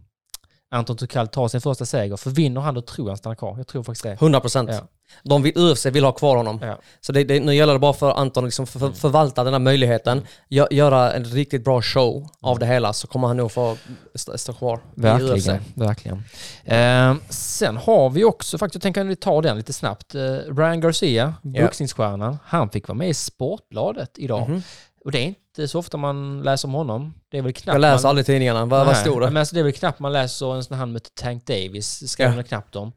Anton 0.70 0.96
Tukal 0.96 1.28
tar 1.28 1.48
sin 1.48 1.60
första 1.60 1.84
seger. 1.86 2.16
För 2.16 2.30
vinner 2.30 2.60
han 2.60 2.74
då 2.74 2.80
tror 2.80 3.06
jag 3.06 3.10
han 3.10 3.16
stannar 3.16 3.34
kvar. 3.36 3.54
Jag 3.56 3.66
tror 3.66 3.82
faktiskt 3.82 4.02
det. 4.04 4.12
100 4.12 4.40
procent. 4.40 4.70
Ja. 4.72 4.80
De 5.22 5.42
vill, 5.42 5.52
UFC 5.58 5.86
vill 5.86 6.04
ha 6.04 6.12
kvar 6.12 6.36
honom. 6.36 6.58
Ja. 6.62 6.78
Så 7.00 7.12
det, 7.12 7.24
det, 7.24 7.40
nu 7.40 7.54
gäller 7.54 7.72
det 7.72 7.78
bara 7.78 7.92
för 7.92 8.10
Anton 8.10 8.44
att 8.44 8.48
liksom 8.48 8.66
för, 8.66 8.78
Mm. 8.80 8.94
förvalta 8.94 9.44
den 9.44 9.52
här 9.54 9.60
möjligheten, 9.60 10.26
gö, 10.48 10.66
göra 10.70 11.12
en 11.12 11.24
riktigt 11.24 11.64
bra 11.64 11.82
show 11.82 12.28
av 12.40 12.58
det 12.58 12.66
hela 12.66 12.92
så 12.92 13.06
kommer 13.06 13.28
han 13.28 13.36
nog 13.36 13.52
få 13.52 13.76
stå, 14.14 14.38
stå 14.38 14.52
kvar 14.52 14.80
i 14.96 15.00
UFC. 15.00 15.46
Verkligen, 15.46 15.62
verkligen. 15.74 16.24
Eh, 16.64 17.16
sen 17.30 17.76
har 17.76 18.10
vi 18.10 18.24
också, 18.24 18.58
faktiskt, 18.58 18.74
jag 18.74 18.82
tänker 18.82 19.00
att 19.00 19.06
vi 19.06 19.16
tar 19.16 19.42
den 19.42 19.56
lite 19.56 19.72
snabbt. 19.72 20.14
Eh, 20.14 20.20
Ryan 20.56 20.80
Garcia, 20.80 21.34
Ja. 21.42 21.62
boxningsstjärnan, 21.64 22.38
han 22.44 22.70
fick 22.70 22.88
vara 22.88 22.98
med 22.98 23.08
i 23.08 23.14
Sportbladet 23.14 24.10
idag. 24.18 24.48
Mhm. 24.48 24.62
Och 25.04 25.12
det 25.12 25.18
är 25.18 25.24
inte 25.26 25.68
så 25.68 25.78
ofta 25.78 25.96
man 25.96 26.42
läser 26.42 26.68
om 26.68 26.74
honom. 26.74 27.14
Det 27.30 27.38
är 27.38 27.42
väl 27.42 27.52
knappt 27.52 27.74
Jag 27.74 27.80
läser 27.80 28.02
man... 28.02 28.10
aldrig 28.10 28.26
tidningarna. 28.26 28.64
Vad, 28.66 28.86
vad 28.86 28.96
stod 28.96 29.20
det? 29.22 29.26
Men 29.26 29.36
alltså, 29.36 29.54
det 29.54 29.60
är 29.60 29.64
väl 29.64 29.72
knappt 29.72 29.98
man 30.00 30.12
läser 30.12 30.54
en 30.54 30.64
sån 30.64 30.74
här 30.74 30.78
han 30.78 30.92
mötte 30.92 31.10
Tank 31.14 31.46
Davis, 31.46 32.10
skrev 32.10 32.36
Ja. 32.36 32.42
knappt 32.42 32.76
om. 32.76 32.92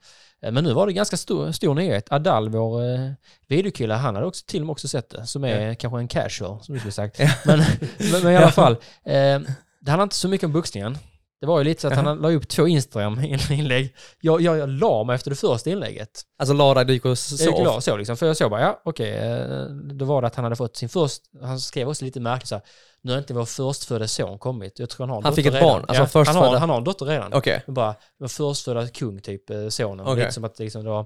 Eh, 0.45 0.51
Men 0.51 0.63
nu 0.63 0.73
var 0.73 0.87
det 0.87 0.93
ganska 0.93 1.17
stor, 1.17 1.51
stor 1.51 1.75
nyhet. 1.75 2.11
Adal, 2.11 2.49
vår 2.49 2.83
eh, 2.83 3.11
videokille, 3.47 3.93
han 3.93 4.15
hade 4.15 4.27
också 4.27 4.45
till 4.47 4.61
och 4.61 4.65
med 4.65 4.71
också 4.71 4.87
sett 4.87 5.09
det, 5.09 5.25
som 5.27 5.43
är 5.43 5.73
kanske 5.73 5.99
en 5.99 6.07
casual, 6.07 6.63
som 6.63 6.73
du 6.73 6.79
skulle 6.79 6.91
sagt. 6.91 7.19
Men, 7.45 7.59
men, 8.11 8.21
men 8.23 8.33
i 8.33 8.37
alla 8.37 8.51
fall, 8.51 8.71
eh, 9.05 9.39
det 9.81 9.91
handlar 9.91 10.03
inte 10.03 10.15
så 10.15 10.27
mycket 10.27 10.45
om 10.45 10.51
boxningen. 10.53 10.97
Det 11.41 11.47
var 11.47 11.57
ju 11.57 11.63
lite 11.63 11.81
så 11.81 11.87
att 11.87 11.93
han 11.95 12.17
la 12.17 12.31
upp 12.31 12.47
två 12.47 12.67
Instagram-inlägg. 12.67 13.95
Jag, 14.21 14.41
jag, 14.41 14.57
jag 14.57 14.69
la 14.69 15.03
mig 15.03 15.15
efter 15.15 15.29
det 15.29 15.35
första 15.35 15.69
inlägget. 15.69 16.09
Alltså 16.39 16.53
Lara 16.53 16.83
dyker 16.83 17.09
och 17.09 17.11
Jag 17.11 17.17
så. 17.17 17.43
gick 17.45 17.55
glad 17.61 17.83
så 17.83 17.97
liksom, 17.97 18.17
för 18.17 18.25
jag 18.27 18.37
såg 18.37 18.51
bara, 18.51 18.61
ja 18.61 18.81
okej, 18.85 19.11
eh, 19.11 19.65
då 19.93 20.05
var 20.05 20.21
det 20.21 20.27
att 20.27 20.35
han 20.35 20.43
hade 20.43 20.55
fått 20.55 20.75
sin 20.75 20.89
först, 20.89 21.21
han 21.41 21.59
skrev 21.59 21.89
också 21.89 22.05
lite 22.05 22.19
märkligt 22.19 22.47
så 22.47 22.55
här, 22.55 22.63
nu 23.03 23.11
har 23.11 23.19
inte 23.19 23.33
vår 23.33 23.45
förstfödda 23.45 24.07
son 24.07 24.39
kommit. 24.39 24.79
Jag 24.79 24.89
tror 24.89 25.07
han 25.07 25.09
har 25.09 25.17
en 25.17 25.23
Han 25.23 25.33
fick 25.33 25.45
dotter 25.45 25.57
ett 25.57 25.63
redan. 25.63 25.81
barn, 25.81 25.85
alltså 25.97 26.19
ja, 26.19 26.25
han, 26.27 26.35
har, 26.35 26.55
han 26.57 26.69
har 26.69 26.77
en 26.77 26.83
dotter 26.83 27.05
redan. 27.05 27.33
Okej. 27.33 27.63
Men 27.65 27.73
Bara, 27.73 27.95
vår 28.19 28.27
förstfödda 28.27 28.87
kung 28.87 29.21
typ, 29.21 29.49
eh, 29.49 29.67
sonen. 29.67 30.05
Okej. 30.05 30.15
Lite 30.19 30.31
som 30.31 30.43
att, 30.43 30.59
liksom, 30.59 30.85
var, 30.85 31.05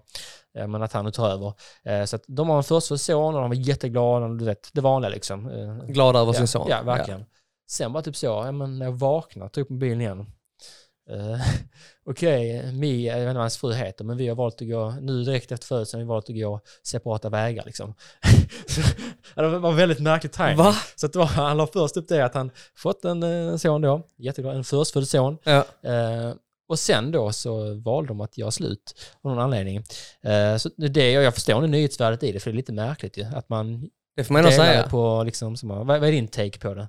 eh, 0.58 0.68
men 0.68 0.82
att 0.84 0.94
han 0.94 1.06
nu 1.06 1.12
tar 1.12 1.30
över. 1.30 1.54
Eh, 1.86 2.06
Så 2.06 2.16
att 2.16 2.24
de 2.28 2.50
har 2.50 2.58
en 2.58 2.64
förstfödd 2.64 3.02
son 3.02 3.36
och 3.36 3.42
de 3.42 3.50
var 3.50 3.56
jätteglada, 3.56 4.28
du 4.28 4.46
vet, 4.46 4.70
det 4.74 4.82
vanliga 4.82 5.10
liksom. 5.10 5.50
Eh, 5.50 5.86
Glad 5.88 6.16
över 6.16 6.28
ja, 6.34 6.34
sin 6.34 6.48
son. 6.48 6.68
Ja, 6.70 6.82
verkligen. 6.84 7.26
Sen 7.70 7.94
bara 7.94 8.04
typ 8.04 8.16
så, 8.16 8.26
ja, 8.26 8.52
men 8.52 8.80
när 8.80 8.86
jag 8.86 8.94
vaknar, 8.94 9.48
tar 9.50 9.62
upp 9.62 9.70
mobilen 9.70 10.02
igen. 10.02 10.26
Uh, 11.12 11.42
Okej, 12.10 12.72
Mi, 12.74 13.08
jag 13.08 13.14
vet 13.14 13.22
inte 13.22 13.34
vad 13.34 13.42
hans 13.42 13.58
fru 13.58 13.74
heter, 13.74 14.06
men 14.06 14.18
vi 14.18 14.28
har 14.28 14.36
valt 14.36 14.62
att 14.62 14.68
gå, 14.68 14.92
nu 15.02 15.24
direkt 15.24 15.52
efter 15.52 15.68
födseln, 15.68 16.00
har 16.00 16.06
vi 16.06 16.10
valt 16.10 16.30
att 16.30 16.36
gå 16.36 16.60
separata 16.84 17.30
vägar 17.30 17.64
liksom. 17.66 17.94
Så, 18.68 18.82
det 19.42 19.60
var 19.60 19.72
väldigt 19.72 20.00
märklig 20.00 20.32
timing. 20.32 20.58
Va? 20.58 20.76
Så 20.96 21.08
det 21.08 21.20
var, 21.20 21.26
han 21.26 21.58
la 21.58 21.68
först 21.68 21.98
upp 21.98 22.08
det 22.08 22.26
att 22.26 22.34
han 22.34 22.52
fått 22.76 23.06
en 23.06 23.24
eh, 23.24 23.58
son 23.58 23.82
då, 23.82 24.02
jätteglad, 24.18 24.56
en 24.56 24.64
förstfödd 24.64 25.08
son. 25.08 25.38
Ja. 25.44 25.66
Eh, 25.84 26.34
och 26.68 26.80
sen 26.80 27.12
då 27.12 27.32
så 27.32 27.74
valde 27.74 28.08
de 28.08 28.22
att 28.22 28.38
göra 28.38 28.52
slut 28.52 28.96
av 29.22 29.32
någon 29.32 29.44
anledning. 29.44 29.78
Eh, 30.22 30.58
så 30.58 30.70
det, 30.78 31.12
jag 31.12 31.34
förstår 31.34 31.62
nu 31.62 31.68
nyhetsvärdet 31.68 32.24
i 32.24 32.32
det, 32.32 32.40
för 32.40 32.52
det 32.52 32.54
är 32.54 32.58
lite 32.58 32.74
märkligt 32.74 33.18
ju, 33.18 33.24
att 33.24 33.50
man 33.50 33.90
Det 34.16 34.24
får 34.24 34.34
man 34.34 34.46
ändå 34.46 34.56
säga. 34.56 34.84
på 34.84 35.24
liksom, 35.26 35.58
som, 35.58 35.70
vad, 35.70 35.88
vad 35.88 36.04
är 36.04 36.12
din 36.12 36.28
take 36.28 36.60
på 36.60 36.74
det? 36.74 36.88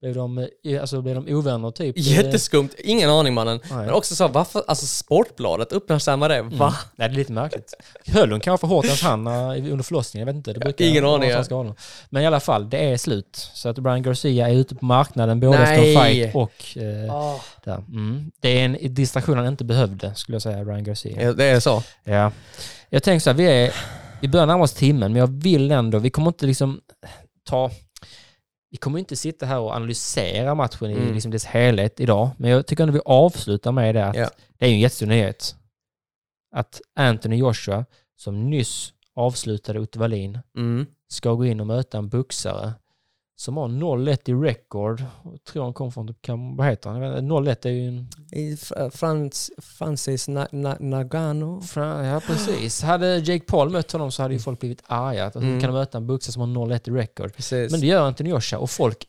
Blev 0.00 0.14
de, 0.14 0.38
eh, 0.38 0.80
alltså, 0.80 1.02
blev 1.02 1.14
de 1.14 1.34
ovänner 1.34 1.70
typ? 1.70 1.98
Jätteskumt. 1.98 2.68
Ingen 2.78 3.10
aning 3.10 3.34
mannen. 3.34 3.60
Nej. 3.70 3.78
Men 3.78 3.90
också 3.90 4.16
så, 4.16 4.28
varför, 4.28 4.62
alltså 4.68 4.86
Sportbladet 4.86 5.72
uppmärksammar 5.72 6.28
det. 6.28 6.42
Va? 6.42 6.48
Mm. 6.48 6.58
Nej, 6.96 7.08
det 7.08 7.14
är 7.14 7.18
lite 7.18 7.32
märkligt. 7.32 7.74
Höll 8.06 8.30
hon 8.30 8.40
kanske 8.40 8.66
för 8.66 8.74
hårt 8.74 8.84
i 8.84 8.88
hans 8.88 9.02
hand 9.02 9.28
eh, 9.28 9.32
under 9.32 9.82
förlossningen? 9.82 10.28
Jag 10.28 10.34
vet 10.34 10.38
inte. 10.38 10.52
Det 10.52 10.60
brukar 10.60 10.84
Ingen 10.84 11.04
aning, 11.04 11.30
ja. 11.30 11.74
Men 12.10 12.22
i 12.22 12.26
alla 12.26 12.40
fall, 12.40 12.70
det 12.70 12.78
är 12.78 12.96
slut. 12.96 13.50
Så 13.54 13.68
att 13.68 13.78
Brian 13.78 14.02
Garcia 14.02 14.48
är 14.48 14.54
ute 14.54 14.74
på 14.74 14.84
marknaden 14.84 15.40
både 15.40 15.58
Nej. 15.58 15.94
efter 15.94 16.04
fight 16.04 16.34
och 16.34 16.82
eh, 16.82 17.40
där. 17.64 17.76
Mm. 17.88 18.30
Det 18.40 18.60
är 18.60 18.64
en 18.64 18.94
distraktion 18.94 19.36
han 19.36 19.46
inte 19.46 19.64
behövde, 19.64 20.14
skulle 20.14 20.34
jag 20.34 20.42
säga, 20.42 20.64
Brian 20.64 20.84
Garcia. 20.84 21.22
Ja, 21.22 21.32
det 21.32 21.44
är 21.44 21.60
så. 21.60 21.82
Ja. 22.04 22.32
Jag 22.90 23.02
tänker 23.02 23.20
så 23.20 23.30
här, 23.30 23.36
vi 23.36 23.44
är, 23.44 23.74
vi 24.20 24.28
börjar 24.28 24.46
närma 24.46 24.64
oss 24.64 24.72
timmen, 24.72 25.12
men 25.12 25.20
jag 25.20 25.42
vill 25.42 25.70
ändå, 25.70 25.98
vi 25.98 26.10
kommer 26.10 26.28
inte 26.28 26.46
liksom 26.46 26.80
ta, 27.48 27.70
vi 28.70 28.76
kommer 28.76 28.98
inte 28.98 29.16
sitta 29.16 29.46
här 29.46 29.58
och 29.58 29.72
analysera 29.72 30.54
matchen 30.54 30.90
i 30.90 30.94
Mm. 30.94 31.12
liksom 31.14 31.30
dess 31.30 31.44
helhet 31.44 32.00
idag, 32.00 32.30
men 32.36 32.50
jag 32.50 32.66
tycker 32.66 32.82
ändå 32.82 32.92
vi 32.94 33.00
avslutar 33.04 33.72
med 33.72 33.94
det 33.94 34.04
att 34.06 34.16
Ja. 34.16 34.30
det 34.58 34.64
är 34.64 34.68
ju 34.68 34.74
en 34.74 34.80
jättestor 34.80 35.06
nyhet. 35.06 35.56
Att 36.54 36.80
Anthony 36.94 37.36
Joshua, 37.36 37.84
som 38.16 38.50
nyss 38.50 38.92
avslutade 39.14 39.80
Otto 39.80 39.98
Wallin, 40.00 40.38
Mm. 40.56 40.86
ska 41.08 41.32
gå 41.34 41.46
in 41.46 41.60
och 41.60 41.66
möta 41.66 41.98
en 41.98 42.08
boxare 42.08 42.72
som 43.40 43.56
har 43.56 43.68
0-1 43.68 44.30
i 44.30 44.34
record. 44.34 45.04
Jag 45.24 45.44
tror 45.44 45.64
han 45.64 45.72
kom 45.72 45.92
från, 45.92 46.08
typ, 46.08 46.16
vad 46.56 46.66
heter 46.66 46.90
han? 46.90 47.02
Jag 47.02 47.10
vet 47.10 47.18
inte, 47.22 47.34
0-1 47.34 47.66
är 47.66 47.70
ju 47.70 47.88
en 47.88 48.08
I 48.32 48.54
Fr- 48.54 48.90
Frans, 48.90 49.50
Francis 49.58 50.28
Na, 50.28 50.48
Na, 50.52 50.76
Nagano. 50.80 51.60
Fra- 51.60 52.06
Ja, 52.06 52.20
precis. 52.26 52.82
Hade 52.82 53.16
Jake 53.18 53.44
Paul 53.44 53.70
mött 53.70 53.92
honom 53.92 54.12
så 54.12 54.22
hade 54.22 54.34
ju 54.34 54.40
folk 54.40 54.60
blivit 54.60 54.82
arga. 54.86 55.26
Att 55.26 55.36
Mm. 55.36 55.60
Kan 55.60 55.70
de 55.72 55.78
möta 55.78 55.98
en 55.98 56.06
boxare 56.06 56.32
som 56.32 56.40
har 56.40 56.48
0-1 56.48 56.88
i 56.88 56.90
record? 56.90 57.34
Precis. 57.34 57.70
Men 57.72 57.80
det 57.80 57.86
gör 57.86 58.06
Anthony 58.06 58.30
Joshua 58.30 58.58
och 58.58 58.70
folk 58.70 59.04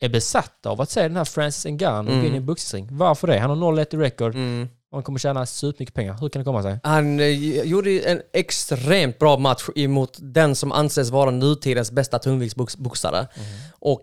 är 0.00 0.08
besatta 0.08 0.70
av 0.70 0.80
att 0.80 0.90
se 0.90 1.02
den 1.02 1.16
här 1.16 1.24
Francis 1.24 1.64
Ngannou 1.72 2.10
Mm. 2.10 2.20
gå 2.22 2.26
in 2.28 2.34
i 2.34 2.36
en 2.36 2.46
boxningsring. 2.46 2.96
Varför 2.98 3.26
det? 3.26 3.38
Han 3.38 3.50
har 3.50 3.56
0-1 3.56 3.94
i 3.94 3.96
record 3.96 4.34
Mm. 4.34 4.68
Han 4.92 5.02
kommer 5.02 5.18
tjäna 5.18 5.46
supermycket 5.46 5.94
pengar. 5.94 6.16
Hur 6.20 6.28
kan 6.28 6.40
det 6.40 6.44
komma 6.44 6.62
sig? 6.62 6.78
Han 6.82 7.20
eh, 7.20 7.26
gjorde 7.64 8.00
en 8.00 8.22
extremt 8.32 9.18
bra 9.18 9.36
match 9.38 9.68
emot 9.76 10.18
den 10.20 10.54
som 10.56 10.72
anses 10.72 11.10
vara 11.10 11.30
nutidens 11.30 11.90
bästa 11.92 12.18
tungviktsboxare. 12.18 13.26
Och 13.78 14.02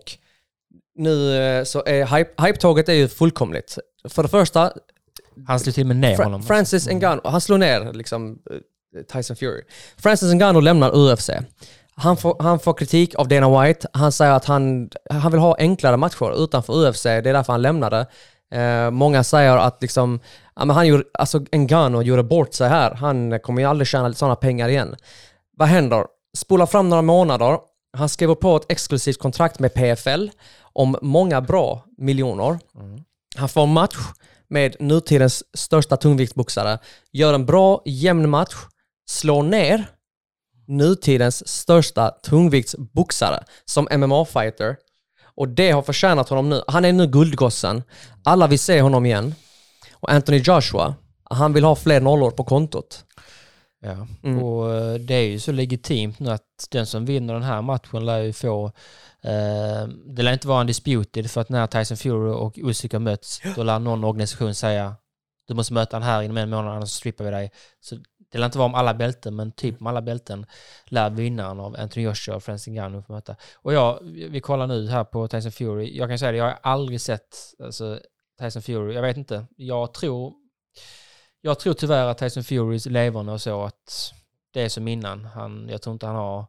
nu 0.94 1.36
eh, 1.36 1.64
så 1.64 1.82
är 1.86 2.04
hype- 2.06 2.46
hype-tåget 2.46 2.88
är 2.88 2.92
ju 2.92 3.08
fullkomligt. 3.08 3.78
För 4.08 4.22
det 4.22 4.28
första, 4.28 4.72
Han 5.46 5.60
slog 5.60 5.74
till 5.74 5.82
och 5.84 5.88
med 5.88 5.96
ner 5.96 6.16
Fra- 6.16 6.24
honom. 6.24 6.42
Francis 6.42 6.88
Ngannou, 6.88 7.20
han 7.24 7.40
slår 7.40 7.58
ner 7.58 7.92
liksom 7.92 8.38
eh, 8.96 9.02
Tyson 9.02 9.36
Fury. 9.36 9.62
Francis 9.96 10.32
Ngannou 10.34 10.60
lämnar 10.60 10.90
UFC. 10.96 11.30
Han 11.94 12.16
får, 12.16 12.36
han 12.40 12.58
får 12.58 12.74
kritik 12.74 13.14
av 13.14 13.28
Dana 13.28 13.62
White. 13.62 13.88
Han 13.92 14.12
säger 14.12 14.32
att 14.32 14.44
han, 14.44 14.90
han 15.10 15.32
vill 15.32 15.40
ha 15.40 15.56
enklare 15.58 15.96
matcher 15.96 16.44
utanför 16.44 16.88
UFC. 16.88 17.02
Det 17.02 17.10
är 17.10 17.22
därför 17.22 17.52
han 17.52 17.62
lämnade. 17.62 18.06
Eh, 18.52 18.90
många 18.90 19.24
säger 19.24 19.56
att 19.56 19.82
liksom, 19.82 20.20
ja, 20.58 20.64
men 20.64 20.76
han 20.76 20.86
gjorde, 20.86 21.04
alltså 21.14 21.44
Ngannou 21.52 22.02
gjorde 22.02 22.22
bort 22.22 22.54
sig 22.54 22.68
här. 22.68 22.94
Han 22.94 23.40
kommer 23.40 23.62
ju 23.62 23.68
aldrig 23.68 23.88
tjäna 23.88 24.12
sådana 24.12 24.36
pengar 24.36 24.68
igen. 24.68 24.96
Vad 25.56 25.68
händer? 25.68 26.04
Spola 26.36 26.66
fram 26.66 26.88
några 26.88 27.02
månader. 27.02 27.58
Han 27.96 28.08
skriver 28.08 28.34
på 28.34 28.56
ett 28.56 28.66
exklusivt 28.68 29.18
kontrakt 29.18 29.58
med 29.58 29.74
PFL 29.74 30.28
om 30.72 30.96
många 31.02 31.40
bra 31.40 31.84
miljoner. 31.98 32.58
Han 33.36 33.48
får 33.48 33.62
en 33.62 33.72
match 33.72 33.96
med 34.48 34.76
nutidens 34.80 35.44
största 35.56 35.96
tungviktsboxare, 35.96 36.78
gör 37.12 37.34
en 37.34 37.46
bra, 37.46 37.82
jämn 37.84 38.30
match, 38.30 38.54
slår 39.10 39.42
ner 39.42 39.86
nutidens 40.66 41.48
största 41.48 42.10
tungviktsboxare 42.10 43.44
som 43.64 43.88
MMA-fighter. 43.90 44.76
Och 45.24 45.48
det 45.48 45.70
har 45.70 45.82
förtjänat 45.82 46.28
honom 46.28 46.48
nu. 46.48 46.62
Han 46.68 46.84
är 46.84 46.92
nu 46.92 47.06
guldgossen. 47.06 47.82
Alla 48.24 48.46
vill 48.46 48.58
se 48.58 48.80
honom 48.80 49.06
igen. 49.06 49.34
Och 50.00 50.10
Anthony 50.10 50.38
Joshua, 50.38 50.94
han 51.24 51.52
vill 51.52 51.64
ha 51.64 51.76
fler 51.76 52.00
nollor 52.00 52.30
på 52.30 52.44
kontot. 52.44 53.04
Ja, 53.80 54.06
Mm. 54.22 54.42
och 54.42 54.74
eh, 54.74 54.94
det 54.94 55.14
är 55.14 55.22
ju 55.28 55.38
så 55.40 55.52
legitimt 55.52 56.18
nu 56.18 56.30
att 56.30 56.42
den 56.70 56.86
som 56.86 57.04
vinner 57.04 57.34
den 57.34 57.42
här 57.42 57.62
matchen 57.62 58.06
lär 58.06 58.18
ju 58.18 58.32
få 58.32 58.66
eh, 59.22 59.88
det 60.06 60.22
lär 60.22 60.32
inte 60.32 60.48
vara 60.48 60.60
en 60.60 60.66
disputed 60.66 61.30
för 61.30 61.40
att 61.40 61.48
när 61.48 61.66
Tyson 61.66 61.96
Fury 61.96 62.30
och 62.32 62.54
Usyk 62.56 62.92
har 62.92 63.00
mötts 63.00 63.40
då 63.56 63.62
lär 63.62 63.78
någon 63.78 64.04
organisation 64.04 64.54
säga 64.54 64.94
du 65.48 65.54
måste 65.54 65.72
möta 65.74 65.96
han 65.96 66.02
här 66.02 66.22
inom 66.22 66.36
en 66.36 66.50
månad 66.50 66.76
annars 66.76 66.90
strippar 66.90 67.24
vi 67.24 67.30
dig. 67.30 67.50
Så 67.80 67.96
det 68.32 68.38
lär 68.38 68.46
inte 68.46 68.58
vara 68.58 68.66
om 68.66 68.74
alla 68.74 68.94
bälten 68.94 69.36
men 69.36 69.52
typ 69.52 69.80
om 69.80 69.86
alla 69.86 70.02
bälten 70.02 70.46
lär 70.86 71.10
vinnaren 71.10 71.60
av 71.60 71.76
Anthony 71.78 72.04
Joshua 72.06 72.36
och 72.36 72.42
Francis 72.42 72.72
Ngannou 72.74 73.02
få 73.02 73.12
möta. 73.12 73.36
Och 73.54 73.72
jag, 73.72 73.98
vi 74.02 74.40
kollar 74.40 74.66
nu 74.66 74.88
här 74.88 75.04
på 75.04 75.28
Tyson 75.28 75.52
Fury. 75.52 75.98
Jag 75.98 76.08
kan 76.08 76.18
säga 76.18 76.32
det, 76.32 76.38
jag 76.38 76.44
har 76.44 76.58
aldrig 76.62 77.00
sett 77.00 77.36
alltså, 77.64 78.00
Tyson 78.40 78.62
Fury. 78.62 78.94
Jag 78.94 79.02
vet 79.02 79.16
inte. 79.16 79.46
Jag 79.56 79.94
tror 79.94 80.32
jag 81.40 81.58
tror 81.58 81.74
tyvärr 81.74 82.06
att 82.06 82.18
Tyson 82.18 82.44
Furys 82.44 82.86
leverne 82.86 83.32
och 83.32 83.40
så 83.40 83.62
att 83.64 84.12
det 84.52 84.62
är 84.62 84.68
som 84.68 84.88
innan. 84.88 85.24
Han, 85.24 85.68
jag 85.70 85.82
tror 85.82 85.92
inte 85.92 86.06
han 86.06 86.16
har 86.16 86.46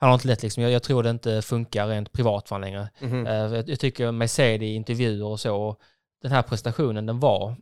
han 0.00 0.08
har 0.08 0.14
inte 0.14 0.28
lätt 0.28 0.42
liksom. 0.42 0.62
Jag, 0.62 0.72
jag 0.72 0.82
tror 0.82 1.02
det 1.02 1.10
inte 1.10 1.42
funkar 1.42 1.86
rent 1.86 2.12
privat 2.12 2.48
för 2.48 2.58
längre. 2.58 2.88
Mhm. 3.00 3.26
Eh, 3.26 3.34
jag, 3.34 3.68
jag 3.68 3.80
tycker 3.80 4.12
mig 4.12 4.28
se 4.28 4.58
det 4.58 4.66
i 4.66 4.74
intervjuer 4.74 5.24
och 5.26 5.40
så. 5.40 5.56
Och 5.56 5.80
den 6.22 6.32
här 6.32 6.42
prestationen, 6.42 7.06
den 7.06 7.20
var... 7.20 7.56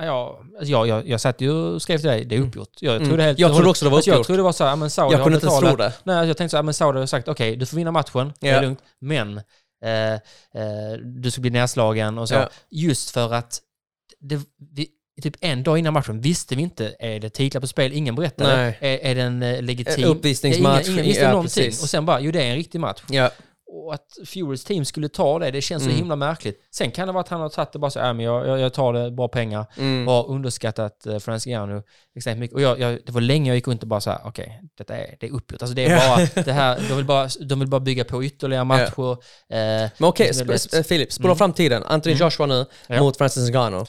Ja, 0.00 0.40
jag, 0.62 0.86
jag, 0.86 1.08
jag 1.08 1.20
satt 1.20 1.40
ju 1.40 1.50
och 1.52 1.82
skrev 1.82 1.98
till 1.98 2.06
dig, 2.08 2.24
det 2.24 2.36
är 2.36 2.40
uppgjort. 2.40 2.70
Jag, 2.80 2.96
Mm. 2.96 3.08
trodde 3.08 3.22
helt, 3.22 3.38
Jag 3.38 3.54
trodde 3.54 3.70
också 3.70 3.84
det 3.84 3.90
var 3.90 3.98
alltså, 3.98 4.10
Jag 4.10 4.14
uppgjort. 4.14 4.26
trodde 4.26 4.38
det 4.38 4.44
var 4.44 4.52
så 4.52 4.64
här, 4.64 4.76
men 4.76 4.90
Saudi 4.90 5.14
Jag 5.14 5.22
kunde 5.22 5.36
inte 5.36 5.60
tro 5.68 5.76
det. 5.76 5.92
Nej, 6.04 6.28
jag 6.28 6.36
tänkte 6.36 6.50
så 6.50 6.56
här, 6.56 6.62
men 6.62 6.74
Saudi 6.74 6.98
har 6.98 7.06
sagt 7.06 7.28
okej, 7.28 7.56
du 7.56 7.66
får 7.66 7.76
vinna 7.76 7.90
matchen, 7.92 8.32
det 8.40 8.48
Ja. 8.48 8.56
är 8.56 8.62
lugnt, 8.62 8.82
men 8.98 9.42
eh, 9.82 10.12
eh, 10.62 10.92
du 11.02 11.30
ska 11.30 11.40
bli 11.40 11.50
nedslagen 11.50 12.18
och 12.18 12.28
så. 12.28 12.34
Ja. 12.34 12.50
Just 12.70 13.10
för 13.10 13.34
att 13.34 13.60
det, 14.20 14.40
vi, 14.74 14.88
typ 15.22 15.36
en 15.40 15.62
dag 15.62 15.78
innan 15.78 15.92
matchen 15.92 16.20
visste 16.20 16.56
vi 16.56 16.62
inte, 16.62 16.96
är 16.98 17.20
det 17.20 17.30
titlar 17.30 17.60
på 17.60 17.66
spel? 17.66 17.92
Ingen 17.92 18.14
berättade. 18.14 18.74
Är, 18.80 18.98
är 18.98 19.14
den 19.14 19.42
eh, 19.42 19.62
legitim? 19.62 20.04
En 20.04 20.10
uppvisningsmatch, 20.10 20.86
Ingen, 20.86 20.92
ingen 20.92 21.06
visste 21.06 21.22
ja, 21.22 21.30
någonting. 21.30 21.64
precis. 21.64 21.82
Och 21.82 21.90
sen 21.90 22.06
bara, 22.06 22.20
jo 22.20 22.30
det 22.30 22.42
är 22.42 22.50
en 22.50 22.56
riktig 22.56 22.80
match. 22.80 23.02
Ja. 23.10 23.30
Och 23.72 23.94
att 23.94 24.06
Furys 24.26 24.64
team 24.64 24.84
skulle 24.84 25.08
ta 25.08 25.38
det, 25.38 25.50
det 25.50 25.60
känns 25.60 25.82
så 25.82 25.88
Mm. 25.88 25.98
himla 25.98 26.16
märkligt. 26.16 26.60
Sen 26.74 26.90
kan 26.90 27.06
det 27.06 27.12
vara 27.12 27.20
att 27.20 27.28
han 27.28 27.40
har 27.40 27.48
tagit 27.48 27.72
det 27.72 27.78
bara 27.78 27.90
så, 27.90 27.98
äh, 28.00 28.04
men 28.14 28.20
jag, 28.20 28.46
jag, 28.48 28.60
jag 28.60 28.72
tar 28.74 28.92
det, 28.92 29.10
bra 29.10 29.28
pengar. 29.28 29.66
Mm. 29.78 30.08
Och 30.08 30.14
har 30.14 30.28
underskattat 30.30 31.06
uh, 31.06 31.18
Francis 31.18 31.46
Ngannou 31.50 31.82
extremt 32.16 32.40
mycket. 32.40 32.54
Och 32.54 32.60
jag, 32.62 32.80
jag, 32.80 32.98
det 33.06 33.12
var 33.12 33.20
länge 33.20 33.50
jag 33.50 33.54
gick 33.56 33.68
runt 33.68 33.82
och 33.82 33.88
bara 33.88 34.00
så 34.00 34.10
här, 34.10 34.20
okej, 34.24 34.60
detta 34.78 34.96
är, 34.96 35.16
det 35.20 35.26
är 35.26 35.30
uppgjort. 35.32 35.62
Alltså 35.62 35.74
det 35.74 35.84
är 35.84 36.08
bara, 36.36 36.44
det 36.44 36.52
här, 36.52 36.80
de 36.88 36.96
vill 36.96 37.04
bara, 37.06 37.28
de 37.40 37.58
vill 37.60 37.68
bara 37.68 37.80
bygga 37.80 38.04
på 38.04 38.24
ytterligare 38.24 38.64
matcher. 38.64 39.10
Eh, 39.12 39.16
Men 39.98 40.08
okej, 40.08 40.30
sp- 40.32 40.46
lätt. 40.46 40.56
sp- 40.60 40.82
Filip, 40.82 41.12
spola 41.12 41.28
Mm. 41.28 41.38
fram 41.38 41.52
tiden. 41.52 41.82
Anthony 41.82 42.14
Mm. 42.14 42.24
Joshua 42.26 42.46
nu 42.46 42.66
mot 43.00 43.16
Francis 43.16 43.50
Ngannou. 43.50 43.84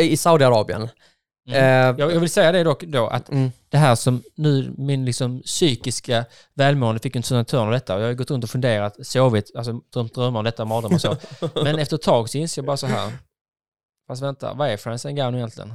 I 0.00 0.16
Saudiarabien. 0.16 0.88
Mm. 1.46 1.58
Eh, 1.58 2.00
Jag, 2.00 2.12
jag 2.12 2.20
vill 2.20 2.30
säga 2.30 2.52
det 2.52 2.64
dock 2.64 2.82
då, 2.82 3.06
att 3.06 3.28
mm. 3.28 3.52
det 3.68 3.76
här 3.76 3.94
som 3.94 4.22
nu, 4.34 4.74
min 4.78 5.04
liksom 5.04 5.42
psykiska 5.42 6.24
välmående 6.54 7.00
fick 7.00 7.16
en 7.16 7.22
sån 7.22 7.44
törn 7.44 7.66
av 7.66 7.72
detta. 7.72 8.00
Jag 8.00 8.06
har 8.06 8.14
gått 8.14 8.30
runt 8.30 8.44
och 8.44 8.50
funderat, 8.50 9.06
sovit, 9.06 9.56
alltså 9.56 9.72
drömt 9.72 10.14
drömmar 10.14 10.40
om 10.40 10.44
detta, 10.44 10.64
mardrömmar 10.64 10.94
och 10.94 11.00
så. 11.00 11.16
Men 11.64 11.78
efter 11.78 11.96
ett 11.96 12.02
tag 12.02 12.30
så 12.30 12.38
inser 12.38 12.62
jag 12.62 12.66
bara 12.66 12.76
så 12.76 12.86
här, 12.86 13.12
fast 14.06 14.22
vänta, 14.22 14.54
vad 14.54 14.68
är 14.68 14.76
Francis 14.76 15.12
Ngannou 15.12 15.36
egentligen? 15.38 15.74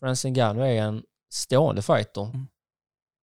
Francis 0.00 0.30
Ngannou 0.30 0.62
är 0.62 0.82
en 0.82 1.02
stående 1.32 1.82
fighter 1.82 2.30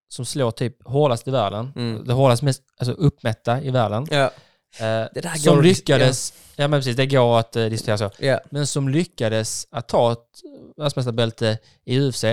som 0.10 0.26
slår 0.26 0.52
typ 0.52 0.88
hårdast 0.88 1.28
i 1.28 1.32
världen. 1.32 1.74
Mm. 1.76 2.06
Det 2.06 2.14
hårdast 2.14 2.44
mest 2.44 2.64
alltså 2.78 2.94
uppmätta 2.94 3.62
i 3.62 3.72
världen. 3.72 4.08
Ja. 4.12 4.32
Eh, 4.80 5.34
som 5.36 5.62
lyckades, 5.62 6.34
ja. 6.56 6.68
men 6.68 6.80
precis, 6.80 6.96
det 6.96 7.06
går 7.06 7.40
att 7.40 7.56
uh, 7.56 7.70
diskutera 7.70 7.98
så. 7.98 8.12
Ja. 8.20 8.40
Men 8.52 8.68
som 8.68 8.90
lyckades 8.90 9.68
att 9.72 9.88
ta 9.88 10.12
ett 10.12 10.42
världsmästarbälte 10.78 11.58
i 11.86 12.00
UFC. 12.00 12.24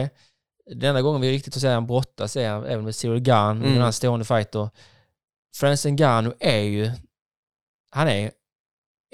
Den 0.71 0.89
enda 0.89 1.03
gången 1.03 1.21
vi 1.21 1.31
riktigt 1.33 1.55
får 1.55 1.61
se 1.61 1.69
han 1.69 1.87
brottas 1.87 2.37
är 2.37 2.51
han 2.51 2.65
även 2.67 2.85
med 2.85 2.95
Cyril 2.95 3.21
Gahn, 3.21 3.57
Mm. 3.57 3.73
en 3.73 3.79
annan 3.81 3.93
stående 3.93 4.25
fighter. 4.25 4.71
Francis 5.57 5.93
Ngannou 5.93 6.33
är 6.41 6.59
ju, 6.61 6.91
han 7.91 8.09
är 8.09 8.31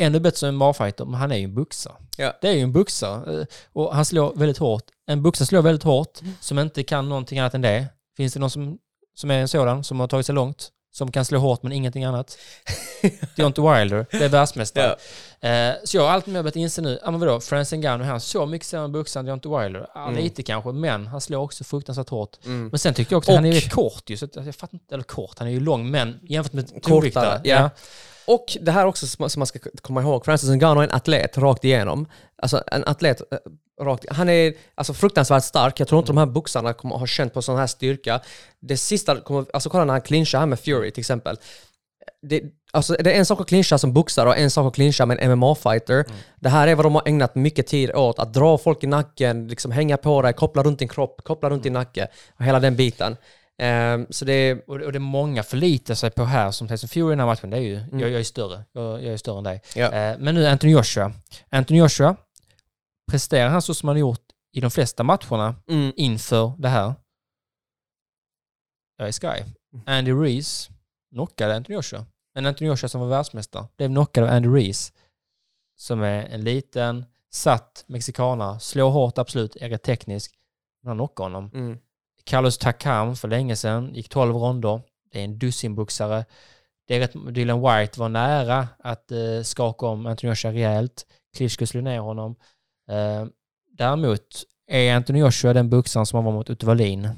ännu 0.00 0.20
bättre 0.20 0.36
som 0.38 0.48
en 0.48 0.56
marfighter, 0.56 1.04
men 1.04 1.14
han 1.14 1.32
är 1.32 1.36
ju 1.36 1.44
en 1.44 1.54
boxare. 1.54 1.94
Ja. 2.16 2.32
Det 2.40 2.48
är 2.48 2.52
ju 2.52 2.60
en 2.60 2.72
boxare. 2.72 3.40
eh, 3.40 3.46
Och 3.72 3.94
han 3.94 4.04
slår 4.04 4.34
väldigt 4.34 4.58
hårt. 4.58 4.84
En 5.06 5.22
boxare 5.22 5.46
slår 5.46 5.62
väldigt 5.62 5.82
hårt, 5.82 6.20
Mm. 6.20 6.32
som 6.40 6.58
inte 6.58 6.82
kan 6.82 7.08
någonting 7.08 7.38
annat 7.38 7.54
än 7.54 7.62
det. 7.62 7.86
Finns 8.16 8.32
det 8.34 8.40
någon 8.40 8.50
som, 8.50 8.78
som 9.14 9.30
är 9.30 9.38
en 9.38 9.48
sådan, 9.48 9.84
som 9.84 10.00
har 10.00 10.08
tagit 10.08 10.26
sig 10.26 10.34
långt? 10.34 10.70
Som 10.92 11.12
kan 11.12 11.24
slå 11.24 11.38
hårt 11.38 11.62
men 11.62 11.72
ingenting 11.72 12.04
annat? 12.04 12.38
Deontay 13.36 13.64
Wilder, 13.78 14.06
det 14.10 14.24
är 14.24 14.28
världsmästare. 14.28 14.96
Eh, 15.40 15.74
så 15.84 15.96
jag 15.96 16.02
har 16.04 16.10
alltid 16.10 16.32
med 16.34 16.44
börjat 16.44 16.56
inse 16.56 16.82
nu, 16.82 16.98
ja 17.04 17.10
men 17.10 17.20
vadå, 17.20 17.40
Francis 17.40 17.78
Ngannou, 17.78 18.04
han 18.04 18.20
så 18.20 18.46
mycket 18.46 18.68
sämre 18.68 18.88
boxare 18.88 19.20
än 19.20 19.26
Deontay 19.26 19.52
Wilder. 19.64 19.86
Ja, 19.94 20.08
Mm. 20.08 20.22
lite 20.22 20.42
kanske, 20.42 20.72
men 20.72 21.06
han 21.06 21.20
slår 21.20 21.40
också 21.40 21.64
fruktansvärt 21.64 22.08
hårt. 22.08 22.38
Mm. 22.44 22.68
Men 22.68 22.78
sen 22.78 22.94
tyckte 22.94 23.14
jag 23.14 23.18
också 23.18 23.30
att 23.30 23.36
han 23.36 23.44
är 23.46 23.48
Och- 23.50 23.54
rätt 23.54 23.70
kort 23.72 24.10
ju, 24.10 24.16
så 24.16 24.28
jag 24.34 24.54
fattar 24.54 24.74
inte, 24.74 24.94
eller 24.94 25.04
kort, 25.04 25.38
han 25.38 25.48
är 25.48 25.52
ju 25.52 25.60
lång, 25.60 25.90
men 25.90 26.20
jämfört 26.22 26.52
med 26.52 26.82
tungviktare. 26.82 27.40
ja. 27.44 27.70
Och 28.26 28.56
det 28.60 28.70
här 28.72 28.86
också 28.86 29.06
som 29.06 29.30
som 29.30 29.40
man 29.40 29.46
ska 29.46 29.58
komma 29.82 30.00
ihåg, 30.02 30.24
Francis 30.24 30.48
Ngannou 30.50 30.80
är 30.80 30.84
en 30.88 30.94
atlet 30.94 31.38
rakt 31.38 31.64
igenom. 31.64 32.06
Alltså 32.42 32.62
en 32.66 32.84
atlet 32.86 33.20
eh, 33.32 33.38
rakt 33.80 34.04
Han 34.10 34.28
är 34.28 34.54
alltså 34.74 34.94
fruktansvärt 34.94 35.44
stark. 35.44 35.80
Jag 35.80 35.88
tror 35.88 35.98
inte 35.98 36.12
de 36.12 36.18
här 36.18 36.26
boxarna 36.26 36.72
kommer 36.72 36.96
ha 36.96 37.06
känt 37.06 37.34
på 37.34 37.42
sån 37.42 37.56
här 37.56 37.66
styrka. 37.66 38.20
Det 38.60 38.76
sista, 38.76 39.20
kommer, 39.20 39.46
alltså 39.52 39.70
kolla 39.70 39.84
när 39.84 39.92
han 39.92 40.02
clinchar 40.02 40.38
här 40.38 40.46
med 40.46 40.60
Fury 40.60 40.90
till 40.90 41.00
exempel. 41.00 41.36
Det, 42.22 42.42
alltså, 42.70 42.96
det 43.00 43.12
är 43.12 43.18
en 43.18 43.26
sak 43.26 43.40
att 43.40 43.48
clincha 43.48 43.78
som 43.78 43.92
boxare 43.92 44.28
och 44.28 44.38
en 44.38 44.50
sak 44.50 44.66
att 44.66 44.74
clincha 44.74 45.06
med 45.06 45.18
en 45.20 45.38
MMA-fighter. 45.38 46.04
Det 46.40 46.48
här 46.48 46.68
är 46.68 46.74
vad 46.74 46.86
de 46.86 46.94
har 46.94 47.02
ägnat 47.06 47.34
mycket 47.34 47.66
tid 47.66 47.94
åt. 47.94 48.18
Att 48.18 48.34
dra 48.34 48.58
folk 48.58 48.84
i 48.84 48.86
nacken, 48.86 49.48
liksom 49.48 49.72
hänga 49.72 49.96
på 49.96 50.22
dig, 50.22 50.32
koppla 50.32 50.62
runt 50.62 50.78
din 50.78 50.88
kropp, 50.88 51.20
koppla 51.24 51.50
runt 51.50 51.62
din 51.62 51.72
nacke. 51.72 52.08
Och 52.38 52.44
hela 52.44 52.60
den 52.60 52.76
biten. 52.76 53.16
Ehm, 53.60 54.06
så 54.10 54.24
det 54.24 54.32
är... 54.32 54.60
Och 54.66 54.78
det, 54.78 54.86
och 54.86 54.92
det 54.92 54.98
många 54.98 55.42
förlitar 55.42 55.94
sig 55.94 56.10
på 56.10 56.24
här, 56.24 56.50
som 56.50 56.68
Tyson 56.68 56.88
Fury 56.88 57.06
i 57.06 57.10
den 57.10 57.20
här 57.20 57.26
matchen, 57.26 57.50
det 57.50 57.56
är 57.56 57.60
ju, 57.60 57.80
jag, 57.92 58.10
jag 58.10 58.20
är 58.20 58.24
större. 58.24 58.64
Jag, 58.72 59.04
jag 59.04 59.12
är 59.12 59.16
större 59.16 59.38
än 59.38 59.44
dig. 59.44 59.62
Ja. 59.74 59.92
Eh, 59.92 60.16
men 60.18 60.34
nu 60.34 60.46
Anthony 60.46 60.72
Joshua. 60.72 61.12
Anthony 61.50 61.78
Joshua, 61.78 62.16
presterar 63.10 63.48
han 63.48 63.62
så 63.62 63.74
som 63.74 63.88
han 63.88 63.96
har 63.96 64.00
gjort 64.00 64.26
i 64.52 64.60
de 64.60 64.70
flesta 64.70 65.02
matcherna 65.02 65.54
Mm, 65.68 65.92
inför 65.96 66.52
det 66.58 66.68
här? 66.68 66.94
Jag 68.96 69.08
är 69.08 69.12
sky. 69.12 69.44
Andy 69.86 70.12
Reese 70.12 70.70
knockade 71.14 71.56
Anthony 71.56 71.74
Joshua. 71.76 72.06
Men 72.34 72.46
Anthony 72.46 72.68
Joshua 72.68 72.88
som 72.88 73.00
var 73.00 73.08
världsmästare 73.08 73.66
blev 73.76 73.88
knockad 73.88 74.24
av 74.24 74.30
Andy 74.30 74.48
Reese. 74.48 74.92
Som 75.76 76.02
är 76.02 76.26
en 76.26 76.44
liten, 76.44 77.04
satt 77.30 77.84
mexikanare. 77.86 78.60
Slår 78.60 78.90
hårt 78.90 79.18
absolut, 79.18 79.56
är 79.56 79.68
rätt 79.68 79.82
teknisk. 79.82 80.34
Men 80.82 80.88
han 80.88 80.96
knockade 80.96 81.24
honom. 81.24 81.50
mm. 81.54 81.78
Carlos 82.24 82.58
Takam 82.58 83.16
för 83.16 83.28
länge 83.28 83.56
sedan, 83.56 83.94
gick 83.94 84.08
12 84.08 84.34
ronder. 84.36 84.80
Det 85.12 85.20
är 85.20 85.24
en 85.24 85.38
dussinboxare. 85.38 86.24
Det 86.86 86.94
är 86.94 87.00
rätt, 87.00 87.34
Dylan 87.34 87.60
White 87.62 88.00
var 88.00 88.08
nära 88.08 88.68
att 88.78 89.12
eh, 89.12 89.42
skaka 89.42 89.86
om 89.86 90.06
Anthony 90.06 90.30
Joshua 90.30 90.52
rejält. 90.52 91.06
Klitschko 91.36 91.66
slog 91.66 91.84
ner 91.84 91.98
honom. 92.00 92.36
Eh, 92.90 93.26
däremot 93.72 94.42
är 94.66 94.96
Anthony 94.96 95.18
Joshua 95.18 95.52
den 95.52 95.70
boxaren 95.70 96.06
som 96.06 96.16
han 96.16 96.24
var 96.24 96.32
mot 96.32 96.50
Utte 96.50 96.66
Wallin. 96.66 97.08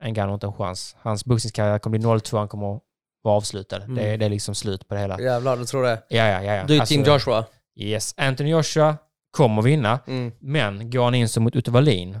En 0.00 0.16
har 0.16 0.34
inte 0.34 0.46
en 0.46 0.52
chans. 0.52 0.96
Hans 0.98 1.24
boxningskarriär 1.24 1.78
kommer 1.78 1.98
bli 1.98 2.06
0-2, 2.08 2.38
han 2.38 2.48
kommer 2.48 2.80
vara 3.22 3.36
avslutad. 3.36 3.76
Mm. 3.76 3.94
Det, 3.94 4.02
är, 4.02 4.18
det 4.18 4.24
är 4.24 4.30
liksom 4.30 4.54
slut 4.54 4.88
på 4.88 4.94
det 4.94 5.00
hela. 5.00 5.20
Jävlar, 5.20 5.56
du 5.56 5.64
tror 5.64 5.82
det? 5.82 6.02
Ja, 6.08 6.26
ja, 6.28 6.42
ja. 6.42 6.54
ja. 6.54 6.64
Du 6.64 6.76
är 6.76 6.80
Alltså, 6.80 6.94
team 6.94 7.04
Joshua? 7.06 7.44
Yes, 7.76 8.14
Anthony 8.16 8.50
Joshua 8.50 8.96
kommer 9.30 9.62
vinna. 9.62 10.00
Mm. 10.06 10.32
Men 10.40 10.90
går 10.90 11.04
han 11.04 11.14
in 11.14 11.28
som 11.28 11.42
mot 11.44 11.56
Utte 11.56 11.70
Wallin, 11.70 12.18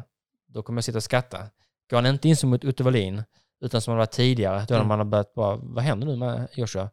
då 0.48 0.62
kommer 0.62 0.78
jag 0.78 0.84
sitta 0.84 0.98
och 0.98 1.02
skratta. 1.02 1.38
Går 1.90 1.96
han 1.96 2.06
inte 2.06 2.28
in 2.28 2.36
som 2.36 2.50
mot 2.50 2.64
Utte 2.64 2.82
Wallin, 2.82 3.22
utan 3.60 3.80
som 3.80 3.90
han 3.92 3.98
var 3.98 4.06
tidigare, 4.06 4.54
då 4.54 4.60
hade 4.60 4.74
Mm. 4.76 4.88
man 4.88 4.98
har 4.98 5.04
börjat 5.04 5.34
bara, 5.34 5.56
vad 5.56 5.84
händer 5.84 6.06
nu 6.06 6.16
med 6.16 6.48
Joshua? 6.52 6.90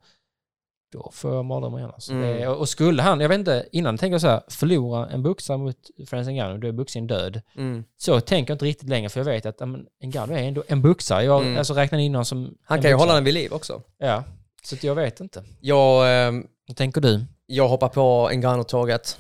Då 0.94 1.10
får 1.14 1.34
jag 1.36 1.46
mardrömmar 1.46 1.78
igen. 1.78 1.92
Alltså. 1.94 2.12
Mm. 2.12 2.38
Det, 2.38 2.48
och 2.48 2.58
och 2.60 2.70
skulle 2.70 3.02
han, 3.02 3.20
jag 3.20 3.30
vet 3.30 3.40
inte, 3.40 3.66
innan 3.72 3.98
tänker 3.98 4.14
jag 4.14 4.22
så 4.22 4.28
här, 4.28 4.42
förlora 4.48 5.10
en 5.10 5.24
boxare 5.24 5.58
mot 5.58 5.76
Francis 6.08 6.32
Ngannou, 6.34 6.58
då 6.58 6.68
är 6.68 6.72
boxningen 6.72 7.08
död. 7.08 7.42
Mm. 7.56 7.84
Så 7.98 8.20
tänker 8.20 8.52
jag 8.52 8.56
inte 8.56 8.66
riktigt 8.66 8.90
längre, 8.90 9.10
för 9.10 9.20
jag 9.20 9.26
vet 9.26 9.46
att 9.46 9.60
men, 9.60 9.86
Ngannou 10.04 10.34
är 10.36 10.44
ändå 10.44 10.64
en 10.68 10.82
boxare. 10.82 11.24
Jag 11.24 11.42
Mm. 11.42 11.58
alltså, 11.58 11.74
räknar 11.74 12.00
in 12.00 12.14
honom 12.16 12.26
som 12.26 12.58
Han 12.64 12.82
kan 12.82 12.92
ju 12.92 12.98
hålla 12.98 13.14
den 13.14 13.24
vid 13.24 13.34
liv 13.34 13.54
också. 13.54 13.82
Ja, 13.98 14.24
så 14.64 14.76
jag 14.82 14.96
vet 14.96 15.20
inte. 15.20 15.44
Jag, 15.62 16.26
ehm, 16.28 16.48
Vad 16.68 16.78
tänker 16.78 17.02
du? 17.02 17.26
jag 17.46 17.68
hoppar 17.68 17.90
på 17.90 18.30
Ngannou-tåget. 18.34 19.18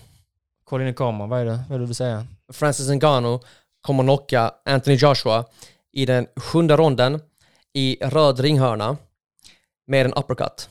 Kolla 0.63 0.83
in 0.83 0.89
i 0.89 0.93
kameran, 0.93 1.29
vad 1.29 1.39
är 1.39 1.45
det, 1.45 1.51
vad 1.51 1.75
är 1.75 1.79
det 1.79 1.83
du 1.83 1.85
vill 1.85 1.95
säga? 1.95 2.25
Francis 2.53 2.89
Ngannou 2.89 3.39
kommer 3.81 4.03
knocka 4.03 4.51
Anthony 4.65 4.95
Joshua 4.95 5.45
i 5.91 6.05
den 6.05 6.27
sjunde 6.35 6.75
ronden 6.77 7.19
i 7.73 7.97
röd 8.01 8.39
ringhörna 8.39 8.97
med 9.87 10.05
en 10.05 10.13
uppercut. 10.13 10.69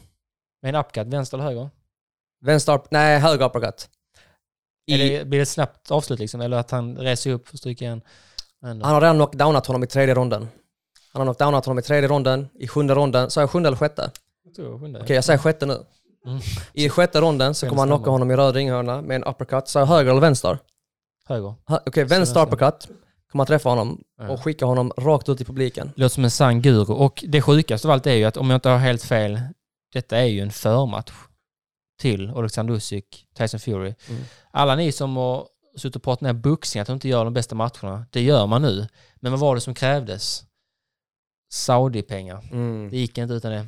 Med 0.62 0.74
en 0.74 0.80
upcut, 0.80 1.06
vänster 1.06 1.36
eller 1.36 1.44
höger? 1.44 1.70
Vänster, 2.40 2.80
nej 2.90 3.18
höger 3.18 3.46
uppercut. 3.46 3.88
I, 4.86 4.96
det, 4.96 5.24
blir 5.24 5.38
det 5.38 5.42
ett 5.42 5.48
snabbt 5.48 5.90
avslut 5.90 6.18
liksom? 6.18 6.40
Eller 6.40 6.56
att 6.56 6.70
han 6.70 6.96
reser 6.96 7.30
upp 7.30 7.48
och 7.52 7.58
stryker 7.58 7.86
en? 7.86 8.02
en 8.62 8.82
Han 8.82 8.94
har 8.94 9.00
redan 9.00 9.16
knockdownat 9.16 9.66
honom 9.66 9.84
i 9.84 9.86
tredje 9.86 10.14
ronden. 10.14 10.48
Han 11.12 11.20
har 11.20 11.26
knockdownat 11.26 11.66
honom 11.66 11.78
i 11.78 11.82
tredje 11.82 12.08
ronden, 12.08 12.48
i 12.54 12.68
sjunde 12.68 12.94
ronden. 12.94 13.30
Sa 13.30 13.40
jag 13.40 13.50
sjunde 13.50 13.66
eller 13.66 13.76
sjätte? 13.76 14.10
Jag 14.44 14.54
tror 14.54 14.78
sjunde. 14.78 15.00
Okej, 15.00 15.14
jag 15.14 15.24
säger 15.24 15.38
sjätte 15.38 15.66
nu. 15.66 15.78
Mm. 16.26 16.40
I 16.72 16.88
sjätte 16.88 17.20
ronden 17.20 17.54
så 17.54 17.68
kommer 17.68 17.80
han 17.80 17.88
knocka 17.88 18.10
honom 18.10 18.30
i 18.30 18.36
röd 18.36 18.54
ringhörna 18.54 19.02
med 19.02 19.16
en 19.16 19.24
uppercut. 19.24 19.68
Sa 19.68 19.78
jag 19.78 19.86
höger 19.86 20.10
eller 20.10 20.20
vänster? 20.20 20.58
Höger. 21.26 21.54
Okej, 21.66 22.04
vänster 22.04 22.18
vänster. 22.18 22.42
uppercut. 22.42 22.88
Kommer 23.30 23.40
han 23.40 23.46
träffa 23.46 23.68
honom 23.68 24.02
och 24.28 24.44
skicka 24.44 24.64
honom 24.66 24.92
rakt 24.96 25.28
ut 25.28 25.40
i 25.40 25.44
publiken. 25.44 25.92
Låter 25.96 26.14
som 26.14 26.24
en 26.24 26.30
sann 26.30 26.62
guru. 26.62 26.92
Och 26.92 27.24
det 27.28 27.42
sjukaste 27.42 27.88
av 27.88 27.92
allt 27.92 28.06
är 28.06 28.14
ju 28.14 28.24
att 28.24 28.36
om 28.36 28.50
jag 28.50 28.56
inte 28.56 28.68
har 28.68 28.78
helt 28.78 29.02
fel, 29.02 29.40
detta 29.92 30.16
är 30.18 30.24
ju 30.24 30.40
en 30.40 30.50
förmatch 30.50 31.12
till 32.00 32.30
Alexander 32.30 32.74
Usyk, 32.74 33.26
Tyson 33.34 33.60
Fury. 33.60 33.94
Mm. 34.08 34.22
Alla 34.50 34.74
ni 34.76 34.92
som 34.92 35.16
har 35.16 35.48
suttit 35.76 35.96
och 35.96 36.02
pratat 36.02 36.20
ner 36.20 36.32
boxning, 36.32 36.80
att 36.80 36.86
de 36.86 36.92
inte 36.92 37.08
gör 37.08 37.24
de 37.24 37.34
bästa 37.34 37.54
matcherna, 37.54 38.06
det 38.10 38.22
gör 38.22 38.46
man 38.46 38.62
nu. 38.62 38.86
Men 39.16 39.32
vad 39.32 39.40
var 39.40 39.54
det 39.54 39.60
som 39.60 39.74
krävdes? 39.74 40.44
Saudi-pengar. 41.52 42.48
Mm. 42.52 42.90
Det 42.90 42.96
gick 42.96 43.18
inte 43.18 43.34
utan 43.34 43.52
det. 43.52 43.66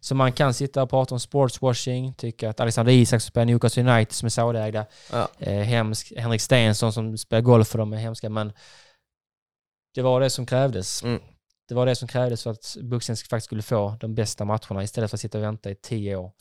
Så 0.00 0.14
man 0.14 0.32
kan 0.32 0.54
sitta 0.54 0.82
och 0.82 0.90
prata 0.90 1.14
om 1.14 1.20
sportswashing, 1.20 2.14
tycka 2.14 2.50
att 2.50 2.60
Alexander 2.60 2.92
Isak 2.92 3.22
spelar 3.22 3.44
Newcastle 3.44 3.82
United 3.92 4.12
som 4.14 4.26
är 4.26 4.30
Saudiägda, 4.30 4.86
Ja. 5.12 5.28
eh, 5.38 5.62
hemsk, 5.62 6.12
Henrik 6.16 6.40
Stensson 6.40 6.92
som 6.92 7.18
spelar 7.18 7.40
golf 7.40 7.68
för 7.68 7.78
dem 7.78 7.92
är 7.92 7.96
hemska, 7.96 8.30
men 8.30 8.52
det 9.94 10.02
var 10.02 10.20
det 10.20 10.30
som 10.30 10.46
krävdes. 10.46 11.02
Mm. 11.02 11.20
Det 11.68 11.74
var 11.74 11.86
det 11.86 11.94
som 11.94 12.08
krävdes 12.08 12.42
för 12.42 12.50
att 12.50 12.76
boxningen 12.82 13.16
faktiskt 13.16 13.44
skulle 13.44 13.62
få 13.62 13.96
de 14.00 14.14
bästa 14.14 14.44
matcherna 14.44 14.82
istället 14.82 15.10
för 15.10 15.16
att 15.16 15.20
sitta 15.20 15.38
och 15.38 15.44
vänta 15.44 15.70
i 15.70 15.74
tio 15.74 16.16
år. 16.16 16.32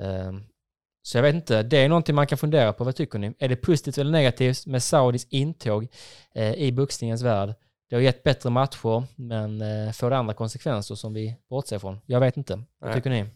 Ehm, 0.00 0.42
så 1.02 1.18
jag 1.18 1.22
vet 1.22 1.34
inte, 1.34 1.62
det 1.62 1.76
är 1.78 1.88
någonting 1.88 2.14
man 2.14 2.26
kan 2.26 2.38
fundera 2.38 2.72
på. 2.72 2.84
Vad 2.84 2.96
tycker 2.96 3.18
ni? 3.18 3.32
Är 3.38 3.48
det 3.48 3.56
positivt 3.56 3.98
eller 3.98 4.10
negativt 4.10 4.66
med 4.66 4.82
Saudis 4.82 5.26
intåg 5.30 5.88
eh, 6.34 6.52
i 6.54 6.72
boxningens 6.72 7.22
värld? 7.22 7.54
Det 7.90 7.96
har 7.96 8.00
gett 8.02 8.22
bättre 8.22 8.50
matcher, 8.50 9.04
men 9.16 9.60
eh, 9.62 9.92
får 9.92 10.10
det 10.10 10.16
andra 10.16 10.34
konsekvenser 10.34 10.94
som 10.94 11.14
vi 11.14 11.36
bortser 11.50 11.78
från? 11.78 12.00
Jag 12.06 12.20
vet 12.20 12.36
inte. 12.36 12.54
Vad 12.54 12.90
Nej. 12.90 12.94
tycker 12.94 13.10
ni? 13.10 13.26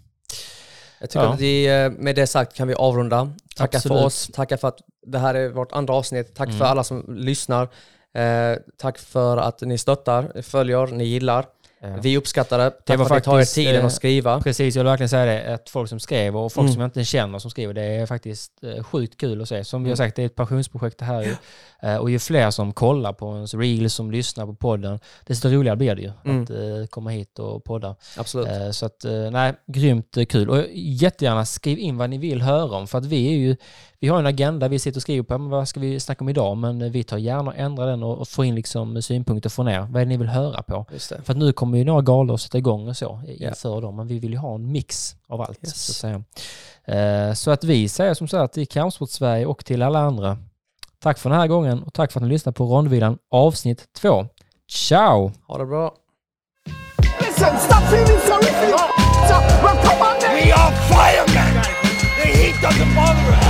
Jag 1.01 1.11
tycker 1.11 1.25
Ja. 1.25 1.33
att 1.35 1.41
vi, 1.41 1.67
eh, 1.85 1.91
med 1.91 2.17
det 2.17 2.27
sagt 2.27 2.55
kan 2.57 2.69
vi 2.69 2.75
avrunda. 2.75 3.33
Tacka 3.57 3.77
Absolut. 3.77 3.99
för 3.99 4.07
oss, 4.07 4.31
tacka 4.33 4.59
för 4.59 4.69
att 4.69 4.79
det 5.07 5.19
här 5.19 5.35
är 5.35 5.49
vårt 5.49 5.73
andra 5.73 5.95
avsnitt. 5.95 6.35
Tack 6.35 6.49
Mm. 6.49 6.59
för 6.59 6.65
alla 6.65 6.85
som 6.85 7.05
lyssnar. 7.17 7.69
Eh, 8.15 8.57
tack 8.79 8.99
för 8.99 9.37
att 9.37 9.61
ni 9.61 9.79
stöttar, 9.79 10.43
följer, 10.43 10.87
ni 10.87 11.05
gillar. 11.05 11.47
Eh, 11.83 11.97
Vi 12.03 12.17
uppskattar 12.17 12.59
det. 12.59 12.71
Tack 12.71 12.99
var 12.99 13.05
för 13.07 13.15
att 13.17 13.23
ni 13.23 13.25
tar 13.25 13.41
er 13.41 13.45
tiden 13.45 13.81
eh, 13.81 13.87
att 13.87 13.93
skriva. 13.93 14.41
Precis, 14.41 14.77
jag 14.77 14.83
vill 14.85 14.91
verkligen 14.91 15.09
säga 15.09 15.25
det. 15.25 15.55
Att 15.55 15.71
folk 15.71 15.89
som 15.89 16.01
skrev 16.01 16.37
och 16.37 16.53
folk 16.53 16.63
Mm. 16.65 16.73
som 16.73 16.81
jag 16.81 16.87
inte 16.89 17.05
känner 17.05 17.39
som 17.39 17.51
skriver, 17.51 17.75
det 17.75 17.83
är 17.83 18.07
faktiskt 18.07 18.53
eh, 18.65 18.83
sjukt 18.85 19.21
kul 19.21 19.43
att 19.43 19.49
se. 19.49 19.65
Som 19.65 19.83
vi 19.85 19.91
har 19.91 19.97
Mm. 19.97 20.07
sagt, 20.07 20.17
det 20.17 20.23
är 20.23 20.27
ett 20.27 20.35
passionsprojekt 20.35 20.99
det 20.99 21.05
här. 21.05 21.23
ju. 21.23 21.35
Eh, 21.83 21.97
och 21.97 22.11
ju 22.11 22.19
fler 22.19 22.51
som 22.51 22.73
kollar 22.73 23.13
på 23.13 23.35
ens 23.35 23.55
reels, 23.55 23.95
som 23.95 24.11
lyssnar 24.11 24.47
på 24.47 24.55
podden, 24.55 24.99
desto 25.27 25.49
roligare 25.49 25.77
blir 25.77 25.95
det 25.95 26.03
ju 26.03 26.11
Mm. 26.25 26.43
att 26.43 26.51
eh, 26.51 26.87
komma 26.91 27.11
hit 27.11 27.39
och 27.39 27.65
podda. 27.65 27.97
Absolut. 28.17 28.49
Eh, 28.49 28.71
Så 28.71 28.87
att, 28.87 29.05
eh, 29.05 29.31
nej, 29.31 29.53
grymt 29.67 30.17
kul. 30.29 30.51
Och 30.51 30.65
jättegärna 30.75 31.45
skriv 31.45 31.79
in 31.79 31.97
vad 31.97 32.11
ni 32.11 32.19
vill 32.19 32.43
höra 32.43 32.77
om, 32.77 32.87
för 32.87 32.99
att 32.99 33.07
vi 33.07 33.27
är 33.29 33.37
ju, 33.37 33.57
vi 34.05 34.09
har 34.09 34.19
en 34.19 34.27
agenda 34.27 34.69
vi 34.69 34.79
sitter 34.79 34.99
och 34.99 35.03
skriver 35.03 35.23
på, 35.23 35.39
men 35.39 35.51
vad 35.51 35.69
ska 35.69 35.81
vi 35.81 36.01
snacka 36.01 36.25
om 36.25 36.29
idag? 36.29 36.57
Men 36.57 36.83
eh, 36.83 36.91
vi 36.91 37.05
tar 37.05 37.19
gärna 37.19 37.51
och 37.51 37.57
ändrar 37.57 37.87
den 37.87 38.03
och, 38.03 38.19
och 38.19 38.29
får 38.29 38.45
in 38.45 38.55
liksom 38.55 39.03
synpunkter 39.03 39.51
från 39.51 39.69
er. 39.69 39.81
Vad 39.81 40.03
är 40.03 40.05
det 40.05 40.09
ni 40.09 40.17
vill 40.17 40.29
höra 40.29 40.63
på? 40.63 40.87
Just 40.93 41.11
det. 41.11 41.23
För 41.25 41.33
att 41.33 41.39
nu 41.39 41.53
kommer 41.53 41.79
ju 41.79 41.85
några 41.85 42.03
galor 42.03 42.35
att 42.35 42.41
sätta 42.41 42.59
igång 42.59 42.89
och 42.89 42.97
så 42.97 43.23
Ja. 43.39 43.49
inför 43.49 43.81
dem, 43.81 43.97
men 43.97 44.07
vi 44.07 44.19
vill 44.19 44.33
ju 44.33 44.39
ha 44.39 44.55
en 44.55 44.73
mix 44.73 45.17
av 45.29 45.41
allt. 45.41 45.59
Yes. 45.65 45.87
Så, 45.87 45.93
att 45.93 45.97
säga. 46.87 47.29
Eh, 47.29 47.35
så 47.35 47.51
att 47.51 47.65
vi 47.65 47.89
säger 47.89 48.15
som 48.15 48.29
så 48.29 48.37
här 48.39 48.47
till 48.47 48.69
Kampsport 48.69 49.11
Sverige 49.11 49.47
och 49.47 49.65
till 49.65 49.83
alla 49.83 49.99
andra, 49.99 50.39
tack 51.03 51.19
för 51.19 51.31
den 51.31 51.39
här 51.39 51.47
gången 51.47 51.83
och 51.83 51.93
tack 51.93 52.13
för 52.13 52.21
att 52.21 52.25
ni 52.25 52.29
lyssnade 52.29 52.55
på 52.57 52.65
Rondvilan 52.65 53.19
avsnitt 53.31 53.85
två. 53.97 54.27
Ciao! 54.71 55.33
Ha 55.47 55.59
det 55.59 55.67
bra. 55.67 55.95
Listen, 57.21 57.59
stop 57.59 57.75
feeling 57.75 58.21
sorry 58.27 58.45
for. 58.45 58.67
We 58.67 60.53
are! 60.53 61.34
The 62.65 62.71
heat 62.71 62.79
doesn't 62.79 62.95
bother 62.95 63.21
us! 63.21 63.45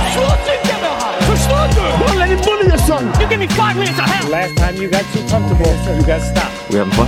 Förstår 1.25 1.67
du? 1.67 2.05
Don't 2.05 2.17
let 2.17 2.29
him 2.29 2.39
bully 2.41 2.67
your 2.67 2.77
son. 2.77 3.05
You 3.21 3.29
give 3.29 3.39
me 3.39 3.47
five 3.47 3.77
minutes 3.77 3.97
of 3.97 4.05
hell! 4.05 4.29
Last 4.29 4.57
time 4.57 4.75
you 4.75 4.89
got 4.89 5.05
too 5.13 5.23
comfortable, 5.29 5.73
so 5.85 5.93
you 5.93 6.03
got 6.03 6.21
stopped. 6.21 6.69
We 6.69 6.79
having 6.79 6.91
fun? 6.93 7.07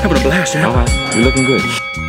Having 0.00 0.16
a 0.16 0.20
blast, 0.22 0.54
yeah. 0.54 0.66
All 0.66 0.74
right. 0.74 1.14
You're 1.14 1.24
looking 1.24 1.44
good. 1.44 2.01